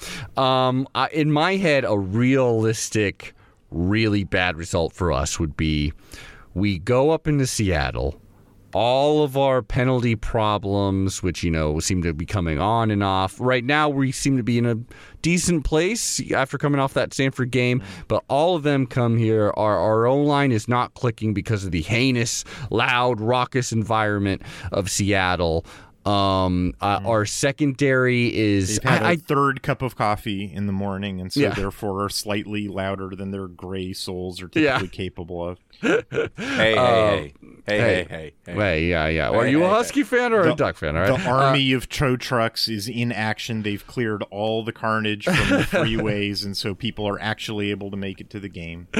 um, 0.42 0.88
I, 0.94 1.08
in 1.08 1.30
my 1.30 1.56
head, 1.56 1.84
a 1.84 1.96
realistic, 1.98 3.01
really 3.70 4.24
bad 4.24 4.56
result 4.56 4.92
for 4.92 5.12
us 5.12 5.40
would 5.40 5.56
be 5.56 5.92
we 6.54 6.78
go 6.78 7.10
up 7.10 7.26
into 7.26 7.46
Seattle. 7.46 8.18
All 8.74 9.22
of 9.22 9.36
our 9.36 9.60
penalty 9.60 10.16
problems, 10.16 11.22
which 11.22 11.42
you 11.44 11.50
know 11.50 11.78
seem 11.78 12.02
to 12.04 12.14
be 12.14 12.24
coming 12.24 12.58
on 12.58 12.90
and 12.90 13.02
off. 13.02 13.38
Right 13.38 13.62
now, 13.62 13.90
we 13.90 14.12
seem 14.12 14.38
to 14.38 14.42
be 14.42 14.56
in 14.56 14.64
a 14.64 14.78
decent 15.20 15.64
place 15.64 16.22
after 16.32 16.56
coming 16.56 16.80
off 16.80 16.94
that 16.94 17.12
Stanford 17.12 17.50
game, 17.50 17.82
but 18.08 18.24
all 18.28 18.56
of 18.56 18.62
them 18.62 18.86
come 18.86 19.18
here. 19.18 19.52
Our 19.58 19.78
our 19.78 20.06
O 20.06 20.16
line 20.16 20.52
is 20.52 20.68
not 20.68 20.94
clicking 20.94 21.34
because 21.34 21.66
of 21.66 21.70
the 21.70 21.82
heinous, 21.82 22.44
loud, 22.70 23.20
raucous 23.20 23.72
environment 23.72 24.40
of 24.72 24.90
Seattle. 24.90 25.66
Um, 26.06 26.74
uh, 26.80 27.00
our 27.04 27.24
secondary 27.26 28.34
is 28.36 28.78
They've 28.78 28.90
had 28.90 29.02
a 29.02 29.06
I- 29.06 29.10
I- 29.10 29.16
third 29.16 29.62
cup 29.62 29.82
of 29.82 29.96
coffee 29.96 30.50
in 30.52 30.66
the 30.66 30.72
morning, 30.72 31.20
and 31.20 31.32
so 31.32 31.40
Yeah. 31.40 31.50
therefore 31.54 32.04
are 32.04 32.08
slightly 32.08 32.68
louder 32.68 33.10
than 33.16 33.30
their 33.30 33.46
gray 33.48 33.92
souls 33.92 34.42
are 34.42 34.50
Yeah. 34.54 34.78
typically 34.78 34.88
capable 34.96 35.48
of. 35.48 35.58
Hey, 36.36 36.74
hey, 36.74 36.74
hey, 36.76 37.32
hey, 37.66 37.78
hey, 37.78 38.06
hey, 38.08 38.32
hey. 38.46 38.54
Wait, 38.56 38.88
yeah, 38.88 39.06
yeah. 39.08 39.28
Are 39.30 39.44
Hey, 39.44 39.50
you 39.52 39.62
a 39.62 39.66
hey, 39.68 39.74
Husky 39.74 40.02
fan 40.02 40.32
or 40.32 40.42
a 40.48 40.54
Duck 40.54 40.76
fan? 40.76 40.96
All 40.96 41.06
The 41.06 41.12
right. 41.12 41.26
Uh, 41.26 41.30
army 41.30 41.72
of 41.72 41.88
tow 41.88 42.16
trucks 42.16 42.68
is 42.68 42.88
in 42.88 43.12
action. 43.12 43.62
They've 43.62 43.84
cleared 43.86 44.22
all 44.30 44.64
the 44.64 44.72
carnage 44.72 45.24
from 45.24 45.34
the 45.34 45.58
freeways, 45.70 46.44
and 46.44 46.56
so 46.56 46.74
people 46.74 47.06
are 47.08 47.20
actually 47.20 47.70
able 47.70 47.90
to 47.90 47.96
make 47.96 48.20
it 48.20 48.30
to 48.30 48.40
the 48.40 48.48
game. 48.48 48.88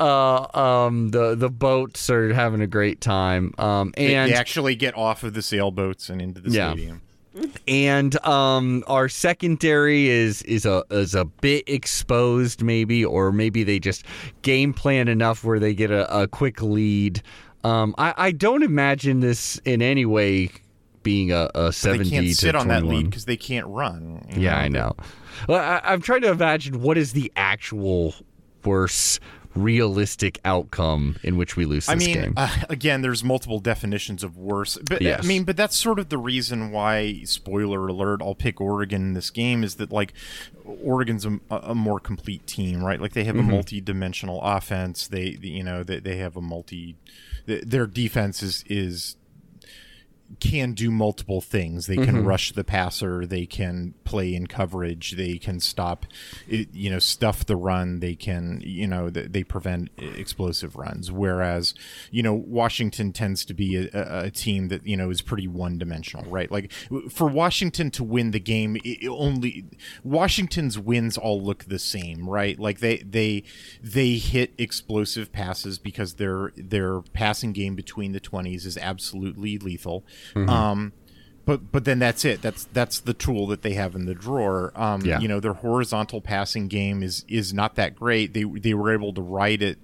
uh, 0.00 0.58
um, 0.58 1.08
the 1.10 1.34
the 1.34 1.50
boats 1.50 2.08
are 2.10 2.32
having 2.32 2.60
a 2.60 2.66
great 2.66 3.00
time. 3.00 3.52
Um, 3.58 3.92
and 3.96 4.30
they 4.30 4.34
actually 4.34 4.74
get 4.76 4.96
off 4.96 5.22
of 5.22 5.34
the 5.34 5.42
sailboats 5.98 6.08
and 6.10 6.22
into 6.22 6.40
the 6.40 6.50
Yeah. 6.50 6.72
stadium. 6.72 7.02
and 7.68 8.24
um, 8.24 8.82
our 8.86 9.10
secondary 9.10 10.08
is 10.08 10.40
is 10.42 10.64
a 10.64 10.84
is 10.90 11.14
a 11.14 11.26
bit 11.26 11.64
exposed, 11.68 12.62
maybe, 12.62 13.04
or 13.04 13.30
maybe 13.30 13.62
they 13.62 13.78
just 13.78 14.04
game 14.40 14.72
plan 14.72 15.06
enough 15.08 15.44
where 15.44 15.58
they 15.58 15.74
get 15.74 15.90
a, 15.90 16.22
a 16.22 16.26
quick 16.28 16.62
lead. 16.62 17.20
Um, 17.62 17.94
I, 17.98 18.14
I 18.16 18.30
don't 18.30 18.62
imagine 18.62 19.20
this 19.20 19.58
in 19.66 19.82
any 19.82 20.06
way 20.06 20.50
being 21.02 21.30
a, 21.30 21.50
a 21.54 21.72
They 21.72 21.98
can't 21.98 22.26
to 22.26 22.34
sit 22.34 22.54
on 22.54 22.68
that 22.68 22.84
lead 22.84 23.10
because 23.10 23.26
they 23.26 23.36
can't 23.36 23.66
run. 23.66 24.24
Yeah, 24.30 24.52
know? 24.52 24.56
I 24.56 24.68
know. 24.68 24.96
Well, 25.46 25.60
I, 25.60 25.80
I'm 25.92 26.00
trying 26.00 26.22
to 26.22 26.30
imagine 26.30 26.80
what 26.80 26.96
is 26.96 27.12
the 27.12 27.30
actual 27.36 28.14
worst 28.64 29.20
realistic 29.56 30.40
outcome 30.44 31.16
in 31.22 31.36
which 31.36 31.56
we 31.56 31.64
lose 31.64 31.86
this 31.86 31.92
I 31.92 31.96
mean, 31.96 32.14
game. 32.14 32.34
uh, 32.36 32.54
again, 32.68 33.02
there's 33.02 33.24
multiple 33.24 33.58
definitions 33.60 34.22
of 34.22 34.36
worse, 34.36 34.78
but 34.88 35.02
Yes. 35.02 35.24
I 35.24 35.26
mean, 35.26 35.44
but 35.44 35.56
that's 35.56 35.76
sort 35.76 35.98
of 35.98 36.08
the 36.08 36.18
reason 36.18 36.70
why. 36.70 37.22
Spoiler 37.24 37.86
alert: 37.88 38.20
I'll 38.22 38.34
pick 38.34 38.60
Oregon 38.60 39.02
in 39.02 39.12
this 39.14 39.30
game. 39.30 39.64
Is 39.64 39.76
that 39.76 39.90
like 39.90 40.12
Oregon's 40.64 41.24
a, 41.24 41.38
a 41.50 41.74
more 41.74 42.00
complete 42.00 42.46
team, 42.46 42.82
right? 42.84 43.00
Like 43.00 43.12
they 43.12 43.24
have 43.24 43.36
Mm-hmm. 43.36 43.48
a 43.50 43.52
multi-dimensional 43.52 44.40
offense. 44.42 45.06
They, 45.08 45.36
you 45.40 45.62
know, 45.62 45.82
they, 45.82 46.00
they 46.00 46.16
have 46.16 46.36
a 46.36 46.40
multi. 46.40 46.96
Their 47.46 47.86
defense 47.86 48.42
is 48.42 48.64
is 48.66 49.16
can 50.40 50.72
do 50.72 50.90
multiple 50.90 51.40
things. 51.40 51.86
They 51.86 51.96
can 51.96 52.16
Mm-hmm. 52.16 52.26
rush 52.26 52.52
the 52.52 52.64
passer. 52.64 53.26
They 53.26 53.46
can 53.46 53.94
play 54.04 54.34
in 54.34 54.46
coverage. 54.46 55.12
They 55.12 55.38
can 55.38 55.60
stop, 55.60 56.06
you 56.48 56.90
know, 56.90 56.98
stuff 56.98 57.44
the 57.44 57.56
run. 57.56 58.00
They 58.00 58.14
can, 58.14 58.60
you 58.64 58.86
know, 58.86 59.10
they 59.10 59.44
prevent 59.44 59.90
explosive 59.98 60.76
runs. 60.76 61.12
Whereas, 61.12 61.74
you 62.10 62.22
know, 62.22 62.34
Washington 62.34 63.12
tends 63.12 63.44
to 63.44 63.54
be 63.54 63.76
a, 63.76 64.24
a, 64.24 64.30
team 64.30 64.68
that 64.68 64.86
you 64.86 64.96
know 64.96 65.10
is 65.10 65.22
pretty 65.22 65.48
one 65.48 65.78
dimensional, 65.78 66.30
right? 66.30 66.50
Like 66.50 66.72
for 67.10 67.26
Washington 67.26 67.90
to 67.92 68.04
win 68.04 68.30
the 68.32 68.40
game, 68.40 68.76
only 69.08 69.64
Washington's 70.04 70.78
wins 70.78 71.16
all 71.16 71.40
look 71.42 71.64
the 71.64 71.78
same, 71.78 72.28
right? 72.28 72.58
Like 72.58 72.80
they 72.80 72.98
they 72.98 73.44
they 73.82 74.14
hit 74.14 74.52
explosive 74.58 75.32
passes 75.32 75.78
because 75.78 76.14
their 76.14 76.52
their 76.56 77.00
passing 77.00 77.52
game 77.52 77.74
between 77.74 78.12
the 78.12 78.20
twenties 78.20 78.66
is 78.66 78.76
absolutely 78.76 79.58
lethal. 79.58 80.04
Um, 80.48 80.92
but 81.44 81.70
but 81.70 81.84
then 81.84 81.98
that's 82.00 82.24
it. 82.24 82.42
That's 82.42 82.64
that's 82.72 83.00
the 83.00 83.14
tool 83.14 83.46
that 83.48 83.62
they 83.62 83.74
have 83.74 83.94
in 83.94 84.04
the 84.06 84.14
drawer. 84.14 84.72
Um, 84.74 85.02
Yeah. 85.02 85.20
You 85.20 85.28
know, 85.28 85.38
their 85.40 85.52
horizontal 85.54 86.20
passing 86.20 86.66
game 86.68 87.02
is 87.02 87.24
is 87.28 87.54
not 87.54 87.76
that 87.76 87.94
great. 87.94 88.34
They 88.34 88.42
they 88.44 88.74
were 88.74 88.92
able 88.92 89.12
to 89.14 89.22
ride 89.22 89.62
it 89.62 89.78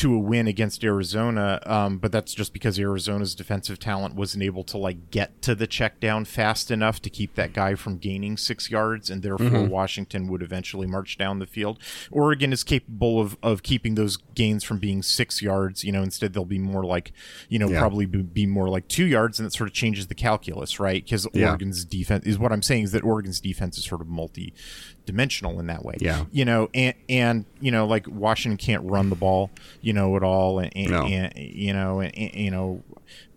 to 0.00 0.14
a 0.14 0.18
win 0.18 0.46
against 0.48 0.82
Arizona, 0.82 1.60
um, 1.66 1.98
but 1.98 2.10
that's 2.12 2.32
just 2.32 2.52
because 2.52 2.78
Arizona's 2.78 3.34
defensive 3.34 3.78
talent 3.78 4.14
wasn't 4.14 4.42
able 4.42 4.64
to 4.64 4.78
like 4.78 5.10
get 5.10 5.42
to 5.42 5.54
the 5.54 5.66
check 5.66 6.00
down 6.00 6.24
fast 6.24 6.70
enough 6.70 7.02
to 7.02 7.10
keep 7.10 7.34
that 7.34 7.52
guy 7.52 7.74
from 7.74 7.98
gaining 7.98 8.36
six 8.36 8.70
yards, 8.70 9.10
and 9.10 9.22
therefore 9.22 9.64
Washington 9.64 10.26
would 10.28 10.42
eventually 10.42 10.86
march 10.86 11.18
down 11.18 11.38
the 11.38 11.46
field. 11.46 11.78
Oregon 12.10 12.52
is 12.52 12.64
capable 12.64 13.20
of 13.20 13.36
of 13.42 13.62
keeping 13.62 13.94
those 13.94 14.16
gains 14.34 14.64
from 14.64 14.78
being 14.78 15.02
six 15.02 15.42
yards. 15.42 15.84
You 15.84 15.92
know, 15.92 16.02
instead 16.02 16.32
they'll 16.32 16.44
be 16.44 16.58
more 16.58 16.84
like, 16.84 17.12
you 17.48 17.58
know, 17.58 17.68
Yeah. 17.68 17.78
probably 17.80 18.06
be 18.06 18.22
be 18.22 18.46
more 18.46 18.68
like 18.68 18.88
two 18.88 19.04
yards, 19.06 19.38
and 19.38 19.46
it 19.46 19.52
sort 19.52 19.68
of 19.68 19.74
changes 19.74 20.06
the 20.06 20.14
calculus, 20.14 20.80
right? 20.80 21.04
Because 21.04 21.26
Yeah. 21.34 21.48
Oregon's 21.50 21.84
defense 21.84 22.24
is 22.26 22.38
what 22.38 22.52
I'm 22.52 22.62
saying 22.62 22.84
is 22.84 22.92
that 22.92 23.04
Oregon's 23.04 23.40
defense 23.40 23.76
is 23.78 23.84
sort 23.84 24.00
of 24.00 24.08
multi 24.08 24.54
dimensional 25.06 25.58
in 25.60 25.66
that 25.66 25.84
way. 25.84 25.96
Yeah. 26.00 26.24
You 26.30 26.44
know, 26.44 26.68
and 26.74 26.94
and 27.08 27.44
you 27.60 27.70
know, 27.70 27.86
like 27.86 28.06
Washington 28.08 28.56
can't 28.56 28.82
run 28.84 29.10
the 29.10 29.16
ball, 29.16 29.50
you 29.80 29.92
know, 29.92 30.16
at 30.16 30.22
all, 30.22 30.58
and, 30.58 30.70
and, 30.76 30.90
No. 30.90 31.04
and 31.06 31.32
you 31.36 31.72
know, 31.72 32.00
and, 32.00 32.14
you 32.34 32.50
know, 32.50 32.82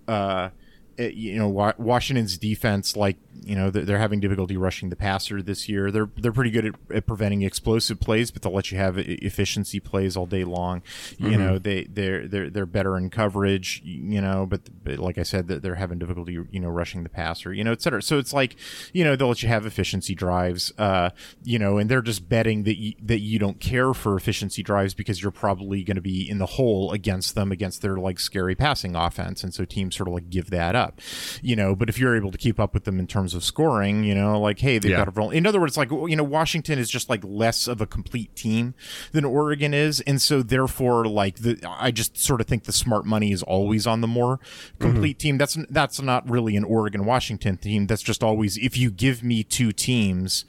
uh, 0.07 0.49
you 0.97 1.36
know, 1.38 1.49
Washington's 1.78 2.38
defense, 2.38 2.95
like 2.95 3.18
you 3.41 3.55
know, 3.55 3.69
they're, 3.69 3.84
they're 3.84 3.97
having 3.97 4.19
difficulty 4.19 4.57
rushing 4.57 4.89
the 4.89 4.95
passer 4.95 5.41
this 5.41 5.67
year. 5.67 5.91
They're 5.91 6.09
they're 6.17 6.31
pretty 6.31 6.51
good 6.51 6.65
at, 6.65 6.75
at 6.93 7.05
preventing 7.05 7.41
explosive 7.41 7.99
plays, 7.99 8.31
but 8.31 8.41
they'll 8.41 8.53
let 8.53 8.71
you 8.71 8.77
have 8.77 8.97
efficiency 8.97 9.79
plays 9.79 10.15
all 10.15 10.25
day 10.25 10.43
long. 10.43 10.81
You 11.17 11.38
know, 11.38 11.57
they 11.57 11.86
they're 11.86 12.27
they're 12.27 12.49
they're 12.49 12.65
better 12.65 12.97
in 12.97 13.09
coverage. 13.09 13.81
You 13.84 14.21
know, 14.21 14.45
but, 14.45 14.61
but 14.84 14.99
like 14.99 15.17
I 15.17 15.23
said, 15.23 15.47
that 15.47 15.61
they're 15.61 15.75
having 15.75 15.99
difficulty, 15.99 16.38
you 16.51 16.59
know, 16.59 16.69
rushing 16.69 17.03
the 17.03 17.09
passer. 17.09 17.53
You 17.53 17.63
know, 17.63 17.71
et 17.71 17.81
cetera. 17.81 18.01
So 18.01 18.17
it's 18.17 18.34
like, 18.34 18.55
you 18.93 19.03
know, 19.03 19.15
they'll 19.15 19.29
let 19.29 19.43
you 19.43 19.49
have 19.49 19.65
efficiency 19.65 20.15
drives. 20.15 20.71
Uh, 20.77 21.09
you 21.43 21.59
know, 21.59 21.77
and 21.77 21.89
they're 21.89 22.01
just 22.01 22.27
betting 22.29 22.63
that 22.63 22.77
you, 22.77 22.93
that 23.01 23.19
you 23.19 23.39
don't 23.39 23.59
care 23.59 23.93
for 23.93 24.15
efficiency 24.15 24.63
drives 24.63 24.93
because 24.93 25.21
you're 25.21 25.31
probably 25.31 25.84
going 25.84 25.95
to 25.95 26.01
be 26.01 26.29
in 26.29 26.38
the 26.38 26.45
hole 26.45 26.91
against 26.91 27.36
them 27.36 27.51
against 27.51 27.81
their 27.81 27.97
like 27.97 28.19
scary 28.19 28.55
passing 28.55 28.95
offense, 28.95 29.43
and 29.43 29.53
so 29.53 29.65
teams 29.65 29.95
sort 29.95 30.07
of 30.07 30.13
like 30.13 30.29
give 30.29 30.49
that 30.49 30.75
up. 30.75 30.99
You 31.41 31.55
know, 31.55 31.75
but 31.75 31.89
if 31.89 31.97
you're 31.97 32.15
able 32.15 32.31
to 32.31 32.38
keep 32.38 32.59
up 32.59 32.73
with 32.73 32.84
them 32.84 32.99
in 32.99 33.07
terms 33.07 33.22
of 33.34 33.43
scoring, 33.43 34.03
you 34.03 34.13
know, 34.13 34.39
like 34.39 34.59
hey, 34.59 34.78
they've 34.78 34.91
Yeah. 34.91 34.97
got 34.97 35.07
a 35.07 35.11
role. 35.11 35.30
in 35.30 35.47
other 35.47 35.59
words, 35.59 35.78
like 35.78 35.89
you 35.89 36.15
know, 36.15 36.24
Washington 36.24 36.78
is 36.78 36.89
just 36.89 37.09
like 37.09 37.21
less 37.24 37.67
of 37.67 37.80
a 37.80 37.86
complete 37.86 38.36
team 38.36 38.74
than 39.13 39.24
Oregon 39.24 39.74
is, 39.74 40.01
and 40.01 40.21
so 40.21 40.43
therefore, 40.43 41.05
like 41.05 41.38
the 41.38 41.57
I 41.65 41.91
just 41.91 42.17
sort 42.17 42.41
of 42.41 42.47
think 42.47 42.65
the 42.65 42.74
smart 42.74 43.05
money 43.05 43.32
is 43.32 43.41
always 43.43 43.88
on 43.88 44.01
the 44.01 44.07
more 44.07 44.38
mm-hmm. 44.38 44.84
complete 44.84 45.19
team. 45.19 45.38
That's 45.38 45.57
that's 45.69 46.01
not 46.01 46.30
really 46.30 46.57
an 46.57 46.65
Oregon 46.65 47.05
Washington 47.05 47.57
team. 47.57 47.88
That's 47.88 48.03
just 48.03 48.24
always 48.24 48.57
if 48.57 48.78
you 48.78 48.91
give 48.91 49.24
me 49.24 49.43
two 49.43 49.71
teams 49.71 50.45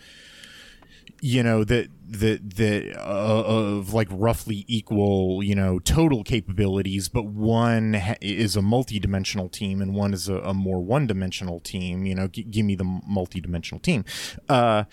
you 1.20 1.42
know 1.42 1.64
that 1.64 1.88
that 2.06 2.56
that 2.56 2.96
uh, 2.96 3.44
of 3.46 3.94
like 3.94 4.08
roughly 4.10 4.64
equal 4.68 5.42
you 5.42 5.54
know 5.54 5.78
total 5.78 6.22
capabilities 6.22 7.08
but 7.08 7.24
one 7.26 7.94
ha- 7.94 8.16
is 8.20 8.56
a 8.56 8.62
multi-dimensional 8.62 9.48
team 9.48 9.80
and 9.80 9.94
one 9.94 10.12
is 10.12 10.28
a, 10.28 10.36
a 10.38 10.54
more 10.54 10.80
one-dimensional 10.82 11.60
team 11.60 12.04
you 12.04 12.14
know 12.14 12.28
g- 12.28 12.42
give 12.44 12.66
me 12.66 12.74
the 12.74 12.84
multi-dimensional 13.06 13.80
team. 13.80 14.04
Uh 14.48 14.84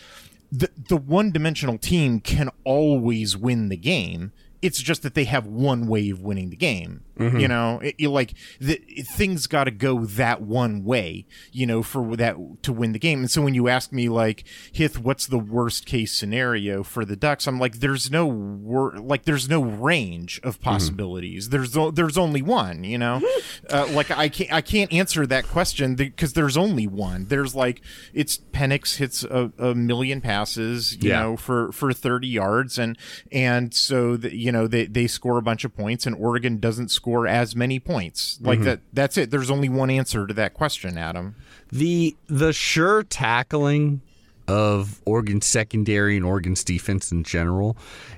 the 0.52 0.70
the 0.90 0.98
one-dimensional 0.98 1.78
team 1.78 2.20
can 2.20 2.50
always 2.64 3.38
win 3.38 3.70
the 3.70 3.78
game 3.78 4.32
it's 4.62 4.82
just 4.82 5.02
that 5.04 5.16
they 5.16 5.24
have 5.26 5.46
one 5.48 5.88
way 5.88 6.10
of 6.10 6.22
winning 6.22 6.50
the 6.50 6.56
game 6.56 7.04
you 7.38 7.48
know? 7.48 7.80
It, 7.84 7.94
it 8.00 8.08
like 8.08 8.34
the, 8.60 8.78
things 9.04 9.46
got 9.46 9.66
to 9.66 9.72
go 9.72 10.06
that 10.06 10.42
one 10.42 10.84
way 10.84 11.28
you 11.52 11.68
know 11.68 11.84
for 11.84 12.16
that 12.16 12.36
to 12.64 12.74
win 12.74 12.94
the 12.94 13.00
game. 13.00 13.20
And 13.20 13.30
so 13.30 13.44
when 13.44 13.54
you 13.54 13.68
ask 13.68 13.92
me 13.92 14.10
like 14.10 14.44
hith 14.74 14.98
what's 14.98 15.28
the 15.28 15.38
worst 15.38 15.86
case 15.86 16.14
scenario 16.18 16.82
for 16.82 17.06
the 17.06 17.16
ducks? 17.16 17.46
I'm 17.46 17.60
like 17.60 17.76
there's 17.80 18.10
no 18.10 18.26
wor- 18.26 18.98
like 18.98 19.26
there's 19.26 19.48
no 19.48 19.62
range 19.62 20.40
of 20.42 20.60
possibilities. 20.62 21.50
There's 21.50 21.78
o- 21.78 21.92
there's 21.92 22.18
only 22.18 22.42
one 22.42 22.84
you 22.84 22.98
know? 22.98 23.22
Uh, 23.70 23.88
like 23.92 24.10
i 24.12 24.28
can't 24.28 24.52
i 24.52 24.60
can't 24.62 24.92
answer 24.92 25.26
that 25.28 25.48
question 25.48 25.94
because 25.96 26.34
there's 26.34 26.58
only 26.58 26.88
one. 26.88 27.26
There's 27.26 27.54
like 27.54 27.82
it's 28.14 28.38
penix 28.52 28.96
hits 28.96 29.24
a, 29.24 29.52
a 29.60 29.76
million 29.76 30.20
passes 30.22 30.96
you 31.02 31.10
Yeah. 31.12 31.22
know 31.22 31.38
for 31.38 31.72
for 31.72 31.94
30 31.94 32.28
yards. 32.28 32.80
And 32.80 32.98
and 33.32 33.74
so 33.74 34.18
the, 34.18 34.36
you 34.36 34.51
know 34.52 34.68
they 34.68 34.86
they 34.86 35.08
score 35.08 35.38
a 35.38 35.42
bunch 35.42 35.64
of 35.64 35.76
points 35.76 36.06
and 36.06 36.16
Oregon 36.16 36.60
doesn't 36.60 36.90
score 36.90 37.28
as 37.28 37.56
many 37.56 37.80
points. 37.80 38.40
Like 38.42 38.62
that 38.62 38.80
that's 38.94 39.18
it. 39.18 39.32
There's 39.32 39.52
only 39.52 39.70
one 39.70 39.90
answer 39.90 40.28
to 40.28 40.34
that 40.34 40.54
question 40.54 40.98
Adam. 40.98 41.36
The 41.72 42.16
the 42.28 42.54
sure 42.54 43.04
tackling 43.04 44.02
of 44.48 45.02
Oregon's 45.06 45.46
secondary 45.46 46.18
and 46.18 46.26
Oregon's 46.26 46.64
defense 46.64 47.12
in 47.12 47.24
general 47.24 47.78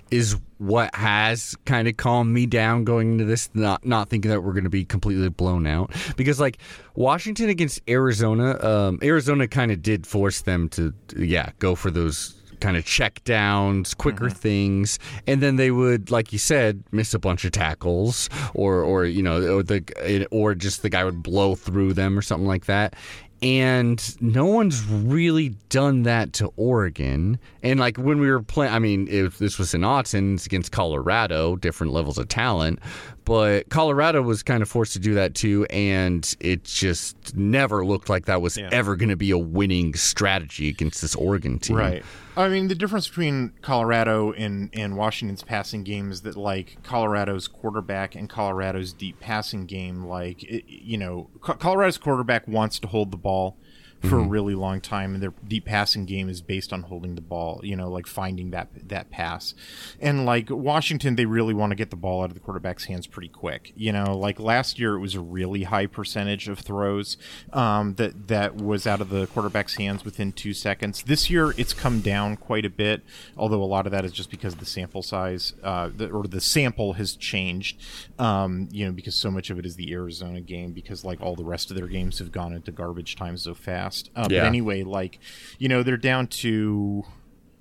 is 0.10 0.36
what 0.58 0.94
has 0.96 1.56
kind 1.66 1.88
of 1.88 1.98
calmed 1.98 2.34
me 2.34 2.46
down 2.46 2.84
going 2.84 3.14
into 3.14 3.26
this, 3.26 3.50
not 3.54 3.86
not 3.86 4.10
thinking 4.10 4.32
that 4.32 4.42
we're 4.42 4.54
going 4.54 4.64
to 4.64 4.70
be 4.70 4.86
completely 4.86 5.30
blown 5.30 5.68
out. 5.68 5.92
Because 6.16 6.40
like 6.40 6.58
Washington 6.96 7.50
against 7.50 7.82
Arizona, 7.90 8.64
um, 8.66 9.00
Arizona 9.04 9.48
kind 9.48 9.72
of 9.72 9.82
did 9.82 10.08
force 10.08 10.42
them 10.42 10.70
to, 10.70 10.94
yeah, 11.16 11.52
go 11.60 11.76
for 11.76 11.92
those 11.92 12.36
kind 12.64 12.78
of 12.78 12.86
check 12.86 13.22
downs, 13.26 13.94
quicker 13.94 14.26
mm-hmm. 14.26 14.36
things, 14.36 14.98
and 15.28 15.42
then 15.42 15.58
they 15.58 15.70
would, 15.70 16.10
like 16.10 16.32
you 16.32 16.40
said, 16.40 16.82
miss 16.92 17.14
a 17.14 17.20
bunch 17.20 17.44
of 17.44 17.52
tackles, 17.52 18.30
or 18.54 18.82
or 18.82 19.06
you 19.06 19.22
know, 19.22 19.58
or 19.58 19.64
the 19.64 20.28
or 20.32 20.56
just 20.56 20.82
the 20.82 20.90
guy 20.90 21.04
would 21.04 21.22
blow 21.22 21.56
through 21.56 21.94
them 21.94 22.18
or 22.18 22.22
something 22.22 22.48
like 22.48 22.66
that. 22.66 22.96
And 23.42 24.22
no 24.22 24.46
one's 24.46 24.86
really 24.86 25.50
done 25.68 26.04
that 26.04 26.32
to 26.34 26.54
Oregon. 26.56 27.38
And 27.62 27.78
like 27.78 27.98
when 27.98 28.22
we 28.22 28.32
were 28.32 28.42
playing, 28.42 28.72
I 28.72 28.80
mean, 28.80 29.10
if 29.10 29.38
this 29.38 29.60
was 29.60 29.74
in 29.74 29.82
Autzen, 29.82 30.36
it's 30.36 30.46
against 30.46 30.72
Colorado, 30.72 31.58
different 31.58 31.92
levels 31.92 32.18
of 32.18 32.30
talent. 32.30 32.80
But 33.26 33.70
Colorado 33.70 34.22
was 34.22 34.44
kind 34.44 34.62
of 34.62 34.70
forced 34.70 34.94
to 34.94 35.00
do 35.00 35.14
that 35.14 35.34
too, 35.34 35.66
and 35.70 36.36
it 36.40 36.66
just 36.66 37.36
never 37.36 37.86
looked 37.86 38.10
like 38.10 38.26
that 38.26 38.42
was 38.42 38.58
ever 38.58 38.96
going 38.96 39.10
to 39.10 39.16
be 39.16 39.32
a 39.32 39.38
winning 39.38 39.94
strategy 39.94 40.68
against 40.68 41.02
this 41.02 41.16
Oregon 41.16 41.60
team. 41.60 41.78
Right. 41.78 42.04
I 42.36 42.50
mean, 42.50 42.68
the 42.68 42.76
difference 42.76 43.08
between 43.08 43.54
Colorado 43.62 44.32
and, 44.32 44.70
and 44.74 44.98
Washington's 44.98 45.44
passing 45.44 45.84
game 45.84 46.12
is 46.12 46.22
that, 46.24 46.36
like, 46.36 46.82
Colorado's 46.84 47.48
quarterback 47.48 48.16
and 48.16 48.28
Colorado's 48.28 48.92
deep 48.92 49.20
passing 49.20 49.68
game, 49.68 50.06
like, 50.06 50.44
it, 50.44 50.66
you 50.68 50.98
know, 50.98 51.30
Colorado's 51.42 52.00
quarterback 52.00 52.48
wants 52.48 52.80
to 52.80 52.88
hold 52.88 53.12
the 53.12 53.18
ball 53.18 53.58
for 54.04 54.20
a 54.20 54.24
really 54.24 54.54
long 54.54 54.82
time, 54.82 55.14
and 55.14 55.24
their 55.24 55.34
deep 55.48 55.66
passing 55.66 56.06
game 56.06 56.28
is 56.28 56.42
based 56.42 56.74
on 56.74 56.84
holding 56.84 57.16
the 57.16 57.22
ball, 57.22 57.62
you 57.64 57.76
know, 57.76 57.90
like 57.90 58.06
finding 58.06 58.52
that 58.52 58.68
that 58.90 59.10
pass. 59.10 59.54
And 60.02 60.26
like 60.26 60.50
Washington, 60.50 61.16
they 61.16 61.26
really 61.26 61.54
want 61.54 61.72
to 61.72 61.76
get 61.76 61.90
the 61.90 61.96
ball 61.96 62.22
out 62.22 62.30
of 62.30 62.34
the 62.34 62.42
quarterback's 62.42 62.86
hands 62.86 63.08
pretty 63.08 63.30
quick. 63.30 63.72
You 63.78 63.94
know, 63.94 64.18
like 64.18 64.42
last 64.42 64.78
year, 64.78 64.96
it 64.96 65.00
was 65.00 65.16
a 65.16 65.22
really 65.22 65.64
high 65.64 65.86
percentage 65.86 66.50
of 66.50 66.60
throws 66.60 67.16
um, 67.54 67.96
that 67.96 68.28
that 68.28 68.58
was 68.58 68.86
out 68.86 69.00
of 69.00 69.10
the 69.10 69.26
quarterback's 69.28 69.76
hands 69.76 70.04
within 70.04 70.34
two 70.34 70.54
seconds. 70.54 71.04
This 71.04 71.30
year, 71.30 71.54
it's 71.58 71.74
come 71.74 72.02
down 72.02 72.36
quite 72.36 72.66
a 72.66 72.70
bit, 72.70 73.04
although 73.38 73.64
a 73.64 73.66
lot 73.66 73.86
of 73.86 73.94
that 73.94 74.04
is 74.04 74.12
just 74.12 74.30
because 74.30 74.56
the 74.56 74.66
sample 74.66 75.02
size 75.02 75.54
uh, 75.64 75.90
the, 75.96 76.10
or 76.10 76.24
the 76.24 76.42
sample 76.42 76.94
has 76.94 77.16
changed. 77.16 77.80
Um, 78.20 78.68
you 78.70 78.86
know, 78.86 78.92
because 78.92 79.16
so 79.16 79.32
much 79.32 79.50
of 79.50 79.60
it 79.60 79.66
is 79.66 79.78
the 79.78 79.94
Arizona 79.94 80.42
game, 80.42 80.74
because 80.74 81.06
like 81.06 81.22
all 81.22 81.36
the 81.38 81.46
rest 81.46 81.72
of 81.72 81.78
their 81.78 81.88
games 81.88 82.20
have 82.20 82.34
gone 82.34 82.52
into 82.52 82.74
garbage 82.74 83.16
time 83.16 83.38
so 83.38 83.54
fast. 83.54 83.93
Uh, 84.16 84.28
Yeah. 84.30 84.42
But 84.42 84.48
anyway, 84.48 84.84
like 84.84 85.20
you 85.60 85.68
know, 85.70 85.84
they're 85.84 85.98
down 85.98 86.28
to 86.28 87.04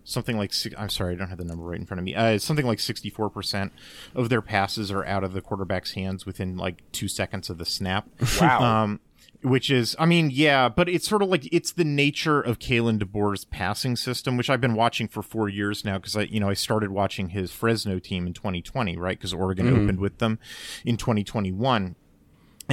something 0.05 0.37
like 0.37 0.53
si- 0.53 0.75
I'm 0.77 0.89
sorry, 0.89 1.15
I 1.15 1.17
don't 1.17 1.29
have 1.29 1.39
the 1.39 1.45
number 1.45 1.65
right 1.65 1.79
in 1.79 1.87
front 1.87 1.99
of 2.01 2.05
me. 2.05 2.15
Uh, 2.15 2.31
it's 2.31 2.45
something 2.45 2.67
like 2.67 2.79
64% 2.79 3.71
of 4.17 4.29
their 4.31 4.43
passes 4.43 4.91
are 4.91 5.05
out 5.07 5.23
of 5.23 5.33
the 5.33 5.41
quarterback's 5.41 5.93
hands 5.93 6.27
within 6.27 6.57
like 6.57 6.83
two 6.91 7.07
seconds 7.07 7.49
of 7.49 7.59
the 7.59 7.65
snap. 7.65 8.09
Wow. 8.41 8.63
Um, 8.83 9.01
which 9.43 9.71
is, 9.73 9.97
I 9.99 10.07
mean, 10.07 10.31
yeah, 10.33 10.69
but 10.69 10.89
it's 10.89 11.09
sort 11.09 11.21
of 11.21 11.29
like 11.29 11.49
it's 11.53 11.73
the 11.73 11.83
nature 11.85 12.41
of 12.41 12.61
Kalen 12.61 13.01
DeBoer's 13.03 13.45
passing 13.45 13.97
system, 13.97 14.37
which 14.37 14.49
I've 14.49 14.61
been 14.61 14.75
watching 14.75 15.09
for 15.09 15.21
four 15.21 15.49
years 15.49 15.85
now 15.85 15.99
because 15.99 16.15
I, 16.17 16.23
you 16.23 16.39
know, 16.39 16.49
I 16.49 16.55
started 16.55 16.93
watching 16.93 17.31
his 17.31 17.51
Fresno 17.51 17.99
team 17.99 18.29
in 18.29 18.35
2020, 18.35 18.97
right? 18.97 19.19
Because 19.19 19.35
Oregon 19.35 19.67
opened 19.69 19.99
with 19.99 20.19
them 20.19 20.39
in 20.85 20.97
2021 20.97 21.97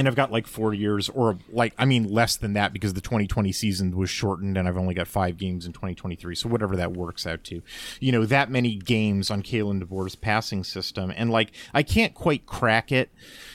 and 0.00 0.08
I've 0.08 0.16
got 0.16 0.32
like 0.32 0.46
four 0.46 0.72
years, 0.72 1.10
or 1.10 1.36
like 1.52 1.74
I 1.76 1.84
mean 1.84 2.10
less 2.10 2.38
than 2.38 2.54
that 2.54 2.72
because 2.72 2.94
the 2.94 3.02
2020 3.02 3.52
season 3.52 3.94
was 3.94 4.08
shortened, 4.08 4.56
and 4.56 4.66
I've 4.66 4.78
only 4.78 4.94
got 4.94 5.06
five 5.06 5.36
games 5.36 5.66
in 5.66 5.74
2023. 5.74 6.34
So 6.36 6.48
whatever 6.48 6.74
that 6.76 6.94
works 6.94 7.26
out 7.26 7.44
to, 7.44 7.60
you 8.00 8.10
know, 8.10 8.24
that 8.24 8.50
many 8.50 8.76
games 8.76 9.30
on 9.30 9.42
Kalen 9.42 9.82
DeBoer's 9.82 10.14
passing 10.14 10.64
system, 10.64 11.12
and 11.14 11.30
like 11.30 11.52
I 11.74 11.82
can't 11.82 12.14
quite 12.14 12.46
crack 12.46 12.90
it, 12.90 13.10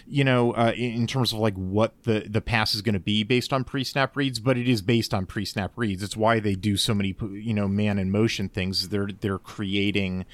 you 0.07 0.23
know, 0.23 0.51
uh, 0.53 0.71
in, 0.75 1.07
terms 1.07 1.33
of 1.33 1.39
like 1.39 1.55
what 1.55 2.03
the 2.03 2.25
the 2.29 2.41
pass 2.41 2.75
is 2.75 2.81
going 2.81 2.93
to 2.93 2.99
be 2.99 3.23
based 3.23 3.51
on 3.51 3.63
pre-snap 3.63 4.15
reads, 4.15 4.39
but 4.39 4.57
it 4.57 4.67
is 4.67 4.81
based 4.81 5.13
on 5.13 5.25
pre-snap 5.25 5.71
reads. 5.75 6.03
It's 6.03 6.15
why 6.15 6.39
they 6.39 6.53
do 6.55 6.77
so 6.77 6.93
many, 6.93 7.15
you 7.31 7.53
know, 7.53 7.67
man 7.67 7.97
in 7.97 8.11
motion 8.11 8.49
things. 8.49 8.89
They're 8.89 9.09
they're 9.19 9.39
creating, 9.39 10.25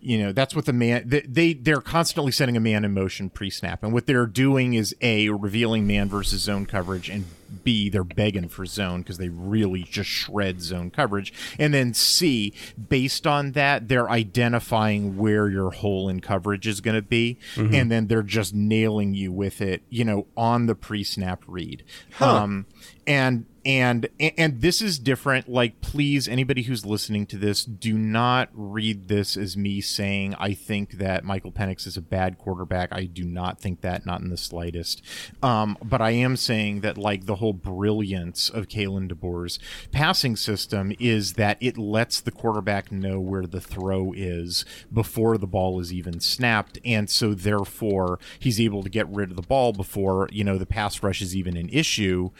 you 0.00 0.18
know, 0.18 0.32
that's 0.32 0.54
what 0.54 0.64
the 0.64 0.72
man 0.72 1.04
they, 1.06 1.20
they 1.20 1.52
they're 1.52 1.80
constantly 1.80 2.32
setting 2.32 2.56
a 2.56 2.60
man 2.60 2.84
in 2.84 2.94
motion 2.94 3.28
pre-snap, 3.28 3.82
and 3.82 3.92
what 3.92 4.06
they're 4.06 4.26
doing 4.26 4.74
is 4.74 4.94
a 5.02 5.28
revealing 5.28 5.86
man 5.86 6.08
versus 6.08 6.42
zone 6.42 6.64
coverage, 6.64 7.10
and 7.10 7.26
B 7.64 7.88
they're 7.88 8.04
begging 8.04 8.48
for 8.48 8.66
zone 8.66 9.02
because 9.02 9.18
they 9.18 9.28
really 9.28 9.82
just 9.82 10.08
shred 10.08 10.60
zone 10.60 10.90
coverage, 10.90 11.32
and 11.58 11.72
then 11.72 11.94
C 11.94 12.52
based 12.88 13.26
on 13.26 13.52
that 13.52 13.88
they're 13.88 14.10
identifying 14.10 15.16
where 15.16 15.48
your 15.48 15.70
hole 15.70 16.08
in 16.08 16.20
coverage 16.20 16.66
is 16.66 16.80
going 16.80 16.96
to 16.96 17.02
be, 17.02 17.38
and 17.56 17.90
then 17.90 18.06
they're 18.06 18.22
just 18.22 18.54
nailing 18.54 19.14
you 19.14 19.32
with 19.32 19.60
it, 19.60 19.82
you 19.88 20.04
know, 20.04 20.26
on 20.36 20.66
the 20.66 20.74
pre-snap 20.74 21.42
read. 21.46 21.84
Um, 22.20 22.66
and 23.06 23.46
and 23.68 24.08
and 24.18 24.62
this 24.62 24.80
is 24.80 24.98
different. 24.98 25.46
Like 25.46 25.82
please 25.82 26.26
anybody 26.26 26.62
who's 26.62 26.86
listening 26.86 27.26
to 27.26 27.36
this 27.36 27.66
do 27.66 27.98
not 27.98 28.48
read 28.54 29.08
this 29.08 29.36
as 29.36 29.58
me 29.58 29.82
saying 29.82 30.34
i 30.38 30.54
think 30.54 30.92
that 30.92 31.24
michael 31.24 31.52
penix 31.52 31.86
is 31.86 31.96
a 31.96 32.00
bad 32.00 32.38
quarterback. 32.38 32.88
I 32.92 33.04
do 33.04 33.24
not 33.24 33.60
think 33.60 33.82
that 33.82 34.06
not 34.06 34.22
in 34.22 34.30
the 34.30 34.38
slightest. 34.38 35.02
Um, 35.42 35.76
but 35.84 36.00
i 36.00 36.10
am 36.10 36.36
saying 36.36 36.80
that 36.80 36.96
like 36.96 37.26
the 37.26 37.36
whole 37.36 37.52
brilliance 37.52 38.48
of 38.48 38.68
Kalen 38.68 39.12
DeBoer's 39.12 39.58
passing 39.92 40.34
system 40.34 40.94
is 40.98 41.34
that 41.34 41.58
it 41.60 41.76
lets 41.76 42.22
the 42.22 42.30
quarterback 42.30 42.90
know 42.90 43.20
where 43.20 43.46
the 43.46 43.60
throw 43.60 44.14
is 44.16 44.64
before 44.90 45.36
the 45.36 45.46
ball 45.46 45.78
is 45.78 45.92
even 45.92 46.20
snapped. 46.20 46.78
And 46.86 47.10
so 47.10 47.34
therefore 47.34 48.18
he's 48.38 48.58
able 48.60 48.82
to 48.82 48.88
get 48.88 49.06
rid 49.08 49.28
of 49.30 49.36
the 49.36 49.42
ball 49.42 49.74
before 49.74 50.30
you 50.32 50.42
know 50.42 50.56
the 50.56 50.64
pass 50.64 51.02
rush 51.02 51.20
is 51.20 51.36
even 51.36 51.56
an 51.58 51.68
issue 51.68 52.30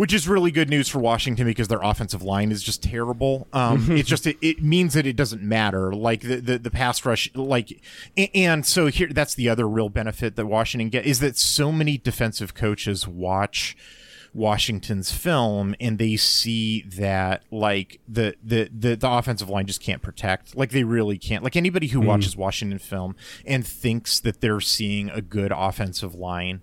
which 0.00 0.14
is 0.14 0.26
really 0.26 0.50
good 0.50 0.70
news 0.70 0.88
for 0.88 0.98
Washington 0.98 1.44
because 1.44 1.68
their 1.68 1.82
offensive 1.82 2.22
line 2.22 2.50
is 2.50 2.62
just 2.62 2.82
terrible. 2.82 3.46
Um, 3.52 3.86
it's 3.90 4.08
just 4.08 4.26
it, 4.26 4.38
it 4.40 4.62
means 4.62 4.94
that 4.94 5.06
it 5.06 5.14
doesn't 5.14 5.42
matter. 5.42 5.92
Like 5.92 6.22
the, 6.22 6.36
the 6.36 6.58
the 6.58 6.70
pass 6.70 7.04
rush, 7.04 7.30
like 7.34 7.82
a- 8.16 8.34
and 8.34 8.64
so 8.64 8.86
here 8.86 9.08
that's 9.12 9.34
the 9.34 9.50
other 9.50 9.68
real 9.68 9.90
benefit 9.90 10.36
that 10.36 10.46
Washington 10.46 10.88
get 10.88 11.04
is 11.04 11.20
that 11.20 11.36
so 11.36 11.70
many 11.70 11.98
defensive 11.98 12.54
coaches 12.54 13.06
watch. 13.06 13.76
Washington's 14.32 15.10
film 15.10 15.74
and 15.80 15.98
they 15.98 16.14
see 16.14 16.82
that 16.82 17.42
like 17.50 18.00
the, 18.08 18.36
the 18.44 18.70
the 18.72 18.94
the 18.94 19.10
offensive 19.10 19.48
line 19.48 19.66
just 19.66 19.82
can't 19.82 20.02
protect 20.02 20.56
like 20.56 20.70
they 20.70 20.84
really 20.84 21.18
can't 21.18 21.42
like 21.42 21.56
anybody 21.56 21.88
who 21.88 22.00
watches 22.00 22.36
Washington 22.36 22.78
film 22.78 23.16
and 23.44 23.66
thinks 23.66 24.20
that 24.20 24.40
they're 24.40 24.60
seeing 24.60 25.10
a 25.10 25.20
good 25.20 25.50
offensive 25.52 26.14
line 26.14 26.62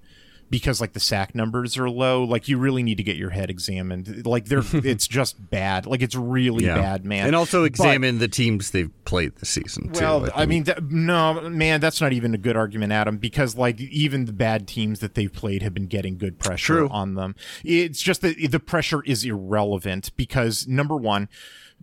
because 0.49 0.79
like 0.79 0.93
the 0.93 0.99
sack 0.99 1.35
numbers 1.35 1.77
are 1.77 1.89
low 1.89 2.23
like 2.23 2.47
you 2.47 2.57
really 2.57 2.83
need 2.83 2.95
to 2.97 3.03
get 3.03 3.15
your 3.17 3.31
head 3.31 3.49
examined 3.49 4.25
like 4.25 4.45
they're 4.45 4.63
it's 4.73 5.07
just 5.07 5.49
bad 5.49 5.85
like 5.85 6.01
it's 6.01 6.15
really 6.15 6.65
bad 6.65 7.05
man 7.05 7.27
And 7.27 7.35
also 7.35 7.61
But- 7.61 7.65
examine 7.65 8.19
the 8.19 8.27
teams 8.27 8.71
they've 8.71 8.91
played 9.05 9.35
this 9.37 9.49
season. 9.49 9.91
too, 9.93 10.01
well, 10.01 10.29
I 10.35 10.45
mean, 10.45 10.63
that, 10.65 10.83
no, 10.91 11.49
man, 11.49 11.79
that's 11.79 12.01
not 12.01 12.11
even 12.11 12.33
a 12.33 12.37
good 12.37 12.57
argument, 12.57 12.91
Adam, 12.91 13.17
because 13.17 13.55
like 13.55 13.79
even 13.79 14.25
the 14.25 14.33
bad 14.33 14.67
teams 14.67 14.99
that 14.99 15.15
they've 15.15 15.31
played 15.31 15.61
have 15.61 15.73
been 15.73 15.87
getting 15.87 16.17
good 16.17 16.39
pressure 16.39 16.73
True. 16.79 16.89
on 16.89 17.15
them. 17.15 17.35
It's 17.63 18.01
just 18.01 18.21
that 18.21 18.35
the 18.51 18.59
pressure 18.59 19.01
is 19.05 19.23
irrelevant 19.23 20.11
because 20.17 20.67
number 20.67 20.95
one, 20.97 21.29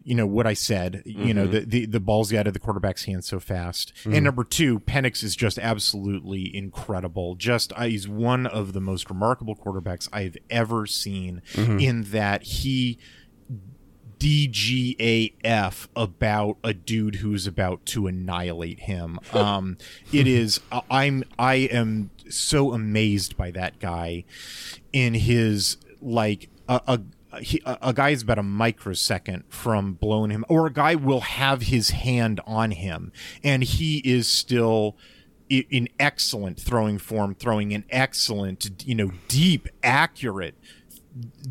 you 0.03 0.15
know 0.15 0.27
what 0.27 0.47
I 0.47 0.53
said, 0.55 1.03
you 1.07 1.33
know 1.33 1.47
the, 1.47 1.61
the 1.61 1.87
the 1.87 2.01
ball's 2.01 2.33
out 2.35 2.47
of 2.47 2.53
the 2.53 2.59
quarterback's 2.59 3.05
hands 3.05 3.27
so 3.27 3.41
fast, 3.41 3.93
and 4.05 4.25
number 4.25 4.45
two, 4.45 4.81
Penix 4.81 5.23
is 5.23 5.35
just 5.35 5.59
absolutely 5.59 6.55
incredible. 6.55 7.37
Just 7.37 7.73
uh, 7.75 7.85
he's 7.85 8.07
one 8.07 8.47
of 8.47 8.73
the 8.75 8.81
most 8.81 9.09
remarkable 9.09 9.57
quarterbacks 9.57 10.09
I've 10.13 10.37
ever 10.51 10.87
seen. 10.87 11.41
In 11.57 12.03
that 12.11 12.43
he 12.43 12.99
DGAF 14.19 15.89
about 15.97 16.57
a 16.65 16.73
dude 16.73 17.17
who's 17.17 17.47
about 17.47 17.85
to 17.87 18.07
annihilate 18.07 18.81
him. 18.81 19.19
Um, 19.35 19.77
it 20.13 20.27
is 20.27 20.61
I'm 20.91 21.25
I 21.39 21.55
am 21.55 22.11
so 22.29 22.73
amazed 22.73 23.37
by 23.37 23.51
that 23.51 23.79
guy 23.79 24.25
in 24.93 25.15
his 25.15 25.77
like 26.01 26.49
a. 26.69 26.81
a 26.87 27.01
he, 27.41 27.61
a 27.65 27.79
a 27.83 27.93
guy 27.93 28.11
is 28.11 28.23
about 28.23 28.39
a 28.39 28.43
microsecond 28.43 29.45
from 29.49 29.95
blowing 29.95 30.31
him, 30.31 30.45
or 30.49 30.67
a 30.67 30.73
guy 30.73 30.95
will 30.95 31.21
have 31.21 31.63
his 31.63 31.91
hand 31.91 32.41
on 32.47 32.71
him, 32.73 33.13
and 33.43 33.63
he 33.65 33.99
is 33.99 34.27
still 34.29 34.97
in 35.51 35.89
excellent 36.01 36.59
throwing 36.59 36.99
form, 36.99 37.35
throwing 37.35 37.75
an 37.75 37.85
excellent, 37.91 38.83
you 38.87 38.95
know, 38.95 39.13
deep, 39.29 39.69
accurate 39.83 40.55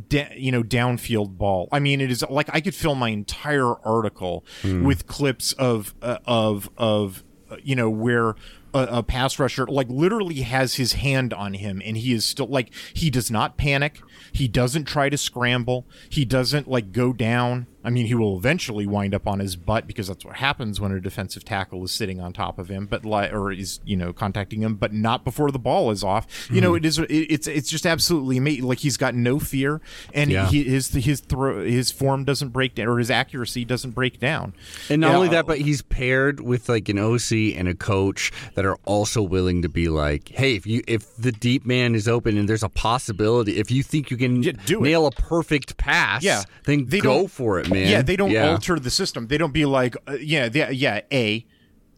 da- 0.10 0.34
you 0.36 0.52
know 0.52 0.64
downfield 0.64 1.38
ball. 1.38 1.70
I 1.72 1.80
mean 1.80 2.02
it 2.02 2.12
is 2.12 2.24
like 2.30 2.50
i 2.54 2.60
could 2.60 2.76
fill 2.76 2.96
my 2.96 3.10
entire 3.10 3.74
article 3.86 4.44
with 4.84 5.08
clips 5.08 5.54
of 5.54 5.94
uh, 6.02 6.18
of 6.26 6.70
of 6.78 7.24
uh, 7.50 7.58
you 7.64 7.76
know 7.76 7.90
where 7.90 8.36
a, 8.74 8.98
a 8.98 9.04
pass 9.04 9.40
rusher 9.40 9.66
like 9.66 9.88
literally 9.90 10.42
has 10.42 10.76
his 10.76 10.94
hand 10.94 11.34
on 11.34 11.54
him 11.54 11.82
and 11.84 11.98
he 11.98 12.14
is 12.14 12.26
still 12.26 12.48
like 12.48 12.74
he 12.94 13.10
does 13.10 13.30
not 13.30 13.58
panic. 13.58 14.02
He 14.32 14.48
doesn't 14.48 14.86
try 14.86 15.10
to 15.10 15.18
scramble. 15.18 15.88
He 16.10 16.26
doesn't 16.26 16.68
like 16.68 16.92
go 16.92 17.14
down 17.14 17.68
i 17.84 17.90
mean 17.90 18.06
he 18.06 18.16
will 18.16 18.38
eventually 18.38 18.86
wind 18.86 19.14
up 19.14 19.28
on 19.28 19.40
his 19.40 19.56
butt 19.56 19.88
because 19.88 20.08
that's 20.08 20.26
what 20.26 20.38
happens 20.38 20.80
when 20.80 20.92
a 20.92 21.00
defensive 21.00 21.44
tackle 21.44 21.84
is 21.84 21.92
sitting 21.92 22.20
on 22.20 22.34
top 22.34 22.58
of 22.60 22.70
him 22.70 22.86
but 22.86 23.06
like 23.06 23.32
or 23.34 23.52
is 23.52 23.80
you 23.86 23.96
know 23.96 24.14
contacting 24.14 24.62
him 24.62 24.76
but 24.76 24.94
not 24.94 25.24
before 25.24 25.52
the 25.52 25.60
ball 25.60 25.92
is 25.92 26.04
off. 26.04 26.28
You 26.50 26.62
know 26.62 26.72
hmm. 26.72 26.78
it 26.78 26.86
is 26.86 27.00
it, 27.00 27.08
it's 27.10 27.48
it's 27.48 27.70
just 27.70 27.86
absolutely 27.86 28.38
amazing 28.38 28.66
like 28.66 28.80
he's 28.80 28.98
got 28.98 29.16
no 29.16 29.40
fear 29.40 29.82
and 30.14 30.32
Yeah. 30.32 30.48
he, 30.48 30.64
his 30.64 30.90
his 30.90 31.20
throw 31.22 31.64
his 31.64 31.92
form 31.92 32.24
doesn't 32.24 32.50
break 32.50 32.76
down 32.76 32.88
or 32.88 32.98
his 33.00 33.12
accuracy 33.12 33.66
doesn't 33.66 33.92
break 33.92 34.20
down. 34.20 34.54
And 34.90 35.02
not 35.02 35.16
only 35.16 35.30
that, 35.30 35.46
but 35.46 35.60
he's 35.60 35.82
paired 35.82 36.40
with 36.40 36.70
like 36.70 36.90
an 36.90 37.00
OC 37.00 37.32
and 37.58 37.68
a 37.68 37.74
coach 37.76 38.32
that 38.56 38.66
are 38.66 38.78
also 38.86 39.22
willing 39.22 39.62
to 39.62 39.70
be 39.70 39.90
like, 39.90 40.30
hey, 40.30 40.56
if 40.56 40.66
you 40.66 40.82
if 40.88 41.16
the 41.18 41.32
deep 41.32 41.66
man 41.66 41.96
is 41.96 42.08
open 42.08 42.38
and 42.38 42.48
there's 42.48 42.64
a 42.64 42.70
possibility, 42.70 43.58
if 43.58 43.72
you 43.72 43.84
think 43.84 44.12
you 44.12 44.18
can 44.18 44.44
Yeah, 44.44 44.54
do 44.66 44.80
it. 44.80 44.84
nail 44.84 45.06
a 45.06 45.12
perfect 45.12 45.78
pass, 45.78 46.24
Yeah, 46.24 46.44
then 46.66 46.86
they 46.88 47.00
go 47.00 47.28
for 47.28 47.60
it, 47.60 47.70
man. 47.74 47.88
Yeah, 47.90 48.02
they 48.02 48.16
don't 48.16 48.32
Yeah. 48.32 48.50
alter 48.52 48.80
the 48.80 48.90
system. 48.92 49.28
They 49.28 49.38
don't 49.38 49.54
be 49.54 49.66
like, 49.66 49.96
uh, 50.08 50.14
yeah, 50.14 50.50
yeah, 50.52 50.70
yeah. 50.70 51.02
A, 51.12 51.46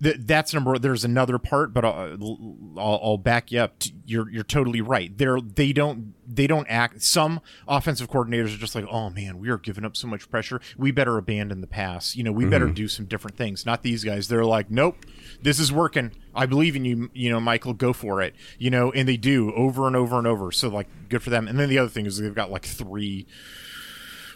th- 0.01 0.17
that's 0.19 0.53
number. 0.53 0.77
There's 0.77 1.05
another 1.05 1.37
part, 1.37 1.73
but 1.73 1.85
I'll, 1.85 2.37
I'll, 2.77 2.99
I'll 3.03 3.17
back 3.17 3.51
you 3.51 3.59
up. 3.59 3.79
T- 3.79 3.93
You're 4.05 4.29
you're 4.29 4.43
totally 4.43 4.81
right. 4.81 5.15
They're 5.17 5.39
they 5.41 5.73
don't 5.73 6.13
they 6.27 6.47
don't 6.47 6.67
act. 6.69 7.01
Some 7.03 7.39
offensive 7.67 8.09
coordinators 8.09 8.53
are 8.55 8.57
just 8.57 8.75
like, 8.75 8.85
oh 8.89 9.09
man, 9.09 9.37
we 9.39 9.49
are 9.49 9.57
giving 9.57 9.85
up 9.85 9.95
so 9.95 10.07
much 10.07 10.29
pressure. 10.29 10.59
We 10.77 10.91
better 10.91 11.17
abandon 11.17 11.61
the 11.61 11.67
pass. 11.67 12.15
You 12.15 12.23
know, 12.23 12.31
we 12.31 12.45
better 12.45 12.67
do 12.67 12.87
some 12.87 13.05
different 13.05 13.37
things. 13.37 13.65
Not 13.65 13.83
these 13.83 14.03
guys. 14.03 14.27
They're 14.27 14.43
like, 14.45 14.69
nope, 14.71 15.05
this 15.41 15.59
is 15.59 15.71
working. 15.71 16.11
I 16.33 16.45
believe 16.47 16.75
in 16.75 16.83
you. 16.83 17.09
You 17.13 17.29
know, 17.29 17.39
Michael, 17.39 17.73
go 17.73 17.93
for 17.93 18.21
it. 18.21 18.35
You 18.59 18.69
know, 18.71 18.91
and 18.91 19.07
they 19.07 19.17
do 19.17 19.53
over 19.53 19.87
and 19.87 19.95
over 19.95 20.17
and 20.17 20.27
over. 20.27 20.51
So 20.51 20.67
like, 20.67 20.87
good 21.09 21.21
for 21.23 21.29
them. 21.29 21.47
And 21.47 21.57
then 21.59 21.69
the 21.69 21.77
other 21.79 21.89
thing 21.89 22.05
is 22.05 22.17
they've 22.17 22.33
got 22.35 22.51
like 22.51 22.65
three 22.65 23.27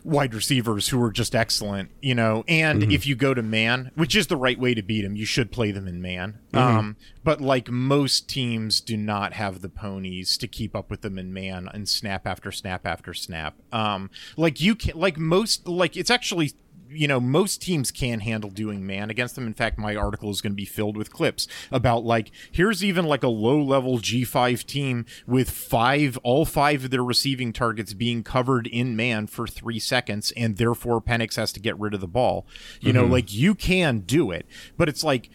wide 0.03 0.33
receivers 0.33 0.89
who 0.89 1.01
are 1.03 1.11
just 1.11 1.35
excellent, 1.35 1.91
you 2.01 2.15
know. 2.15 2.43
And 2.47 2.83
if 2.91 3.05
you 3.05 3.15
go 3.15 3.33
to 3.33 3.41
man, 3.41 3.91
which 3.95 4.15
is 4.15 4.27
the 4.27 4.37
right 4.37 4.59
way 4.59 4.73
to 4.73 4.81
beat 4.81 5.01
them, 5.01 5.15
you 5.15 5.25
should 5.25 5.51
play 5.51 5.71
them 5.71 5.87
in 5.87 6.01
man. 6.01 6.39
Um, 6.53 6.95
but 7.23 7.41
like 7.41 7.69
most 7.69 8.29
teams 8.29 8.81
do 8.81 8.97
not 8.97 9.33
have 9.33 9.61
the 9.61 9.69
ponies 9.69 10.37
to 10.37 10.47
keep 10.47 10.75
up 10.75 10.89
with 10.89 11.01
them 11.01 11.17
in 11.17 11.33
man 11.33 11.69
and 11.73 11.87
snap 11.87 12.25
after 12.25 12.51
snap 12.51 12.85
after 12.85 13.13
snap. 13.13 13.55
Um, 13.71 14.09
like 14.37 14.59
you 14.61 14.75
can, 14.75 14.97
like 14.97 15.17
most, 15.17 15.67
like 15.67 15.95
it's 15.95 16.09
actually 16.09 16.53
you 16.89 17.07
know 17.07 17.19
most 17.19 17.61
teams 17.61 17.91
can't 17.91 18.21
handle 18.21 18.49
doing 18.49 18.85
man 18.85 19.09
against 19.09 19.35
them. 19.35 19.47
In 19.47 19.53
fact, 19.53 19.77
my 19.77 19.95
article 19.95 20.29
is 20.29 20.41
going 20.41 20.51
to 20.51 20.57
be 20.57 20.65
filled 20.65 20.97
with 20.97 21.11
clips 21.11 21.47
about 21.71 22.03
like 22.03 22.31
here's 22.51 22.83
even 22.83 23.05
like 23.05 23.23
a 23.23 23.27
low 23.27 23.61
level 23.61 23.97
G5 23.99 24.65
team 24.65 25.05
with 25.27 25.49
five 25.49 26.17
all 26.23 26.45
five 26.45 26.85
of 26.85 26.91
their 26.91 27.03
receiving 27.03 27.53
targets 27.53 27.93
being 27.93 28.23
covered 28.23 28.67
in 28.67 28.95
man 28.95 29.27
for 29.27 29.47
three 29.47 29.79
seconds, 29.79 30.31
and 30.35 30.57
therefore 30.57 31.01
Penix 31.01 31.35
has 31.35 31.51
to 31.53 31.59
get 31.59 31.79
rid 31.79 31.93
of 31.93 32.01
the 32.01 32.07
ball. 32.07 32.45
You 32.79 32.93
know, 32.93 33.03
mm-hmm. 33.03 33.13
like 33.13 33.33
you 33.33 33.55
can 33.55 33.99
do 33.99 34.31
it, 34.31 34.45
but 34.77 34.89
it's 34.89 35.03
like, 35.03 35.29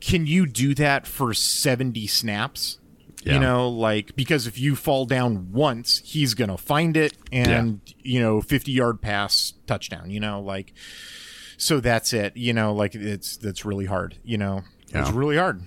can 0.00 0.26
you 0.26 0.46
do 0.46 0.74
that 0.74 1.06
for 1.06 1.34
seventy 1.34 2.06
snaps? 2.06 2.78
Yeah. 3.26 3.34
You 3.34 3.40
know, 3.40 3.68
like 3.68 4.14
because 4.14 4.46
if 4.46 4.56
you 4.56 4.76
fall 4.76 5.04
down 5.04 5.50
once, 5.52 6.00
he's 6.04 6.34
gonna 6.34 6.56
find 6.56 6.96
it 6.96 7.12
and 7.32 7.80
you 7.98 8.20
know, 8.20 8.40
fifty 8.40 8.70
yard 8.70 9.02
pass 9.02 9.54
touchdown. 9.66 10.10
You 10.10 10.20
know, 10.20 10.40
like 10.40 10.72
so 11.56 11.80
that's 11.80 12.12
it. 12.12 12.36
You 12.36 12.52
know, 12.52 12.72
like 12.72 12.94
it's 12.94 13.36
that's 13.36 13.64
really 13.64 13.86
hard. 13.86 14.16
You 14.22 14.38
know, 14.38 14.62
it's 14.90 15.10
really 15.10 15.36
hard. 15.36 15.62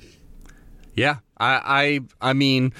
Yeah, 0.93 1.17
I, 1.37 1.99
I, 2.21 2.29
I 2.29 2.33
mean, 2.33 2.73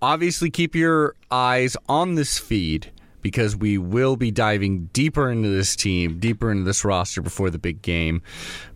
obviously 0.00 0.50
keep 0.50 0.74
your 0.74 1.14
eyes 1.30 1.76
on 1.88 2.14
this 2.14 2.38
feed 2.38 2.92
because 3.22 3.54
we 3.56 3.78
will 3.78 4.16
be 4.16 4.30
diving 4.30 4.86
deeper 4.92 5.30
into 5.30 5.48
this 5.48 5.76
team, 5.76 6.18
deeper 6.18 6.50
into 6.50 6.64
this 6.64 6.84
roster 6.84 7.20
before 7.20 7.50
the 7.50 7.58
big 7.58 7.82
game. 7.82 8.22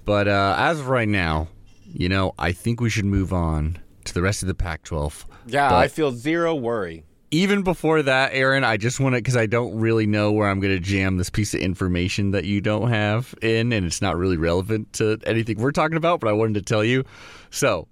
But 0.05 0.28
uh, 0.28 0.57
as 0.59 0.80
of 0.80 0.88
right 0.88 1.09
now, 1.09 1.48
you 1.86 2.09
know, 2.09 2.34
I 2.38 2.52
think 2.52 2.80
we 2.80 2.90
should 2.90 3.05
move 3.05 3.32
on 3.32 3.78
to 4.05 4.14
the 4.14 4.22
rest 4.22 4.42
of 4.42 4.48
the 4.48 4.55
Pac-12. 4.55 5.24
Yeah, 5.47 5.68
But 5.70 5.76
I 5.76 5.88
feel 5.88 6.12
zero 6.12 6.55
worry. 6.55 7.05
even 7.30 7.62
before 7.62 8.03
that, 8.03 8.30
Aaron, 8.32 8.62
I 8.64 8.76
just 8.76 9.01
want 9.01 9.14
to 9.14 9.18
because 9.18 9.36
I 9.36 9.47
don't 9.47 9.76
really 9.78 10.07
know 10.07 10.30
where 10.32 10.49
I'm 10.49 10.61
going 10.61 10.72
to 10.74 10.80
jam 10.80 11.16
this 11.16 11.30
piece 11.30 11.53
of 11.55 11.61
information 11.61 12.30
that 12.30 12.45
you 12.45 12.61
don't 12.61 12.90
have 12.90 13.34
in, 13.42 13.72
and 13.72 13.84
it's 13.86 14.01
not 14.01 14.16
really 14.16 14.36
relevant 14.36 14.92
to 14.95 15.18
anything 15.26 15.59
we're 15.59 15.72
talking 15.72 15.97
about. 15.97 16.20
But 16.20 16.28
I 16.28 16.32
wanted 16.32 16.55
to 16.55 16.62
tell 16.62 16.84
you. 16.84 17.05
So, 17.51 17.88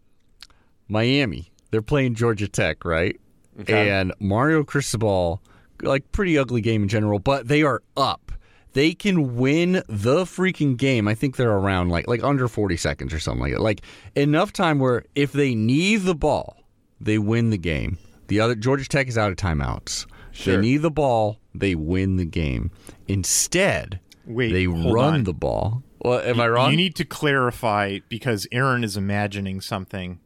Miami, 0.88 1.52
they're 1.70 1.82
playing 1.82 2.14
Georgia 2.14 2.48
Tech, 2.48 2.84
right? 2.84 3.18
Okay. 3.60 3.90
And 3.90 4.12
Mario 4.18 4.64
Cristobal, 4.64 5.42
like 5.82 6.10
pretty 6.12 6.38
ugly 6.38 6.60
game 6.60 6.82
in 6.84 6.88
general, 6.88 7.18
but 7.18 7.48
they 7.48 7.62
are 7.62 7.82
up. 7.96 8.32
They 8.74 8.94
can 8.94 9.36
win 9.36 9.82
the 9.88 10.24
freaking 10.24 10.78
game. 10.78 11.06
I 11.06 11.14
think 11.14 11.36
they're 11.36 11.50
around 11.52 11.90
like 11.90 12.08
like 12.08 12.24
under 12.24 12.48
40 12.48 12.76
seconds 12.78 13.12
or 13.12 13.18
something 13.20 13.42
like 13.42 13.52
that. 13.52 13.60
Like 13.60 13.82
enough 14.14 14.52
time 14.52 14.78
where 14.78 15.04
if 15.14 15.32
they 15.32 15.54
need 15.54 16.02
the 16.02 16.14
ball, 16.14 16.56
they 17.04 17.18
win 17.18 17.50
the 17.50 17.58
game. 17.58 17.98
The 18.28 18.40
other 18.40 18.54
Georgia 18.54 18.88
Tech 18.88 19.08
is 19.08 19.18
out 19.18 19.30
of 19.30 19.36
timeouts. 19.36 20.06
Sure. 20.30 20.56
They 20.56 20.60
need 20.60 20.78
the 20.78 20.90
ball, 20.90 21.38
they 21.54 21.74
win 21.74 22.16
the 22.16 22.24
game. 22.24 22.70
Instead, 23.06 24.00
Wait, 24.26 24.52
they 24.52 24.66
run 24.66 25.14
on. 25.14 25.24
the 25.24 25.34
ball. 25.34 25.82
Well, 26.00 26.20
am 26.20 26.40
I 26.40 26.48
wrong? 26.48 26.70
You 26.70 26.76
need 26.76 26.96
to 26.96 27.04
clarify 27.04 27.98
because 28.08 28.46
Aaron 28.50 28.82
is 28.82 28.96
imagining 28.96 29.60
something. 29.60 30.18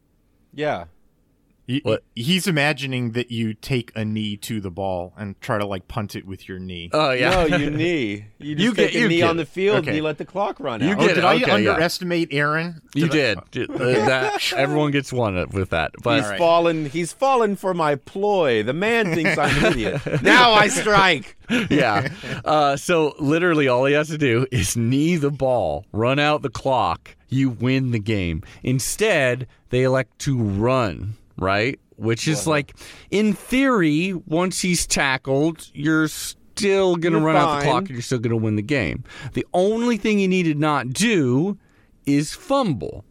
Yeah. 0.55 0.85
He- 1.67 1.81
What? 1.83 2.05
He's 2.14 2.47
imagining 2.47 3.11
that 3.12 3.31
you 3.33 3.53
take 3.55 3.91
a 3.97 4.05
knee 4.05 4.37
to 4.39 4.61
the 4.61 4.71
ball 4.71 5.12
and 5.19 5.41
try 5.41 5.59
to 5.59 5.67
like 5.67 5.89
punt 5.89 6.14
it 6.14 6.25
with 6.25 6.49
your 6.49 6.59
knee. 6.61 6.91
oh 6.93 7.11
yeah. 7.11 7.45
No, 7.47 7.57
you 7.57 7.71
knee. 7.83 8.27
You 8.39 8.55
just 8.55 8.64
You 8.64 8.75
take 8.75 8.93
get- 8.93 8.99
a 8.99 9.03
you 9.03 9.09
knee 9.09 9.17
get 9.19 9.29
on 9.31 9.37
the 9.37 9.45
field 9.47 9.79
Okay. 9.79 9.89
and 9.89 9.97
you 9.97 10.03
let 10.05 10.19
the 10.19 10.25
clock 10.25 10.61
run 10.61 10.81
You 10.81 10.91
out. 10.91 11.01
oh, 11.01 11.09
did 11.09 11.19
it. 11.19 11.25
I 11.25 11.35
Okay, 11.37 11.47
yeah. 11.62 11.71
underestimate 11.73 12.29
Aaron? 12.33 12.81
You 12.95 13.09
Did 13.09 13.39
I- 13.39 13.43
did. 13.51 13.71
Uh, 13.87 14.07
that 14.07 14.53
everyone 14.55 14.91
gets 14.93 15.12
one 15.12 15.35
with 15.53 15.71
that. 15.71 15.91
But 16.03 16.17
He's 16.17 16.25
All 16.25 16.31
right. 16.31 16.39
fallen. 16.39 16.87
He's 16.87 17.12
fallen 17.12 17.57
for 17.57 17.75
my 17.75 17.97
ploy. 17.97 18.62
The 18.62 18.73
man 18.73 19.12
thinks 19.14 19.37
I'm 19.37 19.64
an 19.64 19.73
idiot. 19.73 20.23
Now 20.23 20.53
I 20.53 20.69
strike. 20.69 21.37
yeah. 21.71 22.09
Uh, 22.45 22.77
so 22.77 23.14
literally, 23.19 23.67
all 23.69 23.85
he 23.87 23.95
has 23.95 24.09
to 24.09 24.19
do 24.19 24.47
is 24.53 24.77
knee 24.77 25.17
the 25.17 25.31
ball, 25.31 25.85
run 25.93 26.19
out 26.19 26.43
the 26.43 26.49
clock. 26.51 27.17
You 27.29 27.51
win 27.51 27.91
the 27.91 27.99
game. 27.99 28.43
Instead, 28.62 29.47
they 29.71 29.83
elect 29.83 30.19
to 30.21 30.39
run. 30.39 31.14
Right, 31.39 31.78
which 31.97 32.26
is 32.26 32.43
uh-huh. 32.43 32.51
like, 32.51 32.76
in 33.11 33.32
theory, 33.34 34.14
once 34.26 34.61
he's 34.61 34.87
tackled, 34.87 35.70
you're 35.74 36.09
still 36.09 36.97
gonna 36.97 37.18
You're 37.18 37.26
run 37.26 37.37
out 37.37 37.57
the 37.57 37.61
fine. 37.61 37.62
clock 37.64 37.80
and 37.82 37.91
you're 37.91 38.03
still 38.03 38.18
gonna 38.18 38.37
win 38.37 38.57
the 38.57 38.62
game. 38.62 39.05
The 39.34 39.47
only 39.53 39.99
thing 39.99 40.18
you 40.18 40.28
need 40.28 40.45
to 40.45 40.55
not 40.55 40.91
do 40.91 41.59
is 42.07 42.32
fumble. 42.32 43.05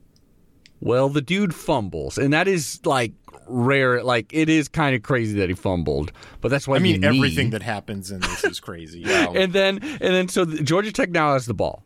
Well, 0.82 1.09
the 1.09 1.21
dude 1.21 1.53
fumbles, 1.53 2.17
and 2.17 2.34
that 2.34 2.47
is 2.47 2.80
like 2.86 3.13
rare. 3.47 4.03
Like 4.03 4.34
it 4.34 4.49
is 4.49 4.67
kind 4.67 4.95
of 4.95 5.03
crazy 5.03 5.38
that 5.39 5.49
he 5.49 5.55
fumbled, 5.55 6.11
but 6.41 6.49
that's 6.49 6.67
why 6.67 6.76
I 6.78 6.80
mean, 6.80 7.03
everything 7.03 7.51
that 7.51 7.61
happens 7.61 8.11
in 8.11 8.19
this 8.19 8.43
is 8.43 8.59
crazy. 8.59 9.03
and 9.07 9.53
then 9.53 9.80
and 9.82 9.99
then 9.99 10.28
so 10.28 10.45
the- 10.45 10.63
Georgia 10.63 10.91
Tech 10.91 11.11
now 11.11 11.34
has 11.34 11.45
the 11.45 11.53
ball. 11.53 11.85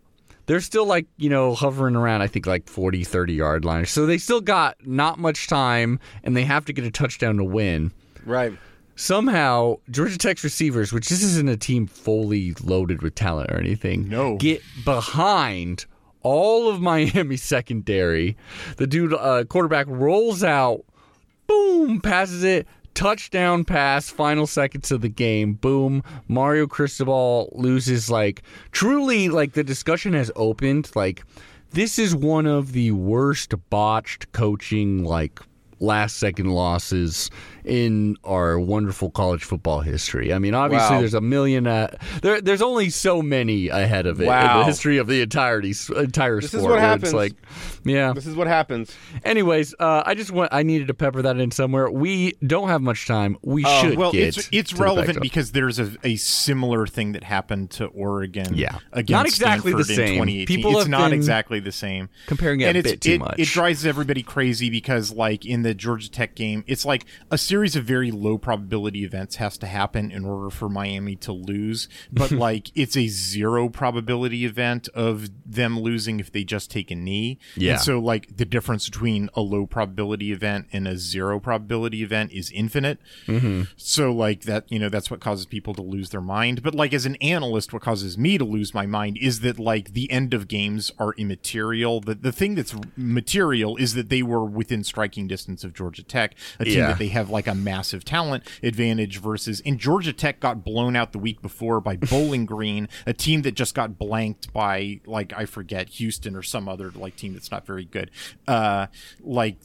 They're 0.50 0.62
still 0.62 0.86
like, 0.88 1.06
you 1.18 1.30
know, 1.30 1.54
hovering 1.54 1.96
around 1.96 2.24
I 2.24 2.28
think 2.28 2.48
like 2.48 2.68
40 2.68 3.04
30 3.04 3.34
yard 3.34 3.66
line. 3.66 3.86
So 3.86 4.06
they 4.08 4.18
still 4.18 4.42
got 4.42 4.76
not 4.86 5.20
much 5.20 5.46
time 5.48 6.00
and 6.24 6.36
they 6.36 6.44
have 6.44 6.66
to 6.66 6.74
get 6.74 6.84
a 6.86 6.92
touchdown 6.92 7.38
to 7.38 7.44
win. 7.44 7.92
Right. 8.26 8.52
Somehow 8.96 9.76
Georgia 9.92 10.18
Tech's 10.18 10.44
receivers, 10.44 10.92
which 10.92 11.08
this 11.08 11.22
isn't 11.24 11.48
a 11.48 11.56
team 11.56 11.86
fully 11.88 12.54
loaded 12.64 13.02
with 13.04 13.14
talent 13.16 13.52
or 13.52 13.58
anything, 13.58 14.10
No. 14.10 14.38
get 14.38 14.62
behind 14.84 15.86
all 16.22 16.68
of 16.68 16.82
Miami 16.92 17.38
secondary. 17.38 18.36
The 18.78 18.88
dude 18.88 19.14
uh, 19.14 19.44
quarterback 19.46 19.86
rolls 19.88 20.44
out 20.44 20.84
boom, 21.48 22.02
passes 22.02 22.44
it, 22.44 22.68
touchdown 23.00 23.64
pass, 23.64 24.10
final 24.10 24.46
seconds 24.46 24.92
of 24.92 25.00
the 25.00 25.08
game, 25.08 25.54
boom. 25.54 26.04
Mario 26.28 26.68
Cristobal 26.68 27.48
loses 27.54 28.12
like 28.12 28.44
truly 28.74 29.30
like 29.30 29.54
the 29.54 29.64
discussion 29.64 30.12
has 30.12 30.30
opened 30.36 30.92
like 30.96 31.24
this 31.72 31.98
is 31.98 32.14
one 32.14 32.46
of 32.46 32.74
the 32.74 32.92
worst 32.92 33.54
botched 33.70 34.30
coaching 34.34 35.06
like 35.06 35.40
last 35.80 36.18
second 36.18 36.48
losses 36.50 37.32
in 37.66 38.16
our 38.24 38.60
wonderful 38.60 39.10
college 39.10 39.44
football 39.44 39.82
history. 39.82 40.34
I 40.34 40.40
mean, 40.40 40.54
obviously 40.54 40.96
Wow. 40.96 41.00
there's 41.00 41.14
a 41.14 41.22
million 41.22 41.68
uh, 41.68 41.96
there 42.22 42.42
there's 42.42 42.62
only 42.62 42.90
so 42.90 43.22
many 43.22 43.68
ahead 43.70 44.06
of 44.06 44.20
it 44.22 44.24
in 44.24 44.30
the 44.30 44.64
history 44.66 44.98
of 44.98 45.08
the 45.08 45.22
entirety 45.22 45.74
entire 45.96 46.42
This 46.42 46.52
sport. 46.52 46.64
is 46.64 46.68
what 46.68 46.80
happens. 46.80 47.04
It's 47.04 47.14
like 47.14 47.34
yeah. 47.84 48.14
This 48.14 48.28
is 48.28 48.36
what 48.36 48.48
happens. 48.48 48.96
Anyways, 49.24 49.74
uh, 49.80 50.04
I 50.06 50.16
just 50.16 50.32
want 50.32 50.54
I 50.54 50.64
needed 50.64 50.88
to 50.88 50.94
pepper 50.94 51.22
that 51.22 51.40
in 51.40 51.52
somewhere. 51.52 51.90
We 51.90 52.34
don't 52.46 52.70
have 52.70 52.82
much 52.82 53.08
time. 53.08 53.38
We 53.42 53.64
should 53.64 53.98
well, 53.98 54.12
get 54.12 54.38
it's 54.38 54.50
it's 54.52 54.70
to 54.72 54.76
the 54.78 54.84
relevant 54.84 55.08
Pac-12. 55.18 55.22
because 55.22 55.52
there's 55.52 55.80
a, 55.80 55.92
a 56.04 56.16
similar 56.16 56.88
thing 56.88 57.14
that 57.14 57.24
happened 57.24 57.72
to 57.72 57.86
Oregon. 57.88 58.54
Yeah. 58.56 58.80
against 58.94 59.12
Not 59.12 59.26
exactly 59.26 59.74
the 59.74 59.84
Stanford 59.84 60.30
in 60.30 60.36
same. 60.36 60.46
People 60.46 60.72
it's 60.72 60.80
have 60.82 60.90
not 60.90 61.14
exactly 61.14 61.60
the 61.60 61.72
same. 61.72 62.10
comparing 62.28 62.62
it 62.62 62.66
and 62.66 62.78
a 62.78 62.84
bit 62.84 63.02
too 63.02 63.14
it, 63.14 63.20
much. 63.20 63.36
It 63.38 63.48
drives 63.48 63.86
everybody 63.86 64.24
crazy 64.24 64.70
because, 64.70 65.12
like 65.12 65.46
in 65.46 65.64
the 65.64 65.74
Georgia 65.74 66.10
Tech 66.10 66.36
game, 66.36 66.64
it's 66.68 66.86
like 66.86 67.06
a 67.32 67.38
series 67.38 67.59
of 67.76 67.84
very 67.86 68.12
low 68.12 68.38
probability 68.38 69.04
events 69.04 69.38
has 69.38 69.58
to 69.60 69.68
happen 69.68 70.12
in 70.12 70.26
order 70.26 70.50
for 70.50 70.70
Miami 70.70 71.16
to 71.18 71.32
lose. 71.32 71.88
But 72.12 72.32
like 72.48 72.72
it's 72.76 72.96
a 72.98 73.08
zero 73.08 73.70
probability 73.70 74.46
event 74.46 74.88
of 74.90 75.30
them 75.46 75.80
losing 75.80 76.20
if 76.20 76.32
they 76.32 76.44
just 76.44 76.72
take 76.72 76.92
a 76.92 76.96
knee. 76.96 77.40
Yeah. 77.56 77.74
And 77.74 77.82
so 77.82 78.00
like 78.00 78.38
the 78.38 78.46
difference 78.46 78.90
between 78.90 79.30
a 79.34 79.42
low 79.42 79.66
probability 79.66 80.32
event 80.32 80.68
and 80.72 80.88
a 80.88 80.98
zero 80.98 81.40
probability 81.40 82.04
event 82.04 82.32
is 82.32 82.52
infinite. 82.52 83.00
Mm-hmm. 83.28 83.64
So 83.78 84.12
like 84.12 84.42
that, 84.42 84.72
you 84.72 84.80
know, 84.80 84.90
that's 84.90 85.10
what 85.12 85.20
causes 85.20 85.46
people 85.46 85.74
to 85.76 85.82
lose 85.82 86.10
their 86.10 86.22
mind. 86.22 86.64
But 86.64 86.76
like 86.76 86.94
as 86.94 87.06
an 87.06 87.16
analyst, 87.18 87.74
what 87.74 87.82
causes 87.82 88.18
me 88.18 88.38
to 88.38 88.46
lose 88.46 88.74
my 88.74 88.86
mind 88.86 89.18
is 89.20 89.40
that 89.42 89.60
like 89.60 89.94
the 89.94 90.10
end 90.12 90.34
of 90.34 90.48
games 90.48 90.92
are 91.00 91.14
immaterial. 91.14 92.02
The 92.02 92.16
the 92.16 92.32
thing 92.32 92.56
that's 92.56 92.76
material 92.96 93.78
is 93.78 93.94
that 93.94 94.10
they 94.10 94.22
were 94.22 94.44
within 94.46 94.84
striking 94.84 95.28
distance 95.28 95.64
of 95.64 95.74
Georgia 95.74 96.04
Tech, 96.04 96.36
a 96.60 96.66
team 96.66 96.78
Yeah. 96.78 96.88
that 96.88 97.00
they 97.00 97.08
have 97.08 97.30
like 97.30 97.39
a 97.48 97.56
massive 97.56 98.04
talent 98.06 98.44
advantage 98.64 99.20
versus 99.20 99.62
and 99.66 99.80
Georgia 99.80 100.14
Tech 100.14 100.40
got 100.40 100.64
blown 100.64 100.96
out 100.96 101.12
the 101.12 101.20
week 101.20 101.42
before 101.42 101.80
by 101.82 101.96
Bowling 102.10 102.46
Green, 102.46 102.88
a 103.06 103.14
team 103.14 103.42
that 103.44 103.54
just 103.54 103.76
got 103.76 103.98
blanked 103.98 104.52
by 104.54 105.02
like 105.06 105.34
I 105.36 105.46
forget 105.46 105.90
Houston 105.90 106.36
or 106.36 106.44
some 106.44 106.68
other 106.68 106.92
like 106.92 107.16
team 107.16 107.34
that's 107.34 107.52
not 107.52 107.66
very 107.66 107.86
good. 107.86 108.12
Uh 108.48 108.88
like 109.22 109.58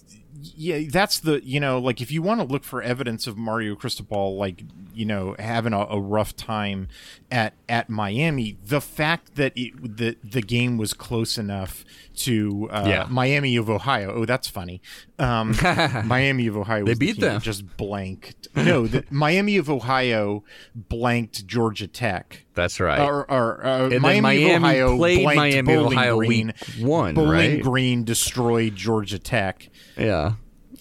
yeah, 0.43 0.81
that's 0.91 1.21
the 1.21 1.45
you 1.45 1.61
know 1.61 1.79
like 1.79 2.01
if 2.01 2.11
you 2.11 2.21
want 2.23 2.41
to 2.41 2.47
look 2.47 2.65
for 2.65 2.83
evidence 2.83 3.27
of 3.27 3.37
Mario 3.37 3.75
Cristobal 3.77 4.37
like 4.37 4.63
you 4.93 5.05
know 5.05 5.35
having 5.39 5.73
a, 5.73 5.87
a 5.89 6.01
rough 6.01 6.35
time 6.37 6.89
at 7.31 7.55
at 7.69 7.89
Miami, 7.89 8.59
the 8.65 8.81
fact 8.81 9.37
that 9.37 9.53
it 9.57 9.97
the 9.97 10.17
the 10.25 10.43
game 10.43 10.77
was 10.79 10.93
close 10.93 11.39
enough 11.39 11.85
to 12.17 12.69
uh, 12.71 12.85
Yeah. 12.87 13.07
Miami 13.11 13.57
of 13.57 13.69
Ohio. 13.71 14.13
Oh, 14.15 14.25
that's 14.25 14.49
funny. 14.49 14.81
Um, 15.19 15.55
Miami 16.05 16.47
of 16.47 16.57
Ohio. 16.57 16.85
was 16.85 16.99
the 16.99 17.07
beat 17.07 17.21
that 17.21 17.33
them. 17.33 17.41
Just 17.41 17.77
blanked. 17.77 18.49
No, 18.57 18.87
the, 18.87 19.05
Miami 19.11 19.57
of 19.57 19.69
Ohio 19.71 20.45
blanked 20.75 21.47
Georgia 21.47 21.87
Tech. 21.89 22.44
That's 22.55 22.79
right. 22.81 23.01
Or, 23.01 23.29
or 23.31 23.65
uh, 23.67 23.89
then 23.89 24.01
Miami, 24.03 24.21
Miami 24.45 24.55
Ohio 24.55 24.97
played 24.97 25.25
Miami 25.25 25.59
of 25.59 25.67
Bowling 25.67 25.99
Ohio 25.99 26.17
Green. 26.19 26.47
week 26.47 26.87
one, 26.87 27.15
Bowling 27.15 27.31
right? 27.31 27.63
Green 27.63 28.05
destroyed 28.05 28.77
Georgia 28.77 29.19
Tech. 29.19 29.69
yeah. 29.99 30.35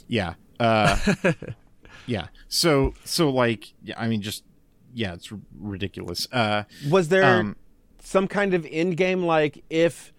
Yeah. 0.07 0.35
Uh, 0.59 0.97
yeah. 2.05 2.27
So 2.47 2.93
so 3.03 3.29
like 3.29 3.73
yeah, 3.83 3.99
I 3.99 4.07
mean 4.07 4.21
just 4.21 4.43
yeah, 4.93 5.13
it's 5.13 5.31
r- 5.31 5.39
ridiculous. 5.59 6.27
Uh, 6.31 6.63
Was 6.89 7.09
there? 7.09 7.23
um, 7.23 7.55
some 7.99 8.27
kind 8.27 8.53
of 8.53 8.67
end 8.69 8.95
game 8.97 9.23
like 9.23 9.63
if 9.71 10.12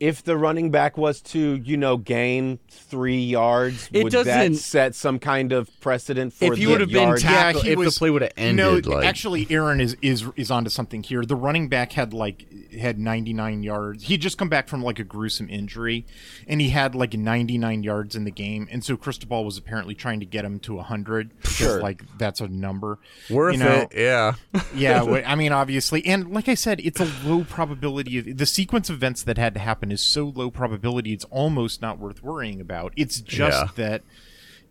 if 0.00 0.22
the 0.24 0.36
running 0.36 0.70
back 0.70 0.98
was 0.98 1.20
to 1.22 1.54
you 1.64 1.76
know 1.76 1.96
gain 1.96 2.58
three 2.68 3.20
yards, 3.20 3.88
It 3.92 4.04
would 4.04 4.12
that 4.12 4.24
doesn't- 4.24 4.56
set 4.56 4.94
some 4.94 5.18
kind 5.18 5.52
of 5.52 5.68
precedent 5.80 6.32
for 6.32 6.46
the? 6.46 6.52
If 6.52 6.58
you 6.58 6.66
the 6.66 6.72
would 6.72 6.80
have 6.80 6.90
been 6.90 7.08
yard? 7.08 7.20
tackle, 7.20 7.62
he 7.62 7.70
if 7.70 7.78
was- 7.78 7.94
the 7.94 7.98
play 7.98 8.10
would 8.10 8.22
have 8.22 8.32
ended, 8.36 8.86
No, 8.86 8.96
like 8.96 9.06
actually, 9.06 9.46
Aaron 9.50 9.80
is 9.80 9.96
is 10.02 10.24
is 10.36 10.50
onto 10.50 10.70
something 10.70 11.02
here. 11.02 11.24
The 11.24 11.36
running 11.36 11.68
back 11.68 11.92
had 11.92 12.12
like 12.12 12.46
had 12.72 12.98
99 12.98 13.62
yards. 13.62 14.04
He'd 14.04 14.20
just 14.20 14.36
come 14.36 14.48
back 14.48 14.68
from 14.68 14.82
like 14.82 14.98
a 14.98 15.04
gruesome 15.04 15.48
injury, 15.48 16.06
and 16.48 16.60
he 16.60 16.70
had 16.70 16.94
like 16.94 17.14
99 17.14 17.82
yards 17.82 18.16
in 18.16 18.24
the 18.24 18.30
game. 18.30 18.68
And 18.70 18.84
so 18.84 18.96
Cristobal 18.96 19.44
was 19.44 19.56
apparently 19.56 19.94
trying 19.94 20.20
to 20.20 20.26
get 20.26 20.44
him 20.44 20.58
to 20.60 20.74
100. 20.76 21.30
Because, 21.40 21.54
Sure. 21.54 21.80
like 21.80 22.02
that's 22.18 22.40
a 22.40 22.48
number 22.48 22.98
worth 23.30 23.54
you 23.54 23.60
know? 23.62 23.86
it. 23.90 23.92
Yeah. 23.96 24.34
yeah, 24.74 25.02
well, 25.04 25.22
I 25.24 25.34
mean, 25.36 25.52
obviously, 25.52 26.04
and 26.04 26.32
like 26.32 26.48
I 26.48 26.54
said, 26.54 26.80
it's 26.80 27.00
a 27.00 27.08
low 27.24 27.44
probability 27.44 28.18
of 28.18 28.36
the 28.38 28.46
sequence 28.46 28.90
of 28.90 28.96
events 28.96 29.22
that 29.22 29.38
had 29.38 29.54
to 29.54 29.60
happen 29.60 29.83
is 29.90 30.00
so 30.00 30.26
low 30.26 30.50
probability, 30.50 31.12
it's 31.12 31.24
almost 31.26 31.80
not 31.82 31.98
worth 31.98 32.22
worrying 32.22 32.60
about. 32.60 32.92
It's 32.96 33.20
just 33.20 33.60
Yeah. 33.60 33.68
that 33.88 34.02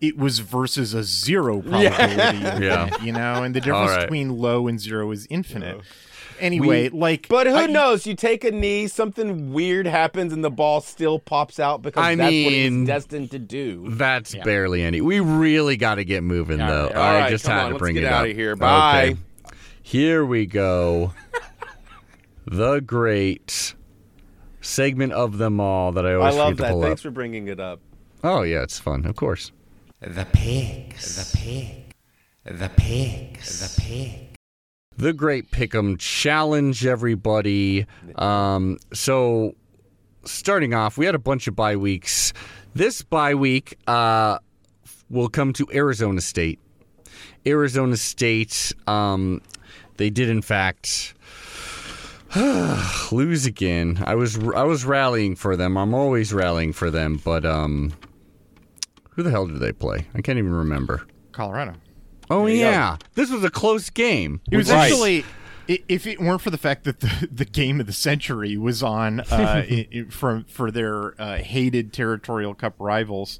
it 0.02 0.18
was 0.18 0.40
versus 0.40 0.94
a 0.94 1.04
zero 1.04 1.62
probability, 1.62 2.40
Yeah. 2.66 2.86
event, 2.88 3.04
you 3.04 3.14
know, 3.14 3.44
and 3.44 3.56
the 3.56 3.62
difference 3.62 3.92
right. 3.92 4.02
between 4.02 4.30
low 4.38 4.68
and 4.68 4.80
zero 4.80 5.12
is 5.12 5.26
infinite. 5.30 5.80
Anyway, 6.40 6.90
like, 6.90 7.28
But 7.30 7.48
who 7.48 7.56
I- 7.56 7.66
knows? 7.68 8.06
You 8.06 8.16
take 8.16 8.44
a 8.44 8.52
knee, 8.52 8.88
something 8.88 9.54
weird 9.54 9.86
happens, 9.88 10.34
and 10.34 10.44
the 10.44 10.50
ball 10.50 10.82
still 10.82 11.20
pops 11.20 11.58
out 11.60 11.82
because 11.84 12.04
I 12.04 12.16
that's 12.16 12.26
what 12.26 12.32
mean- 12.32 12.82
it's 12.82 12.88
destined 12.88 13.32
to 13.32 13.40
do. 13.40 13.86
That's 13.92 14.36
barely 14.44 14.82
any. 14.82 15.00
We 15.00 15.20
really 15.22 15.78
got 15.78 15.96
to 15.96 16.04
get 16.06 16.22
moving 16.24 16.58
though. 16.58 16.88
right, 16.88 16.96
all 16.96 17.02
I 17.04 17.20
right, 17.22 17.30
just 17.30 17.46
had 17.48 17.60
on, 17.60 17.66
to 17.68 17.70
let's 17.76 17.80
bring 17.80 17.94
get 17.94 18.04
it 18.04 18.12
outta 18.12 18.32
up. 18.32 18.36
here. 18.36 18.56
Bye. 18.58 19.04
Okay. 19.12 19.56
Here 19.84 20.26
we 20.26 20.46
go. 20.48 21.14
the 22.46 22.80
great 22.82 23.74
segment 24.64 25.14
of 25.14 25.38
them 25.38 25.60
all 25.60 25.92
that 25.92 26.06
I 26.06 26.12
I 26.12 26.14
always 26.16 26.36
love 26.36 26.50
forget 26.54 26.58
to 26.58 26.64
that. 26.64 26.72
pull 26.72 26.82
Thanks 26.82 27.02
up. 27.02 27.04
for 27.04 27.12
bringing 27.12 27.48
it 27.48 27.60
up. 27.60 27.80
Oh 28.24 28.42
yeah, 28.42 28.64
it's 28.64 28.80
fun. 28.80 29.06
Of 29.06 29.16
course. 29.16 29.52
The 30.02 30.26
pigs. 30.34 31.32
The 31.32 31.38
pig. 31.38 31.94
The 32.46 32.70
pigs. 32.76 33.76
The 33.78 33.82
pig. 33.82 34.36
the 34.98 35.14
great 35.14 35.50
pick'em 35.52 35.98
challenge 36.00 36.86
everybody 36.86 37.86
um 38.16 38.78
so 38.94 39.56
starting 40.26 40.74
off 40.74 40.98
we 40.98 41.06
had 41.06 41.16
a 41.16 41.20
bunch 41.20 41.48
of 41.48 41.56
bye 41.56 41.76
weeks 41.76 42.32
this 42.76 43.02
bye 43.02 43.34
week 43.34 43.78
uh 43.88 44.38
will 45.10 45.30
come 45.30 45.52
to 45.54 45.68
arizona 45.74 46.22
state 46.22 46.60
arizona 47.48 47.98
state 47.98 48.72
um 48.88 49.42
they 49.98 50.10
did 50.12 50.30
in 50.30 50.42
fact 50.44 51.14
lose 53.12 53.46
again 53.46 54.02
i 54.06 54.16
was 54.16 54.38
i 54.56 54.64
was 54.64 54.86
rallying 54.86 55.36
for 55.36 55.56
them 55.56 55.78
i'm 55.78 55.94
always 55.94 56.34
rallying 56.34 56.74
for 56.74 56.90
them 56.90 57.20
but 57.24 57.46
um 57.46 57.94
who 59.12 59.22
the 59.24 59.30
hell 59.30 59.46
did 59.48 59.60
they 59.60 59.72
play 59.72 60.08
i 60.16 60.22
can't 60.22 60.38
even 60.40 60.52
remember 60.54 61.06
Colorado. 61.32 61.74
oh 62.30 62.46
you 62.48 62.58
go. 62.60 62.70
yeah 62.70 62.98
this 63.16 63.30
was 63.32 63.44
a 63.44 63.50
close 63.52 63.90
game 63.90 64.42
It 64.52 64.58
was 64.58 64.72
Right. 64.72 64.92
actually, 64.92 65.26
if 65.68 66.06
it 66.08 66.20
weren't 66.20 66.42
for 66.42 66.50
the 66.50 66.58
fact 66.58 66.84
that 66.84 67.00
the, 67.00 67.30
the 67.32 67.46
game 67.46 67.80
of 67.80 67.86
the 67.86 67.94
century 67.94 68.58
was 68.58 68.84
on 68.84 69.22
uh, 69.22 69.26
i 69.32 69.88
i 69.94 70.04
for 70.10 70.44
for 70.48 70.72
their 70.72 71.20
uh, 71.22 71.38
hated 71.38 71.94
territorial 71.94 72.54
cup 72.54 72.74
rivals, 72.80 73.40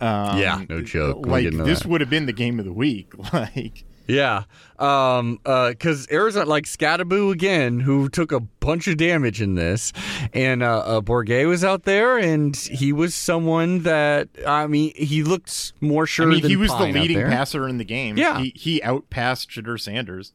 um, 0.00 0.38
Yeah, 0.38 0.64
no 0.68 0.82
joke. 0.82 1.26
Like 1.26 1.50
this 1.50 1.80
that. 1.80 1.88
would 1.88 2.00
have 2.00 2.10
been 2.10 2.26
the 2.26 2.32
game 2.32 2.58
of 2.60 2.64
the 2.64 2.72
week. 2.72 3.12
Like, 3.32 3.84
Yeah, 4.06 4.44
um, 4.78 5.38
because 5.42 6.06
Arizona, 6.10 6.46
like 6.46 6.64
Skattebo 6.64 7.32
again, 7.32 7.80
who 7.80 8.08
took 8.08 8.32
a 8.32 8.40
bunch 8.40 8.86
of 8.86 8.96
damage 8.96 9.40
in 9.40 9.54
this, 9.54 9.92
and 10.32 10.62
uh, 10.62 10.78
uh, 10.78 11.00
Bourguet 11.00 11.48
was 11.48 11.64
out 11.64 11.84
there, 11.84 12.18
and 12.18 12.54
he 12.56 12.92
was 12.92 13.14
someone 13.14 13.80
that 13.82 14.28
I 14.46 14.66
mean, 14.66 14.92
he 14.94 15.22
looked 15.22 15.72
more 15.80 16.06
sure. 16.06 16.26
I 16.26 16.30
mean, 16.30 16.42
than 16.42 16.50
he 16.50 16.56
was 16.56 16.70
the 16.70 16.76
Pine 16.76 16.96
out 16.96 17.02
leading 17.02 17.26
passer 17.28 17.66
in 17.68 17.78
the 17.78 17.84
game. 17.84 18.16
Yeah. 18.18 18.40
he, 18.40 18.52
he 18.54 18.82
outpassed 18.82 19.50
Shedeur 19.50 19.80
Sanders. 19.80 20.32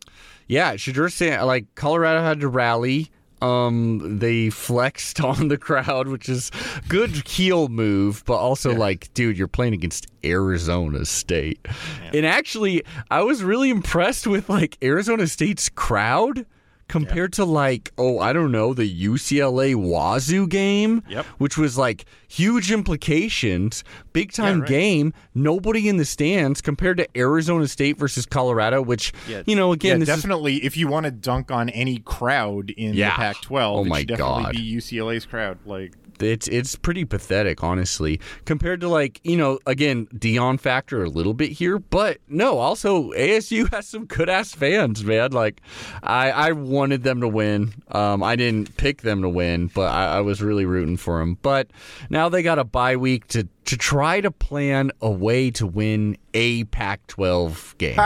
Yeah, 0.47 0.73
Shedeur 0.73 1.11
Sa- 1.11 1.45
like 1.45 1.73
Colorado 1.75 2.21
had 2.21 2.39
to 2.39 2.47
rally. 2.47 3.11
Um, 3.41 4.19
they 4.19 4.49
flexed 4.49 5.21
on 5.23 5.47
the 5.47 5.57
crowd, 5.57 6.07
which 6.07 6.29
is 6.29 6.51
good 6.87 7.11
heel 7.27 7.67
move, 7.67 8.23
but 8.25 8.37
also 8.37 8.73
like, 8.73 9.13
dude, 9.13 9.37
you're 9.37 9.47
playing 9.47 9.73
against 9.73 10.07
Arizona 10.23 11.05
State. 11.05 11.65
And 12.13 12.25
actually, 12.25 12.83
I 13.09 13.21
was 13.21 13.43
really 13.43 13.69
impressed 13.69 14.27
with 14.27 14.49
like 14.49 14.77
Arizona 14.83 15.27
State's 15.27 15.69
crowd 15.69 16.45
compared 16.89 17.31
to 17.33 17.45
like, 17.45 17.91
oh, 17.97 18.19
I 18.19 18.33
don't 18.33 18.51
know, 18.51 18.73
the 18.73 18.83
UCLA 19.05 19.75
Wazoo 19.75 20.45
game, 20.47 21.01
Yep. 21.07 21.25
which 21.37 21.57
was 21.57 21.77
like 21.77 22.03
huge 22.27 22.69
implications, 22.71 23.83
big 24.11 24.31
time 24.33 24.59
right. 24.61 24.69
game, 24.69 25.13
nobody 25.33 25.87
in 25.87 25.95
the 25.97 26.05
stands 26.05 26.59
compared 26.61 26.97
to 26.97 27.07
Arizona 27.17 27.67
State 27.67 27.97
versus 27.97 28.25
Colorado, 28.25 28.81
which 28.81 29.13
you 29.45 29.55
know, 29.55 29.71
again, 29.71 29.99
yeah, 29.99 30.05
this 30.05 30.09
is 30.09 30.15
definitely. 30.23 30.57
if 30.65 30.75
you 30.75 30.87
want 30.87 31.05
to 31.05 31.11
dunk 31.11 31.51
on 31.51 31.69
any 31.69 31.99
crowd 31.99 32.69
in 32.71 32.93
Yeah. 32.93 33.09
the 33.11 33.15
Pac-12, 33.15 33.61
Oh 33.77 33.81
it 33.85 33.87
my 33.87 33.99
should 33.99 34.07
definitely 34.09 34.43
God. 34.43 34.51
be 34.53 34.75
UCLA's 34.75 35.25
crowd. 35.25 35.57
Like, 35.65 35.93
it's 36.21 36.47
it's 36.47 36.75
pretty 36.75 37.05
pathetic, 37.05 37.63
honestly, 37.63 38.19
compared 38.45 38.81
to 38.81 38.89
like 38.89 39.19
you 39.23 39.37
know 39.37 39.59
again 39.65 40.07
Deion 40.07 40.59
factor 40.59 41.03
a 41.03 41.09
little 41.09 41.33
bit 41.33 41.51
here, 41.51 41.79
but 41.79 42.19
no, 42.27 42.59
also 42.59 43.11
ASU 43.11 43.69
has 43.71 43.87
some 43.87 44.05
good 44.05 44.29
ass 44.29 44.53
fans, 44.53 45.03
man. 45.03 45.31
Like 45.31 45.61
I 46.03 46.31
I 46.31 46.51
wanted 46.51 47.03
them 47.03 47.21
to 47.21 47.27
win. 47.27 47.73
Um, 47.89 48.23
I 48.23 48.35
didn't 48.35 48.77
pick 48.77 49.01
them 49.01 49.21
to 49.21 49.29
win, 49.29 49.67
but 49.67 49.91
I, 49.91 50.17
I 50.17 50.21
was 50.21 50.41
really 50.41 50.65
rooting 50.65 50.97
for 50.97 51.19
them. 51.19 51.37
But 51.41 51.69
now 52.09 52.29
they 52.29 52.43
got 52.43 52.59
a 52.59 52.63
bye 52.63 52.95
week 52.95 53.27
to 53.29 53.47
to 53.65 53.77
try 53.77 54.21
to 54.21 54.31
plan 54.31 54.91
a 55.01 55.11
way 55.11 55.51
to 55.51 55.67
win 55.67 56.17
a 56.33 56.63
Pac-12 56.65 57.77
game. 57.77 57.99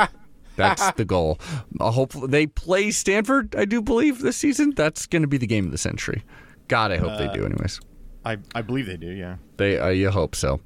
That's 0.55 0.91
the 0.97 1.05
goal. 1.05 1.39
Uh, 1.80 1.91
hopefully, 1.91 2.28
they 2.28 2.47
play 2.47 2.91
Stanford. 2.91 3.55
I 3.55 3.66
do 3.66 3.82
believe 3.82 4.20
this 4.20 4.38
season. 4.38 4.74
That's 4.76 5.05
going 5.05 5.22
to 5.22 5.28
be 5.28 5.38
the 5.38 5.47
game 5.47 5.66
of 5.66 5.72
the 5.72 5.78
century. 5.78 6.24
God, 6.68 6.91
I 6.91 6.97
hope 6.97 7.18
they 7.18 7.28
do. 7.30 7.45
Anyways. 7.45 7.80
I 8.26 8.38
I 8.55 8.61
believe 8.61 8.86
they 8.86 8.97
do. 8.97 9.09
Yeah. 9.09 9.38
They, 9.57 9.78
uh, 9.80 9.89
you 9.89 10.09
hope 10.09 10.36
so. 10.36 10.59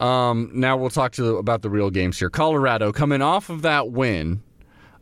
Um, 0.00 0.50
now 0.54 0.76
we'll 0.76 0.90
talk 0.90 1.12
to 1.12 1.22
the, 1.22 1.34
about 1.36 1.62
the 1.62 1.70
real 1.70 1.90
games 1.90 2.18
here. 2.18 2.30
Colorado 2.30 2.92
coming 2.92 3.22
off 3.22 3.50
of 3.50 3.62
that 3.62 3.90
win, 3.90 4.42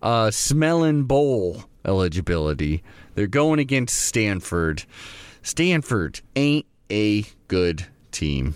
uh, 0.03 0.31
smelling 0.31 1.05
bowl 1.05 1.65
eligibility. 1.85 2.83
They're 3.15 3.27
going 3.27 3.59
against 3.59 3.99
Stanford. 3.99 4.85
Stanford 5.43 6.21
ain't 6.37 6.67
a 6.91 7.25
good 7.49 7.87
team. 8.11 8.55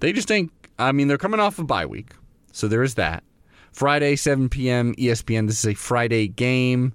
They 0.00 0.12
just 0.12 0.30
ain't. 0.30 0.52
I 0.78 0.92
mean, 0.92 1.08
they're 1.08 1.18
coming 1.18 1.40
off 1.40 1.58
a 1.58 1.64
bye 1.64 1.86
week, 1.86 2.12
so 2.52 2.68
there 2.68 2.82
is 2.82 2.94
that. 2.96 3.22
Friday, 3.72 4.16
7 4.16 4.48
p.m. 4.48 4.94
ESPN. 4.94 5.46
This 5.46 5.58
is 5.58 5.66
a 5.66 5.74
Friday 5.74 6.28
game. 6.28 6.94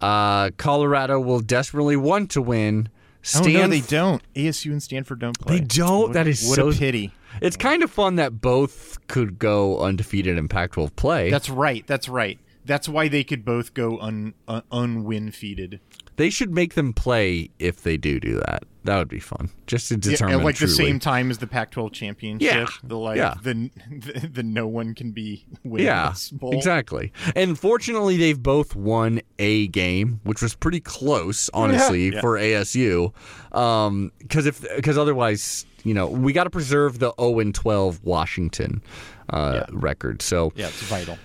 Uh, 0.00 0.50
Colorado 0.56 1.20
will 1.20 1.40
desperately 1.40 1.96
want 1.96 2.30
to 2.32 2.42
win. 2.42 2.88
Oh 3.36 3.42
no, 3.42 3.68
they 3.68 3.80
don't. 3.80 4.22
ASU 4.34 4.72
and 4.72 4.82
Stanford 4.82 5.20
don't 5.20 5.38
play. 5.38 5.58
They 5.58 5.64
don't? 5.64 6.02
What, 6.08 6.12
That 6.14 6.26
is 6.26 6.46
what 6.48 6.56
so- 6.56 6.68
a 6.70 6.72
pity. 6.72 7.12
It's 7.40 7.56
kind 7.56 7.82
of 7.82 7.90
fun 7.90 8.16
that 8.16 8.42
both 8.42 8.98
could 9.06 9.38
go 9.38 9.78
undefeated 9.78 10.36
in 10.36 10.48
Pac-12 10.48 10.94
play. 10.96 11.30
That's 11.30 11.48
right. 11.48 11.86
That's 11.86 12.06
right. 12.08 12.38
That's 12.66 12.88
why 12.90 13.08
they 13.08 13.24
could 13.24 13.42
both 13.44 13.72
go 13.72 13.98
un, 14.00 14.34
uh, 14.46 14.60
un 14.70 14.96
unwin 14.98 15.30
feeded. 15.30 15.80
they 16.16 16.28
should 16.28 16.52
make 16.52 16.74
them 16.74 16.92
play 16.92 17.48
if 17.58 17.82
they 17.82 17.96
do 17.96 18.20
do 18.20 18.34
that. 18.46 18.64
That 18.84 18.98
would 18.98 19.08
be 19.08 19.20
fun, 19.20 19.50
just 19.68 19.88
to 19.88 19.96
determine. 19.96 20.40
at 20.40 20.44
like 20.44 20.58
the 20.58 20.66
same 20.66 20.98
time 20.98 21.30
as 21.30 21.38
the 21.38 21.46
Pac-12 21.46 21.92
championship. 21.92 22.50
Yeah. 22.52 22.66
The 22.82 22.98
like 22.98 23.16
Yeah. 23.16 23.34
the, 23.42 23.70
the 23.90 24.28
the 24.28 24.42
no 24.42 24.66
one 24.66 24.94
can 24.94 25.12
be 25.12 25.44
winning 25.62 25.86
Yeah, 25.86 26.10
this 26.10 26.30
bowl. 26.30 26.52
exactly. 26.52 27.12
And 27.36 27.56
fortunately, 27.58 28.16
they've 28.16 28.42
both 28.42 28.74
won 28.74 29.20
a 29.38 29.68
game, 29.68 30.20
which 30.24 30.42
was 30.42 30.54
pretty 30.56 30.80
close, 30.80 31.48
honestly, 31.54 32.12
Yeah. 32.12 32.20
for 32.20 32.36
ASU. 32.38 33.12
Because 34.18 34.46
if 34.46 34.64
because 34.76 34.98
otherwise, 34.98 35.64
you 35.84 35.94
know, 35.94 36.06
we 36.08 36.32
got 36.32 36.44
to 36.44 36.50
preserve 36.50 36.98
the 36.98 37.12
0 37.20 37.38
and 37.38 37.54
12 37.54 38.00
Washington 38.02 38.82
uh, 39.30 39.64
record. 39.70 40.22
So 40.22 40.52
Yeah, 40.56 40.66
it's 40.66 40.82
vital. 40.82 41.18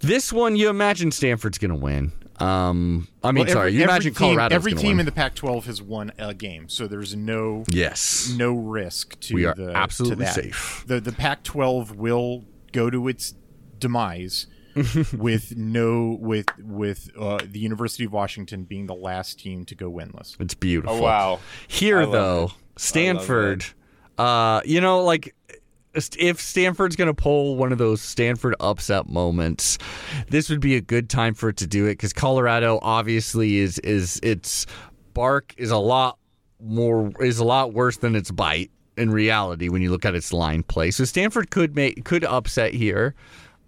this 0.00 0.32
one, 0.32 0.56
you 0.56 0.68
imagine 0.68 1.10
Stanford's 1.12 1.58
going 1.58 1.70
to 1.70 1.76
win. 1.76 2.12
Um, 2.40 3.08
I 3.22 3.32
mean, 3.32 3.46
Well, 3.46 3.52
sorry, 3.54 3.72
you 3.74 3.84
imagine 3.84 4.12
team, 4.12 4.18
Colorado's 4.34 4.56
Every 4.56 4.72
team 4.74 4.90
win. 4.92 5.00
in 5.00 5.06
the 5.06 5.12
Pac-12 5.12 5.64
has 5.64 5.80
won 5.80 6.12
a 6.18 6.34
game, 6.34 6.68
so 6.68 6.86
there's 6.88 7.14
no 7.14 7.64
yes, 7.70 8.34
no 8.36 8.54
risk 8.54 9.18
to 9.20 9.34
We 9.34 9.44
are 9.44 9.54
the, 9.54 9.72
absolutely 9.74 10.16
to 10.26 10.32
that. 10.32 10.34
safe. 10.34 10.84
The 10.86 11.00
the 11.00 11.12
Pac-12 11.12 11.94
will 11.94 12.44
go 12.72 12.90
to 12.90 13.06
its 13.08 13.34
demise 13.78 14.46
with 15.16 15.56
no 15.56 16.18
with 16.20 16.46
with 16.58 17.08
uh, 17.18 17.38
the 17.48 17.60
University 17.60 18.04
of 18.04 18.12
Washington 18.12 18.64
being 18.64 18.86
the 18.86 18.94
last 18.94 19.38
team 19.38 19.64
to 19.66 19.74
go 19.76 19.90
winless. 19.90 20.34
It's 20.40 20.54
beautiful. 20.54 20.96
Oh 20.96 21.00
wow. 21.02 21.38
Here 21.68 22.04
though, 22.04 22.46
it. 22.46 22.80
Stanford, 22.80 23.64
uh, 24.18 24.60
you 24.64 24.80
know, 24.80 25.04
like 25.04 25.34
if 25.94 26.40
Stanford's 26.40 26.96
going 26.96 27.08
to 27.08 27.14
pull 27.14 27.56
one 27.56 27.72
of 27.72 27.78
those 27.78 28.00
Stanford 28.00 28.54
upset 28.60 29.08
moments, 29.08 29.78
this 30.28 30.50
would 30.50 30.60
be 30.60 30.76
a 30.76 30.80
good 30.80 31.08
time 31.08 31.34
for 31.34 31.48
it 31.48 31.56
to 31.58 31.66
do 31.66 31.86
it 31.86 31.92
because 31.92 32.12
Colorado 32.12 32.78
obviously 32.82 33.58
is 33.58 33.78
is 33.80 34.20
its 34.22 34.66
bark 35.12 35.54
is 35.56 35.70
a 35.70 35.78
lot 35.78 36.18
more 36.60 37.12
is 37.20 37.38
a 37.38 37.44
lot 37.44 37.72
worse 37.72 37.98
than 37.98 38.16
its 38.16 38.30
bite 38.30 38.70
in 38.96 39.10
reality 39.10 39.68
when 39.68 39.82
you 39.82 39.90
look 39.90 40.04
at 40.04 40.14
its 40.14 40.32
line 40.32 40.62
play. 40.62 40.90
So 40.90 41.04
Stanford 41.04 41.50
could 41.50 41.76
make 41.76 42.04
could 42.04 42.24
upset 42.24 42.74
here. 42.74 43.14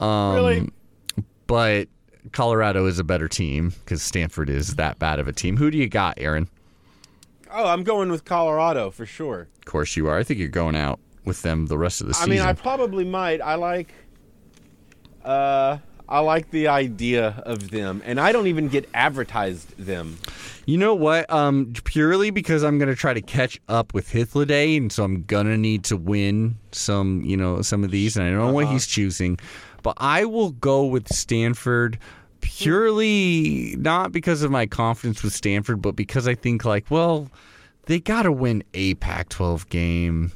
Um, 0.00 0.34
Really? 0.34 0.68
But 1.46 1.88
Colorado 2.32 2.86
is 2.86 2.98
a 2.98 3.04
better 3.04 3.28
team 3.28 3.72
because 3.84 4.02
Stanford 4.02 4.50
is 4.50 4.74
that 4.76 4.98
bad 4.98 5.20
of 5.20 5.28
a 5.28 5.32
team. 5.32 5.56
Who 5.56 5.70
do 5.70 5.78
you 5.78 5.88
got, 5.88 6.14
Aaron? 6.18 6.48
Oh, 7.52 7.68
I'm 7.68 7.84
going 7.84 8.10
with 8.10 8.24
Colorado 8.24 8.90
for 8.90 9.06
sure. 9.06 9.48
Of 9.58 9.64
course 9.64 9.96
you 9.96 10.08
are. 10.08 10.18
I 10.18 10.24
think 10.24 10.40
you're 10.40 10.48
going 10.48 10.74
out 10.74 10.98
with 11.26 11.42
them 11.42 11.66
the 11.66 11.78
rest 11.78 12.00
of 12.00 12.06
the 12.06 12.14
season. 12.14 12.30
I 12.30 12.34
mean, 12.34 12.42
I 12.42 12.52
probably 12.52 13.04
might. 13.04 13.40
I 13.40 13.56
like, 13.56 13.92
uh, 15.24 15.78
I 16.08 16.20
like 16.20 16.50
the 16.50 16.68
idea 16.68 17.42
of 17.44 17.70
them, 17.70 18.02
and 18.04 18.20
I 18.20 18.32
don't 18.32 18.46
even 18.46 18.68
get 18.68 18.88
advertised 18.94 19.76
them. 19.76 20.18
You 20.64 20.78
know 20.78 20.94
what? 20.94 21.30
Um, 21.30 21.72
purely 21.84 22.30
because 22.30 22.62
I'm 22.62 22.78
gonna 22.78 22.94
try 22.94 23.12
to 23.14 23.20
catch 23.20 23.60
up 23.68 23.92
with 23.92 24.10
Hythloday, 24.10 24.76
and 24.76 24.90
so 24.90 25.04
I'm 25.04 25.24
gonna 25.24 25.56
need 25.56 25.84
to 25.84 25.96
win 25.96 26.56
some, 26.72 27.22
you 27.24 27.36
know, 27.36 27.62
some 27.62 27.84
of 27.84 27.90
these, 27.90 28.16
and 28.16 28.26
I 28.26 28.30
don't 28.30 28.38
know 28.38 28.52
what 28.52 28.68
he's 28.68 28.86
choosing, 28.86 29.38
but 29.82 29.94
I 29.98 30.24
will 30.24 30.50
go 30.52 30.84
with 30.84 31.12
Stanford 31.12 31.98
purely 32.40 33.74
not 33.78 34.12
because 34.12 34.42
of 34.42 34.50
my 34.50 34.66
confidence 34.66 35.22
with 35.22 35.32
Stanford, 35.32 35.82
but 35.82 35.96
because 35.96 36.28
I 36.28 36.34
think 36.34 36.64
like, 36.64 36.90
well, 36.90 37.28
they 37.86 37.98
gotta 37.98 38.30
win 38.30 38.62
a 38.74 38.94
Pac-12 38.94 39.68
game. 39.68 40.32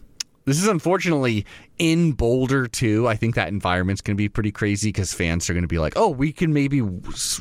This 0.51 0.61
is 0.63 0.69
unfortunately 0.69 1.47
in 1.79 2.13
Boulder 2.13 2.67
too. 2.67 3.07
I 3.07 3.15
think 3.15 3.37
that 3.37 3.49
environment's 3.49 4.01
going 4.01 4.17
to 4.17 4.19
be 4.19 4.29
pretty 4.29 4.51
crazy 4.51 4.89
because 4.89 5.13
fans 5.15 5.49
are 5.49 5.53
going 5.55 5.63
to 5.63 5.69
be 5.69 5.79
like, 5.79 5.93
"Oh, 5.97 6.09
we 6.09 6.33
can 6.33 6.53
maybe 6.53 6.83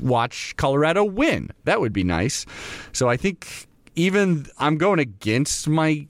watch 0.02 0.54
Colorado 0.58 1.04
win. 1.04 1.50
That 1.64 1.82
would 1.82 1.92
be 1.94 2.04
nice." 2.04 2.46
So 2.92 3.10
I 3.10 3.18
think 3.18 3.68
even 3.96 4.46
I'm 4.60 4.78
going 4.78 5.00
against 5.00 5.68
my 5.68 6.06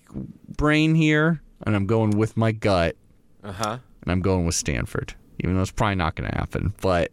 brain 0.57 0.93
here, 0.95 1.41
and 1.65 1.75
I'm 1.75 1.85
going 1.85 2.11
with 2.11 2.35
my 2.35 2.51
gut, 2.51 2.95
Uh 3.43 3.51
huh. 3.53 3.77
and 4.03 4.11
I'm 4.11 4.21
going 4.21 4.45
with 4.45 4.55
Stanford, 4.55 5.13
even 5.39 5.55
though 5.55 5.61
it's 5.61 5.71
probably 5.71 5.95
not 5.95 6.15
going 6.15 6.29
to 6.29 6.35
happen, 6.37 6.73
but. 6.81 7.11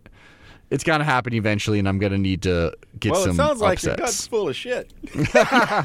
it's 0.69 0.83
going 0.83 0.99
to 0.99 1.05
happen 1.05 1.33
eventually, 1.33 1.79
and 1.79 1.89
I'm 1.89 1.99
going 1.99 2.11
to 2.11 2.19
need 2.19 2.43
to 2.43 2.73
get 2.99 3.13
Well, 3.13 3.23
some 3.23 3.37
Well, 3.37 3.47
it 3.47 3.51
sounds 3.51 3.61
like 3.61 3.83
your 3.85 3.93
upsets. 3.93 4.11
gut's 4.17 4.27
full 4.27 4.49
of 4.49 4.57
shit. 4.57 4.93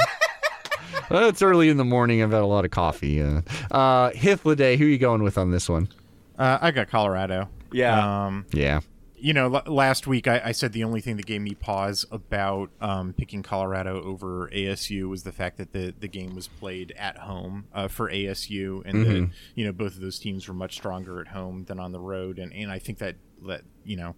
Uh, 1.11 1.27
it's 1.27 1.41
early 1.41 1.69
in 1.69 1.77
the 1.77 1.85
morning. 1.85 2.21
I've 2.23 2.31
had 2.31 2.41
a 2.41 2.45
lot 2.45 2.65
of 2.65 2.71
coffee. 2.71 3.21
Uh, 3.21 3.41
uh, 3.71 4.11
Hythloday, 4.11 4.77
who 4.77 4.85
are 4.85 4.89
you 4.89 4.97
going 4.97 5.23
with 5.23 5.37
on 5.37 5.51
this 5.51 5.67
one? 5.69 5.89
Uh, 6.37 6.57
I 6.61 6.71
got 6.71 6.89
Colorado. 6.89 7.49
Yeah. 7.71 8.25
Um, 8.25 8.45
Yeah. 8.51 8.79
you 9.15 9.33
know, 9.33 9.53
l- 9.55 9.73
last 9.73 10.07
week 10.07 10.27
I, 10.27 10.41
I 10.45 10.51
said 10.51 10.73
the 10.73 10.83
only 10.83 10.99
thing 11.01 11.17
that 11.17 11.25
gave 11.25 11.41
me 11.41 11.53
pause 11.53 12.05
about 12.11 12.71
um, 12.81 13.13
picking 13.13 13.43
Colorado 13.43 14.01
over 14.03 14.49
ASU 14.53 15.07
was 15.09 15.23
the 15.23 15.31
fact 15.31 15.57
that 15.57 15.71
the, 15.73 15.93
the 15.99 16.07
game 16.07 16.33
was 16.35 16.47
played 16.47 16.93
at 16.97 17.19
home 17.19 17.65
uh, 17.73 17.87
for 17.87 18.09
ASU, 18.09 18.81
and 18.85 19.05
that 19.05 19.29
you 19.55 19.65
know 19.65 19.71
both 19.71 19.95
of 19.95 20.01
those 20.01 20.17
teams 20.19 20.47
were 20.47 20.53
much 20.53 20.73
stronger 20.73 21.21
at 21.21 21.27
home 21.27 21.65
than 21.65 21.79
on 21.79 21.91
the 21.91 21.99
road, 21.99 22.39
and, 22.39 22.51
and 22.53 22.71
I 22.71 22.79
think 22.79 22.97
that 22.97 23.15
that 23.45 23.61
you 23.85 23.97
know, 23.97 24.15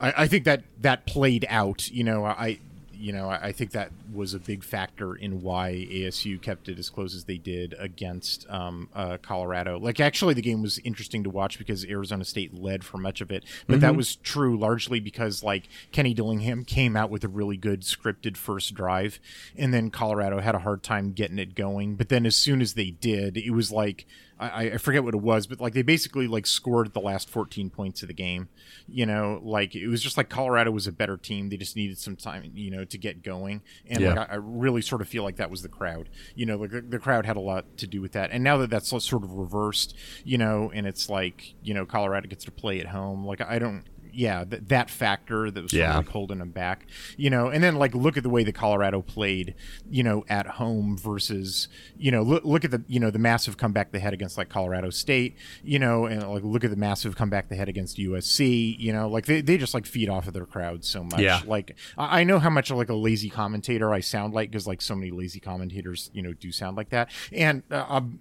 I, 0.00 0.12
I 0.18 0.26
think 0.28 0.44
that 0.44 0.64
that 0.80 1.06
played 1.06 1.46
out. 1.48 1.88
You 1.90 2.04
know, 2.04 2.24
I 2.24 2.58
you 2.94 3.12
know 3.12 3.28
I, 3.28 3.46
I 3.46 3.52
think 3.52 3.72
that 3.72 3.90
was 4.12 4.34
a 4.34 4.38
big 4.38 4.64
factor 4.64 5.14
in 5.14 5.42
why 5.42 5.86
ASU 5.90 6.40
kept 6.40 6.68
it 6.68 6.78
as 6.78 6.88
close 6.90 7.14
as 7.14 7.24
they 7.24 7.38
did 7.38 7.74
against 7.78 8.48
um, 8.50 8.88
uh, 8.94 9.18
Colorado. 9.20 9.78
Like 9.78 10.00
actually, 10.00 10.34
the 10.34 10.42
game 10.42 10.62
was 10.62 10.78
interesting 10.84 11.24
to 11.24 11.30
watch 11.30 11.58
because 11.58 11.84
Arizona 11.84 12.24
State 12.24 12.54
led 12.54 12.84
for 12.84 12.98
much 12.98 13.20
of 13.20 13.30
it, 13.30 13.44
but 13.66 13.80
that 13.80 13.96
was 13.96 14.16
true 14.16 14.58
largely 14.58 15.00
because 15.00 15.42
like 15.42 15.64
Kenny 15.92 16.14
Dillingham 16.14 16.64
came 16.64 16.96
out 16.96 17.10
with 17.10 17.24
a 17.24 17.28
really 17.28 17.56
good 17.56 17.82
scripted 17.82 18.36
first 18.36 18.74
drive, 18.74 19.20
and 19.56 19.72
then 19.72 19.90
Colorado 19.90 20.40
had 20.40 20.54
a 20.54 20.60
hard 20.60 20.82
time 20.82 21.12
getting 21.12 21.38
it 21.38 21.54
going. 21.54 21.96
But 21.96 22.08
then 22.08 22.26
as 22.26 22.36
soon 22.36 22.60
as 22.60 22.74
they 22.74 22.90
did, 22.90 23.36
it 23.36 23.50
was 23.50 23.70
like. 23.70 24.06
I, 24.38 24.70
I 24.70 24.76
forget 24.78 25.04
what 25.04 25.14
it 25.14 25.20
was, 25.20 25.46
but 25.46 25.60
like 25.60 25.74
they 25.74 25.82
basically 25.82 26.26
like 26.26 26.46
scored 26.46 26.92
the 26.92 27.00
last 27.00 27.30
14 27.30 27.70
points 27.70 28.02
of 28.02 28.08
the 28.08 28.14
game. 28.14 28.48
You 28.88 29.06
know, 29.06 29.40
like 29.42 29.74
it 29.76 29.86
was 29.86 30.02
just 30.02 30.16
like 30.16 30.28
Colorado 30.28 30.70
was 30.72 30.86
a 30.86 30.92
better 30.92 31.16
team. 31.16 31.50
They 31.50 31.56
just 31.56 31.76
needed 31.76 31.98
some 31.98 32.16
time, 32.16 32.50
you 32.54 32.70
know, 32.70 32.84
to 32.84 32.98
get 32.98 33.22
going. 33.22 33.62
And 33.88 34.00
Yeah. 34.00 34.14
like 34.14 34.30
I, 34.30 34.32
I 34.32 34.36
really 34.36 34.82
sort 34.82 35.00
of 35.00 35.08
feel 35.08 35.22
like 35.22 35.36
that 35.36 35.50
was 35.50 35.62
the 35.62 35.68
crowd. 35.68 36.08
You 36.34 36.46
know, 36.46 36.56
like 36.56 36.70
the, 36.72 36.80
the 36.80 36.98
crowd 36.98 37.26
had 37.26 37.36
a 37.36 37.40
lot 37.40 37.76
to 37.78 37.86
do 37.86 38.00
with 38.00 38.12
that. 38.12 38.30
And 38.32 38.42
now 38.42 38.56
that 38.58 38.70
that's 38.70 38.88
sort 38.88 39.22
of 39.22 39.32
reversed, 39.32 39.94
you 40.24 40.36
know, 40.36 40.70
and 40.74 40.86
it's 40.86 41.08
like 41.08 41.54
you 41.62 41.72
know 41.72 41.86
Colorado 41.86 42.26
gets 42.28 42.44
to 42.44 42.50
play 42.50 42.80
at 42.80 42.86
home. 42.88 43.24
Like 43.24 43.40
I 43.40 43.58
don't. 43.58 43.84
Yeah, 44.14 44.44
th- 44.44 44.62
that 44.66 44.90
factor 44.90 45.50
that 45.50 45.62
was 45.62 45.72
sort 45.72 45.82
of 45.82 45.96
like 45.96 46.08
holding 46.08 46.38
them 46.38 46.50
back, 46.50 46.86
you 47.16 47.30
know, 47.30 47.48
and 47.48 47.62
then 47.62 47.76
like 47.76 47.94
look 47.94 48.16
at 48.16 48.22
the 48.22 48.30
way 48.30 48.44
the 48.44 48.52
Colorado 48.52 49.02
played, 49.02 49.54
you 49.88 50.02
know, 50.02 50.24
at 50.28 50.46
home 50.46 50.96
versus, 50.98 51.68
you 51.96 52.10
know, 52.10 52.22
look 52.22 52.44
look 52.44 52.64
at 52.64 52.70
the 52.70 52.82
you 52.88 53.00
know 53.00 53.10
the 53.10 53.18
massive 53.18 53.56
comeback 53.56 53.92
they 53.92 54.00
had 54.00 54.12
against 54.12 54.36
like 54.36 54.48
Colorado 54.48 54.90
State, 54.90 55.36
you 55.62 55.78
know, 55.78 56.06
and 56.06 56.26
like 56.28 56.42
look 56.42 56.64
at 56.64 56.70
the 56.70 56.76
massive 56.76 57.16
comeback 57.16 57.48
they 57.48 57.56
had 57.56 57.68
against 57.68 57.98
USC, 57.98 58.78
you 58.78 58.92
know, 58.92 59.08
like 59.08 59.26
they, 59.26 59.40
they 59.40 59.56
just 59.56 59.74
like 59.74 59.86
feed 59.86 60.08
off 60.08 60.26
of 60.26 60.34
their 60.34 60.46
crowd 60.46 60.84
so 60.84 61.04
much. 61.04 61.20
Yeah. 61.20 61.40
Like 61.46 61.76
I 61.96 62.24
I 62.24 62.24
know 62.24 62.38
how 62.38 62.50
much 62.50 62.70
like 62.70 62.88
a 62.88 62.94
lazy 62.94 63.28
commentator 63.28 63.92
I 63.92 64.00
sound 64.00 64.32
like 64.32 64.50
because 64.50 64.66
like 64.66 64.80
so 64.80 64.94
many 64.94 65.10
lazy 65.10 65.40
commentators, 65.40 66.10
you 66.14 66.22
know, 66.22 66.32
do 66.32 66.50
sound 66.50 66.76
like 66.76 66.88
that, 66.90 67.10
and 67.32 67.62
uh, 67.70 67.84
um, 67.88 68.18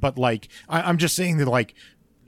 but 0.00 0.18
like 0.18 0.48
I, 0.68 0.82
I'm 0.82 0.98
just 0.98 1.14
saying 1.14 1.36
that 1.38 1.46
like 1.46 1.74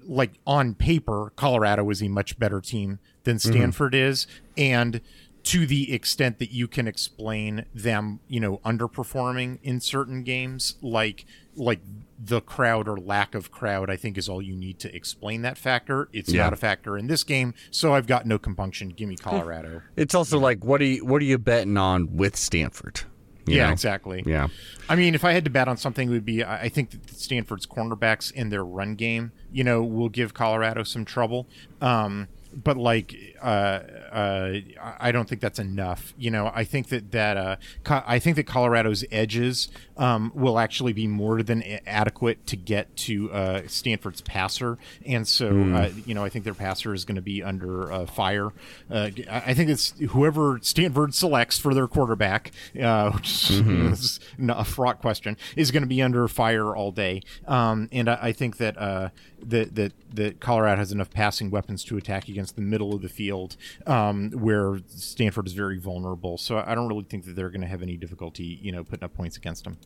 like 0.07 0.35
on 0.47 0.75
paper, 0.75 1.33
Colorado 1.37 1.89
is 1.91 2.03
a 2.03 2.09
much 2.09 2.39
better 2.39 2.61
team 2.61 2.99
than 3.25 3.37
mm-hmm. 3.37 3.53
Stanford 3.53 3.95
is, 3.95 4.27
and 4.57 5.01
to 5.47 5.65
the 5.65 5.93
extent 5.93 6.41
that 6.41 6.51
you 6.51 6.67
can 6.67 6.89
explain 6.89 7.67
them, 7.73 8.19
you 8.27 8.41
know, 8.41 8.59
underperforming 8.65 9.61
in 9.63 9.81
certain 9.81 10.25
games, 10.25 10.75
like 10.83 11.25
like 11.55 11.81
the 12.19 12.41
crowd 12.41 12.89
or 12.89 12.97
lack 12.97 13.35
of 13.35 13.51
crowd, 13.53 13.89
I 13.89 13.97
think 13.97 14.19
is 14.19 14.29
all 14.29 14.43
you 14.43 14.57
need 14.57 14.81
to 14.81 14.95
explain 14.95 15.43
that 15.43 15.57
factor. 15.57 16.09
It's 16.13 16.33
Yeah. 16.33 16.45
not 16.45 16.53
a 16.53 16.57
factor 16.57 16.99
in 16.99 17.07
this 17.07 17.23
game, 17.23 17.55
so 17.71 17.95
I've 17.95 18.09
got 18.09 18.27
no 18.27 18.39
compunction. 18.39 18.89
Give 18.89 19.09
me 19.09 19.15
hmm. 19.15 19.31
Colorado. 19.31 19.83
It's 19.95 20.15
also 20.17 20.39
like, 20.39 20.65
what 20.65 20.81
are 20.81 20.85
you 20.85 21.07
what 21.07 21.23
are 21.23 21.27
you 21.27 21.39
betting 21.39 21.77
on 21.77 22.17
with 22.17 22.37
Stanford? 22.37 23.03
Yeah, 23.47 23.67
know? 23.67 23.73
exactly. 23.73 24.23
Yeah. 24.27 24.49
I 24.89 24.97
mean, 24.97 25.15
if 25.15 25.25
I 25.25 25.33
had 25.33 25.45
to 25.45 25.51
bet 25.51 25.69
on 25.69 25.77
something, 25.77 26.09
it 26.09 26.13
would 26.13 26.25
be 26.25 26.43
I 26.43 26.63
I 26.63 26.69
think 26.69 26.91
that 26.91 27.11
Stanford's 27.11 27.67
cornerbacks 27.67 28.33
in 28.33 28.51
their 28.51 28.65
run 28.65 28.95
game, 28.95 29.33
you 29.53 29.65
know, 29.65 29.83
will 29.83 30.09
give 30.09 30.35
Colorado 30.35 30.83
some 30.83 31.05
trouble. 31.05 31.47
Um, 31.81 32.29
but 32.55 32.77
like, 32.77 33.15
uh, 33.43 33.81
uh, 34.13 34.53
I 35.01 35.13
don't 35.13 35.29
think 35.29 35.41
that's 35.41 35.59
enough. 35.59 36.15
You 36.19 36.31
know, 36.31 36.51
I 36.55 36.65
think 36.65 36.89
that 36.89 37.13
that 37.13 37.37
uh, 37.37 37.57
Co- 37.85 38.03
I 38.07 38.19
think 38.19 38.37
that 38.37 38.45
Colorado's 38.45 39.05
edges 39.11 39.69
um, 39.97 40.33
will 40.35 40.59
actually 40.59 40.93
be 40.93 41.07
more 41.07 41.43
than 41.43 41.63
a- 41.63 41.81
adequate 41.87 42.47
to 42.49 42.57
get 42.57 42.97
to 42.97 43.31
uh, 43.33 43.63
Stanford's 43.67 44.21
passer, 44.21 44.79
and 45.05 45.27
so 45.27 45.49
uh, 45.75 45.91
you 46.07 46.15
know, 46.15 46.25
I 46.25 46.29
think 46.29 46.45
their 46.45 46.55
passer 46.55 46.95
is 46.95 47.05
going 47.05 47.17
to 47.17 47.23
be 47.23 47.43
under 47.43 47.93
uh, 47.93 48.07
fire. 48.07 48.51
Uh, 48.91 49.11
I 49.31 49.55
think 49.55 49.71
it's 49.71 49.95
whoever 50.11 50.59
Stanford 50.63 51.15
selects 51.15 51.59
for 51.59 51.75
their 51.75 51.87
quarterback, 51.89 52.53
uh, 52.81 53.11
which 53.13 53.51
is 53.51 54.21
a 54.49 54.65
fraught 54.65 55.01
question, 55.01 55.37
is 55.57 55.71
going 55.71 55.83
to 55.83 55.89
be 55.89 56.03
under 56.03 56.27
fire 56.29 56.75
all 56.75 56.93
day. 56.93 57.23
Um, 57.47 57.89
and 57.93 58.09
I, 58.09 58.19
I 58.23 58.33
think 58.33 58.57
that 58.59 58.77
uh, 58.79 59.11
that 59.49 59.75
that 59.77 59.93
that 60.15 60.41
Colorado 60.41 60.77
has 60.79 60.93
enough 60.93 61.11
passing 61.11 61.51
weapons 61.51 61.85
to 61.85 61.97
attack 61.97 62.29
against 62.29 62.57
the 62.57 62.63
middle 62.63 62.95
of 62.95 63.03
the 63.03 63.09
field, 63.09 63.57
um, 63.87 64.31
where 64.33 64.79
Stanford 64.89 65.47
is 65.47 65.53
very 65.53 65.79
vulnerable. 65.79 66.39
So 66.39 66.63
I 66.67 66.75
don't 66.75 66.89
really 66.89 67.05
think 67.05 67.25
that 67.27 67.37
they're 67.37 67.51
going 67.51 67.61
to 67.63 67.67
have 67.67 67.83
any 67.83 67.97
difficulty, 67.97 68.59
you 68.63 68.73
know, 68.73 68.83
putting 68.85 69.05
up 69.05 69.15
points 69.15 69.37
against 69.37 69.65
them. 69.65 69.79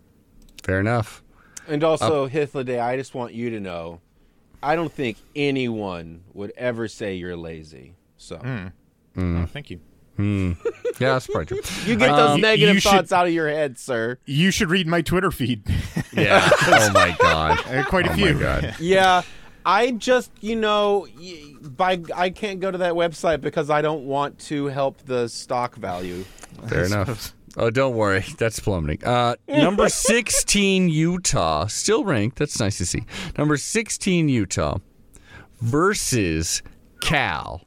Fair 0.63 0.81
enough. 0.81 1.23
And 1.69 1.85
also, 1.85 2.29
Hythloday, 2.29 2.81
I 2.83 2.97
just 2.97 3.15
want 3.15 3.33
you 3.35 3.51
to 3.51 3.61
know, 3.61 4.01
I 4.63 4.75
don't 4.77 4.93
think 4.93 5.19
anyone 5.37 6.23
would 6.33 6.53
ever 6.57 6.89
say 6.89 7.15
you're 7.15 7.37
lazy. 7.37 7.95
So 8.17 8.41
Oh, 9.17 9.47
thank 9.47 9.71
you. 9.71 9.81
Yeah, 10.19 10.55
that's 11.15 11.27
probably 11.29 11.47
true. 11.47 11.61
you 11.87 11.97
get 11.97 12.15
those 12.15 12.31
Um, 12.33 12.41
negative 12.43 12.75
you 12.75 12.81
should- 12.81 12.91
thoughts 12.91 13.13
out 13.13 13.27
of 13.27 13.33
your 13.33 13.49
head, 13.49 13.79
sir. 13.79 14.19
You 14.27 14.51
should 14.51 14.69
read 14.71 14.87
my 14.87 15.01
Twitter 15.01 15.31
feed. 15.31 15.63
Yeah. 16.13 16.47
oh 16.63 16.91
my 16.93 17.17
god. 17.19 17.59
Uh, 17.67 17.85
Quite 17.87 18.07
a 18.07 18.11
Oh 18.13 18.15
few. 18.15 18.35
my 18.35 18.41
god. 18.41 18.77
Yeah, 18.81 19.23
I 19.65 19.93
just 19.93 20.31
you 20.41 20.57
know, 20.57 21.07
by 21.63 22.01
I 22.15 22.31
can't 22.31 22.61
go 22.61 22.71
to 22.71 22.79
that 22.79 22.95
website 22.95 23.41
because 23.41 23.71
I 23.71 23.83
don't 23.83 24.05
want 24.07 24.39
to 24.41 24.67
help 24.67 24.99
the 25.05 25.29
stock 25.29 25.77
value. 25.77 26.25
Fair 26.69 26.85
enough. 26.85 27.35
Oh, 27.57 27.71
don't 27.71 27.97
worry. 27.97 28.25
That's 28.39 28.61
plummeting. 28.61 29.05
Uh, 29.05 29.37
number 29.49 29.89
16, 29.91 30.89
Utah. 30.89 31.67
Still 31.67 32.05
ranked. 32.05 32.39
That's 32.39 32.61
nice 32.61 32.79
to 32.79 32.87
see. 32.87 33.05
Number 33.37 33.57
16, 33.57 34.29
Utah 34.29 34.79
versus 35.61 36.63
Cal. 37.01 37.63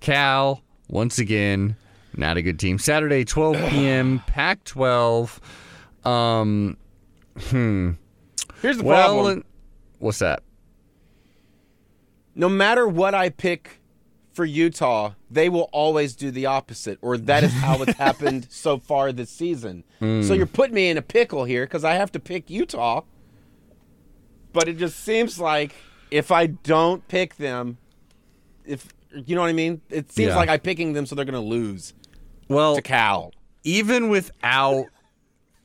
Cal, 0.00 0.62
once 0.88 1.18
again, 1.18 1.76
not 2.16 2.36
a 2.36 2.42
good 2.42 2.58
team. 2.58 2.78
Saturday, 2.78 3.24
12 3.24 3.56
p.m., 3.70 4.22
Pac 4.26 4.64
12. 4.64 5.40
Um, 6.04 6.76
hmm. 7.38 7.92
Here's 8.60 8.78
the 8.78 8.84
well, 8.84 9.14
problem. 9.14 9.44
what's 9.98 10.18
that? 10.18 10.42
No 12.34 12.48
matter 12.48 12.86
what 12.88 13.14
I 13.14 13.28
pick 13.30 13.78
for 14.32 14.44
Utah, 14.44 15.12
they 15.30 15.48
will 15.50 15.68
always 15.72 16.14
do 16.16 16.30
the 16.30 16.46
opposite, 16.46 16.98
or 17.02 17.18
that 17.18 17.44
is 17.44 17.52
how 17.52 17.82
it's 17.82 17.92
happened 17.98 18.46
so 18.50 18.78
far 18.78 19.12
this 19.12 19.30
season. 19.30 19.84
So 20.00 20.32
you're 20.34 20.46
putting 20.46 20.74
me 20.74 20.88
in 20.88 20.96
a 20.96 21.02
pickle 21.02 21.44
here 21.44 21.64
because 21.64 21.84
I 21.84 21.94
have 21.94 22.10
to 22.12 22.18
pick 22.20 22.48
Utah. 22.50 23.02
But 24.52 24.68
it 24.68 24.78
just 24.78 24.98
seems 25.00 25.38
like 25.38 25.74
if 26.10 26.30
I 26.30 26.46
don't 26.46 27.06
pick 27.08 27.36
them, 27.36 27.78
if 28.64 28.88
you 29.14 29.34
know 29.34 29.42
what 29.42 29.48
I 29.48 29.52
mean, 29.54 29.80
it 29.90 30.10
seems 30.12 30.28
Yeah. 30.30 30.36
like 30.36 30.48
I'm 30.48 30.60
picking 30.60 30.92
them 30.94 31.06
so 31.06 31.14
they're 31.14 31.24
going 31.24 31.34
to 31.34 31.40
lose 31.40 31.94
Well, 32.48 32.76
to 32.76 32.82
Cal. 32.82 33.32
even 33.64 34.08
without 34.08 34.86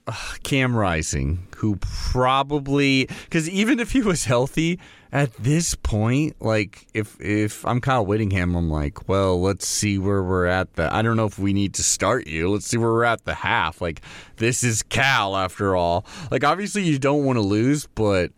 uh, 0.08 0.14
Cam 0.44 0.76
Rising, 0.76 1.48
who 1.58 1.78
probably 1.82 3.08
because 3.26 3.50
even 3.50 3.80
if 3.80 3.92
he 3.92 4.02
was 4.02 4.26
healthy 4.26 4.80
at 5.12 5.34
this 5.36 5.76
point, 5.76 6.36
like 6.42 6.88
if 6.94 7.20
if 7.22 7.66
I'm 7.66 7.80
Kyle 7.82 8.06
Whittingham, 8.06 8.56
I'm 8.56 8.70
like, 8.70 9.08
well, 9.08 9.40
let's 9.42 9.68
see 9.68 9.98
where 9.98 10.22
we're 10.22 10.46
at. 10.46 10.74
The 10.76 10.94
I 10.94 11.02
don't 11.02 11.16
know 11.16 11.26
if 11.26 11.40
we 11.40 11.54
need 11.54 11.74
to 11.76 11.84
start 11.84 12.28
you. 12.28 12.50
Let's 12.50 12.68
see 12.68 12.78
where 12.78 12.92
we're 12.92 13.04
at 13.04 13.24
the 13.26 13.34
half. 13.34 13.82
Like 13.82 14.02
this 14.38 14.64
is 14.64 14.84
Cal 14.84 15.36
after 15.36 15.76
all. 15.76 16.06
Like 16.30 16.44
obviously 16.44 16.84
you 16.84 17.00
don't 17.00 17.24
want 17.24 17.38
to 17.38 17.42
lose, 17.42 17.88
but 17.96 18.32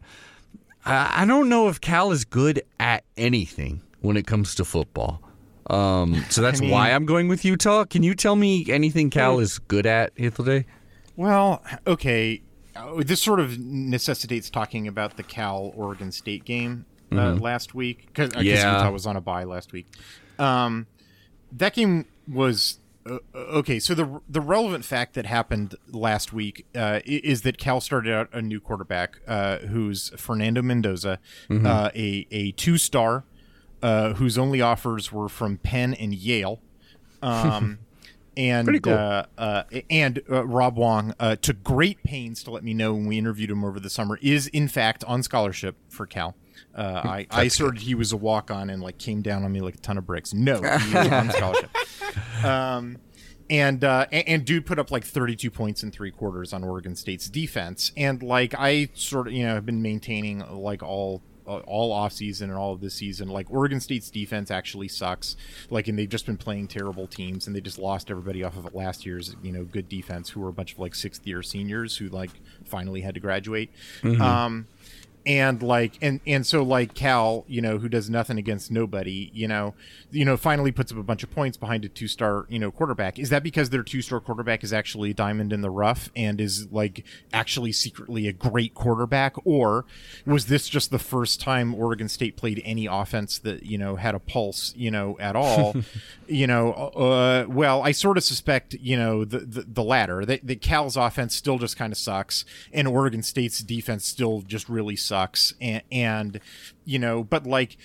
I, 0.85 1.23
I 1.23 1.25
don't 1.25 1.49
know 1.49 1.67
if 1.69 1.81
Cal 1.81 2.11
is 2.11 2.25
good 2.25 2.61
at 2.79 3.03
anything 3.17 3.81
when 4.01 4.15
it 4.17 4.27
comes 4.27 4.55
to 4.55 4.65
football. 4.65 5.21
Um, 5.69 6.23
so 6.29 6.41
that's 6.41 6.61
mean- 6.61 6.69
why 6.71 6.91
I'm 6.91 7.05
going 7.05 7.27
with 7.27 7.43
Utah. 7.45 7.85
Can 7.85 8.03
you 8.03 8.13
tell 8.15 8.35
me 8.35 8.65
anything 8.69 9.09
Cal 9.09 9.39
is 9.39 9.59
good 9.59 9.85
at, 9.85 10.15
Hythloday? 10.15 10.65
Well, 11.15 11.63
okay. 11.85 12.41
Uh, 12.79 13.03
This 13.03 13.21
sort 13.21 13.39
of 13.39 13.57
necessitates 13.59 14.49
talking 14.49 14.87
about 14.87 15.17
the 15.17 15.23
Cal 15.23 15.71
Oregon 15.75 16.11
State 16.11 16.45
game 16.45 16.85
uh, 17.11 17.33
last 17.33 17.73
week 17.73 18.07
because 18.07 18.31
Yeah. 18.43 18.77
Utah 18.77 18.91
was 18.91 19.05
on 19.05 19.15
a 19.15 19.21
bye 19.21 19.43
last 19.43 19.71
week. 19.73 19.87
Um, 20.37 20.87
that 21.51 21.73
game 21.73 22.05
was 22.27 22.79
uh, 23.05 23.17
okay. 23.35 23.79
So 23.79 23.93
the 23.95 24.21
the 24.29 24.41
relevant 24.41 24.85
fact 24.85 25.15
that 25.15 25.25
happened 25.25 25.73
last 25.87 26.31
week 26.33 26.65
uh, 26.75 26.99
is 27.05 27.41
that 27.41 27.57
Cal 27.57 27.81
started 27.81 28.13
out 28.13 28.29
a 28.33 28.41
new 28.41 28.59
quarterback 28.59 29.19
uh, 29.27 29.57
who's 29.59 30.09
Fernando 30.17 30.61
Mendoza, 30.61 31.19
uh, 31.49 31.89
a 31.95 32.27
a 32.31 32.51
two 32.51 32.77
star 32.77 33.23
uh, 33.81 34.13
whose 34.13 34.37
only 34.37 34.61
offers 34.61 35.11
were 35.11 35.29
from 35.29 35.57
Penn 35.57 35.93
and 35.93 36.13
Yale. 36.13 36.61
Um, 37.21 37.79
and 38.39 38.83
cool. 38.83 38.93
uh, 38.93 39.25
uh, 39.37 39.63
and 39.89 40.21
uh, 40.29 40.45
Rob 40.45 40.77
Wong 40.77 41.13
uh, 41.19 41.35
took 41.35 41.61
great 41.63 42.01
pains 42.03 42.41
to 42.43 42.51
let 42.51 42.63
me 42.63 42.73
know 42.73 42.93
when 42.93 43.05
we 43.05 43.17
interviewed 43.17 43.49
him 43.51 43.65
over 43.65 43.79
the 43.79 43.89
summer 43.89 44.17
is 44.21 44.47
in 44.47 44.67
fact 44.67 45.03
on 45.03 45.21
scholarship 45.23 45.75
for 45.89 46.05
Cal. 46.05 46.35
Uh, 46.73 47.01
I, 47.03 47.27
I 47.31 47.43
asserted 47.43 47.81
he 47.81 47.95
was 47.95 48.11
a 48.13 48.17
walk 48.17 48.49
on 48.49 48.69
and 48.69 48.81
like 48.81 48.97
came 48.97 49.21
down 49.21 49.43
on 49.43 49.51
me 49.51 49.59
like 49.59 49.75
a 49.75 49.79
ton 49.79 49.97
of 49.97 50.05
bricks. 50.05 50.33
No, 50.33 50.61
he 50.61 50.67
is 50.69 50.95
on 51.11 51.29
scholarship. 51.31 51.69
Um, 52.43 52.97
and, 53.49 53.83
uh, 53.83 54.05
and 54.11 54.45
dude 54.45 54.65
put 54.65 54.77
up 54.79 54.91
like 54.91 55.03
32 55.03 55.49
points 55.49 55.83
in 55.83 55.91
three 55.91 56.11
quarters 56.11 56.53
on 56.53 56.63
Oregon 56.63 56.95
State's 56.95 57.27
defense. 57.27 57.91
And 57.97 58.21
like 58.23 58.53
I 58.57 58.89
sort 58.93 59.27
of 59.27 59.33
you 59.33 59.45
know 59.45 59.55
have 59.55 59.65
been 59.65 59.81
maintaining 59.81 60.39
like 60.49 60.83
all 60.83 61.21
all 61.49 61.91
off 61.91 62.13
season 62.13 62.49
and 62.49 62.57
all 62.57 62.73
of 62.73 62.81
this 62.81 62.93
season, 62.93 63.27
like 63.27 63.49
Oregon 63.51 63.79
State's 63.79 64.09
defense 64.09 64.51
actually 64.51 64.87
sucks. 64.87 65.35
Like, 65.69 65.87
and 65.87 65.97
they've 65.97 66.09
just 66.09 66.25
been 66.25 66.37
playing 66.37 66.67
terrible 66.67 67.07
teams, 67.07 67.47
and 67.47 67.55
they 67.55 67.61
just 67.61 67.79
lost 67.79 68.09
everybody 68.11 68.43
off 68.43 68.55
of 68.57 68.73
last 68.73 69.05
year's, 69.05 69.35
you 69.41 69.51
know, 69.51 69.63
good 69.63 69.89
defense, 69.89 70.29
who 70.29 70.41
were 70.41 70.49
a 70.49 70.53
bunch 70.53 70.73
of 70.73 70.79
like 70.79 70.95
sixth 70.95 71.25
year 71.25 71.41
seniors 71.43 71.97
who 71.97 72.07
like 72.09 72.31
finally 72.65 73.01
had 73.01 73.15
to 73.15 73.19
graduate. 73.19 73.71
Um, 74.21 74.67
and 75.25 75.61
like 75.61 75.97
and 76.01 76.19
and 76.25 76.45
so 76.45 76.63
like 76.63 76.93
Cal, 76.93 77.45
you 77.47 77.61
know, 77.61 77.77
who 77.77 77.89
does 77.89 78.09
nothing 78.09 78.37
against 78.37 78.71
nobody, 78.71 79.29
you 79.33 79.47
know, 79.47 79.73
you 80.11 80.25
know, 80.25 80.37
finally 80.37 80.71
puts 80.71 80.91
up 80.91 80.97
a 80.97 81.03
bunch 81.03 81.23
of 81.23 81.31
points 81.31 81.57
behind 81.57 81.85
a 81.85 81.89
two-star, 81.89 82.45
you 82.49 82.59
know, 82.59 82.71
quarterback. 82.71 83.19
Is 83.19 83.29
that 83.29 83.43
because 83.43 83.69
their 83.69 83.83
two-star 83.83 84.19
quarterback 84.21 84.63
is 84.63 84.73
actually 84.73 85.11
a 85.11 85.13
diamond 85.13 85.51
in 85.51 85.61
the 85.61 85.69
rough 85.69 86.09
and 86.15 86.39
is 86.39 86.71
like 86.71 87.05
actually 87.33 87.71
secretly 87.71 88.27
a 88.27 88.33
great 88.33 88.73
quarterback, 88.73 89.35
or 89.45 89.85
was 90.25 90.45
this 90.45 90.69
just 90.69 90.91
the 90.91 90.99
first 90.99 91.41
time 91.41 91.75
Oregon 91.75 92.07
State 92.07 92.37
played 92.37 92.61
any 92.63 92.85
offense 92.85 93.39
that 93.39 93.63
you 93.63 93.77
know 93.77 93.97
had 93.97 94.15
a 94.15 94.19
pulse, 94.19 94.73
you 94.75 94.91
know, 94.91 95.17
at 95.19 95.35
all? 95.35 95.75
you 96.27 96.47
know, 96.47 96.73
uh, 96.73 97.45
well, 97.47 97.81
I 97.83 97.91
sort 97.91 98.17
of 98.17 98.23
suspect, 98.23 98.75
you 98.75 98.95
know, 98.95 99.25
the 99.25 99.39
the, 99.39 99.61
the 99.63 99.83
latter. 99.83 100.25
That, 100.25 100.45
that 100.47 100.61
Cal's 100.61 100.95
offense 100.95 101.35
still 101.35 101.57
just 101.57 101.75
kind 101.75 101.91
of 101.91 101.97
sucks, 101.97 102.45
and 102.71 102.87
Oregon 102.87 103.23
State's 103.23 103.59
defense 103.59 104.05
still 104.05 104.41
just 104.41 104.69
really 104.69 104.95
sucks, 104.95 105.18
and, 105.61 105.83
and 105.91 106.39
you 106.85 106.99
know, 106.99 107.23
but 107.23 107.45
like 107.45 107.77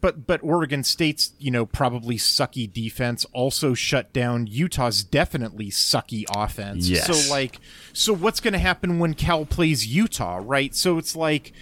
but 0.00 0.26
but 0.26 0.40
Oregon 0.42 0.82
State's 0.82 1.32
you 1.38 1.50
know 1.50 1.64
probably 1.64 2.16
sucky 2.16 2.70
defense 2.72 3.24
also 3.32 3.74
shut 3.74 4.12
down 4.12 4.46
Utah's 4.46 5.04
definitely 5.04 5.70
sucky 5.70 6.24
offense. 6.34 6.88
Yes. 6.88 7.06
So 7.06 7.32
like, 7.32 7.60
so 7.92 8.12
what's 8.12 8.40
going 8.40 8.52
to 8.52 8.58
happen 8.58 8.98
when 8.98 9.14
Cal 9.14 9.44
plays 9.44 9.86
Utah, 9.86 10.40
right? 10.42 10.74
So 10.74 10.98
it's 10.98 11.16
like. 11.16 11.52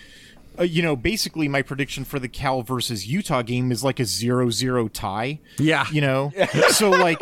Uh, 0.58 0.62
you 0.64 0.82
know, 0.82 0.96
basically, 0.96 1.48
my 1.48 1.62
prediction 1.62 2.04
for 2.04 2.18
the 2.18 2.28
Cal 2.28 2.62
versus 2.62 3.06
Utah 3.06 3.42
game 3.42 3.70
is 3.72 3.84
like 3.84 4.00
a 4.00 4.04
zero-zero 4.04 4.88
tie. 4.88 5.40
Yeah. 5.58 5.86
you 5.92 6.00
know. 6.00 6.32
so 6.70 6.90
like, 6.90 7.18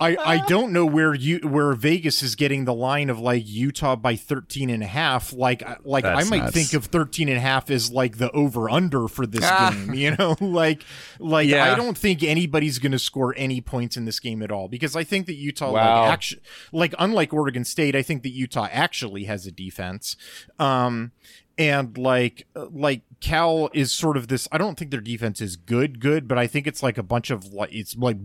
I 0.00 0.16
I 0.16 0.44
don't 0.46 0.72
know 0.72 0.84
where 0.86 1.14
you 1.14 1.38
where 1.40 1.72
Vegas 1.74 2.22
is 2.22 2.34
getting 2.34 2.64
the 2.64 2.74
line 2.74 3.08
of 3.10 3.18
like 3.18 3.42
Utah 3.46 3.96
by 3.96 4.16
13 4.16 4.70
and 4.70 4.82
a 4.82 4.86
half. 4.86 5.32
Like 5.32 5.62
I- 5.62 5.76
like 5.84 6.04
That's 6.04 6.26
I 6.26 6.30
might 6.30 6.44
nuts. 6.44 6.52
think 6.54 6.74
of 6.74 6.86
13 6.86 7.28
and 7.28 7.38
a 7.38 7.40
half 7.40 7.70
as 7.70 7.90
like 7.90 8.18
the 8.18 8.30
over 8.32 8.68
under 8.70 9.08
for 9.08 9.26
this 9.26 9.44
Ah. 9.44 9.70
game. 9.74 9.94
You 9.94 10.16
know, 10.16 10.36
like 10.40 10.82
like 11.18 11.48
Yeah. 11.48 11.72
I 11.72 11.74
don't 11.76 11.96
think 11.96 12.22
anybody's 12.22 12.78
going 12.78 12.92
to 12.92 12.98
score 12.98 13.34
any 13.36 13.60
points 13.60 13.96
in 13.96 14.04
this 14.04 14.20
game 14.20 14.42
at 14.42 14.50
all 14.52 14.68
because 14.68 14.94
I 14.96 15.04
think 15.04 15.26
that 15.26 15.34
Utah 15.34 15.72
Wow. 15.72 16.02
like 16.02 16.12
actually 16.12 16.42
like 16.72 16.94
unlike 16.98 17.32
Oregon 17.32 17.64
State, 17.64 17.96
I 17.96 18.02
think 18.02 18.22
that 18.22 18.30
Utah 18.30 18.68
actually 18.70 19.24
has 19.24 19.46
a 19.46 19.50
defense. 19.52 20.16
Um 20.58 21.12
and 21.60 21.96
like 21.98 22.46
like 22.54 23.02
Cal 23.20 23.68
is 23.74 23.92
sort 23.92 24.16
of 24.16 24.28
this 24.28 24.48
I 24.50 24.56
don't 24.56 24.78
think 24.78 24.90
their 24.90 25.00
defense 25.00 25.42
is 25.42 25.56
good 25.56 26.00
good 26.00 26.26
but 26.26 26.38
I 26.38 26.46
think 26.46 26.66
it's 26.66 26.82
like 26.82 26.96
a 26.96 27.02
bunch 27.02 27.30
of 27.30 27.52
like 27.52 27.72
it's 27.72 27.94
like 27.94 28.16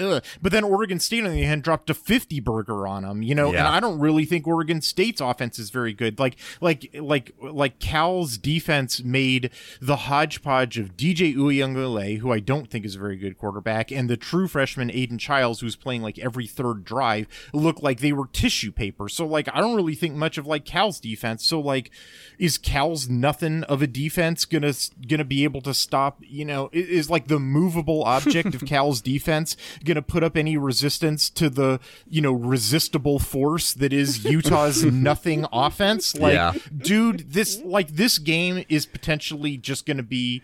ugh. 0.00 0.24
but 0.40 0.52
then 0.52 0.62
Oregon 0.62 1.00
State 1.00 1.24
on 1.24 1.32
the 1.32 1.38
other 1.38 1.46
hand 1.46 1.64
dropped 1.64 1.90
a 1.90 1.94
50 1.94 2.38
burger 2.40 2.86
on 2.86 3.02
them 3.02 3.22
you 3.22 3.34
know 3.34 3.48
and 3.48 3.66
I 3.66 3.80
don't 3.80 3.98
really 3.98 4.24
think 4.24 4.46
Oregon 4.46 4.80
State's 4.80 5.20
offense 5.20 5.58
is 5.58 5.70
very 5.70 5.92
good. 5.92 6.20
Like 6.20 6.36
like 6.60 6.88
like 6.94 7.34
like 7.40 7.80
Cal's 7.80 8.38
defense 8.38 9.02
made 9.02 9.50
the 9.80 9.96
hodgepodge 9.96 10.78
of 10.78 10.96
DJ 10.96 11.34
Uiagalelei 11.34 12.18
who 12.18 12.32
I 12.32 12.38
don't 12.38 12.70
think 12.70 12.84
is 12.84 12.94
a 12.94 13.00
very 13.00 13.16
good 13.16 13.36
quarterback 13.36 13.90
and 13.90 14.08
the 14.08 14.16
true 14.16 14.46
freshman 14.46 14.90
Aidan 14.92 15.18
Chiles 15.18 15.60
who's 15.60 15.74
playing 15.74 16.02
like 16.02 16.20
every 16.20 16.46
third 16.46 16.84
drive 16.84 17.26
look 17.52 17.82
like 17.82 17.98
they 17.98 18.12
were 18.12 18.28
tissue 18.28 18.70
paper. 18.70 19.08
So 19.08 19.26
like 19.26 19.48
I 19.52 19.60
don't 19.60 19.74
really 19.74 19.96
think 19.96 20.14
much 20.14 20.38
of 20.38 20.46
like 20.46 20.64
Cal's 20.64 21.00
defense. 21.00 21.44
So 21.44 21.58
like 21.58 21.90
is 22.38 22.56
Cal's 22.56 23.08
nothing 23.08 23.64
of 23.64 23.82
a 23.82 23.88
defense 23.88 24.11
gonna 24.50 24.72
gonna 25.08 25.24
be 25.24 25.44
able 25.44 25.60
to 25.62 25.72
stop 25.74 26.18
you 26.20 26.44
know 26.44 26.68
is 26.72 27.08
like 27.10 27.28
the 27.28 27.38
movable 27.40 28.04
object 28.16 28.54
of 28.54 28.64
Cal's 28.64 29.00
defense 29.00 29.56
gonna 29.84 30.02
put 30.02 30.22
up 30.22 30.36
any 30.36 30.56
resistance 30.56 31.30
to 31.30 31.48
the 31.50 31.80
you 32.08 32.20
know 32.20 32.32
resistible 32.32 33.18
force 33.18 33.72
that 33.74 33.92
is 33.92 34.24
Utah's 34.24 34.84
nothing 35.10 35.46
offense 35.52 36.14
like 36.16 36.34
Yeah. 36.34 36.52
dude 36.76 37.32
this 37.32 37.60
like 37.62 37.88
this 37.88 38.18
game 38.18 38.64
is 38.68 38.86
potentially 38.86 39.56
just 39.56 39.86
gonna 39.86 40.02
be 40.02 40.42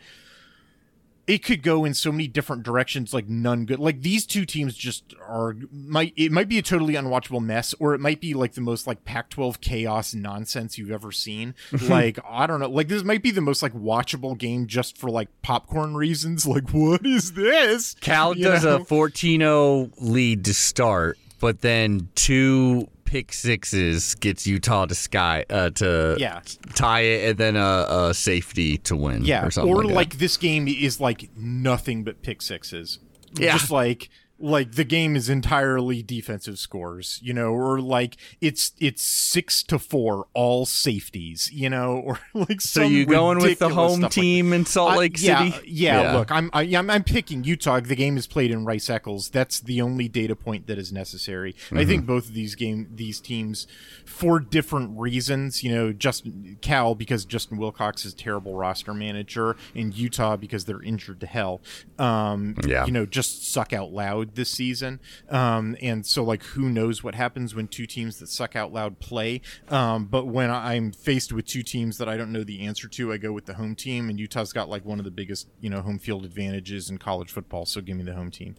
it 1.28 1.44
could 1.44 1.62
go 1.62 1.84
in 1.84 1.92
so 1.92 2.10
many 2.10 2.26
different 2.26 2.62
directions 2.62 3.12
like 3.12 3.28
none 3.28 3.66
good. 3.66 3.78
Like 3.78 4.00
these 4.02 4.24
two 4.26 4.46
teams 4.46 4.74
just 4.74 5.14
are 5.28 5.54
might 5.70 6.14
it 6.16 6.32
might 6.32 6.48
be 6.48 6.58
a 6.58 6.62
totally 6.62 6.94
unwatchable 6.94 7.44
mess 7.44 7.74
or 7.78 7.94
it 7.94 8.00
might 8.00 8.20
be 8.20 8.32
like 8.32 8.54
the 8.54 8.62
most 8.62 8.86
like 8.86 9.04
pac-12 9.04 9.60
chaos 9.60 10.14
nonsense 10.14 10.78
you've 10.78 10.90
ever 10.90 11.12
seen. 11.12 11.54
Like 11.88 12.18
i 12.28 12.46
don't 12.46 12.60
know. 12.60 12.68
Like 12.70 12.88
this 12.88 13.04
might 13.04 13.22
be 13.22 13.30
the 13.30 13.40
most 13.40 13.62
like 13.62 13.72
watchable 13.74 14.36
game 14.36 14.66
just 14.66 14.96
for 14.98 15.10
like 15.10 15.28
popcorn 15.42 15.94
reasons. 15.94 16.46
Like 16.58 16.70
what 16.70 17.04
is 17.04 17.34
this? 17.34 17.94
Cal 18.00 18.34
You 18.36 18.44
does 18.44 18.64
know? 18.64 18.76
a 18.76 18.80
14-0 18.80 19.92
lead 19.98 20.46
to 20.46 20.54
start, 20.54 21.18
but 21.40 21.60
then 21.60 22.08
two 22.14 22.88
pick 23.04 23.32
sixes 23.32 24.14
gets 24.16 24.46
Utah 24.46 24.84
to 24.86 24.94
sky 24.94 25.44
uh, 25.48 25.70
to 25.70 26.16
Yeah. 26.18 26.40
tie 26.74 27.00
it, 27.00 27.30
and 27.30 27.38
then 27.38 27.56
a, 27.56 27.86
a 27.88 28.14
safety 28.14 28.76
to 28.78 28.94
win. 28.96 29.24
yeah 29.24 29.46
or 29.46 29.50
something 29.50 29.72
or 29.74 29.84
like, 29.84 29.94
like, 29.94 30.18
this 30.18 30.36
game 30.36 30.68
is 30.68 31.00
like 31.00 31.30
nothing 31.36 32.04
but 32.04 32.20
pick 32.22 32.42
sixes 32.42 32.98
Yeah. 33.34 33.52
just 33.56 33.70
like 33.70 34.10
like 34.40 34.72
the 34.72 34.84
game 34.84 35.16
is 35.16 35.28
entirely 35.28 36.02
defensive 36.02 36.58
scores, 36.58 37.18
you 37.22 37.32
know, 37.32 37.50
or 37.52 37.80
like 37.80 38.16
it's 38.40 38.72
it's 38.78 39.02
six 39.02 39.62
to 39.64 39.78
four 39.78 40.26
all 40.34 40.64
safeties, 40.64 41.50
you 41.52 41.68
know, 41.68 41.96
or 42.04 42.20
like 42.34 42.60
So 42.60 42.82
you 42.82 43.04
going 43.06 43.38
with 43.38 43.58
the 43.58 43.68
home 43.68 43.90
stuff 43.98 44.02
like 44.02 44.10
team 44.12 44.52
in 44.52 44.64
Salt 44.64 44.92
I- 44.92 44.96
Lake 44.96 45.20
yeah, 45.22 45.50
City? 45.50 45.70
Yeah, 45.70 46.12
look, 46.16 46.30
I'm 46.30 46.50
I, 46.52 46.62
I'm 46.62 46.88
I'm 46.90 47.02
picking 47.04 47.42
Utah. 47.44 47.80
The 47.80 47.96
game 47.96 48.16
is 48.16 48.26
played 48.26 48.50
in 48.50 48.64
Rice 48.64 48.88
Eccles. 48.88 49.28
That's 49.30 49.60
the 49.60 49.80
only 49.80 50.08
data 50.08 50.36
point 50.36 50.66
that 50.68 50.78
is 50.78 50.92
necessary. 50.92 51.54
I 51.72 51.74
Mm-hmm. 51.74 51.88
think 51.88 52.06
both 52.06 52.28
of 52.28 52.34
these 52.34 52.54
game 52.54 52.88
these 52.94 53.20
teams, 53.20 53.66
for 54.04 54.38
different 54.40 54.98
reasons, 54.98 55.62
you 55.64 55.74
know, 55.74 55.92
just 55.92 56.26
Cal 56.60 56.94
because 56.94 57.24
Justin 57.24 57.58
Wilcox 57.58 58.04
is 58.04 58.12
a 58.12 58.16
terrible 58.16 58.54
roster 58.54 58.94
manager, 58.94 59.56
and 59.74 59.94
Utah 59.94 60.36
because 60.36 60.64
they're 60.64 60.82
injured 60.82 61.20
to 61.20 61.26
hell. 61.26 61.60
Um, 61.98 62.54
Yeah. 62.66 62.86
you 62.86 62.92
know, 62.92 63.06
just 63.06 63.50
suck 63.50 63.72
out 63.72 63.92
loud 63.92 64.27
this 64.34 64.50
season. 64.50 65.00
Um, 65.28 65.76
and 65.82 66.04
so 66.06 66.22
like, 66.24 66.42
who 66.42 66.68
knows 66.68 67.02
what 67.04 67.14
happens 67.14 67.54
when 67.54 67.68
two 67.68 67.86
teams 67.86 68.18
that 68.18 68.28
suck 68.28 68.56
out 68.56 68.72
loud 68.72 68.98
play? 68.98 69.40
Um, 69.68 70.06
but 70.06 70.26
when 70.26 70.50
I'm 70.50 70.92
faced 70.92 71.32
with 71.32 71.46
two 71.46 71.62
teams 71.62 71.98
that 71.98 72.08
I 72.08 72.16
don't 72.16 72.32
know 72.32 72.44
the 72.44 72.60
answer 72.66 72.88
to, 72.88 73.12
I 73.12 73.16
go 73.18 73.32
with 73.32 73.46
the 73.46 73.54
home 73.54 73.74
team. 73.74 74.08
And 74.10 74.18
Utah's 74.18 74.52
got 74.52 74.68
like 74.68 74.84
one 74.84 74.98
of 74.98 75.04
the 75.04 75.10
biggest, 75.10 75.48
you 75.60 75.70
know, 75.70 75.80
home 75.80 75.98
field 75.98 76.24
advantages 76.24 76.90
in 76.90 76.98
college 76.98 77.30
football. 77.30 77.66
So 77.66 77.80
give 77.80 77.96
me 77.96 78.04
the 78.04 78.14
home 78.14 78.30
team. 78.30 78.56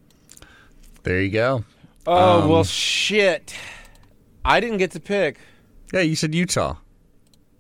There 1.04 1.22
you 1.22 1.30
go. 1.32 1.64
Oh 2.08 2.42
Um, 2.44 2.50
well, 2.50 2.64
shit. 2.64 3.56
I 4.44 4.60
didn't 4.60 4.78
get 4.78 4.92
to 4.92 5.00
pick. 5.00 5.38
Yeah, 5.94 6.02
you 6.02 6.16
said 6.16 6.34
Utah. 6.36 6.76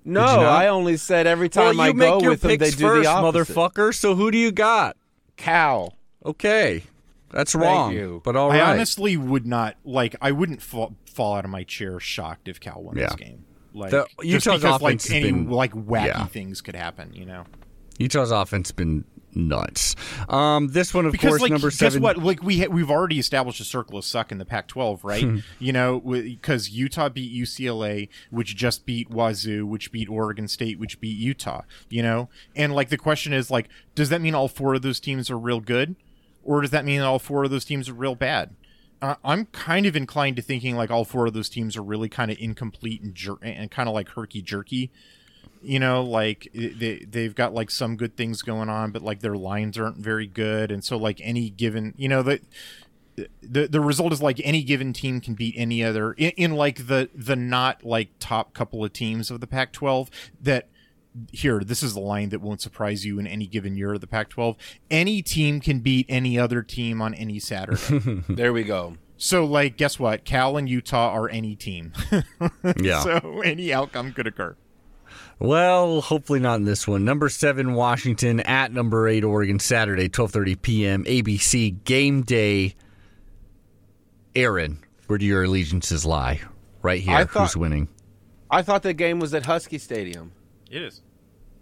No, 0.05 0.21
not? 0.21 0.39
I 0.39 0.67
only 0.67 0.97
said 0.97 1.27
every 1.27 1.49
time 1.49 1.77
well, 1.77 1.81
I 1.81 1.87
you 1.89 1.93
make 1.93 2.09
go 2.09 2.21
your 2.21 2.31
with 2.31 2.41
them, 2.41 2.57
they 2.57 2.71
do 2.71 2.77
first, 2.77 3.03
the 3.03 3.09
opposite. 3.09 3.53
motherfucker. 3.53 3.93
So 3.93 4.15
who 4.15 4.31
do 4.31 4.37
you 4.37 4.51
got? 4.51 4.95
Cal. 5.35 5.93
Okay, 6.25 6.83
that's 7.31 7.55
wrong. 7.55 7.93
you. 7.93 8.21
But 8.23 8.35
all 8.35 8.51
I 8.51 8.59
right. 8.59 8.69
honestly 8.71 9.17
would 9.17 9.45
not 9.45 9.75
like. 9.83 10.15
I 10.21 10.31
wouldn't 10.31 10.61
fall, 10.61 10.95
fall 11.05 11.35
out 11.35 11.45
of 11.45 11.51
my 11.51 11.63
chair 11.63 11.99
shocked 11.99 12.47
if 12.47 12.59
Cal 12.59 12.81
won 12.81 12.95
Yeah. 12.97 13.07
this 13.07 13.15
game. 13.15 13.45
Like 13.73 13.91
The- 13.91 14.07
Utah's 14.23 14.61
because, 14.61 14.63
like 14.63 14.81
offense 14.95 15.03
has 15.07 15.11
any 15.13 15.31
been- 15.31 15.49
like 15.49 15.73
wacky 15.73 16.07
yeah. 16.07 16.25
things 16.25 16.61
could 16.61 16.75
happen, 16.75 17.13
you 17.13 17.25
know. 17.25 17.45
Utah's 17.99 18.31
offense 18.31 18.71
been 18.71 19.03
nuts. 19.35 19.95
Um, 20.27 20.69
this 20.69 20.91
one, 20.93 21.05
of 21.05 21.11
because 21.11 21.29
course, 21.29 21.41
like 21.41 21.51
number 21.51 21.67
guess 21.69 21.77
seven. 21.77 22.01
what 22.01 22.17
like 22.17 22.41
we 22.41 22.61
ha- 22.61 22.67
we've 22.69 22.89
already 22.89 23.19
established 23.19 23.59
a 23.59 23.63
circle 23.63 23.99
of 23.99 24.05
suck 24.05 24.31
in 24.31 24.39
the 24.39 24.45
Pac-12 24.45 24.99
right 25.03 25.23
Hmm. 25.23 25.37
you 25.59 25.71
know 25.71 25.99
because 25.99 26.71
Utah 26.71 27.09
beat 27.09 27.31
UCLA 27.31 28.09
which 28.31 28.55
just 28.55 28.87
beat 28.87 29.09
Wazoo 29.11 29.67
which 29.67 29.91
beat 29.91 30.09
Oregon 30.09 30.47
State 30.47 30.79
which 30.79 30.99
beat 30.99 31.15
Utah 31.17 31.61
you 31.89 32.01
know 32.01 32.27
and 32.55 32.73
like 32.73 32.89
the 32.89 32.97
question 32.97 33.31
is 33.31 33.51
like 33.51 33.69
does 33.93 34.09
that 34.09 34.19
mean 34.19 34.33
all 34.33 34.47
four 34.47 34.73
of 34.73 34.81
those 34.81 34.99
teams 34.99 35.29
are 35.29 35.37
real 35.37 35.59
good 35.59 35.95
or 36.43 36.61
does 36.61 36.71
that 36.71 36.85
mean 36.85 37.01
all 37.01 37.19
four 37.19 37.43
of 37.43 37.51
those 37.51 37.65
teams 37.65 37.89
are 37.89 37.93
real 37.93 38.15
bad? 38.15 38.55
Uh, 39.01 39.15
I'm 39.23 39.45
kind 39.45 39.85
of 39.85 39.95
inclined 39.95 40.35
to 40.35 40.41
thinking 40.41 40.75
like 40.75 40.91
all 40.91 41.05
four 41.05 41.27
of 41.27 41.33
those 41.33 41.49
teams 41.49 41.77
are 41.77 41.81
really 41.81 42.09
kind 42.09 42.31
of 42.31 42.37
incomplete 42.39 43.01
and 43.01 43.15
jer- 43.15 43.39
and 43.41 43.71
kind 43.71 43.87
of 43.87 43.95
like 43.95 44.09
herky 44.09 44.41
jerky. 44.41 44.91
You 45.61 45.79
know 45.79 46.03
like 46.03 46.49
they 46.53 47.05
they've 47.09 47.35
got 47.35 47.53
like 47.53 47.69
some 47.69 47.97
good 47.97 48.15
things 48.15 48.41
going 48.41 48.69
on 48.69 48.91
but 48.91 49.01
like 49.01 49.19
their 49.19 49.35
lines 49.35 49.77
aren't 49.77 49.97
very 49.97 50.27
good. 50.27 50.71
And 50.71 50.83
so 50.83 50.97
like 50.97 51.21
any 51.23 51.49
given 51.49 51.93
you 51.97 52.09
know 52.09 52.23
the 52.23 52.41
the 53.41 53.67
the 53.67 53.81
result 53.81 54.13
is 54.13 54.21
like 54.21 54.39
any 54.43 54.63
given 54.63 54.93
team 54.93 55.21
can 55.21 55.33
beat 55.33 55.55
any 55.57 55.83
other. 55.83 56.13
In, 56.13 56.31
in 56.31 56.51
like 56.55 56.87
the 56.87 57.09
the 57.13 57.35
not 57.35 57.83
like 57.83 58.09
top 58.19 58.53
couple 58.53 58.83
of 58.83 58.93
teams 58.93 59.31
of 59.31 59.39
the 59.39 59.47
Pac-12 59.47 60.09
that 60.41 60.67
here 61.31 61.59
this 61.59 61.81
is 61.83 61.93
the 61.93 61.99
line 61.99 62.29
that 62.29 62.41
won't 62.41 62.61
surprise 62.61 63.05
you 63.05 63.19
in 63.19 63.27
any 63.27 63.47
given 63.47 63.75
year 63.75 63.93
of 63.93 64.01
the 64.01 64.07
Pac-12 64.07 64.55
any 64.91 65.21
team 65.21 65.59
can 65.59 65.79
beat 65.79 66.05
any 66.09 66.37
other 66.39 66.61
team 66.61 67.01
on 67.01 67.13
any 67.13 67.39
Saturday 67.39 68.23
There 68.29 68.53
we 68.53 68.63
go. 68.63 68.95
so 69.17 69.45
like 69.45 69.77
guess 69.77 69.99
what 69.99 70.25
Cal 70.25 70.57
and 70.57 70.67
Utah 70.69 71.09
are 71.11 71.29
any 71.29 71.55
team 71.55 71.93
yeah. 72.77 73.01
so 73.01 73.41
any 73.45 73.71
outcome 73.73 74.13
could 74.13 74.27
occur 74.27 74.55
Well, 75.39 76.01
hopefully 76.01 76.39
not 76.39 76.55
in 76.55 76.65
this 76.65 76.85
one. 76.87 77.05
Number 77.05 77.29
seven, 77.29 77.73
Washington 77.73 78.41
at 78.41 78.73
number 78.73 79.07
eight, 79.07 79.23
Oregon, 79.23 79.57
Saturday, 79.59 80.09
twelve 80.09 80.31
thirty 80.31 80.55
p.m. 80.55 81.05
ABC 81.05 81.81
game 81.85 82.23
day. 82.23 82.75
Aaron, 84.35 84.83
where 85.07 85.17
do 85.17 85.25
your 85.25 85.43
allegiances 85.43 86.05
lie? 86.05 86.41
Right 86.81 87.01
here. 87.01 87.15
I 87.15 87.25
thought- 87.25 87.43
Who's 87.43 87.57
winning? 87.57 87.87
I 88.51 88.61
thought 88.63 88.83
the 88.83 88.93
game 88.93 89.19
was 89.19 89.33
at 89.33 89.45
Husky 89.45 89.77
Stadium. 89.77 90.31
it 90.71 90.81
is 90.81 91.01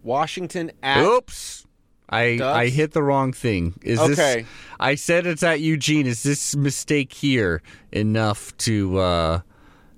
Washington 0.04 0.72
at 0.84 1.04
Oops. 1.04 1.66
I 2.10 2.38
Ducks? 2.38 2.58
I 2.58 2.68
hit 2.70 2.92
the 2.94 3.04
wrong 3.04 3.34
thing. 3.34 3.74
Is 3.82 4.00
Okay. 4.00 4.14
this 4.42 4.46
I 4.80 4.96
said 4.96 5.26
it's 5.28 5.44
at 5.44 5.60
Eugene. 5.60 6.08
Is 6.08 6.24
this 6.24 6.56
mistake 6.56 7.12
here 7.14 7.62
enough 7.92 8.56
to 8.60 8.98
uh 9.00 9.40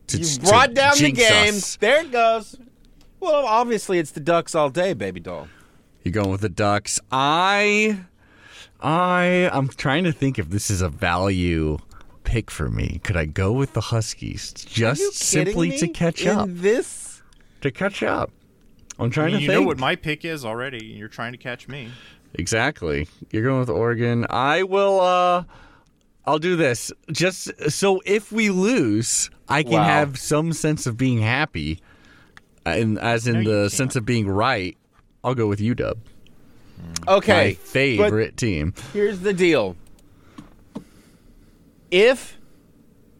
to 0.08 0.18
You 0.18 0.24
to 0.26 0.40
brought 0.42 0.74
down 0.74 0.98
the 0.98 1.12
game. 1.12 1.56
us? 1.56 1.76
There 1.76 2.02
it 2.02 2.12
goes. 2.12 2.56
Well, 3.20 3.46
obviously 3.46 4.00
it's 4.00 4.12
the 4.12 4.22
Ducks 4.22 4.56
all 4.56 4.70
day, 4.70 4.94
baby 4.94 5.20
doll. 5.20 5.48
You're 6.04 6.14
going 6.14 6.32
with 6.32 6.42
the 6.42 6.50
Ducks. 6.50 7.00
I 7.12 8.00
I 8.82 9.50
I'm 9.54 9.68
trying 9.68 10.04
to 10.06 10.12
think 10.12 10.40
if 10.40 10.50
this 10.50 10.72
is 10.72 10.82
a 10.82 10.90
value 10.90 11.78
pick 12.24 12.50
for 12.50 12.70
me. 12.70 13.00
Could 13.04 13.18
I 13.18 13.26
go 13.26 13.52
with 13.52 13.74
the 13.74 13.82
Huskies 13.82 14.54
just 14.54 15.02
Are 15.02 15.04
you 15.04 15.12
kidding 15.12 15.46
simply 15.46 15.70
me? 15.70 15.78
to 15.80 15.88
catch 15.90 16.22
In 16.24 16.30
up? 16.38 16.48
This 16.52 17.22
To 17.62 17.70
catch 17.72 18.02
up. 18.04 18.32
I'm 19.00 19.10
trying 19.10 19.28
I 19.28 19.30
mean, 19.32 19.38
to 19.38 19.42
you 19.44 19.48
think. 19.50 19.62
know 19.62 19.68
what 19.68 19.78
my 19.80 19.96
pick 19.96 20.26
is 20.26 20.44
already 20.46 20.86
you're 20.86 21.08
trying 21.08 21.32
to 21.32 21.38
catch 21.38 21.68
me 21.68 21.90
Exactly. 22.36 23.08
You're 23.32 23.44
going 23.44 23.60
with 23.60 23.70
Oregon. 23.72 24.26
I 24.30 24.62
will 24.64 25.00
uh 25.02 25.44
I'll 26.26 26.38
do 26.38 26.56
this. 26.56 26.92
Just 27.12 27.50
so 27.72 28.02
if 28.06 28.32
we 28.32 28.52
lose, 28.52 29.32
I 29.48 29.64
can 29.64 29.72
Wow. 29.74 29.84
have 29.84 30.20
some 30.20 30.54
sense 30.54 30.86
of 30.86 30.96
being 30.96 31.20
happy. 31.22 31.80
And 32.68 33.00
as 33.00 33.26
in 33.26 33.42
No, 33.44 33.50
the 33.52 33.62
can't. 33.64 33.72
sense 33.72 33.96
of 33.96 34.06
being 34.06 34.28
right, 34.30 34.78
I'll 35.24 35.34
go 35.34 35.48
with 35.48 35.60
UW. 35.60 35.96
okay. 37.08 37.48
My 37.48 37.54
favorite 37.56 38.38
team. 38.38 38.76
Here's 38.94 39.22
the 39.22 39.34
deal. 39.34 39.76
If 41.92 42.38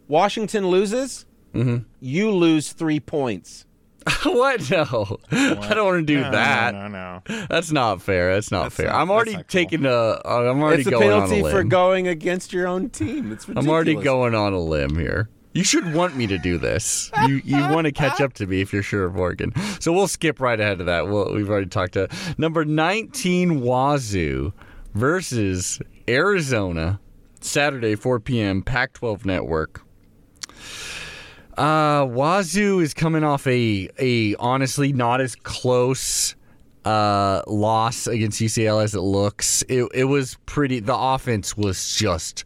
Washington 0.08 0.68
loses, 0.68 1.26
Mm-hmm. 1.52 1.78
you 2.00 2.30
lose 2.30 2.70
three 2.72 3.00
points. 3.00 3.64
what? 4.24 4.70
No. 4.70 5.18
I 5.32 5.74
don't 5.74 5.86
want 5.86 5.98
to 5.98 6.02
do 6.02 6.20
no, 6.20 6.30
that. 6.30 6.74
no 6.74 6.88
no 6.88 7.22
no 7.28 7.46
That's 7.48 7.70
not 7.72 8.00
fair. 8.02 8.34
That's 8.34 8.50
not 8.50 8.64
That's 8.64 8.76
fair. 8.76 8.86
not- 8.86 8.94
I'm 8.96 9.10
already 9.10 9.32
not 9.32 9.48
cool. 9.48 9.60
taking 9.60 9.84
a. 9.84 9.90
uh, 9.90 10.20
I'm 10.24 10.62
already 10.62 10.80
It's 10.82 10.88
a 10.88 10.90
going 10.90 11.10
on 11.10 11.18
a 11.18 11.20
penalty 11.22 11.42
limb. 11.42 11.52
for 11.52 11.64
going 11.64 12.08
against 12.08 12.52
your 12.52 12.66
own 12.66 12.90
team. 12.90 13.32
It's 13.32 13.48
ridiculous. 13.48 13.64
I'm 13.66 13.70
already 13.70 13.94
going 13.96 14.34
on 14.34 14.52
a 14.52 14.58
limb 14.60 14.96
here. 14.96 15.28
You 15.52 15.64
should 15.64 15.92
want 15.94 16.16
me 16.16 16.26
to 16.28 16.38
do 16.38 16.58
this. 16.58 17.10
You 17.26 17.40
you 17.44 17.58
want 17.58 17.86
to 17.86 17.92
catch 17.92 18.20
up 18.20 18.34
to 18.34 18.46
me 18.46 18.60
if 18.60 18.72
you're 18.72 18.84
sure 18.84 19.04
of 19.04 19.16
Oregon. 19.16 19.52
So 19.80 19.92
we'll 19.92 20.06
skip 20.08 20.38
right 20.40 20.58
ahead 20.58 20.78
to 20.78 20.84
that. 20.84 21.08
We'll, 21.08 21.34
we've 21.34 21.50
already 21.50 21.66
talked 21.68 21.94
to 21.94 22.08
number 22.38 22.64
19 22.64 23.60
Wazoo 23.60 24.52
versus 24.94 25.80
Arizona, 26.08 27.00
Saturday 27.40 27.96
4 27.96 28.20
p.m. 28.20 28.62
Pac-12 28.62 29.24
Network. 29.24 29.82
Uh, 31.60 32.06
Wazoo 32.06 32.80
is 32.80 32.94
coming 32.94 33.22
off 33.24 33.46
a 33.46 33.88
a 33.98 34.34
honestly 34.36 34.92
not 34.92 35.20
as 35.20 35.34
close 35.36 36.34
uh 36.86 37.42
loss 37.46 38.06
against 38.06 38.40
UCL 38.40 38.82
as 38.82 38.94
it 38.94 39.00
looks. 39.00 39.62
It 39.68 39.86
it 39.94 40.04
was 40.04 40.36
pretty. 40.46 40.80
The 40.80 40.96
offense 40.96 41.56
was 41.56 41.94
just 41.94 42.44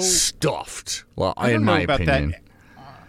stuffed. 0.00 1.04
Well, 1.14 1.32
I 1.36 1.50
don't 1.50 1.60
in 1.60 1.64
know 1.64 1.76
about 1.80 2.00
opinion. 2.00 2.30
that. 2.30 2.42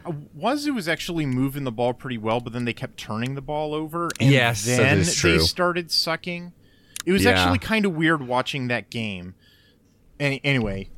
Uh, 0.05 0.13
Wazoo 0.35 0.73
was 0.73 0.87
actually 0.87 1.25
moving 1.25 1.63
the 1.63 1.71
ball 1.71 1.93
pretty 1.93 2.17
well, 2.17 2.39
but 2.39 2.53
then 2.53 2.65
they 2.65 2.73
kept 2.73 2.97
turning 2.97 3.35
the 3.35 3.41
ball 3.41 3.73
over, 3.73 4.09
and 4.19 4.31
Yes, 4.31 4.63
that 4.65 4.77
then 4.77 4.99
is 4.99 5.15
true. 5.15 5.33
they 5.33 5.39
started 5.39 5.91
sucking. 5.91 6.53
It 7.05 7.11
was 7.11 7.23
Yeah. 7.23 7.31
actually 7.31 7.59
kind 7.59 7.85
of 7.85 7.93
weird 7.93 8.25
watching 8.25 8.67
that 8.67 8.89
game. 8.89 9.33
Any, 10.19 10.39
anyway, 10.43 10.89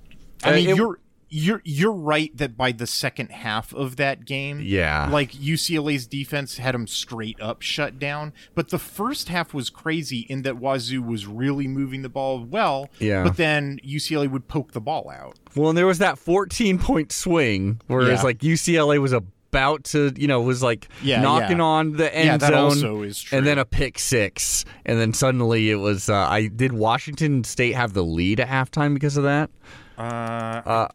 I 0.43 0.51
Uh, 0.51 0.55
mean, 0.55 0.69
it- 0.69 0.75
you're 0.75 0.99
you're 1.29 1.61
you're 1.63 1.91
right 1.91 2.35
that 2.37 2.57
by 2.57 2.71
the 2.71 2.87
second 2.87 3.31
half 3.31 3.73
of 3.73 3.95
that 3.97 4.25
game, 4.25 4.59
Yeah. 4.63 5.07
like 5.11 5.31
UCLA's 5.33 6.07
defense 6.07 6.57
had 6.57 6.73
them 6.75 6.87
straight 6.87 7.39
up 7.41 7.61
shut 7.61 7.99
down. 7.99 8.33
But 8.55 8.69
the 8.69 8.79
first 8.79 9.29
half 9.29 9.53
was 9.53 9.69
crazy 9.69 10.21
in 10.29 10.41
that 10.43 10.57
Wazoo 10.57 11.01
was 11.01 11.25
really 11.27 11.67
moving 11.67 12.01
the 12.01 12.09
ball 12.09 12.43
well. 12.43 12.89
Yeah. 12.99 13.23
But 13.23 13.37
then 13.37 13.79
UCLA 13.85 14.29
would 14.29 14.47
poke 14.47 14.71
the 14.71 14.81
ball 14.81 15.09
out. 15.09 15.37
Well, 15.55 15.69
and 15.69 15.77
there 15.77 15.87
was 15.87 15.99
that 15.99 16.17
14 16.17 16.79
point 16.79 17.11
swing 17.11 17.79
where 17.87 18.01
it's 18.01 18.21
Yeah. 18.21 18.23
like 18.23 18.39
UCLA 18.39 18.99
was 18.99 19.13
about 19.13 19.83
to, 19.83 20.13
you 20.15 20.27
know, 20.27 20.41
was 20.41 20.61
like 20.61 20.87
Yeah, 21.01 21.21
knocking 21.21 21.57
yeah. 21.57 21.63
on 21.63 21.93
the 21.93 22.15
end 22.15 22.41
zone. 22.41 22.53
also 22.53 23.01
is 23.01 23.19
true. 23.21 23.37
And 23.39 23.47
then 23.47 23.57
a 23.57 23.65
pick 23.65 23.97
six. 23.99 24.63
And 24.85 24.99
then 24.99 25.13
suddenly 25.13 25.71
it 25.71 25.75
was, 25.75 26.07
uh, 26.09 26.15
I 26.15 26.47
did 26.47 26.71
Washington 26.73 27.43
State 27.43 27.73
have 27.75 27.93
the 27.93 28.03
lead 28.03 28.39
at 28.39 28.47
halftime 28.47 28.93
because 28.93 29.17
of 29.17 29.23
that? 29.23 29.49
Uh, 29.97 30.01
Uh, 30.65 30.87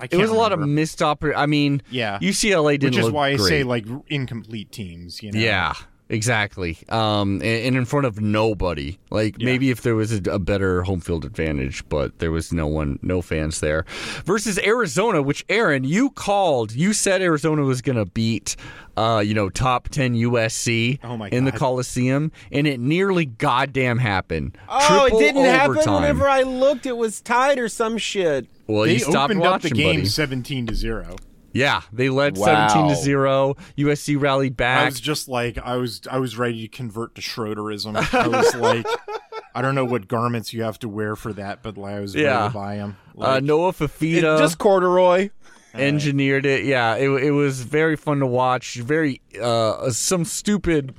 I 0.00 0.08
it 0.10 0.16
was 0.16 0.30
a 0.30 0.34
lot 0.34 0.52
of 0.52 0.60
missed 0.60 0.98
oppor- 1.00 1.34
I 1.36 1.46
mean, 1.46 1.82
Yeah. 1.90 2.18
UCLA 2.20 2.78
didn't 2.78 2.96
which 2.96 3.04
is 3.04 3.10
why 3.10 3.28
I 3.30 3.36
great. 3.36 3.48
say 3.48 3.62
like 3.64 3.86
incomplete 4.08 4.72
teams. 4.72 5.22
You 5.22 5.32
know. 5.32 5.38
Yeah. 5.40 5.74
Exactly. 6.10 6.76
Um, 6.88 7.34
and, 7.36 7.44
and 7.44 7.76
in 7.76 7.84
front 7.84 8.04
of 8.04 8.20
nobody. 8.20 8.98
Like 9.10 9.38
maybe 9.38 9.70
if 9.70 9.82
there 9.82 9.94
was 9.94 10.12
a, 10.12 10.20
a 10.30 10.38
better 10.40 10.82
home 10.82 11.00
field 11.00 11.24
advantage, 11.24 11.88
but 11.88 12.18
there 12.18 12.32
was 12.32 12.52
no 12.52 12.66
one, 12.66 12.98
no 13.00 13.22
fans 13.22 13.60
there. 13.60 13.84
Versus 14.24 14.58
Arizona, 14.58 15.22
which 15.22 15.44
Aaron, 15.48 15.84
you 15.84 16.10
called. 16.10 16.72
You 16.72 16.92
said 16.92 17.22
Arizona 17.22 17.62
was 17.62 17.80
going 17.80 17.96
to 17.96 18.06
beat, 18.06 18.56
uh, 18.96 19.22
you 19.24 19.34
know, 19.34 19.48
top 19.50 19.88
ten 19.88 20.14
USC 20.14 20.98
Oh 21.04 21.22
in 21.26 21.44
the 21.44 21.52
Coliseum, 21.52 22.32
and 22.50 22.66
it 22.66 22.80
nearly 22.80 23.26
goddamn 23.26 23.98
happened. 23.98 24.58
Oh, 24.68 25.06
Triple 25.08 25.18
it 25.18 25.22
didn't 25.22 25.44
happen. 25.44 25.94
Whenever 25.94 26.28
I 26.28 26.42
looked, 26.42 26.86
it 26.86 26.96
was 26.96 27.20
tied 27.20 27.58
or 27.58 27.68
some 27.68 27.98
shit. 27.98 28.46
well, 28.66 28.82
They 28.82 28.94
you 28.94 28.98
stopped 28.98 29.30
opened 29.30 29.42
up 29.42 29.52
watching, 29.52 29.70
the 29.70 29.76
game 29.76 29.96
buddy. 29.96 30.06
seventeen 30.06 30.66
to 30.66 30.74
zero. 30.74 31.16
Yeah, 31.52 31.82
they 31.92 32.08
led 32.10 32.36
Wow. 32.38 32.44
seventeen 32.68 32.88
to 32.90 32.96
zero. 32.96 33.56
USC 33.76 34.16
rallied 34.20 34.56
back. 34.56 34.82
I 34.82 34.84
was 34.86 35.00
just 35.00 35.28
like 35.28 35.58
I 35.58 35.76
was 35.76 36.00
I 36.10 36.18
was 36.18 36.38
ready 36.38 36.62
to 36.62 36.68
convert 36.68 37.14
to 37.16 37.20
Schroederism. 37.20 37.96
I 38.14 38.26
was 38.28 38.54
like 38.54 38.86
I 39.54 39.62
don't 39.62 39.74
know 39.74 39.84
what 39.84 40.06
garments 40.06 40.52
you 40.52 40.62
have 40.62 40.78
to 40.80 40.88
wear 40.88 41.16
for 41.16 41.32
that, 41.32 41.62
but 41.62 41.76
like, 41.76 41.94
I 41.94 42.00
was 42.00 42.14
Yeah. 42.14 42.36
ready 42.42 42.48
to 42.48 42.54
buy 42.54 42.76
them. 42.76 42.96
uh, 43.18 43.40
Noah 43.40 43.72
Fifita. 43.72 44.38
just 44.38 44.58
corduroy. 44.58 45.30
engineered 45.74 46.46
it. 46.46 46.64
Yeah, 46.64 46.94
it, 46.96 47.08
it 47.08 47.30
was 47.32 47.62
very 47.62 47.96
fun 47.96 48.20
to 48.20 48.26
watch. 48.26 48.74
Very 48.76 49.20
uh, 49.40 49.90
some 49.90 50.24
stupid 50.24 50.94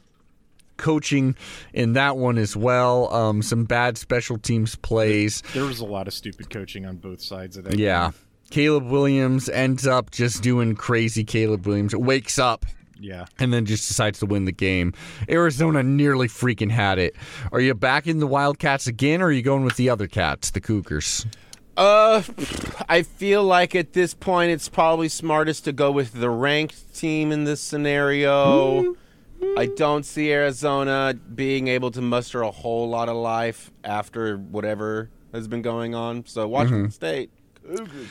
coaching 0.78 1.36
in 1.73 1.94
that 1.94 2.18
one 2.18 2.38
as 2.38 2.56
well. 2.56 3.14
Um, 3.14 3.41
some 3.41 3.65
bad 3.65 3.98
special 3.98 4.38
teams 4.38 4.76
plays. 4.76 5.44
there 5.53 5.65
was 5.65 5.80
a 5.80 5.86
lot 5.86 6.07
of 6.07 6.14
stupid 6.14 6.49
coaching 6.49 6.86
on 6.86 6.98
both 6.98 7.22
sides 7.22 7.56
of 7.57 7.65
that. 7.65 7.78
Yeah. 7.78 8.11
game. 8.11 8.14
Caleb 8.52 8.86
Williams 8.86 9.49
ends 9.49 9.88
up 9.88 10.11
just 10.11 10.44
doing 10.44 10.76
crazy 10.76 11.23
Caleb 11.23 11.65
Williams. 11.65 11.95
Wakes 11.95 12.38
up 12.38 12.65
yeah. 12.99 13.26
and 13.40 13.52
then 13.52 13.65
just 13.65 13.88
decides 13.88 14.19
to 14.19 14.26
win 14.26 14.45
the 14.45 14.52
game. 14.52 14.94
Arizona 15.30 15.82
nearly 15.84 16.28
freaking 16.28 16.69
had 16.69 16.99
it. 16.99 17.15
Are 17.52 17.60
you 17.60 17.73
back 17.73 18.07
in 18.07 18.19
the 18.19 18.28
Wildcats 18.28 18.88
again 18.88 19.22
or 19.22 19.28
are 19.28 19.32
you 19.32 19.41
going 19.41 19.64
with 19.64 19.78
the 19.78 19.90
other 19.90 20.07
cats, 20.07 20.52
the 20.52 20.61
Cougars? 20.61 21.26
Uh, 21.78 22.22
I 22.88 23.03
feel 23.03 23.44
like 23.44 23.76
at 23.76 23.94
this 23.94 24.14
point 24.14 24.52
it's 24.52 24.69
probably 24.69 25.07
smartest 25.07 25.65
to 25.65 25.72
go 25.72 25.91
with 25.91 26.14
the 26.14 26.30
ranked 26.30 26.95
team 26.95 27.32
in 27.32 27.45
this 27.45 27.61
scenario. 27.61 28.95
I 29.57 29.65
don't 29.65 30.06
see 30.06 30.32
Arizona 30.32 31.14
being 31.14 31.68
able 31.68 31.90
to 31.91 32.02
muster 32.02 32.41
a 32.41 32.52
whole 32.52 32.90
lot 32.90 33.10
of 33.10 33.15
life 33.15 33.72
after 33.84 34.38
whatever 34.38 35.10
has 35.34 35.48
been 35.48 35.64
going 35.64 35.95
on. 35.95 36.26
So 36.26 36.48
Washington 36.48 36.91
State. 36.91 37.32
Cougars. 37.65 38.10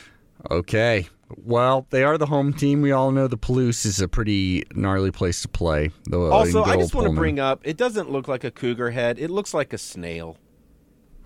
Okay. 0.49 1.07
Well, 1.37 1.87
they 1.91 2.03
are 2.03 2.17
the 2.17 2.25
home 2.25 2.53
team. 2.53 2.81
We 2.81 2.91
all 2.91 3.11
know 3.11 3.27
the 3.27 3.37
Palouse 3.37 3.85
is 3.85 4.01
a 4.01 4.07
pretty 4.07 4.63
gnarly 4.73 5.11
place 5.11 5.41
to 5.43 5.47
play. 5.47 5.91
Though, 6.09 6.31
Also, 6.31 6.63
I 6.63 6.75
just 6.75 6.93
want 6.93 7.07
to 7.07 7.13
bring 7.13 7.39
up 7.39 7.61
it 7.63 7.77
doesn't 7.77 8.09
look 8.09 8.27
like 8.27 8.43
a 8.43 8.51
cougar 8.51 8.91
head. 8.91 9.19
It 9.19 9.29
looks 9.29 9.53
like 9.53 9.71
a 9.73 9.77
snail. 9.77 10.37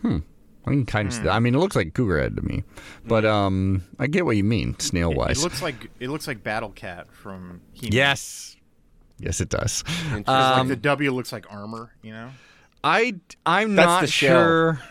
Hmm. 0.02 0.20
I 0.68 0.72
can 0.72 0.86
kind 0.86 1.12
of. 1.12 1.28
I 1.28 1.40
mean, 1.40 1.54
it 1.54 1.60
looks 1.60 1.76
like 1.76 1.88
a 1.88 1.92
cougar 1.92 2.20
head 2.20 2.36
to 2.38 2.42
me, 2.42 2.64
but 3.06 3.24
um, 3.24 3.84
I 4.00 4.08
get 4.08 4.26
what 4.26 4.36
you 4.36 4.44
mean, 4.44 4.78
snail 4.80 5.14
wise. 5.14 5.40
it 5.40 5.44
looks 5.44 5.62
like 5.62 5.92
it 6.00 6.10
looks 6.10 6.28
like 6.28 6.44
Battle 6.44 6.72
Cat 6.72 7.08
from 7.14 7.62
He-Man. 7.74 7.92
yes, 7.94 8.56
yes, 9.20 9.42
it 9.42 9.50
does. 9.50 9.84
Um, 10.12 10.24
like 10.28 10.68
the 10.68 10.76
W 10.76 11.12
looks 11.12 11.32
like 11.32 11.46
armor, 11.52 11.94
you 12.02 12.12
know. 12.14 12.32
I 12.84 13.16
I'm 13.46 13.76
That's 13.76 13.86
not 13.86 14.02
the 14.02 14.08
sure. 14.08 14.82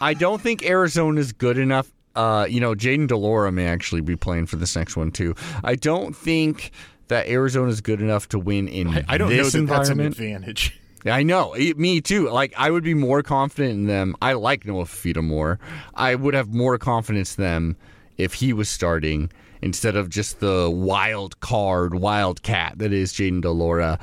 I 0.00 0.14
don't 0.14 0.40
think 0.40 0.64
Arizona's 0.64 1.32
good 1.32 1.58
enough. 1.58 1.92
Uh, 2.14 2.46
you 2.48 2.60
know, 2.60 2.74
Jayden 2.74 3.06
de 3.06 3.16
Laura 3.16 3.50
may 3.52 3.66
actually 3.66 4.00
be 4.02 4.16
playing 4.16 4.46
for 4.46 4.56
this 4.56 4.76
next 4.76 4.96
one 4.96 5.10
too. 5.10 5.34
I 5.64 5.74
don't 5.74 6.14
think 6.14 6.70
that 7.08 7.26
Arizona 7.28 7.68
is 7.68 7.80
good 7.80 8.00
enough 8.00 8.28
to 8.30 8.38
win 8.38 8.68
in 8.68 8.88
I, 8.88 9.04
I 9.08 9.18
don't 9.18 9.34
know 9.34 9.48
that 9.48 9.66
that's 9.66 9.88
an 9.88 10.00
advantage. 10.00 10.78
I 11.06 11.22
know. 11.22 11.52
It- 11.54 11.78
me 11.78 12.00
too. 12.00 12.28
Like 12.30 12.54
I 12.56 12.70
would 12.70 12.84
be 12.84 12.94
more 12.94 13.22
confident 13.22 13.74
in 13.74 13.86
them. 13.86 14.14
I 14.22 14.34
like 14.34 14.64
Noah 14.64 14.84
Fifita 14.84 15.22
more. 15.22 15.58
I 15.94 16.14
would 16.14 16.34
have 16.34 16.52
more 16.52 16.78
confidence 16.78 17.36
in 17.36 17.44
them 17.44 17.76
if 18.18 18.34
he 18.34 18.52
was 18.52 18.68
starting 18.68 19.30
instead 19.62 19.96
of 19.96 20.08
just 20.10 20.40
the 20.40 20.70
wild 20.70 21.40
card, 21.40 21.94
wild 21.94 22.42
cat 22.42 22.74
that 22.78 22.92
is 22.92 23.12
Jayden 23.12 23.40
de 23.42 23.50
Laura. 23.50 23.98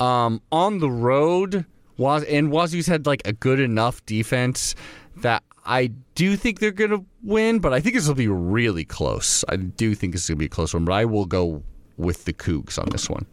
Um, 0.00 0.40
on 0.50 0.78
the 0.80 0.90
road, 0.90 1.64
was 1.96 2.24
and 2.24 2.50
Wazoo's 2.50 2.86
had 2.86 3.06
like 3.06 3.22
a 3.26 3.32
good 3.32 3.60
enough 3.60 4.04
defense 4.06 4.74
that 5.16 5.42
I 5.64 5.92
do 6.14 6.36
think 6.36 6.58
they're 6.58 6.72
gonna 6.72 7.04
win, 7.22 7.60
but 7.60 7.72
I 7.72 7.80
think 7.80 7.94
this 7.94 8.08
will 8.08 8.14
be 8.14 8.28
really 8.28 8.84
close. 8.84 9.44
I 9.48 9.56
do 9.56 9.94
think 9.94 10.12
this 10.12 10.22
is 10.24 10.28
gonna 10.28 10.38
be 10.38 10.46
a 10.46 10.48
close 10.48 10.74
one, 10.74 10.84
but 10.84 10.92
I 10.92 11.04
will 11.04 11.26
go 11.26 11.62
with 11.96 12.24
the 12.24 12.32
Cougs 12.32 12.78
on 12.78 12.88
this 12.90 13.08
one. 13.08 13.26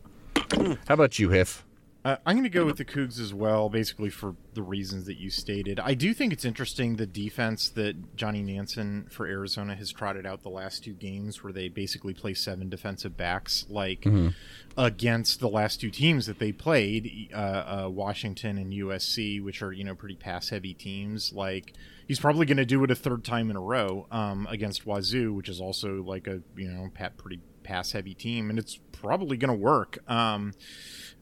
How 0.87 0.93
about 0.93 1.19
you, 1.19 1.29
Hiff? 1.29 1.65
Uh, 2.05 2.15
I'm 2.25 2.37
going 2.37 2.43
to 2.43 2.49
go 2.49 2.65
with 2.65 2.77
the 2.77 2.85
Cougs 2.85 3.19
as 3.19 3.33
well, 3.33 3.67
basically 3.67 4.09
for 4.09 4.35
the 4.53 4.61
reasons 4.61 5.05
that 5.07 5.17
you 5.17 5.29
stated. 5.29 5.81
I 5.81 5.95
do 5.95 6.13
think 6.13 6.31
it's 6.31 6.45
interesting 6.45 6.95
the 6.95 7.05
defense 7.05 7.67
that 7.71 8.15
Johnny 8.15 8.41
Nansen 8.41 9.07
for 9.11 9.27
Arizona 9.27 9.75
has 9.75 9.91
trotted 9.91 10.25
out 10.25 10.41
the 10.41 10.49
last 10.49 10.81
two 10.85 10.93
games, 10.93 11.43
where 11.43 11.51
they 11.51 11.67
basically 11.67 12.13
play 12.13 12.33
seven 12.33 12.69
defensive 12.69 13.17
backs, 13.17 13.65
like 13.69 14.05
against 14.77 15.41
the 15.41 15.49
last 15.49 15.81
two 15.81 15.89
teams 15.89 16.25
that 16.27 16.39
they 16.39 16.53
played, 16.53 17.29
uh, 17.33 17.83
uh, 17.85 17.89
Washington 17.89 18.57
and 18.57 18.71
USC, 18.71 19.43
which 19.43 19.61
are 19.61 19.73
you 19.73 19.83
know 19.83 19.93
pretty 19.93 20.15
pass-heavy 20.15 20.75
teams. 20.75 21.33
Like 21.33 21.73
he's 22.07 22.19
probably 22.19 22.45
going 22.45 22.57
to 22.57 22.65
do 22.65 22.81
it 22.85 22.91
a 22.91 22.95
third 22.95 23.25
time 23.25 23.49
in 23.49 23.57
a 23.57 23.61
row 23.61 24.07
um, 24.09 24.47
against 24.49 24.85
Wazoo, 24.85 25.33
which 25.33 25.49
is 25.49 25.59
also 25.59 26.01
like 26.03 26.27
a 26.27 26.41
you 26.55 26.71
know 26.71 26.89
pat, 26.93 27.17
pretty 27.17 27.41
pass-heavy 27.63 28.13
team, 28.13 28.49
and 28.49 28.57
it's 28.57 28.79
probably 28.93 29.37
going 29.37 29.49
to 29.49 29.63
work. 29.63 29.99
Um, 30.09 30.53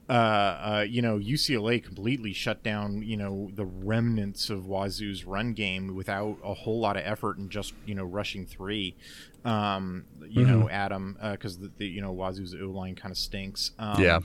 uh, 0.10 0.14
uh, 0.14 0.86
you 0.88 1.02
know, 1.02 1.18
UCLA 1.18 1.84
completely 1.84 2.32
shut 2.32 2.64
down, 2.64 3.02
you 3.02 3.18
know, 3.18 3.52
the 3.54 3.66
remnants 3.66 4.50
of 4.50 4.66
Wazoo's 4.66 5.26
run 5.26 5.54
game 5.54 5.96
without 5.96 6.38
a 6.44 6.54
whole 6.54 6.80
lot 6.80 6.96
of 6.96 7.04
effort 7.06 7.38
and 7.38 7.50
just, 7.50 7.74
you 7.86 7.94
know, 7.94 8.06
rushing 8.06 8.46
three. 8.46 8.96
Um, 9.44 10.06
you 10.28 10.46
know, 10.46 10.70
Adam, 10.70 11.18
because 11.32 11.60
the, 11.60 11.72
the, 11.78 11.88
you 11.88 12.02
know, 12.02 12.12
Wazoo's 12.12 12.54
O 12.54 12.68
line 12.68 12.96
kind 12.96 13.12
of 13.12 13.18
stinks. 13.18 13.72
Um, 13.80 14.02
Yeah. 14.02 14.20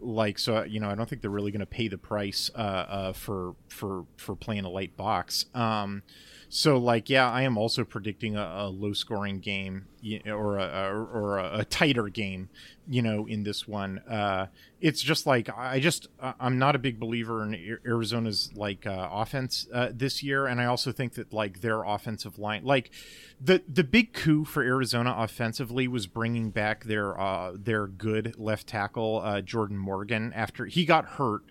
Like 0.00 0.38
so, 0.38 0.62
you 0.62 0.78
know, 0.78 0.88
I 0.88 0.94
don't 0.94 1.08
think 1.08 1.22
they're 1.22 1.30
really 1.30 1.50
going 1.50 1.60
to 1.60 1.66
pay 1.66 1.88
the 1.88 1.98
price 1.98 2.50
uh, 2.54 2.58
uh, 2.58 3.12
for 3.12 3.56
for 3.68 4.04
for 4.16 4.36
playing 4.36 4.64
a 4.64 4.70
light 4.70 4.96
box. 4.96 5.46
Um, 5.54 6.04
so, 6.48 6.78
like, 6.78 7.10
yeah, 7.10 7.30
I 7.30 7.42
am 7.42 7.58
also 7.58 7.84
predicting 7.84 8.36
a, 8.36 8.42
a 8.42 8.68
low-scoring 8.68 9.40
game 9.40 9.86
or 10.26 10.58
a, 10.58 11.06
or 11.12 11.38
a, 11.38 11.58
a 11.60 11.64
tighter 11.64 12.08
game. 12.08 12.48
You 12.90 13.02
know, 13.02 13.26
in 13.26 13.42
this 13.42 13.68
one, 13.68 13.98
uh, 14.08 14.46
it's 14.80 15.02
just 15.02 15.26
like 15.26 15.50
I 15.54 15.78
just 15.78 16.08
I- 16.22 16.32
I'm 16.40 16.58
not 16.58 16.74
a 16.74 16.78
big 16.78 16.98
believer 16.98 17.42
in 17.44 17.78
Arizona's 17.84 18.50
like 18.54 18.86
uh, 18.86 19.08
offense 19.12 19.66
uh, 19.74 19.90
this 19.92 20.22
year, 20.22 20.46
and 20.46 20.58
I 20.58 20.64
also 20.64 20.90
think 20.90 21.12
that 21.14 21.30
like 21.30 21.60
their 21.60 21.82
offensive 21.82 22.38
line, 22.38 22.64
like 22.64 22.90
the 23.38 23.62
the 23.68 23.84
big 23.84 24.14
coup 24.14 24.46
for 24.46 24.62
Arizona 24.62 25.14
offensively 25.18 25.86
was 25.86 26.06
bringing 26.06 26.48
back 26.48 26.84
their 26.84 27.20
uh, 27.20 27.52
their 27.54 27.86
good 27.86 28.34
left 28.38 28.66
tackle 28.68 29.20
uh, 29.22 29.42
Jordan 29.42 29.76
Morgan 29.76 30.32
after 30.32 30.64
he 30.64 30.86
got 30.86 31.04
hurt 31.04 31.42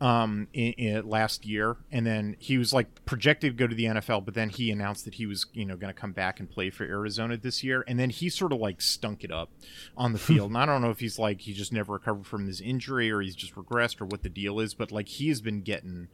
um 0.00 0.48
in, 0.52 0.72
in 0.72 1.08
last 1.08 1.46
year. 1.46 1.76
And 1.90 2.06
then 2.06 2.36
he 2.38 2.58
was 2.58 2.72
like 2.72 3.04
projected 3.06 3.56
to 3.56 3.62
go 3.62 3.66
to 3.66 3.74
the 3.74 3.84
NFL 3.84 4.24
but 4.24 4.34
then 4.34 4.50
he 4.50 4.70
announced 4.70 5.04
that 5.04 5.14
he 5.14 5.26
was 5.26 5.46
you 5.52 5.64
know 5.64 5.76
going 5.76 5.92
to 5.92 5.98
come 5.98 6.12
back 6.12 6.38
and 6.40 6.50
play 6.50 6.70
for 6.70 6.84
Arizona 6.84 7.36
this 7.36 7.64
year. 7.64 7.84
And 7.86 7.98
then 7.98 8.10
he 8.10 8.28
sort 8.28 8.52
of 8.52 8.58
like 8.58 8.80
stunk 8.80 9.24
it 9.24 9.30
up 9.30 9.50
on 9.96 10.12
the 10.12 10.18
field. 10.26 10.50
And 10.50 10.58
I 10.58 10.66
don't 10.66 10.82
know 10.82 10.90
if 10.90 11.00
he's 11.00 11.18
like 11.18 11.40
he 11.40 11.52
just 11.52 11.72
never 11.72 11.94
recovered 11.94 12.26
from 12.26 12.46
his 12.46 12.60
injury 12.60 13.10
or 13.10 13.20
he's 13.20 13.36
just 13.36 13.54
regressed 13.54 14.00
or 14.00 14.04
what 14.04 14.22
the 14.22 14.28
deal 14.28 14.60
is 14.60 14.74
but 14.74 14.92
like 14.92 15.08
he 15.08 15.28
has 15.28 15.40
been 15.40 15.62
getting 15.62 16.08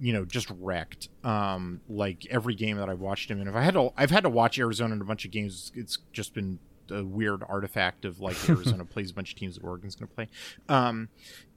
you 0.00 0.12
know 0.12 0.24
just 0.24 0.50
wrecked 0.58 1.08
um 1.22 1.80
like 1.88 2.26
every 2.26 2.54
game 2.54 2.78
that 2.78 2.88
I've 2.88 3.00
watched 3.00 3.30
him. 3.30 3.40
And 3.40 3.48
if 3.48 3.54
I 3.54 3.62
had 3.62 3.74
to 3.74 3.90
I've 3.96 4.10
had 4.10 4.24
to 4.24 4.30
watch 4.30 4.58
Arizona 4.58 4.94
in 4.94 5.00
a 5.00 5.04
bunch 5.04 5.24
of 5.24 5.30
games 5.30 5.72
it's 5.74 5.98
just 6.12 6.32
been 6.34 6.58
a 6.90 7.04
weird 7.04 7.42
artifact 7.48 8.04
of 8.04 8.20
like 8.20 8.36
Arizona 8.48 8.84
plays 8.94 9.10
a 9.10 9.14
bunch 9.14 9.32
of 9.32 9.38
teams 9.38 9.56
that 9.56 9.64
Oregon's 9.64 9.96
going 9.96 10.08
to 10.08 10.14
play 10.14 10.28
um 10.68 11.08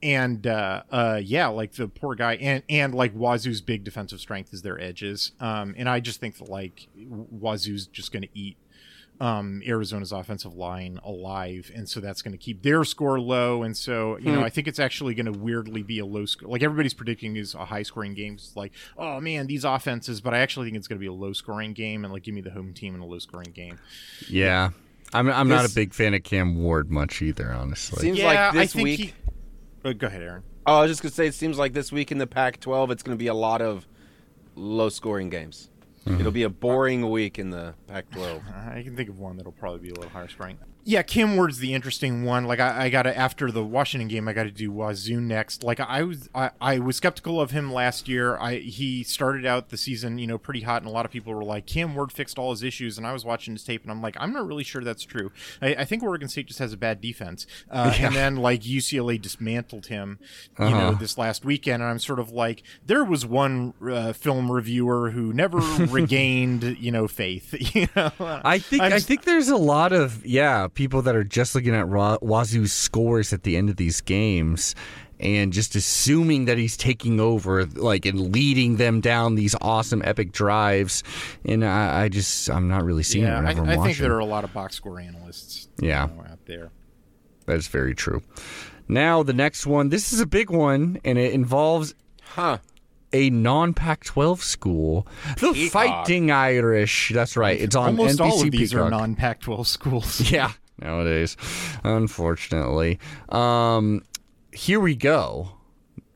and 0.04 0.46
uh, 0.46 0.84
uh, 0.92 1.20
yeah, 1.24 1.48
like 1.48 1.74
the 1.74 1.88
poor 1.88 2.16
guy, 2.16 2.36
and 2.36 2.64
and 2.70 2.94
like 2.94 3.14
Wazoo's 3.16 3.62
big 3.62 3.84
defensive 3.84 4.20
strength 4.20 4.54
is 4.54 4.62
their 4.62 4.80
edges, 4.80 5.32
um, 5.40 5.74
and 5.78 5.90
I 5.90 6.00
just 6.00 6.20
think 6.20 6.38
that 6.38 6.50
like 6.50 6.88
Wazoo's 6.96 7.88
just 7.88 8.12
going 8.12 8.24
to 8.24 8.30
eat 8.34 8.58
um, 9.20 9.64
Arizona's 9.66 10.12
offensive 10.12 10.54
line 10.54 11.00
alive, 11.04 11.72
and 11.74 11.90
so 11.90 12.00
that's 12.00 12.22
going 12.22 12.34
to 12.34 12.38
keep 12.38 12.62
their 12.62 12.84
score 12.84 13.20
low, 13.20 13.64
and 13.64 13.76
so 13.76 14.18
you 14.18 14.32
know 14.32 14.44
I 14.44 14.50
think 14.50 14.68
it's 14.68 14.80
actually 14.80 15.16
going 15.16 15.32
to 15.32 15.38
weirdly 15.38 15.82
be 15.82 15.98
a 15.98 16.06
low 16.06 16.26
score. 16.26 16.50
Like 16.50 16.62
everybody's 16.62 16.94
predicting 16.94 17.36
is 17.36 17.56
a 17.56 17.66
high 17.66 17.84
scoring 17.84 18.14
game. 18.14 18.34
It's 18.36 18.56
like 18.56 18.74
oh 18.98 19.20
man, 19.20 19.48
these 19.48 19.64
offenses, 19.64 20.22
but 20.22 20.36
I 20.36 20.40
actually 20.40 20.68
think 20.68 20.78
it's 20.78 20.88
going 20.88 21.00
to 21.00 21.04
be 21.04 21.08
a 21.08 21.14
low 21.14 21.34
scoring 21.34 21.74
game, 21.74 22.04
and 22.04 22.14
like 22.14 22.24
give 22.24 22.36
me 22.36 22.42
the 22.42 22.52
home 22.52 22.74
team 22.74 22.94
in 22.94 23.02
a 23.02 23.06
low 23.06 23.20
scoring 23.20 23.52
game. 23.52 23.80
Yeah. 24.30 24.70
I'm, 25.14 25.30
I'm 25.30 25.48
not 25.48 25.70
a 25.70 25.74
big 25.74 25.94
fan 25.94 26.14
of 26.14 26.24
Cam 26.24 26.62
Ward 26.62 26.92
much 26.92 27.22
either, 27.22 27.52
honestly. 27.52 28.02
Seems 28.02 28.20
yeah, 28.20 28.26
like 28.26 28.54
this 28.54 28.62
I 28.62 28.66
think 28.74 28.84
week. 28.84 29.00
he. 29.00 29.14
Uh, 29.86 29.94
go 29.94 30.08
ahead, 30.08 30.22
Aaron. 30.22 30.44
Oh, 30.66 30.80
I 30.80 30.82
was 30.82 30.92
just 30.92 31.02
gonna 31.02 31.14
say, 31.14 31.28
it 31.28 31.34
seems 31.34 31.58
like 31.58 31.74
this 31.74 31.92
week 31.92 32.12
in 32.12 32.18
the 32.18 32.28
Pac-12, 32.28 32.92
it's 32.92 33.04
gonna 33.04 33.16
be 33.16 33.28
a 33.28 33.34
lot 33.34 33.62
of 33.62 33.88
low-scoring 34.56 35.30
games. 35.30 35.70
Mm-hmm. 36.06 36.20
It'll 36.20 36.32
be 36.32 36.44
a 36.44 36.50
boring 36.50 37.10
week 37.10 37.40
in 37.40 37.50
the 37.50 37.74
Pac-12. 37.88 38.76
I 38.76 38.84
can 38.84 38.96
think 38.96 39.10
of 39.10 39.18
one 39.20 39.38
that'll 39.38 39.52
probably 39.54 39.80
be 39.80 39.90
a 39.90 39.94
little 39.94 40.10
higher 40.10 40.28
scoring. 40.28 40.58
Yeah, 40.88 41.02
Cam 41.02 41.36
Ward's 41.36 41.58
the 41.58 41.74
interesting 41.74 42.24
one. 42.24 42.46
Like 42.46 42.62
I, 42.62 42.86
I 42.86 42.90
got 42.90 43.04
to 43.04 43.16
after 43.16 43.52
the 43.52 43.62
Washington 43.62 44.08
game, 44.08 44.30
I 44.30 44.32
got 44.32 44.44
to 44.44 44.52
do 44.52 44.72
Wazoo 44.72 45.20
next. 45.20 45.62
Like 45.62 45.82
I 45.82 46.04
was, 46.04 46.30
I, 46.34 46.52
I 46.62 46.80
was 46.80 46.96
skeptical 46.96 47.42
of 47.42 47.52
him 47.52 47.74
last 47.74 48.08
year. 48.08 48.38
I 48.38 48.60
he 48.60 49.04
started 49.04 49.46
out 49.46 49.68
the 49.68 49.76
season, 49.76 50.18
you 50.18 50.26
know, 50.26 50.38
pretty 50.38 50.62
hot, 50.62 50.82
and 50.82 50.90
a 50.90 50.94
lot 50.94 51.04
of 51.04 51.12
people 51.12 51.34
were 51.34 51.44
like, 51.44 51.66
Cam 51.66 51.94
Ward 51.94 52.14
fixed 52.14 52.40
all 52.40 52.52
his 52.52 52.64
issues, 52.64 52.98
and 52.98 53.06
I 53.06 53.12
was 53.12 53.26
watching 53.26 53.54
his 53.54 53.66
tape, 53.66 53.82
and 53.82 53.92
I'm 53.92 54.02
like, 54.02 54.16
I'm 54.18 54.32
not 54.32 54.48
really 54.48 54.64
sure 54.64 54.82
that's 54.82 55.04
true. 55.04 55.30
I, 55.62 55.76
I 55.76 55.84
think 55.84 56.04
Oregon 56.04 56.30
State 56.30 56.48
just 56.48 56.60
has 56.60 56.72
a 56.72 56.78
bad 56.78 57.02
defense, 57.02 57.46
uh, 57.70 57.94
and 58.00 58.16
then 58.16 58.38
like 58.38 58.62
UCLA 58.62 59.22
dismantled 59.22 59.88
him, 59.88 60.20
you 60.58 60.70
know, 60.70 60.94
this 60.94 61.18
last 61.18 61.44
weekend, 61.44 61.84
and 61.84 61.92
I'm 61.92 62.00
sort 62.00 62.20
of 62.20 62.32
like, 62.32 62.64
there 62.86 63.04
was 63.04 63.26
one 63.26 63.74
uh, 63.86 64.14
film 64.14 64.50
reviewer 64.50 65.10
who 65.10 65.34
never 65.34 65.58
regained, 65.90 66.64
you 66.80 66.94
know, 66.94 67.10
faith. 67.10 67.54
You 67.78 67.88
know, 67.96 68.12
I 68.20 68.60
think 68.60 68.82
I'm 68.82 68.94
i 68.94 69.00
think 69.00 69.24
there's 69.24 69.50
a 69.50 69.58
lot 69.58 69.92
of 69.92 70.26
yeah 70.26 70.68
people 70.78 71.02
that 71.02 71.16
are 71.16 71.24
just 71.24 71.56
looking 71.56 71.76
at 71.76 71.88
Wazoo's 71.88 72.72
scores 72.72 73.34
at 73.34 73.44
the 73.44 73.58
end 73.58 73.70
of 73.70 73.76
these 73.76 74.00
games 74.00 74.76
and 75.20 75.52
just 75.52 75.76
assuming 75.76 76.46
that 76.46 76.60
he's 76.60 76.78
taking 76.78 77.20
over 77.20 77.66
like 77.66 78.06
and 78.06 78.32
leading 78.32 78.76
them 78.78 79.02
down 79.02 79.34
these 79.34 79.56
awesome 79.62 80.02
epic 80.06 80.32
drives 80.32 81.02
and 81.44 81.66
I, 81.66 82.04
I 82.04 82.10
just 82.10 82.48
I'm 82.52 82.68
not 82.68 82.84
really 82.84 83.02
seeing 83.04 83.26
it 83.26 83.30
Yeah, 83.30 83.38
I, 83.40 83.42
whenever 83.42 83.62
I'm 83.62 83.68
I 83.68 83.72
think 83.72 83.82
watching. 83.88 84.04
there 84.04 84.14
are 84.16 84.20
a 84.20 84.26
lot 84.26 84.44
of 84.44 84.54
box 84.54 84.76
score 84.76 85.00
analysts, 85.00 85.68
you 85.82 85.90
Yeah. 85.90 86.06
know, 86.06 86.24
out 86.32 86.46
there. 86.46 86.70
That's 87.48 87.68
very 87.68 87.96
true. 87.96 88.22
Now 88.88 89.24
the 89.24 89.34
next 89.34 89.66
one, 89.66 89.90
this 89.90 90.14
is 90.14 90.20
a 90.20 90.28
big 90.28 90.52
one 90.52 91.00
and 91.04 91.18
it 91.18 91.34
involves 91.34 91.96
Huh. 92.22 92.60
a 93.12 93.30
non-Pac 93.32 94.04
12 94.04 94.44
school, 94.44 95.08
the 95.40 95.52
Peacock. 95.54 95.72
Fighting 95.72 96.30
Irish. 96.30 97.12
That's 97.12 97.36
right. 97.36 97.60
It's 97.60 97.76
on 97.76 97.98
Almost 97.98 98.20
NBC 98.20 98.22
all 98.30 98.44
of 98.44 98.52
these 98.52 98.70
Peacock. 98.72 98.86
are 98.86 98.90
non-Pac-12 98.92 99.66
schools. 99.66 100.30
Yeah, 100.32 100.52
nowadays, 100.80 101.38
unfortunately. 101.84 103.00
Um, 103.30 104.04
here 104.52 104.80
we 104.80 104.96
go. 104.96 105.52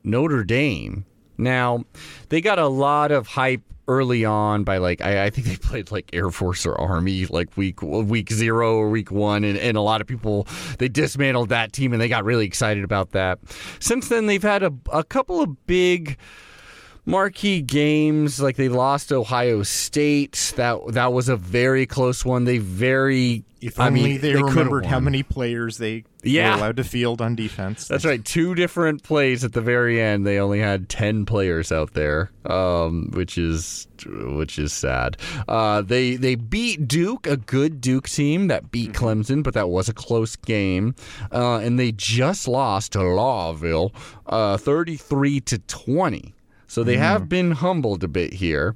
Notre 0.04 0.44
Dame. 0.44 1.04
Now, 1.38 1.84
they 2.28 2.40
got 2.40 2.58
a 2.58 2.68
lot 2.68 3.10
of 3.10 3.26
hype 3.26 3.62
early 3.88 4.24
on 4.24 4.62
by 4.62 4.78
like 4.78 5.00
I, 5.00 5.24
I 5.24 5.30
think 5.30 5.46
they 5.46 5.56
played 5.68 5.90
like 5.90 6.10
Air 6.12 6.30
Force 6.30 6.64
or 6.66 6.80
Army 6.80 7.26
like 7.26 7.56
week 7.56 7.82
week 7.82 8.30
zero 8.30 8.76
or 8.76 8.88
week 8.90 9.10
one, 9.10 9.44
and, 9.44 9.58
and 9.58 9.76
a 9.76 9.80
lot 9.80 10.00
of 10.00 10.06
people 10.06 10.46
they 10.78 10.88
dismantled 10.88 11.48
that 11.50 11.72
team 11.72 11.92
and 11.92 12.00
they 12.00 12.08
got 12.08 12.24
really 12.24 12.46
excited 12.46 12.84
about 12.84 13.10
that. 13.12 13.38
Since 13.80 14.08
then, 14.08 14.26
they've 14.26 14.42
had 14.42 14.62
a, 14.62 14.72
a 14.92 15.04
couple 15.04 15.40
of 15.40 15.66
big 15.66 16.16
marquee 17.04 17.60
games 17.60 18.40
like 18.40 18.56
they 18.56 18.68
lost 18.68 19.12
Ohio 19.12 19.62
State 19.62 20.52
that 20.56 20.78
that 20.88 21.12
was 21.12 21.28
a 21.28 21.36
very 21.36 21.84
close 21.84 22.24
one 22.24 22.44
they 22.44 22.58
very 22.58 23.44
If 23.62 23.78
I 23.78 23.86
only 23.86 24.02
mean, 24.02 24.20
they, 24.20 24.32
could've 24.32 24.48
remembered 24.56 24.86
how 24.86 24.98
many 24.98 25.22
players 25.22 25.78
they 25.78 26.04
Yeah. 26.24 26.50
were 26.50 26.58
allowed 26.58 26.76
to 26.78 26.84
field 26.84 27.20
on 27.22 27.36
defense. 27.36 27.86
That's 27.86 28.04
right. 28.04 28.24
Two 28.24 28.54
different 28.56 29.04
plays 29.04 29.44
at 29.44 29.52
the 29.52 29.60
very 29.60 30.00
end. 30.00 30.26
They 30.26 30.38
only 30.38 30.58
had 30.58 30.88
ten 30.88 31.24
players 31.24 31.70
out 31.70 31.94
there, 31.94 32.30
um, 32.44 33.10
which 33.12 33.38
is 33.38 33.86
which 34.04 34.58
is 34.58 34.72
sad. 34.72 35.16
Uh, 35.46 35.80
they 35.82 36.16
they 36.16 36.34
beat 36.34 36.88
Duke, 36.88 37.26
a 37.28 37.36
good 37.36 37.80
Duke 37.80 38.08
team 38.08 38.48
that 38.48 38.72
beat 38.72 38.92
Clemson, 38.92 39.42
but 39.44 39.54
that 39.54 39.68
was 39.68 39.88
a 39.88 39.94
close 39.94 40.34
game. 40.34 40.94
Uh, 41.30 41.58
and 41.58 41.78
they 41.78 41.92
just 41.92 42.48
lost 42.48 42.92
to 42.92 43.02
Louisville, 43.02 43.92
uh, 44.26 44.56
thirty-three 44.56 45.40
to 45.42 45.58
twenty. 45.58 46.34
So 46.66 46.82
they 46.82 46.96
have 46.96 47.28
been 47.28 47.52
humbled 47.52 48.02
a 48.02 48.08
bit 48.08 48.32
here. 48.32 48.74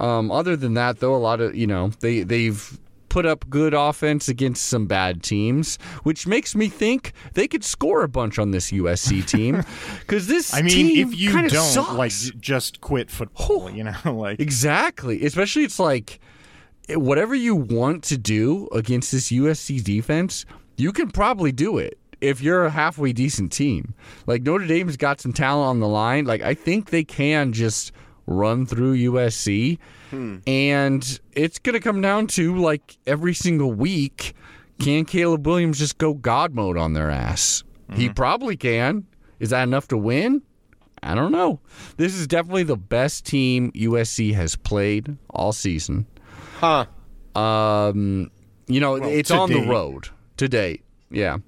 Um, 0.00 0.30
other 0.32 0.56
than 0.56 0.74
that, 0.74 1.00
though, 1.00 1.14
a 1.14 1.18
lot 1.18 1.40
of 1.40 1.54
you 1.54 1.66
know 1.66 1.90
they 2.00 2.22
they've 2.22 2.78
put 3.12 3.26
up 3.26 3.44
good 3.50 3.74
offense 3.74 4.26
against 4.26 4.64
some 4.64 4.86
bad 4.86 5.22
teams, 5.22 5.76
which 6.02 6.26
makes 6.26 6.54
me 6.54 6.66
think 6.66 7.12
they 7.34 7.46
could 7.46 7.62
score 7.62 8.02
a 8.04 8.08
bunch 8.08 8.38
on 8.38 8.52
this 8.52 8.70
USC 8.70 9.28
team 9.28 9.62
because 10.00 10.28
this 10.28 10.54
I 10.54 10.62
mean, 10.62 10.70
team 10.70 11.08
if 11.08 11.14
you 11.18 11.30
don't 11.30 11.50
sucks. 11.50 11.92
like 11.92 12.12
just 12.40 12.80
quit 12.80 13.10
football, 13.10 13.70
you 13.70 13.84
know, 13.84 13.92
like 14.06 14.40
exactly, 14.40 15.26
especially 15.26 15.64
it's 15.64 15.78
like 15.78 16.20
eh, 16.88 16.94
whatever 16.94 17.34
you 17.34 17.54
want 17.54 18.02
to 18.04 18.16
do 18.16 18.66
against 18.72 19.12
this 19.12 19.30
USC 19.30 19.84
defense, 19.84 20.46
you 20.78 20.90
can 20.90 21.10
probably 21.10 21.52
do 21.52 21.76
it. 21.76 21.98
If 22.22 22.40
you're 22.40 22.64
a 22.64 22.70
halfway 22.70 23.12
decent 23.12 23.52
team, 23.52 23.94
like 24.26 24.40
Notre 24.40 24.66
Dame's 24.66 24.96
got 24.96 25.20
some 25.20 25.34
talent 25.34 25.68
on 25.68 25.80
the 25.80 25.88
line, 25.88 26.24
like 26.24 26.40
I 26.40 26.54
think 26.54 26.88
they 26.88 27.04
can 27.04 27.52
just 27.52 27.92
run 28.32 28.66
through 28.66 28.96
USC. 28.96 29.78
And 30.46 31.20
it's 31.32 31.58
going 31.58 31.74
to 31.74 31.80
come 31.80 32.00
down 32.02 32.26
to 32.28 32.56
like 32.56 32.98
every 33.06 33.32
single 33.32 33.72
week, 33.72 34.34
can 34.78 35.04
Caleb 35.06 35.46
Williams 35.46 35.78
just 35.78 35.96
go 35.98 36.12
God 36.14 36.54
mode 36.54 36.76
on 36.76 36.92
their 36.92 37.10
ass? 37.10 37.64
He 37.94 38.08
probably 38.08 38.56
can. 38.56 39.06
Is 39.38 39.50
that 39.50 39.62
enough 39.64 39.88
to 39.88 39.96
win? 39.98 40.42
I 41.02 41.14
don't 41.14 41.32
know. 41.32 41.60
This 41.96 42.14
is 42.14 42.26
definitely 42.26 42.62
the 42.62 42.76
best 42.76 43.26
team 43.26 43.72
USC 43.72 44.34
has 44.34 44.54
played 44.54 45.16
all 45.30 45.52
season. 45.52 46.06
Huh. 46.58 46.86
Um, 47.34 48.30
you 48.66 48.80
know, 48.80 48.94
it's 48.94 49.30
to 49.30 49.36
on 49.36 49.50
the 49.50 49.66
road 49.66 50.08
to 50.36 50.48
date. 50.48 50.84
Yeah. 51.10 51.38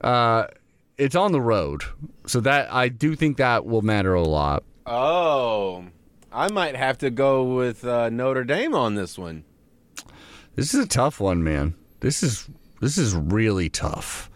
Uh, 0.00 0.46
it's 0.96 1.16
on 1.16 1.32
the 1.32 1.40
road. 1.40 1.82
So 2.26 2.40
that 2.40 2.72
I 2.72 2.88
do 2.88 3.16
think 3.16 3.38
that 3.38 3.66
will 3.66 3.82
matter 3.82 4.14
a 4.14 4.22
lot. 4.22 4.62
Oh, 4.86 5.84
I 6.32 6.50
might 6.50 6.76
have 6.76 6.98
to 6.98 7.10
go 7.10 7.42
with 7.44 7.84
uh, 7.84 8.08
Notre 8.08 8.44
Dame 8.44 8.74
on 8.74 8.94
this 8.94 9.18
one. 9.18 9.44
This 10.54 10.74
is 10.74 10.84
a 10.84 10.88
tough 10.88 11.20
one, 11.20 11.42
man. 11.42 11.74
This 12.00 12.22
is 12.22 12.48
this 12.80 12.98
is 12.98 13.14
really 13.14 13.68
tough. 13.68 14.30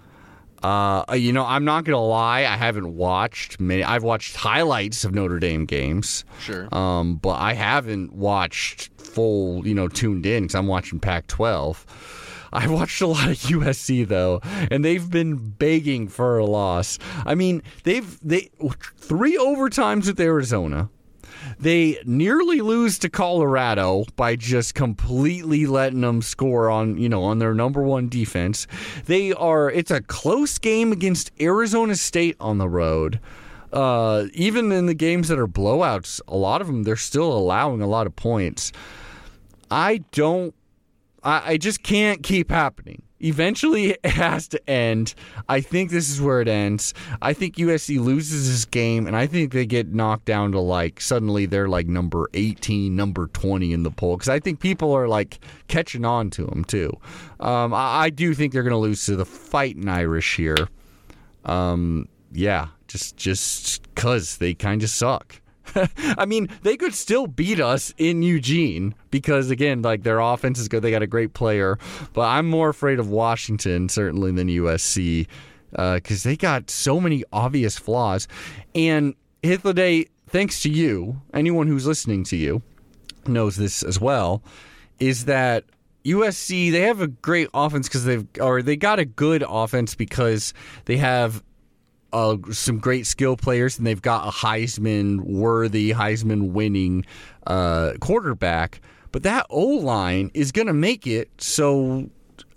Uh, 0.62 1.04
you 1.14 1.32
know, 1.32 1.44
I'm 1.44 1.64
not 1.64 1.84
gonna 1.84 2.00
lie. 2.00 2.40
I 2.40 2.56
haven't 2.56 2.96
watched 2.96 3.60
many. 3.60 3.84
I've 3.84 4.02
watched 4.02 4.34
highlights 4.36 5.04
of 5.04 5.14
Notre 5.14 5.38
Dame 5.38 5.66
games. 5.66 6.24
Sure. 6.40 6.74
Um, 6.74 7.16
but 7.16 7.34
I 7.34 7.52
haven't 7.52 8.14
watched 8.14 8.90
full, 8.96 9.66
you 9.66 9.74
know, 9.74 9.88
tuned 9.88 10.24
in 10.26 10.44
because 10.44 10.54
I'm 10.54 10.66
watching 10.66 11.00
Pac-12. 11.00 11.84
I 12.54 12.68
watched 12.68 13.02
a 13.02 13.06
lot 13.06 13.28
of 13.28 13.36
USC 13.36 14.06
though, 14.06 14.40
and 14.70 14.84
they've 14.84 15.10
been 15.10 15.36
begging 15.36 16.08
for 16.08 16.38
a 16.38 16.46
loss. 16.46 16.98
I 17.26 17.34
mean, 17.34 17.62
they've 17.82 18.18
they 18.20 18.50
three 18.96 19.36
overtimes 19.36 20.06
with 20.06 20.20
Arizona. 20.20 20.88
They 21.58 21.98
nearly 22.04 22.60
lose 22.60 22.98
to 23.00 23.08
Colorado 23.08 24.04
by 24.16 24.36
just 24.36 24.74
completely 24.74 25.66
letting 25.66 26.00
them 26.00 26.22
score 26.22 26.68
on, 26.70 26.98
you 26.98 27.08
know, 27.08 27.22
on 27.22 27.38
their 27.38 27.54
number 27.54 27.82
one 27.82 28.08
defense. 28.08 28.66
They 29.06 29.32
are 29.32 29.70
it's 29.70 29.90
a 29.90 30.00
close 30.00 30.58
game 30.58 30.92
against 30.92 31.30
Arizona 31.40 31.96
State 31.96 32.36
on 32.40 32.58
the 32.58 32.68
road. 32.68 33.20
Uh, 33.72 34.26
even 34.34 34.70
in 34.70 34.86
the 34.86 34.94
games 34.94 35.28
that 35.28 35.38
are 35.38 35.48
blowouts, 35.48 36.20
a 36.28 36.36
lot 36.36 36.60
of 36.60 36.66
them 36.68 36.84
they're 36.84 36.96
still 36.96 37.32
allowing 37.32 37.82
a 37.82 37.86
lot 37.86 38.06
of 38.06 38.14
points. 38.14 38.72
I 39.70 40.04
don't 40.12 40.54
I, 41.22 41.52
I 41.52 41.56
just 41.56 41.82
can't 41.82 42.22
keep 42.22 42.50
happening. 42.50 43.02
Eventually, 43.24 43.90
it 44.04 44.06
has 44.06 44.48
to 44.48 44.70
end. 44.70 45.14
I 45.48 45.60
think 45.60 45.90
this 45.90 46.10
is 46.10 46.20
where 46.20 46.40
it 46.40 46.48
ends. 46.48 46.94
I 47.22 47.32
think 47.32 47.56
USC 47.56 47.98
loses 47.98 48.48
this 48.48 48.64
game, 48.64 49.06
and 49.06 49.16
I 49.16 49.26
think 49.26 49.52
they 49.52 49.66
get 49.66 49.92
knocked 49.92 50.26
down 50.26 50.52
to 50.52 50.60
like 50.60 51.00
suddenly 51.00 51.46
they're 51.46 51.68
like 51.68 51.86
number 51.86 52.28
18, 52.34 52.94
number 52.94 53.26
20 53.28 53.72
in 53.72 53.82
the 53.82 53.90
poll 53.90 54.16
because 54.16 54.28
I 54.28 54.40
think 54.40 54.60
people 54.60 54.92
are 54.92 55.08
like 55.08 55.40
catching 55.68 56.04
on 56.04 56.30
to 56.30 56.44
them 56.44 56.64
too. 56.64 56.92
Um, 57.40 57.72
I, 57.72 58.04
I 58.04 58.10
do 58.10 58.34
think 58.34 58.52
they're 58.52 58.62
going 58.62 58.72
to 58.72 58.78
lose 58.78 59.04
to 59.06 59.16
the 59.16 59.24
Fighting 59.24 59.88
Irish 59.88 60.36
here. 60.36 60.68
Um, 61.44 62.08
yeah, 62.32 62.68
just 62.88 63.16
just 63.16 63.82
because 63.94 64.38
they 64.38 64.54
kind 64.54 64.82
of 64.82 64.90
suck. 64.90 65.40
I 66.18 66.24
mean, 66.26 66.48
they 66.62 66.76
could 66.76 66.94
still 66.94 67.26
beat 67.26 67.60
us 67.60 67.94
in 67.98 68.22
Eugene 68.22 68.94
because 69.10 69.50
again, 69.50 69.82
like 69.82 70.02
their 70.02 70.20
offense 70.20 70.58
is 70.58 70.68
good. 70.68 70.82
They 70.82 70.90
got 70.90 71.02
a 71.02 71.06
great 71.06 71.34
player, 71.34 71.78
but 72.12 72.22
I'm 72.22 72.48
more 72.48 72.68
afraid 72.68 72.98
of 72.98 73.08
Washington 73.08 73.88
certainly 73.88 74.32
than 74.32 74.48
USC 74.48 75.26
because 75.70 76.26
uh, 76.26 76.28
they 76.28 76.36
got 76.36 76.70
so 76.70 77.00
many 77.00 77.24
obvious 77.32 77.78
flaws. 77.78 78.28
And 78.74 79.14
Hythloday, 79.42 80.08
thanks 80.28 80.62
to 80.62 80.70
you, 80.70 81.20
anyone 81.32 81.66
who's 81.66 81.86
listening 81.86 82.24
to 82.24 82.36
you 82.36 82.62
knows 83.26 83.56
this 83.56 83.82
as 83.82 84.00
well, 84.00 84.42
is 84.98 85.24
that 85.24 85.64
USC 86.04 86.70
they 86.70 86.82
have 86.82 87.00
a 87.00 87.08
great 87.08 87.48
offense 87.54 87.88
because 87.88 88.04
they've 88.04 88.26
or 88.40 88.62
they 88.62 88.76
got 88.76 88.98
a 88.98 89.04
good 89.04 89.42
offense 89.48 89.94
because 89.94 90.52
they 90.84 90.98
have 90.98 91.42
uh, 92.14 92.36
some 92.52 92.78
great 92.78 93.06
skill 93.06 93.36
players, 93.36 93.76
and 93.76 93.86
they've 93.86 94.00
got 94.00 94.26
a 94.26 94.30
Heisman 94.30 95.20
worthy, 95.20 95.90
Heisman 95.90 96.52
winning 96.52 97.04
uh, 97.46 97.94
quarterback. 98.00 98.80
But 99.10 99.24
that 99.24 99.46
O 99.50 99.64
line 99.64 100.30
is 100.32 100.52
going 100.52 100.68
to 100.68 100.72
make 100.72 101.06
it 101.06 101.28
so 101.38 102.08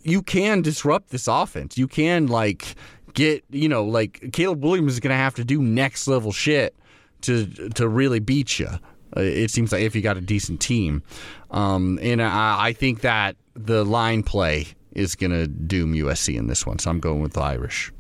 you 0.04 0.22
can 0.22 0.62
disrupt 0.62 1.10
this 1.10 1.28
offense. 1.28 1.78
You 1.78 1.88
can 1.88 2.28
like 2.28 2.76
get 3.14 3.44
you 3.50 3.68
know 3.68 3.84
like 3.84 4.32
Caleb 4.32 4.64
Williams 4.64 4.94
is 4.94 5.00
going 5.00 5.12
to 5.12 5.18
have 5.18 5.36
to 5.36 5.44
do 5.44 5.62
next 5.62 6.08
level 6.08 6.32
shit 6.32 6.76
to 7.22 7.48
to 7.70 7.88
really 7.88 8.20
beat 8.20 8.60
you. 8.60 8.70
Uh, 9.16 9.22
It 9.22 9.52
seems 9.52 9.72
like 9.72 9.82
if 9.82 9.96
you 9.96 10.02
got 10.02 10.18
a 10.18 10.22
decent 10.22 10.62
team, 10.62 11.02
um, 11.50 11.98
and 12.02 12.22
I, 12.22 12.68
I 12.68 12.74
think 12.74 13.02
that 13.02 13.36
the 13.56 13.84
line 13.84 14.22
play 14.22 14.68
is 14.92 15.16
going 15.16 15.32
to 15.32 15.48
doom 15.48 15.94
USC 15.94 16.36
in 16.36 16.48
this 16.48 16.66
one. 16.66 16.80
So 16.80 16.90
I'm 16.90 17.00
going 17.00 17.22
with 17.22 17.34
the 17.34 17.42
Irish. 17.42 17.92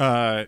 Uh, 0.00 0.44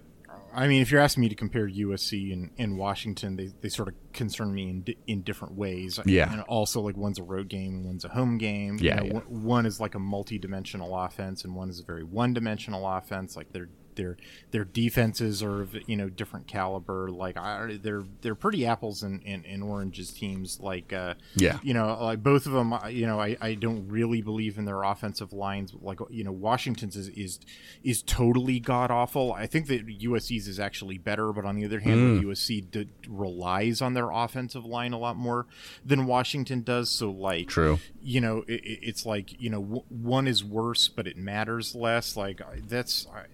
I 0.55 0.67
mean, 0.69 0.83
if 0.83 0.91
you're 0.91 1.01
asking 1.01 1.23
me 1.23 1.29
to 1.31 1.35
compare 1.35 1.67
USC 1.69 2.31
and, 2.33 2.51
and 2.59 2.77
Washington, 2.77 3.37
they, 3.37 3.51
they 3.63 3.69
sort 3.71 3.89
of 3.89 3.95
concern 4.13 4.53
me 4.53 4.69
in 4.69 4.83
di- 4.83 4.99
in 5.07 5.23
different 5.23 5.55
ways. 5.55 5.99
Yeah. 6.05 6.31
And 6.31 6.43
also, 6.43 6.81
like 6.83 6.97
one's 6.97 7.19
a 7.19 7.23
road 7.23 7.49
game 7.49 7.77
and 7.77 7.85
one's 7.87 8.05
a 8.05 8.09
home 8.11 8.37
game. 8.37 8.77
You 8.79 8.89
Yeah, 8.89 8.97
know, 8.97 9.05
yeah. 9.05 9.13
one- 9.15 9.43
One 9.45 9.67
is 9.67 9.81
like 9.81 9.95
a 9.95 9.99
multi-dimensional 9.99 10.95
offense, 10.95 11.45
and 11.45 11.55
one 11.55 11.71
is 11.71 11.81
a 11.81 11.85
very 11.85 12.05
one-dimensional 12.05 12.87
offense. 12.87 13.35
Like 13.37 13.51
they're 13.53 13.71
their 13.97 14.17
their 14.51 14.65
defenses 14.65 15.43
are 15.43 15.63
of 15.63 15.77
you 15.89 15.97
know 15.97 16.09
different 16.09 16.47
caliber. 16.47 17.11
Like 17.11 17.37
I, 17.37 17.79
they're 17.83 18.05
they're 18.21 18.35
pretty 18.35 18.67
apples 18.67 19.03
and, 19.03 19.23
and, 19.27 19.45
and 19.47 19.63
oranges 19.63 20.11
teams. 20.13 20.61
Like 20.61 20.93
uh, 20.93 21.15
Yeah. 21.37 21.59
you 21.63 21.75
know, 21.75 21.97
like 22.03 22.23
both 22.23 22.47
of 22.47 22.53
them. 22.53 22.75
You 22.91 23.07
know, 23.07 23.21
I, 23.21 23.37
I 23.41 23.55
don't 23.55 23.89
really 23.89 24.23
believe 24.23 24.59
in 24.59 24.65
their 24.65 24.83
offensive 24.83 25.33
lines. 25.33 25.73
Like 25.81 25.99
you 26.11 26.25
know, 26.25 26.33
Washington's 26.33 26.97
is 26.97 27.09
is, 27.09 27.41
is 27.83 28.03
totally 28.03 28.61
god 28.61 28.91
awful. 28.91 29.33
I 29.33 29.47
think 29.47 29.67
that 29.69 29.87
USC's 29.87 30.49
is 30.49 30.59
actually 30.61 30.99
better, 30.99 31.33
but 31.33 31.45
on 31.45 31.57
the 31.57 31.65
other 31.65 31.81
hand, 31.81 32.23
USC 32.23 32.71
d- 32.71 32.89
relies 33.09 33.81
on 33.81 33.95
their 33.95 34.11
offensive 34.11 34.65
line 34.65 34.93
a 34.93 34.99
lot 34.99 35.17
more 35.17 35.47
than 35.85 36.07
Washington 36.07 36.63
does. 36.63 36.91
So 36.91 37.11
like, 37.11 37.49
True. 37.49 37.79
you 38.03 38.21
know, 38.21 38.39
it, 38.49 38.61
it- 38.65 38.79
it's 38.83 39.07
like 39.07 39.41
you 39.41 39.49
know, 39.51 39.61
w- 39.63 39.85
one 39.89 40.27
is 40.27 40.45
worse, 40.45 40.89
but 40.89 41.07
it 41.07 41.17
matters 41.17 41.75
less. 41.75 42.17
Like 42.17 42.41
that's 42.69 43.07
I, 43.15 43.25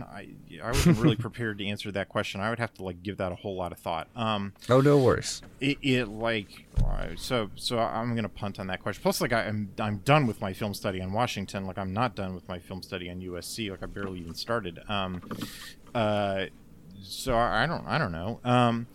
man, 0.00 0.08
I 0.10 0.28
I 0.62 0.68
wasn't 0.68 0.98
really 0.98 1.16
prepared 1.28 1.58
to 1.58 1.66
answer 1.66 1.90
that 1.92 2.08
question. 2.08 2.40
I 2.40 2.50
would 2.50 2.58
have 2.58 2.74
to 2.74 2.82
like 2.84 3.02
give 3.02 3.18
that 3.18 3.32
a 3.32 3.34
whole 3.36 3.56
lot 3.56 3.72
of 3.72 3.78
thought. 3.78 4.08
Um, 4.16 4.52
Oh, 4.68 4.80
no 4.80 4.98
worries. 4.98 5.42
it, 5.60 5.78
it 5.82 6.06
like 6.06 6.66
so 7.16 7.50
so 7.56 7.78
I'm 7.78 8.14
gonna 8.14 8.28
punt 8.28 8.58
on 8.60 8.66
that 8.68 8.82
question. 8.82 9.02
Plus, 9.02 9.20
like 9.20 9.32
I, 9.32 9.44
I'm 9.46 9.70
I'm 9.78 9.98
done 9.98 10.26
with 10.26 10.40
my 10.40 10.52
film 10.52 10.74
study 10.74 11.00
on 11.00 11.12
Washington. 11.12 11.66
Like 11.66 11.78
I'm 11.78 11.92
not 11.92 12.14
done 12.14 12.34
with 12.34 12.48
my 12.48 12.58
film 12.58 12.82
study 12.82 13.10
on 13.10 13.20
USC. 13.20 13.70
Like 13.70 13.82
I 13.82 13.86
barely 13.86 14.18
even 14.20 14.34
started. 14.34 14.80
Um, 14.88 15.22
uh, 15.94 16.46
so 17.02 17.34
I 17.34 17.64
I 17.64 17.66
don't 17.66 17.86
I 17.86 17.98
don't 17.98 18.12
know. 18.12 18.40
Um, 18.44 18.86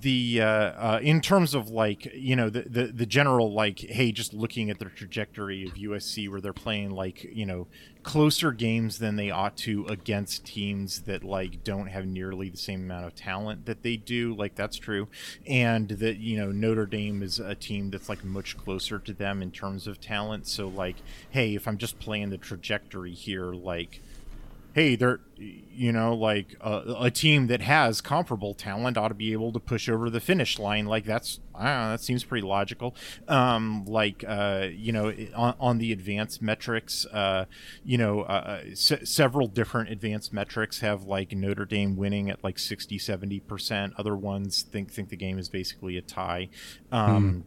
the 0.00 0.40
uh, 0.40 0.46
uh, 0.46 1.00
in 1.02 1.20
terms 1.20 1.54
of 1.54 1.68
like 1.70 2.12
you 2.14 2.34
know 2.34 2.50
the, 2.50 2.62
the 2.62 2.86
the 2.88 3.06
general 3.06 3.52
like 3.52 3.78
hey 3.78 4.10
just 4.10 4.34
looking 4.34 4.68
at 4.70 4.78
the 4.80 4.86
trajectory 4.86 5.64
of 5.66 5.74
USC 5.74 6.28
where 6.28 6.40
they're 6.40 6.52
playing 6.52 6.90
like 6.90 7.22
you 7.24 7.46
know 7.46 7.68
closer 8.04 8.52
games 8.52 8.98
than 8.98 9.16
they 9.16 9.30
ought 9.30 9.56
to 9.56 9.86
against 9.86 10.44
teams 10.44 11.00
that 11.02 11.24
like 11.24 11.64
don't 11.64 11.88
have 11.88 12.06
nearly 12.06 12.50
the 12.50 12.56
same 12.56 12.82
amount 12.82 13.06
of 13.06 13.14
talent 13.16 13.66
that 13.66 13.82
they 13.82 13.96
do. 13.96 14.34
Like 14.34 14.54
that's 14.54 14.76
true. 14.76 15.08
And 15.46 15.88
that 15.88 16.18
you 16.18 16.36
know 16.36 16.52
Notre 16.52 16.86
Dame 16.86 17.22
is 17.22 17.40
a 17.40 17.54
team 17.54 17.90
that's 17.90 18.08
like 18.08 18.22
much 18.22 18.56
closer 18.56 18.98
to 19.00 19.12
them 19.12 19.42
in 19.42 19.50
terms 19.50 19.86
of 19.86 20.00
talent. 20.00 20.46
So 20.46 20.68
like 20.68 20.96
hey 21.30 21.54
if 21.56 21.66
I'm 21.66 21.78
just 21.78 21.98
playing 21.98 22.30
the 22.30 22.38
trajectory 22.38 23.12
here 23.12 23.52
like 23.52 24.00
hey, 24.74 24.96
they're 24.96 25.20
you 25.36 25.90
know 25.90 26.14
like 26.14 26.54
a, 26.60 26.96
a 27.00 27.10
team 27.10 27.46
that 27.46 27.60
has 27.60 28.00
comparable 28.00 28.54
talent 28.54 28.96
ought 28.96 29.08
to 29.08 29.14
be 29.14 29.32
able 29.32 29.52
to 29.52 29.60
push 29.60 29.88
over 29.88 30.10
the 30.10 30.20
finish 30.20 30.58
line. 30.58 30.86
Like 30.86 31.04
that's 31.04 31.40
I 31.54 31.64
don't 31.64 31.82
know, 31.82 31.90
that 31.92 32.00
seems 32.00 32.24
pretty 32.24 32.46
logical. 32.46 32.94
Um, 33.28 33.84
like 33.86 34.24
uh, 34.26 34.68
you 34.72 34.92
know 34.92 35.14
on, 35.34 35.54
on 35.58 35.78
the 35.78 35.92
advanced 35.92 36.42
metrics, 36.42 37.06
uh, 37.06 37.46
you 37.84 37.96
know 37.96 38.22
uh, 38.22 38.62
se- 38.74 39.04
several 39.04 39.46
different 39.46 39.90
advanced 39.90 40.32
metrics 40.32 40.80
have 40.80 41.04
like 41.04 41.32
Notre 41.32 41.64
Dame 41.64 41.96
winning 41.96 42.28
at 42.28 42.42
like 42.44 42.58
60 42.58 42.98
70 42.98 43.40
percent. 43.40 43.94
Other 43.96 44.16
ones 44.16 44.62
think 44.62 44.90
think 44.90 45.08
the 45.08 45.16
game 45.16 45.38
is 45.38 45.48
basically 45.48 45.96
a 45.96 46.02
tie. 46.02 46.48
Um, 46.92 47.44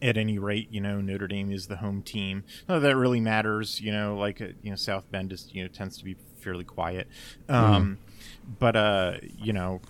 at 0.00 0.16
any 0.16 0.36
rate, 0.36 0.66
you 0.72 0.80
know 0.80 1.00
Notre 1.00 1.28
Dame 1.28 1.52
is 1.52 1.68
the 1.68 1.76
home 1.76 2.02
team. 2.02 2.42
Not 2.68 2.80
that 2.80 2.96
really 2.96 3.20
matters, 3.20 3.80
you 3.80 3.92
know. 3.92 4.16
Like 4.16 4.40
uh, 4.40 4.48
you 4.62 4.70
know, 4.70 4.76
South 4.76 5.10
Bend 5.10 5.32
is 5.32 5.48
you 5.52 5.62
know 5.62 5.68
tends 5.68 5.96
to 5.98 6.04
be 6.04 6.16
fairly 6.42 6.64
quiet, 6.64 7.08
um, 7.48 7.98
but 8.58 8.76
uh, 8.76 9.14
you 9.38 9.52
know, 9.52 9.80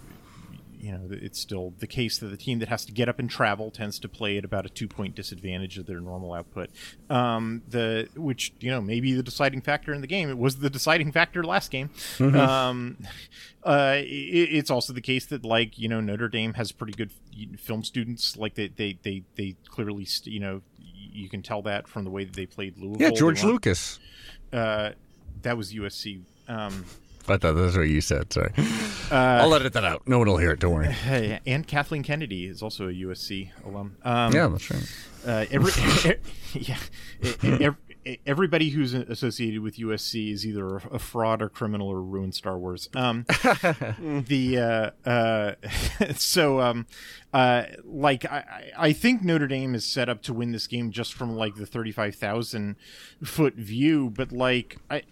you 0.83 0.91
know, 0.91 1.01
it's 1.11 1.39
still 1.39 1.73
the 1.79 1.87
case 1.87 2.19
that 2.19 2.27
the 2.27 2.37
team 2.37 2.59
that 2.59 2.69
has 2.69 2.85
to 2.87 2.93
get 2.93 3.09
up 3.09 3.21
and 3.21 3.31
travel 3.31 3.71
tends 3.71 4.01
to 4.01 4.09
play 4.09 4.37
at 4.37 4.45
about 4.45 4.67
a 4.67 4.69
two 4.69 4.89
point 4.89 5.15
disadvantage 5.15 5.79
of 5.79 5.87
their 5.87 6.01
normal 6.01 6.33
output. 6.33 6.71
Um, 7.09 7.63
the 7.69 8.09
which 8.17 8.53
you 8.59 8.71
know 8.71 8.81
maybe 8.81 9.13
the 9.13 9.23
deciding 9.23 9.61
factor 9.61 9.93
in 9.93 10.01
the 10.01 10.09
game. 10.09 10.29
It 10.29 10.39
was 10.39 10.57
the 10.57 10.69
deciding 10.69 11.13
factor 11.13 11.45
last 11.45 11.71
game. 11.71 11.91
Um, 12.41 12.97
uh, 13.63 13.95
it, 13.99 14.05
it's 14.05 14.71
also 14.71 14.93
the 14.93 15.01
case 15.01 15.27
that 15.27 15.45
like 15.45 15.79
you 15.79 15.89
know 15.89 16.01
Notre 16.01 16.29
Dame 16.29 16.55
has 16.55 16.73
pretty 16.73 16.95
good 16.95 17.13
film 17.61 17.85
students. 17.85 18.37
Like 18.37 18.57
they 18.57 18.67
they 18.69 18.99
they, 19.03 19.23
they 19.37 19.55
clearly 19.69 20.05
st- 20.05 20.35
you 20.35 20.41
know 20.41 20.63
you 20.79 21.29
can 21.29 21.43
tell 21.43 21.63
that 21.63 21.87
from 21.87 22.05
the 22.05 22.11
way 22.11 22.25
that 22.25 22.35
they 22.35 22.47
played 22.47 22.77
Louisville. 22.77 23.01
Yeah, 23.01 23.11
George 23.11 23.45
Lucas. 23.45 24.01
Uh, 24.53 24.91
that 25.43 25.57
was 25.57 25.73
USC. 25.73 26.23
Um, 26.49 26.85
I 27.29 27.37
thought 27.37 27.55
that's 27.55 27.77
what 27.77 27.83
you 27.89 28.01
said. 28.01 28.33
Sorry. 28.33 28.53
I'll 29.13 29.55
edit 29.55 29.73
that 29.75 29.85
out. 29.85 30.09
No 30.09 30.19
one 30.19 30.29
will 30.29 30.39
hear 30.39 30.51
it. 30.53 30.59
Don't 30.61 30.75
worry. 30.75 30.91
Hey, 30.93 31.39
and 31.47 31.67
Kathleen 31.67 32.03
Kennedy 32.03 32.47
is 32.47 32.63
also 32.63 32.89
a 32.89 32.93
USC 32.93 33.51
alum. 33.65 33.97
Um, 34.05 34.33
Yeah, 34.35 34.49
that's 34.49 34.71
right. 34.71 34.93
uh, 35.27 35.45
every, 35.53 35.73
yeah, 36.55 36.79
e- 37.23 37.69
e- 38.05 38.19
everybody 38.27 38.71
who's 38.71 38.93
associated 38.95 39.61
with 39.61 39.77
USC 39.77 40.33
is 40.33 40.45
either 40.45 40.79
a 40.79 40.99
fraud 40.99 41.43
or 41.43 41.49
criminal 41.49 41.87
or 41.89 42.03
ruined 42.03 42.35
Star 42.35 42.59
Wars. 42.59 42.89
Um, 42.95 43.25
the 43.29 44.93
uh, 45.07 45.09
uh, 45.09 45.55
so 46.17 46.61
um, 46.61 46.87
uh, 47.33 47.65
like 47.85 48.25
I, 48.25 48.39
I 48.39 48.89
I 48.89 48.93
think 48.93 49.23
Notre 49.23 49.47
Dame 49.47 49.77
is 49.77 49.85
set 49.85 50.09
up 50.09 50.23
to 50.23 50.33
win 50.35 50.51
this 50.51 50.67
game 50.67 50.91
just 50.91 51.15
from 51.15 51.37
like 51.37 51.55
the 51.55 51.67
thirty 51.67 51.93
five 51.93 52.17
thousand 52.17 52.75
foot 53.23 53.55
view, 53.55 54.11
but 54.11 54.33
like 54.33 54.79
I 54.91 55.03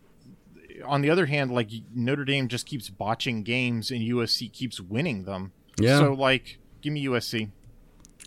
on 0.85 1.03
the 1.03 1.11
other 1.11 1.27
hand, 1.27 1.51
like 1.53 1.71
Notre 1.95 2.25
Dame 2.25 2.49
just 2.49 2.67
keeps 2.67 2.89
botching 2.89 3.43
games 3.43 3.91
and 3.91 4.01
USC 4.01 4.53
keeps 4.53 4.81
winning 4.81 5.25
them. 5.25 5.53
Yeah. 5.79 5.99
So 5.99 6.13
like, 6.15 6.59
give 6.83 6.93
me 6.93 7.05
USC. 7.07 7.51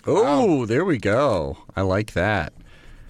Oh, 0.05 0.65
there 0.65 0.83
we 0.85 0.97
go. 0.97 1.57
I 1.75 1.81
like 1.81 2.13
that. 2.13 2.53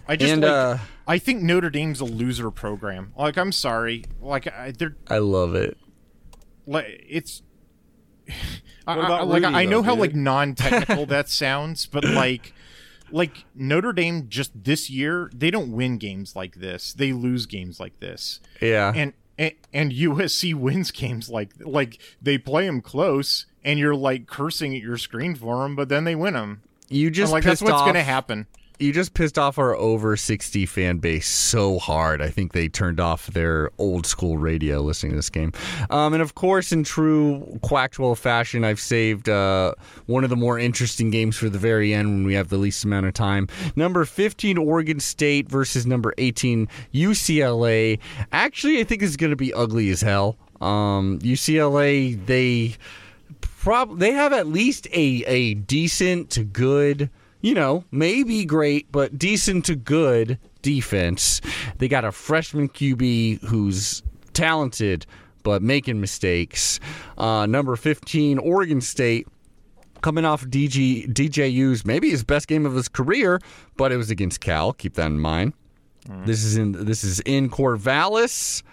I 0.08 0.16
just 0.16 0.32
And, 0.34 0.42
like, 0.44 0.52
uh, 0.52 0.78
I 1.08 1.18
think 1.18 1.42
Notre 1.42 1.70
Dame's 1.70 2.00
a 2.02 2.06
loser 2.06 2.52
program. 2.52 3.14
Like 3.18 3.38
I'm 3.38 3.52
sorry, 3.52 4.04
like 4.22 4.48
I, 4.48 4.72
they're 4.72 4.96
I 5.08 5.18
love 5.20 5.56
it. 5.56 5.78
like 6.66 7.06
it's. 7.08 7.42
I, 8.86 8.96
What 8.98 9.06
about 9.06 9.22
I- 9.22 9.24
like 9.24 9.44
Rudy, 9.44 9.56
I 9.56 9.66
know 9.66 9.78
though, 9.78 9.84
how 9.84 9.92
dude? 9.96 10.02
like 10.02 10.16
non-technical 10.16 11.06
that 11.08 11.30
sounds, 11.30 11.86
but 11.86 12.04
like 12.04 12.54
like 13.12 13.46
Notre 13.56 13.94
Dame 13.94 14.28
just 14.28 14.52
this 14.64 14.90
year 14.90 15.30
they 15.34 15.50
don't 15.52 15.72
win 15.72 15.98
games 15.98 16.36
like 16.36 16.56
this. 16.56 16.94
They 16.94 17.14
lose 17.14 17.46
games 17.46 17.80
like 17.80 18.00
this. 18.02 18.42
Yeah. 18.62 18.92
and 18.94 19.14
and, 19.38 19.54
and 19.74 19.92
USC 19.92 20.54
wins 20.54 20.92
games 20.92 21.30
like 21.30 21.52
like 21.60 22.00
they 22.22 22.38
play 22.38 22.66
them 22.66 22.82
close, 22.82 23.46
and 23.64 23.80
you're 23.80 23.96
like 23.96 24.28
cursing 24.28 24.76
at 24.76 24.82
your 24.82 24.98
screen 24.98 25.36
for 25.36 25.64
them, 25.64 25.76
but 25.76 25.90
then 25.90 26.04
they 26.04 26.16
win 26.16 26.34
them. 26.34 26.62
you 26.90 27.10
just 27.10 27.32
like 27.32 27.44
that's 27.44 27.62
what's 27.62 27.74
off, 27.74 27.86
going 27.86 27.96
to 27.96 28.04
happen. 28.04 28.48
You 28.80 28.92
just 28.92 29.14
pissed 29.14 29.38
off 29.38 29.58
our 29.58 29.76
over 29.76 30.18
60 30.18 30.66
fan 30.66 30.98
base 30.98 31.28
so 31.28 31.80
hard. 31.80 32.22
I 32.22 32.30
think 32.30 32.54
they 32.54 32.68
turned 32.68 33.00
off 33.00 33.28
their 33.28 33.72
old 33.78 34.06
school 34.06 34.38
radio 34.38 34.82
listening 34.82 35.12
to 35.12 35.16
this 35.18 35.30
game. 35.30 35.54
Um, 35.90 36.14
and 36.14 36.22
of 36.22 36.36
course, 36.36 36.72
in 36.72 36.84
true 36.84 37.60
Quackwell 37.64 38.18
fashion, 38.18 38.64
I've 38.64 38.80
saved 38.80 39.30
uh, 39.30 39.74
one 40.08 40.24
of 40.24 40.30
the 40.30 40.36
more 40.36 40.58
interesting 40.58 41.12
games 41.12 41.38
for 41.38 41.50
the 41.50 41.60
very 41.60 41.94
end 41.94 42.10
when 42.10 42.24
we 42.26 42.34
have 42.34 42.50
the 42.50 42.58
least 42.58 42.84
amount 42.84 43.06
of 43.06 43.14
time. 43.14 43.48
Number 43.76 44.06
15, 44.06 44.58
Oregon 44.58 45.00
State 45.00 45.48
versus 45.50 45.86
number 45.86 46.14
18, 46.18 46.68
UCLA. 46.94 48.00
Actually, 48.32 48.80
I 48.80 48.84
think 48.84 49.02
is 49.02 49.18
going 49.18 49.32
to 49.32 49.36
be 49.36 49.54
ugly 49.54 49.90
as 49.90 50.02
hell. 50.02 50.38
Um, 50.62 51.20
UCLA, 51.20 52.26
they 52.26 52.76
prob 53.42 54.00
they 54.00 54.12
have 54.12 54.34
at 54.34 54.48
least 54.48 54.88
a 54.88 55.24
a 55.26 55.54
decent 55.54 56.30
to 56.32 56.44
good, 56.44 57.10
you 57.44 57.54
know, 57.54 57.84
maybe 57.92 58.46
great, 58.46 58.92
but 58.92 59.20
decent 59.20 59.66
to 59.66 59.76
good 59.76 60.40
defense. 60.64 61.42
They 61.78 61.88
got 61.88 62.06
a 62.06 62.12
freshman 62.12 62.70
QB 62.70 63.44
who's 63.44 64.02
talented 64.34 65.06
but 65.44 65.62
making 65.62 66.00
mistakes. 66.00 66.80
Uh, 67.18 67.46
number 67.46 67.76
15, 67.76 68.40
Oregon 68.40 68.80
State 68.80 69.28
coming 70.02 70.24
off 70.26 70.46
DG 70.46 71.14
DJU's 71.14 71.86
maybe 71.86 72.10
his 72.10 72.24
best 72.24 72.48
game 72.48 72.66
of 72.66 72.74
his 72.74 72.88
career, 72.88 73.42
but 73.76 73.92
it 73.92 73.98
was 73.98 74.10
against 74.10 74.40
Cal. 74.40 74.74
Keep 74.74 74.94
that 74.96 75.08
in 75.08 75.20
mind. 75.20 75.54
This 76.26 76.44
is 76.44 76.58
in 76.58 76.72
this 76.86 77.04
is 77.04 77.20
in 77.22 77.50
Corvallis. 77.50 78.64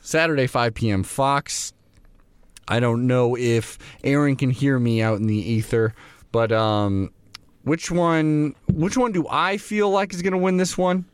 Saturday 0.00 0.46
5 0.46 0.74
p.m. 0.74 1.02
Fox. 1.02 1.72
I 2.66 2.80
don't 2.80 3.06
know 3.06 3.36
if 3.36 3.78
Aaron 4.02 4.36
can 4.36 4.50
hear 4.50 4.78
me 4.78 5.02
out 5.02 5.18
in 5.18 5.26
the 5.26 5.36
ether, 5.36 5.94
but 6.32 6.50
um, 6.50 7.10
which 7.64 7.90
one? 7.90 8.54
Which 8.72 8.96
one 8.96 9.12
do 9.12 9.26
I 9.28 9.56
feel 9.56 9.90
like 9.90 10.14
is 10.14 10.22
going 10.22 10.32
to 10.32 10.38
win 10.38 10.56
this 10.56 10.78
one? 10.78 11.04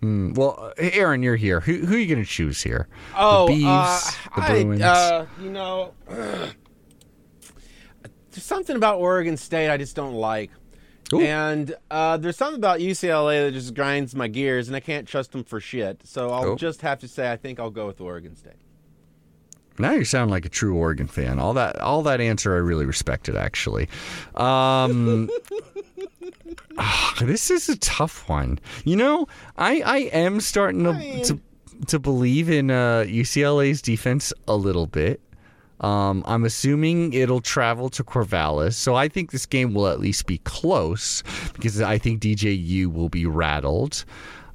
Hmm, 0.00 0.32
well, 0.34 0.72
Aaron, 0.78 1.22
you're 1.22 1.36
here. 1.36 1.60
Who, 1.60 1.74
who 1.86 1.94
are 1.94 1.98
you 1.98 2.06
going 2.06 2.22
to 2.24 2.28
choose 2.30 2.62
here? 2.62 2.86
Oh, 3.16 3.46
the 3.48 3.62
uh, 3.66 4.00
the 4.36 4.42
I, 4.42 4.62
Bruins. 4.64 4.82
uh, 4.82 5.26
you 5.42 5.50
know, 5.50 5.94
there's 6.08 6.54
something 8.36 8.76
about 8.76 8.98
Oregon 8.98 9.36
State 9.36 9.70
I 9.70 9.76
just 9.76 9.96
don't 9.96 10.14
like. 10.14 10.50
Ooh. 11.12 11.20
And 11.20 11.74
uh, 11.90 12.16
there's 12.16 12.36
something 12.36 12.58
about 12.58 12.80
UCLA 12.80 13.46
that 13.46 13.52
just 13.52 13.74
grinds 13.74 14.14
my 14.16 14.26
gears, 14.28 14.66
and 14.66 14.76
I 14.76 14.80
can't 14.80 15.06
trust 15.06 15.32
them 15.32 15.44
for 15.44 15.60
shit. 15.60 16.00
So 16.04 16.30
I'll 16.30 16.50
Oh. 16.50 16.56
just 16.56 16.82
have 16.82 16.98
to 17.00 17.08
say 17.08 17.30
I 17.30 17.36
think 17.36 17.60
I'll 17.60 17.70
go 17.70 17.86
with 17.86 18.00
Oregon 18.00 18.34
State. 18.34 18.54
Now 19.78 19.92
you 19.92 20.04
sound 20.04 20.30
like 20.30 20.44
a 20.46 20.48
true 20.48 20.74
Oregon 20.74 21.06
fan. 21.06 21.38
All 21.38 21.52
that, 21.54 21.78
all 21.80 22.02
that 22.04 22.20
answer, 22.20 22.54
I 22.54 22.58
really 22.58 22.86
respected. 22.86 23.36
Actually, 23.36 23.88
um, 24.34 25.28
ah, 26.78 27.14
this 27.20 27.50
is 27.50 27.68
a 27.68 27.76
tough 27.78 28.28
one. 28.28 28.58
You 28.84 28.96
know, 28.96 29.26
I, 29.56 29.80
I 29.80 29.98
am 30.12 30.40
starting 30.40 30.84
to 30.84 31.24
to, 31.24 31.40
to 31.88 31.98
believe 31.98 32.50
in 32.50 32.70
uh, 32.70 33.04
UCLA's 33.06 33.82
defense 33.82 34.32
a 34.48 34.56
little 34.56 34.86
bit. 34.86 35.20
Um, 35.80 36.24
I'm 36.26 36.44
assuming 36.44 37.12
it'll 37.12 37.42
travel 37.42 37.90
to 37.90 38.02
Corvallis, 38.02 38.72
so 38.74 38.94
I 38.94 39.08
think 39.08 39.30
this 39.30 39.44
game 39.44 39.74
will 39.74 39.88
at 39.88 40.00
least 40.00 40.26
be 40.26 40.38
close 40.38 41.22
because 41.52 41.82
I 41.82 41.98
think 41.98 42.22
DJU 42.22 42.92
will 42.92 43.10
be 43.10 43.26
rattled. 43.26 44.04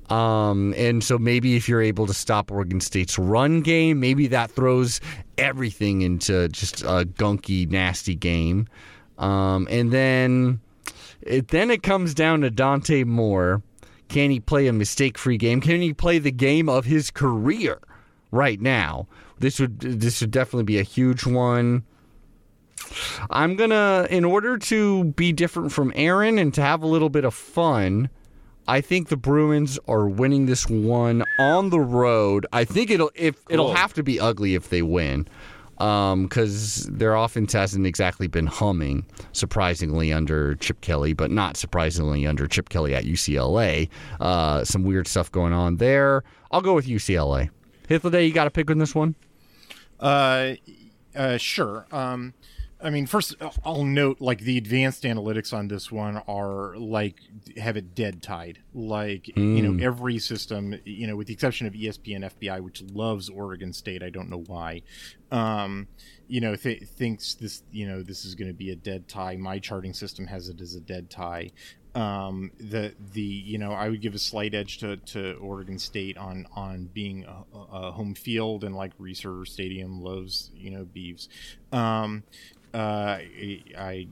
Um, 0.09 0.73
and 0.75 1.03
so 1.03 1.17
maybe 1.17 1.55
if 1.55 1.69
you're 1.69 1.81
able 1.81 2.05
to 2.07 2.13
stop 2.13 2.51
Oregon 2.51 2.81
State's 2.81 3.17
run 3.17 3.61
game, 3.61 3.99
maybe 3.99 4.27
that 4.27 4.51
throws 4.51 4.99
everything 5.37 6.01
into 6.01 6.49
just 6.49 6.81
a 6.81 7.07
gunky, 7.15 7.69
nasty 7.69 8.15
game. 8.15 8.67
Um, 9.17 9.67
and 9.69 9.91
then 9.91 10.59
it 11.21 11.49
then 11.49 11.71
it 11.71 11.83
comes 11.83 12.13
down 12.13 12.41
to 12.41 12.49
Dante 12.49 13.03
Moore. 13.03 13.61
Can 14.07 14.29
he 14.29 14.39
play 14.39 14.67
a 14.67 14.73
mistake-free 14.73 15.37
game? 15.37 15.61
Can 15.61 15.81
he 15.81 15.93
play 15.93 16.19
the 16.19 16.31
game 16.31 16.67
of 16.67 16.85
his 16.85 17.11
career 17.11 17.79
right 18.29 18.59
now? 18.59 19.07
This 19.39 19.59
would 19.59 19.79
this 19.79 20.21
would 20.21 20.31
definitely 20.31 20.65
be 20.65 20.79
a 20.79 20.83
huge 20.83 21.25
one. 21.25 21.83
I'm 23.29 23.55
gonna, 23.55 24.07
in 24.09 24.25
order 24.25 24.57
to 24.57 25.05
be 25.05 25.31
different 25.31 25.71
from 25.71 25.93
Aaron 25.95 26.37
and 26.37 26.53
to 26.55 26.61
have 26.61 26.83
a 26.83 26.87
little 26.87 27.09
bit 27.09 27.23
of 27.23 27.33
fun, 27.33 28.09
I 28.67 28.81
think 28.81 29.07
the 29.07 29.17
Bruins 29.17 29.79
are 29.87 30.07
winning 30.07 30.45
this 30.45 30.67
one 30.67 31.23
on 31.39 31.69
the 31.69 31.79
road. 31.79 32.45
I 32.51 32.65
think 32.65 32.89
it'll 32.91 33.11
if 33.15 33.35
it'll 33.49 33.73
have 33.73 33.93
to 33.93 34.03
be 34.03 34.19
ugly 34.19 34.55
if 34.55 34.69
they 34.69 34.81
win, 34.81 35.27
because 35.81 36.87
their 36.91 37.15
offense 37.15 37.53
hasn't 37.53 37.87
exactly 37.87 38.27
been 38.27 38.45
humming. 38.45 39.05
Surprisingly, 39.31 40.13
under 40.13 40.55
Chip 40.55 40.81
Kelly, 40.81 41.13
but 41.13 41.31
not 41.31 41.57
surprisingly 41.57 42.27
under 42.27 42.47
Chip 42.47 42.69
Kelly 42.69 42.93
at 42.93 43.05
UCLA. 43.05 43.89
Uh, 44.19 44.63
some 44.63 44.83
weird 44.83 45.07
stuff 45.07 45.31
going 45.31 45.53
on 45.53 45.77
there. 45.77 46.23
I'll 46.51 46.61
go 46.61 46.75
with 46.75 46.85
UCLA. 46.85 47.49
Hythloday, 47.89 48.27
you 48.27 48.33
got 48.33 48.47
a 48.47 48.51
pick 48.51 48.69
in 48.69 48.77
this 48.77 48.93
one. 48.93 49.15
Uh, 49.99 50.53
uh, 51.15 51.37
sure. 51.37 51.87
Um, 51.91 52.33
I 52.83 52.89
mean, 52.89 53.05
first 53.05 53.35
I'll 53.63 53.83
note 53.83 54.19
like 54.19 54.39
the 54.39 54.57
advanced 54.57 55.03
analytics 55.03 55.53
on 55.53 55.67
this 55.67 55.91
one 55.91 56.17
are 56.27 56.75
like 56.77 57.15
have 57.57 57.77
it 57.77 57.93
dead 57.93 58.21
tied. 58.21 58.59
Like 58.73 59.27
you 59.35 59.61
know, 59.61 59.83
every 59.83 60.19
system, 60.19 60.75
you 60.85 61.07
know, 61.07 61.15
with 61.15 61.27
the 61.27 61.33
exception 61.33 61.67
of 61.67 61.73
ESPN 61.73 62.29
FPI, 62.31 62.61
which 62.61 62.81
loves 62.81 63.29
Oregon 63.29 63.73
State. 63.73 64.03
I 64.03 64.09
don't 64.09 64.29
know 64.29 64.43
why. 64.47 64.81
Um, 65.31 65.87
you 66.27 66.41
know, 66.41 66.55
th- 66.55 66.83
thinks 66.83 67.35
this, 67.35 67.63
you 67.71 67.87
know, 67.87 68.03
this 68.03 68.25
is 68.25 68.35
going 68.35 68.49
to 68.49 68.53
be 68.53 68.71
a 68.71 68.75
dead 68.75 69.07
tie. 69.07 69.37
My 69.37 69.59
charting 69.59 69.93
system 69.93 70.27
has 70.27 70.49
it 70.49 70.59
as 70.59 70.75
a 70.75 70.81
dead 70.81 71.09
tie 71.09 71.51
um 71.93 72.51
the 72.57 72.93
the 73.13 73.21
you 73.21 73.57
know 73.57 73.73
i 73.73 73.89
would 73.89 74.01
give 74.01 74.13
a 74.13 74.19
slight 74.19 74.53
edge 74.53 74.77
to 74.77 74.95
to 74.97 75.33
oregon 75.41 75.77
state 75.77 76.17
on 76.17 76.47
on 76.55 76.89
being 76.93 77.25
a, 77.25 77.57
a 77.57 77.91
home 77.91 78.15
field 78.15 78.63
and 78.63 78.73
like 78.73 78.97
reser 78.97 79.45
stadium 79.45 80.01
loves 80.01 80.51
you 80.55 80.71
know 80.71 80.85
Beavs 80.85 81.27
um 81.73 82.23
uh 82.73 82.77
I, 82.77 83.61
I 83.77 84.07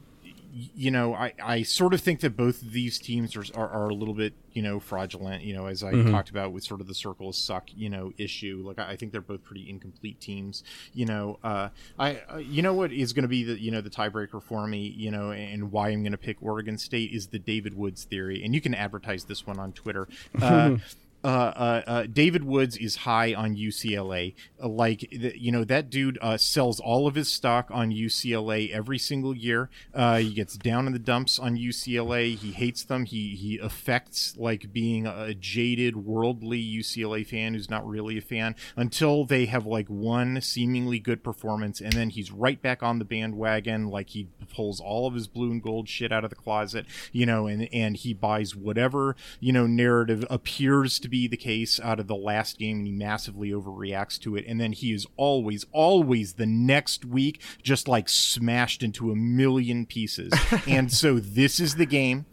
you 0.52 0.90
know 0.90 1.14
i 1.14 1.32
i 1.44 1.62
sort 1.62 1.94
of 1.94 2.02
think 2.02 2.22
that 2.22 2.36
both 2.36 2.64
of 2.64 2.72
these 2.72 2.98
teams 2.98 3.36
are 3.36 3.44
are, 3.56 3.70
are 3.70 3.90
a 3.90 3.94
little 3.94 4.16
bit 4.16 4.34
you 4.54 4.64
know 4.64 4.80
fraudulent 4.80 5.44
you 5.44 5.54
know 5.54 5.68
as 5.68 5.84
i 5.84 5.92
talked 6.10 6.32
about 6.32 6.52
with 6.52 6.64
sort 6.64 6.82
of 6.82 6.88
the 6.88 6.94
circle 6.94 7.30
of 7.30 7.36
suck 7.36 7.70
you 7.76 7.88
know 7.88 8.12
issue. 8.18 8.64
Like 8.66 8.80
i 8.80 8.92
I 8.92 8.96
think 8.96 9.12
they're 9.12 9.22
both 9.22 9.44
pretty 9.44 9.70
incomplete 9.70 10.20
teams 10.20 10.64
you 10.94 11.06
know 11.06 11.38
uh 11.44 11.70
i 12.00 12.22
uh, 12.34 12.38
you 12.38 12.64
know 12.64 12.74
what 12.74 12.92
is 12.92 13.14
going 13.14 13.24
to 13.24 13.30
be 13.30 13.44
the 13.44 13.62
you 13.62 13.70
know 13.70 13.82
the 13.82 13.90
tiebreaker 13.92 14.42
for 14.42 14.66
me 14.66 14.88
you 14.88 15.12
know 15.12 15.32
and 15.32 15.72
why 15.72 15.90
i'm 15.90 16.02
going 16.02 16.12
to 16.12 16.18
pick 16.18 16.38
oregon 16.42 16.78
state 16.78 17.12
is 17.14 17.28
the 17.28 17.40
david 17.40 17.78
woods 17.78 18.04
theory. 18.04 18.44
And 18.44 18.56
you 18.56 18.62
can 18.62 18.74
advertise 18.74 19.26
this 19.26 19.46
one 19.46 19.60
on 19.60 19.72
twitter. 19.72 20.08
Uh 20.42 20.78
uh, 21.24 21.28
uh, 21.28 21.82
uh, 21.86 22.04
David 22.12 22.46
Woods 22.46 22.78
is 22.78 22.98
high 22.98 23.34
on 23.34 23.56
UCLA. 23.56 24.36
Uh, 24.62 24.70
like, 24.70 25.06
you 25.12 25.52
know, 25.52 25.66
that 25.66 25.90
dude 25.90 26.18
uh, 26.22 26.38
sells 26.38 26.80
all 26.80 27.08
of 27.08 27.16
his 27.16 27.30
stock 27.30 27.68
on 27.72 27.92
UCLA 27.92 28.72
every 28.72 28.98
single 28.98 29.36
year. 29.36 29.70
He 29.94 30.34
gets 30.34 30.56
down 30.56 30.88
in 30.88 30.94
the 30.94 31.00
dumps 31.00 31.38
on 31.38 31.58
UCLA. 31.58 32.38
He 32.38 32.52
hates 32.52 32.84
them. 32.84 33.06
He 33.06 33.36
he 33.36 33.58
affects 33.58 34.38
like 34.38 34.72
being 34.72 35.06
a 35.06 35.34
jaded, 35.34 35.98
worldly 35.98 36.64
UCLA 36.64 37.28
fan 37.28 37.54
who's 37.54 37.70
not 37.70 37.88
really 37.88 38.18
a 38.18 38.22
fan 38.22 38.56
until 38.76 39.26
they 39.26 39.46
have 39.46 39.66
like 39.66 39.88
one 39.88 40.40
seemingly 40.42 41.00
good 41.00 41.24
performance, 41.24 41.82
and 41.82 41.94
then 41.94 42.10
he's 42.12 42.32
right 42.32 42.62
back 42.62 42.82
on 42.82 43.00
the 43.00 43.06
bandwagon. 43.06 43.90
Like 43.90 44.12
he 44.12 44.28
pulls 44.54 44.80
all 44.80 45.08
of 45.08 45.14
his 45.14 45.28
blue 45.28 45.52
and 45.52 45.62
gold 45.62 45.90
shit 45.90 46.14
out 46.14 46.24
of 46.24 46.30
the 46.30 46.36
closet, 46.36 46.86
you 47.12 47.26
know, 47.26 47.48
and 47.48 47.68
and 47.74 47.98
he 47.98 48.14
buys 48.14 48.56
whatever 48.56 49.16
you 49.42 49.52
know 49.52 49.68
narrative 49.68 50.26
appears 50.30 51.00
to 51.00 51.09
be 51.10 51.28
the 51.28 51.38
case 51.38 51.80
out 51.80 52.00
of 52.00 52.08
the 52.08 52.16
last 52.16 52.58
game, 52.58 52.78
and 52.78 52.88
he 52.88 52.94
massively 52.94 53.50
overreacts 53.50 54.20
to 54.20 54.36
it, 54.36 54.46
and 54.48 54.60
then 54.60 54.72
he 54.72 54.94
is 54.94 55.08
always, 55.18 55.66
always 55.72 56.34
the 56.34 56.46
next 56.46 57.06
week 57.06 57.42
just 57.62 57.88
like 57.88 58.10
smashed 58.10 58.84
into 58.84 59.12
a 59.12 59.16
million 59.16 59.86
pieces, 59.86 60.32
and 60.68 60.92
so 60.92 61.20
this 61.20 61.60
is 61.60 61.76
the 61.76 61.86
game 61.86 62.26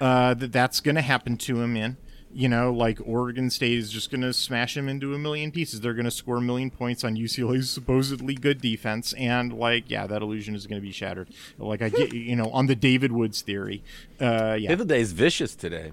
uh, 0.00 0.34
that 0.34 0.52
that's 0.52 0.80
going 0.80 0.94
to 0.94 1.02
happen 1.02 1.36
to 1.36 1.60
him 1.60 1.76
in. 1.76 1.96
You 2.32 2.48
know, 2.48 2.72
like 2.72 3.00
Oregon 3.04 3.50
State 3.50 3.76
is 3.76 3.90
just 3.90 4.08
going 4.08 4.20
to 4.20 4.32
smash 4.32 4.76
him 4.76 4.88
into 4.88 5.14
a 5.14 5.18
million 5.18 5.50
pieces. 5.50 5.80
They're 5.80 5.94
going 5.94 6.04
to 6.04 6.12
score 6.12 6.36
a 6.36 6.40
million 6.40 6.70
points 6.70 7.02
on 7.02 7.16
UCLA's 7.16 7.68
supposedly 7.68 8.34
good 8.34 8.60
defense, 8.60 9.12
and 9.14 9.52
like, 9.52 9.90
yeah, 9.90 10.06
that 10.06 10.22
illusion 10.22 10.54
is 10.54 10.68
going 10.68 10.80
to 10.80 10.86
be 10.86 10.92
shattered. 10.92 11.28
Like 11.58 11.82
I 11.82 11.88
get, 11.88 12.12
you 12.12 12.36
know, 12.36 12.48
on 12.50 12.66
the 12.66 12.76
David 12.76 13.10
Woods 13.10 13.42
theory. 13.42 13.82
Uh, 14.20 14.56
yeah, 14.60 14.70
Hythloday's 14.70 15.10
vicious 15.10 15.56
today. 15.56 15.90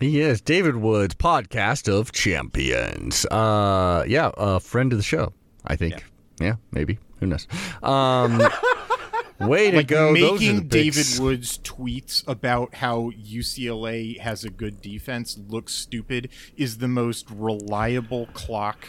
He 0.00 0.20
is 0.20 0.40
David 0.40 0.76
Woods, 0.76 1.14
podcast 1.14 1.92
of 1.92 2.12
champions. 2.12 3.26
Uh, 3.26 4.04
yeah, 4.06 4.30
a 4.36 4.60
friend 4.60 4.92
of 4.92 4.98
the 4.98 5.02
show, 5.02 5.32
I 5.66 5.76
think. 5.76 6.04
Yeah, 6.40 6.56
maybe. 6.70 6.98
Who 7.20 7.26
knows? 7.26 7.46
Um, 7.82 8.40
way 9.40 9.70
to 9.70 9.78
like 9.78 9.88
go! 9.88 10.14
Those 10.14 10.42
are 10.42 10.46
the 10.46 10.52
making 10.52 10.68
David. 10.68 11.06
Woods 11.18 11.58
tweets 11.58 12.26
about 12.28 12.76
how 12.76 13.10
UCLA 13.10 14.18
has 14.20 14.44
a 14.44 14.50
good 14.50 14.80
defense 14.80 15.38
look 15.48 15.68
stupid 15.68 16.28
is 16.56 16.78
the 16.78 16.88
most 16.88 17.30
reliable 17.30 18.26
clock 18.34 18.88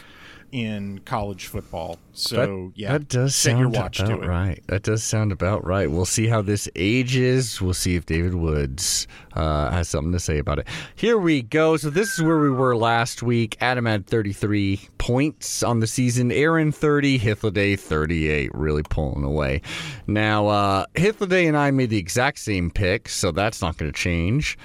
in 0.52 1.00
college 1.00 1.46
football. 1.46 1.98
So 2.12 2.72
yeah, 2.74 2.92
that 2.92 3.08
does 3.08 3.34
sound 3.34 3.74
about 3.74 3.98
right. 4.26 4.62
That 4.66 4.82
does 4.82 5.02
sound 5.02 5.32
about 5.32 5.64
right. 5.64 5.90
We'll 5.90 6.04
see 6.04 6.26
how 6.26 6.42
this 6.42 6.68
ages. 6.76 7.60
We'll 7.60 7.74
see 7.74 7.96
if 7.96 8.06
David 8.06 8.34
Woods 8.34 9.06
uh, 9.34 9.70
has 9.70 9.88
something 9.88 10.12
to 10.12 10.20
say 10.20 10.38
about 10.38 10.58
it. 10.58 10.68
Here 10.96 11.18
we 11.18 11.42
go. 11.42 11.76
So 11.76 11.90
this 11.90 12.12
is 12.14 12.22
where 12.22 12.38
we 12.38 12.50
were 12.50 12.76
last 12.76 13.22
week. 13.22 13.56
Adam 13.60 13.86
had 13.86 14.06
33 14.06 14.80
points 14.98 15.62
on 15.62 15.80
the 15.80 15.86
season. 15.86 16.30
Aaron 16.32 16.72
30. 16.72 17.18
Hythloday 17.18 17.78
38. 17.78 18.54
Really 18.54 18.82
pulling 18.82 19.24
away. 19.24 19.62
Now 20.06 20.48
uh, 20.48 20.84
Hythloday 20.94 21.46
and 21.48 21.56
I 21.56 21.70
made 21.70 21.90
the 21.90 21.98
exact 21.98 22.38
same 22.38 22.70
pick, 22.70 23.08
so 23.08 23.30
that's 23.30 23.62
not 23.62 23.76
going 23.76 23.90
to 23.90 23.98
change. 23.98 24.58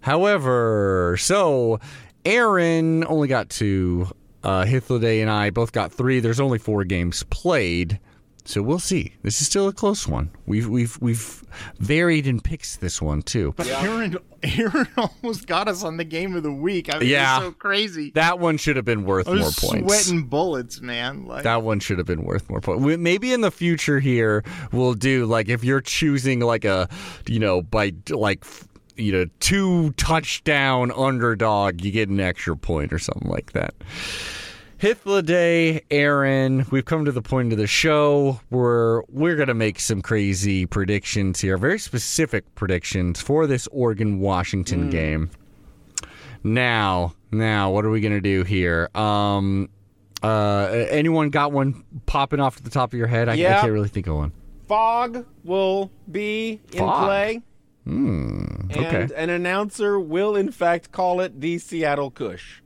However, 0.00 1.16
so 1.18 1.78
Aaron 2.24 3.04
only 3.04 3.28
got 3.28 3.48
two. 3.48 4.08
Uh, 4.42 4.64
Hythloday 4.64 5.20
and 5.20 5.30
I 5.30 5.50
both 5.50 5.72
got 5.72 5.92
three. 5.92 6.20
There's 6.20 6.40
only 6.40 6.58
four 6.58 6.84
games 6.84 7.22
played, 7.30 8.00
so 8.44 8.60
we'll 8.62 8.78
see. 8.80 9.14
This 9.22 9.40
is 9.40 9.46
still 9.46 9.68
a 9.68 9.72
close 9.72 10.08
one. 10.08 10.30
We've 10.46 10.68
we've 10.68 10.98
we've 11.00 11.44
varied 11.78 12.26
in 12.26 12.40
picks 12.40 12.76
this 12.76 13.00
one 13.00 13.22
too. 13.22 13.54
But 13.56 13.68
Aaron, 13.68 14.16
Aaron 14.42 14.88
almost 14.96 15.46
got 15.46 15.68
us 15.68 15.84
on 15.84 15.96
the 15.96 16.04
game 16.04 16.34
of 16.34 16.42
the 16.42 16.52
week. 16.52 16.92
I 16.92 16.98
mean, 16.98 17.08
Yeah. 17.08 17.36
it's 17.36 17.46
so 17.46 17.52
crazy. 17.52 18.10
That 18.16 18.40
one 18.40 18.56
should 18.56 18.74
have 18.76 18.84
been 18.84 19.04
worth 19.04 19.28
I 19.28 19.32
was 19.32 19.40
more 19.62 19.70
points. 19.70 19.86
sweating 20.06 20.24
bullets, 20.24 20.80
man. 20.80 21.24
Like, 21.26 21.44
That 21.44 21.62
one 21.62 21.78
should 21.78 21.98
have 21.98 22.06
been 22.08 22.24
worth 22.24 22.50
more 22.50 22.60
points. 22.60 22.84
Maybe 22.98 23.32
in 23.32 23.42
the 23.42 23.50
future 23.52 24.00
here 24.00 24.42
we'll 24.72 24.94
do 24.94 25.26
like 25.26 25.48
if 25.48 25.62
you're 25.62 25.80
choosing 25.80 26.40
like 26.40 26.64
a, 26.64 26.88
you 27.28 27.38
know, 27.38 27.62
by 27.62 27.92
like 28.10 28.40
f- 28.42 28.66
you 28.96 29.12
know 29.12 29.26
two 29.40 29.92
touchdown 29.92 30.92
underdog, 30.92 31.84
you 31.84 31.90
get 31.90 32.08
an 32.08 32.20
extra 32.20 32.56
point 32.56 32.92
or 32.92 32.98
something 32.98 33.30
like 33.30 33.52
that. 33.52 33.74
Hythloday, 34.78 35.80
Aaron, 35.92 36.66
we've 36.72 36.84
come 36.84 37.04
to 37.04 37.12
the 37.12 37.22
point 37.22 37.52
of 37.52 37.58
the 37.58 37.68
show 37.68 38.40
where 38.48 39.04
we're 39.08 39.36
gonna 39.36 39.54
make 39.54 39.78
some 39.78 40.02
crazy 40.02 40.66
predictions 40.66 41.40
here, 41.40 41.56
very 41.56 41.78
specific 41.78 42.52
predictions 42.56 43.20
for 43.20 43.46
this 43.46 43.68
Oregon 43.68 44.18
Washington 44.18 44.90
game. 44.90 45.30
Now, 46.42 47.14
now, 47.30 47.70
what 47.70 47.84
are 47.84 47.90
we 47.90 48.00
gonna 48.00 48.20
do 48.20 48.42
here? 48.42 48.90
Um, 48.94 49.68
uh, 50.22 50.86
anyone 50.90 51.30
got 51.30 51.52
one 51.52 51.84
popping 52.06 52.40
off 52.40 52.56
at 52.56 52.64
the 52.64 52.70
top 52.70 52.92
of 52.92 52.98
your 52.98 53.06
head? 53.06 53.28
I, 53.28 53.34
I 53.34 53.36
can't 53.36 53.72
really 53.72 53.88
think 53.88 54.08
of 54.08 54.16
one. 54.16 54.32
Fog 54.66 55.26
will 55.44 55.90
be 56.10 56.60
in 56.72 56.78
Fog? 56.78 57.06
play. 57.06 57.42
Hmm. 57.84 58.70
And 58.70 59.10
an 59.12 59.30
announcer 59.30 59.98
will, 59.98 60.36
in 60.36 60.50
fact, 60.50 60.92
call 60.92 61.20
it 61.20 61.40
the 61.40 61.58
Seattle 61.58 62.10
Cush. 62.10 62.62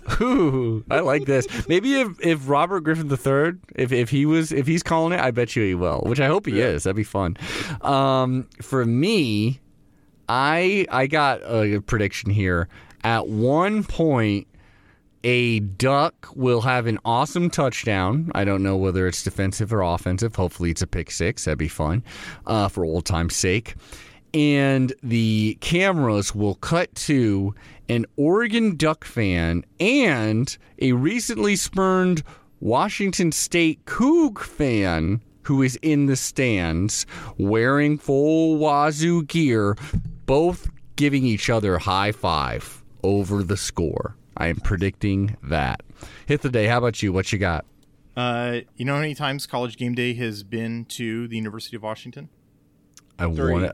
Ooh, 0.20 0.84
I 0.90 1.00
like 1.00 1.26
this. 1.26 1.46
Maybe 1.68 2.00
if, 2.00 2.08
if 2.20 2.48
Robert 2.48 2.80
Griffin 2.80 3.10
III, 3.10 3.58
if, 3.74 3.92
if 3.92 4.10
he 4.10 4.24
was 4.24 4.52
if 4.52 4.66
he's 4.66 4.82
calling 4.82 5.12
it, 5.12 5.20
I 5.20 5.30
bet 5.30 5.54
you 5.54 5.64
he 5.64 5.74
will. 5.74 6.00
Which 6.06 6.20
I 6.20 6.26
hope 6.28 6.46
he 6.46 6.60
is. 6.60 6.84
That'd 6.84 6.96
be 6.96 7.04
fun. 7.04 7.36
Um, 7.82 8.48
for 8.62 8.84
me, 8.84 9.60
I 10.28 10.86
I 10.90 11.06
got 11.06 11.42
a 11.42 11.80
prediction 11.80 12.30
here. 12.30 12.68
At 13.04 13.28
one 13.28 13.84
point, 13.84 14.46
a 15.24 15.60
duck 15.60 16.28
will 16.34 16.62
have 16.62 16.86
an 16.86 16.98
awesome 17.04 17.50
touchdown. 17.50 18.30
I 18.34 18.44
don't 18.44 18.62
know 18.62 18.76
whether 18.76 19.06
it's 19.06 19.22
defensive 19.22 19.72
or 19.72 19.82
offensive. 19.82 20.34
Hopefully, 20.36 20.70
it's 20.70 20.82
a 20.82 20.86
pick 20.86 21.10
six. 21.10 21.44
That'd 21.44 21.58
be 21.58 21.68
fun 21.68 22.02
uh, 22.46 22.68
for 22.68 22.84
old 22.84 23.04
time's 23.04 23.36
sake. 23.36 23.74
And 24.34 24.92
the 25.02 25.58
cameras 25.60 26.34
will 26.34 26.54
cut 26.56 26.94
to 26.94 27.54
an 27.88 28.06
Oregon 28.16 28.76
Duck 28.76 29.04
fan 29.04 29.64
and 29.78 30.56
a 30.80 30.92
recently 30.92 31.56
spurned 31.56 32.22
Washington 32.60 33.32
State 33.32 33.84
Coug 33.84 34.38
fan 34.38 35.20
who 35.42 35.62
is 35.62 35.78
in 35.82 36.06
the 36.06 36.16
stands 36.16 37.04
wearing 37.36 37.98
full 37.98 38.58
Wazzu 38.58 39.26
gear, 39.26 39.76
both 40.26 40.70
giving 40.96 41.24
each 41.24 41.50
other 41.50 41.78
high 41.78 42.12
five 42.12 42.82
over 43.02 43.42
the 43.42 43.56
score. 43.56 44.16
I 44.36 44.46
am 44.46 44.56
predicting 44.56 45.36
that. 45.42 45.82
Hythloday. 46.28 46.68
How 46.68 46.78
about 46.78 47.02
you? 47.02 47.12
What 47.12 47.32
you 47.32 47.38
got? 47.38 47.64
Uh, 48.16 48.60
you 48.76 48.84
know 48.84 48.94
how 48.94 49.00
many 49.00 49.14
times 49.14 49.46
College 49.46 49.76
Game 49.76 49.94
Day 49.94 50.14
has 50.14 50.42
been 50.42 50.84
to 50.86 51.28
the 51.28 51.36
University 51.36 51.76
of 51.76 51.82
Washington? 51.82 52.28
I 53.18 53.26
want 53.26 53.52
want 53.52 53.72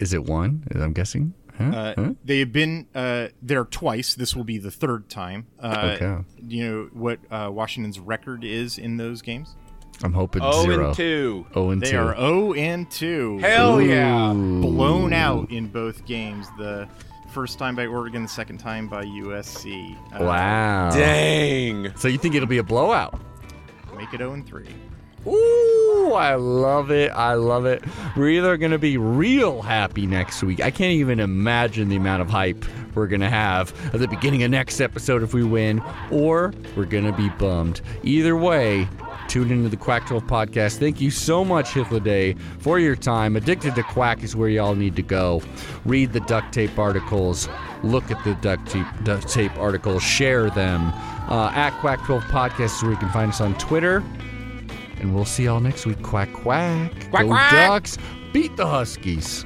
Is 0.00 0.12
it 0.12 0.24
one? 0.24 0.64
I'm 0.74 0.92
guessing. 0.92 1.34
Huh? 1.56 1.64
Uh, 1.64 1.94
Huh? 1.96 2.12
They 2.24 2.38
have 2.40 2.52
been 2.52 2.86
uh, 2.94 3.28
there 3.42 3.64
twice. 3.64 4.14
This 4.14 4.34
will 4.34 4.44
be 4.44 4.58
the 4.58 4.70
third 4.70 5.08
time. 5.08 5.46
Uh, 5.60 5.96
Okay. 5.96 6.24
Do 6.48 6.56
you 6.56 6.64
know 6.68 6.88
what 6.92 7.20
uh, 7.30 7.50
Washington's 7.52 8.00
record 8.00 8.42
is 8.44 8.78
in 8.78 8.96
those 8.96 9.20
games? 9.22 9.54
I'm 10.02 10.14
hoping 10.14 10.40
Oh, 10.42 10.62
zero. 10.62 10.86
and 10.86 10.96
two. 10.96 11.46
Oh, 11.54 11.68
and 11.70 11.82
They 11.82 11.90
two. 11.90 11.98
are 11.98 12.16
0 12.16 12.54
and 12.54 12.90
2. 12.90 13.38
Hell 13.42 13.82
yeah. 13.82 14.32
blown 14.32 15.12
out 15.12 15.50
in 15.50 15.66
both 15.68 16.06
games. 16.06 16.46
The 16.56 16.88
first 17.34 17.58
time 17.58 17.76
by 17.76 17.84
Oregon, 17.86 18.22
the 18.22 18.28
second 18.28 18.56
time 18.58 18.88
by 18.88 19.04
USC. 19.04 19.94
Uh, 20.18 20.24
Wow. 20.24 20.90
Dang. 20.92 21.94
So 21.96 22.08
you 22.08 22.16
think 22.16 22.34
it'll 22.34 22.48
be 22.48 22.58
a 22.58 22.62
blowout? 22.64 23.20
Make 23.94 24.14
it 24.14 24.18
0 24.18 24.32
and 24.32 24.46
3. 24.46 24.64
Ooh, 25.26 26.12
I 26.14 26.34
love 26.34 26.90
it. 26.90 27.10
I 27.10 27.34
love 27.34 27.66
it. 27.66 27.84
We're 28.16 28.30
either 28.30 28.56
going 28.56 28.72
to 28.72 28.78
be 28.78 28.96
real 28.96 29.62
happy 29.62 30.06
next 30.06 30.42
week. 30.42 30.60
I 30.60 30.70
can't 30.70 30.92
even 30.92 31.20
imagine 31.20 31.88
the 31.88 31.96
amount 31.96 32.22
of 32.22 32.30
hype 32.30 32.64
we're 32.94 33.06
going 33.06 33.20
to 33.20 33.30
have 33.30 33.72
at 33.94 34.00
the 34.00 34.08
beginning 34.08 34.42
of 34.42 34.50
next 34.50 34.80
episode 34.80 35.22
if 35.22 35.34
we 35.34 35.44
win, 35.44 35.82
or 36.10 36.52
we're 36.76 36.86
going 36.86 37.04
to 37.04 37.12
be 37.12 37.28
bummed. 37.30 37.80
Either 38.02 38.36
way, 38.36 38.88
tune 39.28 39.50
into 39.50 39.68
the 39.68 39.76
Quack 39.76 40.06
12 40.06 40.24
podcast. 40.24 40.78
Thank 40.78 41.00
you 41.00 41.10
so 41.10 41.44
much, 41.44 41.74
Day, 42.02 42.34
for 42.58 42.78
your 42.78 42.96
time. 42.96 43.36
Addicted 43.36 43.74
to 43.76 43.82
Quack 43.82 44.22
is 44.22 44.34
where 44.34 44.48
y'all 44.48 44.74
need 44.74 44.96
to 44.96 45.02
go. 45.02 45.42
Read 45.84 46.12
the 46.12 46.20
duct 46.20 46.52
tape 46.52 46.78
articles, 46.78 47.48
look 47.82 48.10
at 48.10 48.22
the 48.24 48.34
duct 48.36 48.66
tape, 48.68 48.86
duct 49.04 49.28
tape 49.28 49.56
articles, 49.58 50.02
share 50.02 50.50
them. 50.50 50.92
Uh, 51.28 51.52
at 51.54 51.70
Quack 51.80 52.04
12 52.06 52.24
podcast 52.24 52.76
is 52.76 52.82
where 52.82 52.92
you 52.92 52.98
can 52.98 53.10
find 53.10 53.30
us 53.30 53.40
on 53.40 53.54
Twitter. 53.58 54.02
And 55.00 55.14
we'll 55.14 55.24
see 55.24 55.44
y'all 55.44 55.60
next 55.60 55.86
week. 55.86 56.02
Quack, 56.02 56.32
quack. 56.32 56.92
Quack, 57.10 57.22
Go 57.24 57.28
quack. 57.28 57.50
Ducks. 57.52 57.98
Beat 58.32 58.56
the 58.56 58.66
Huskies. 58.66 59.44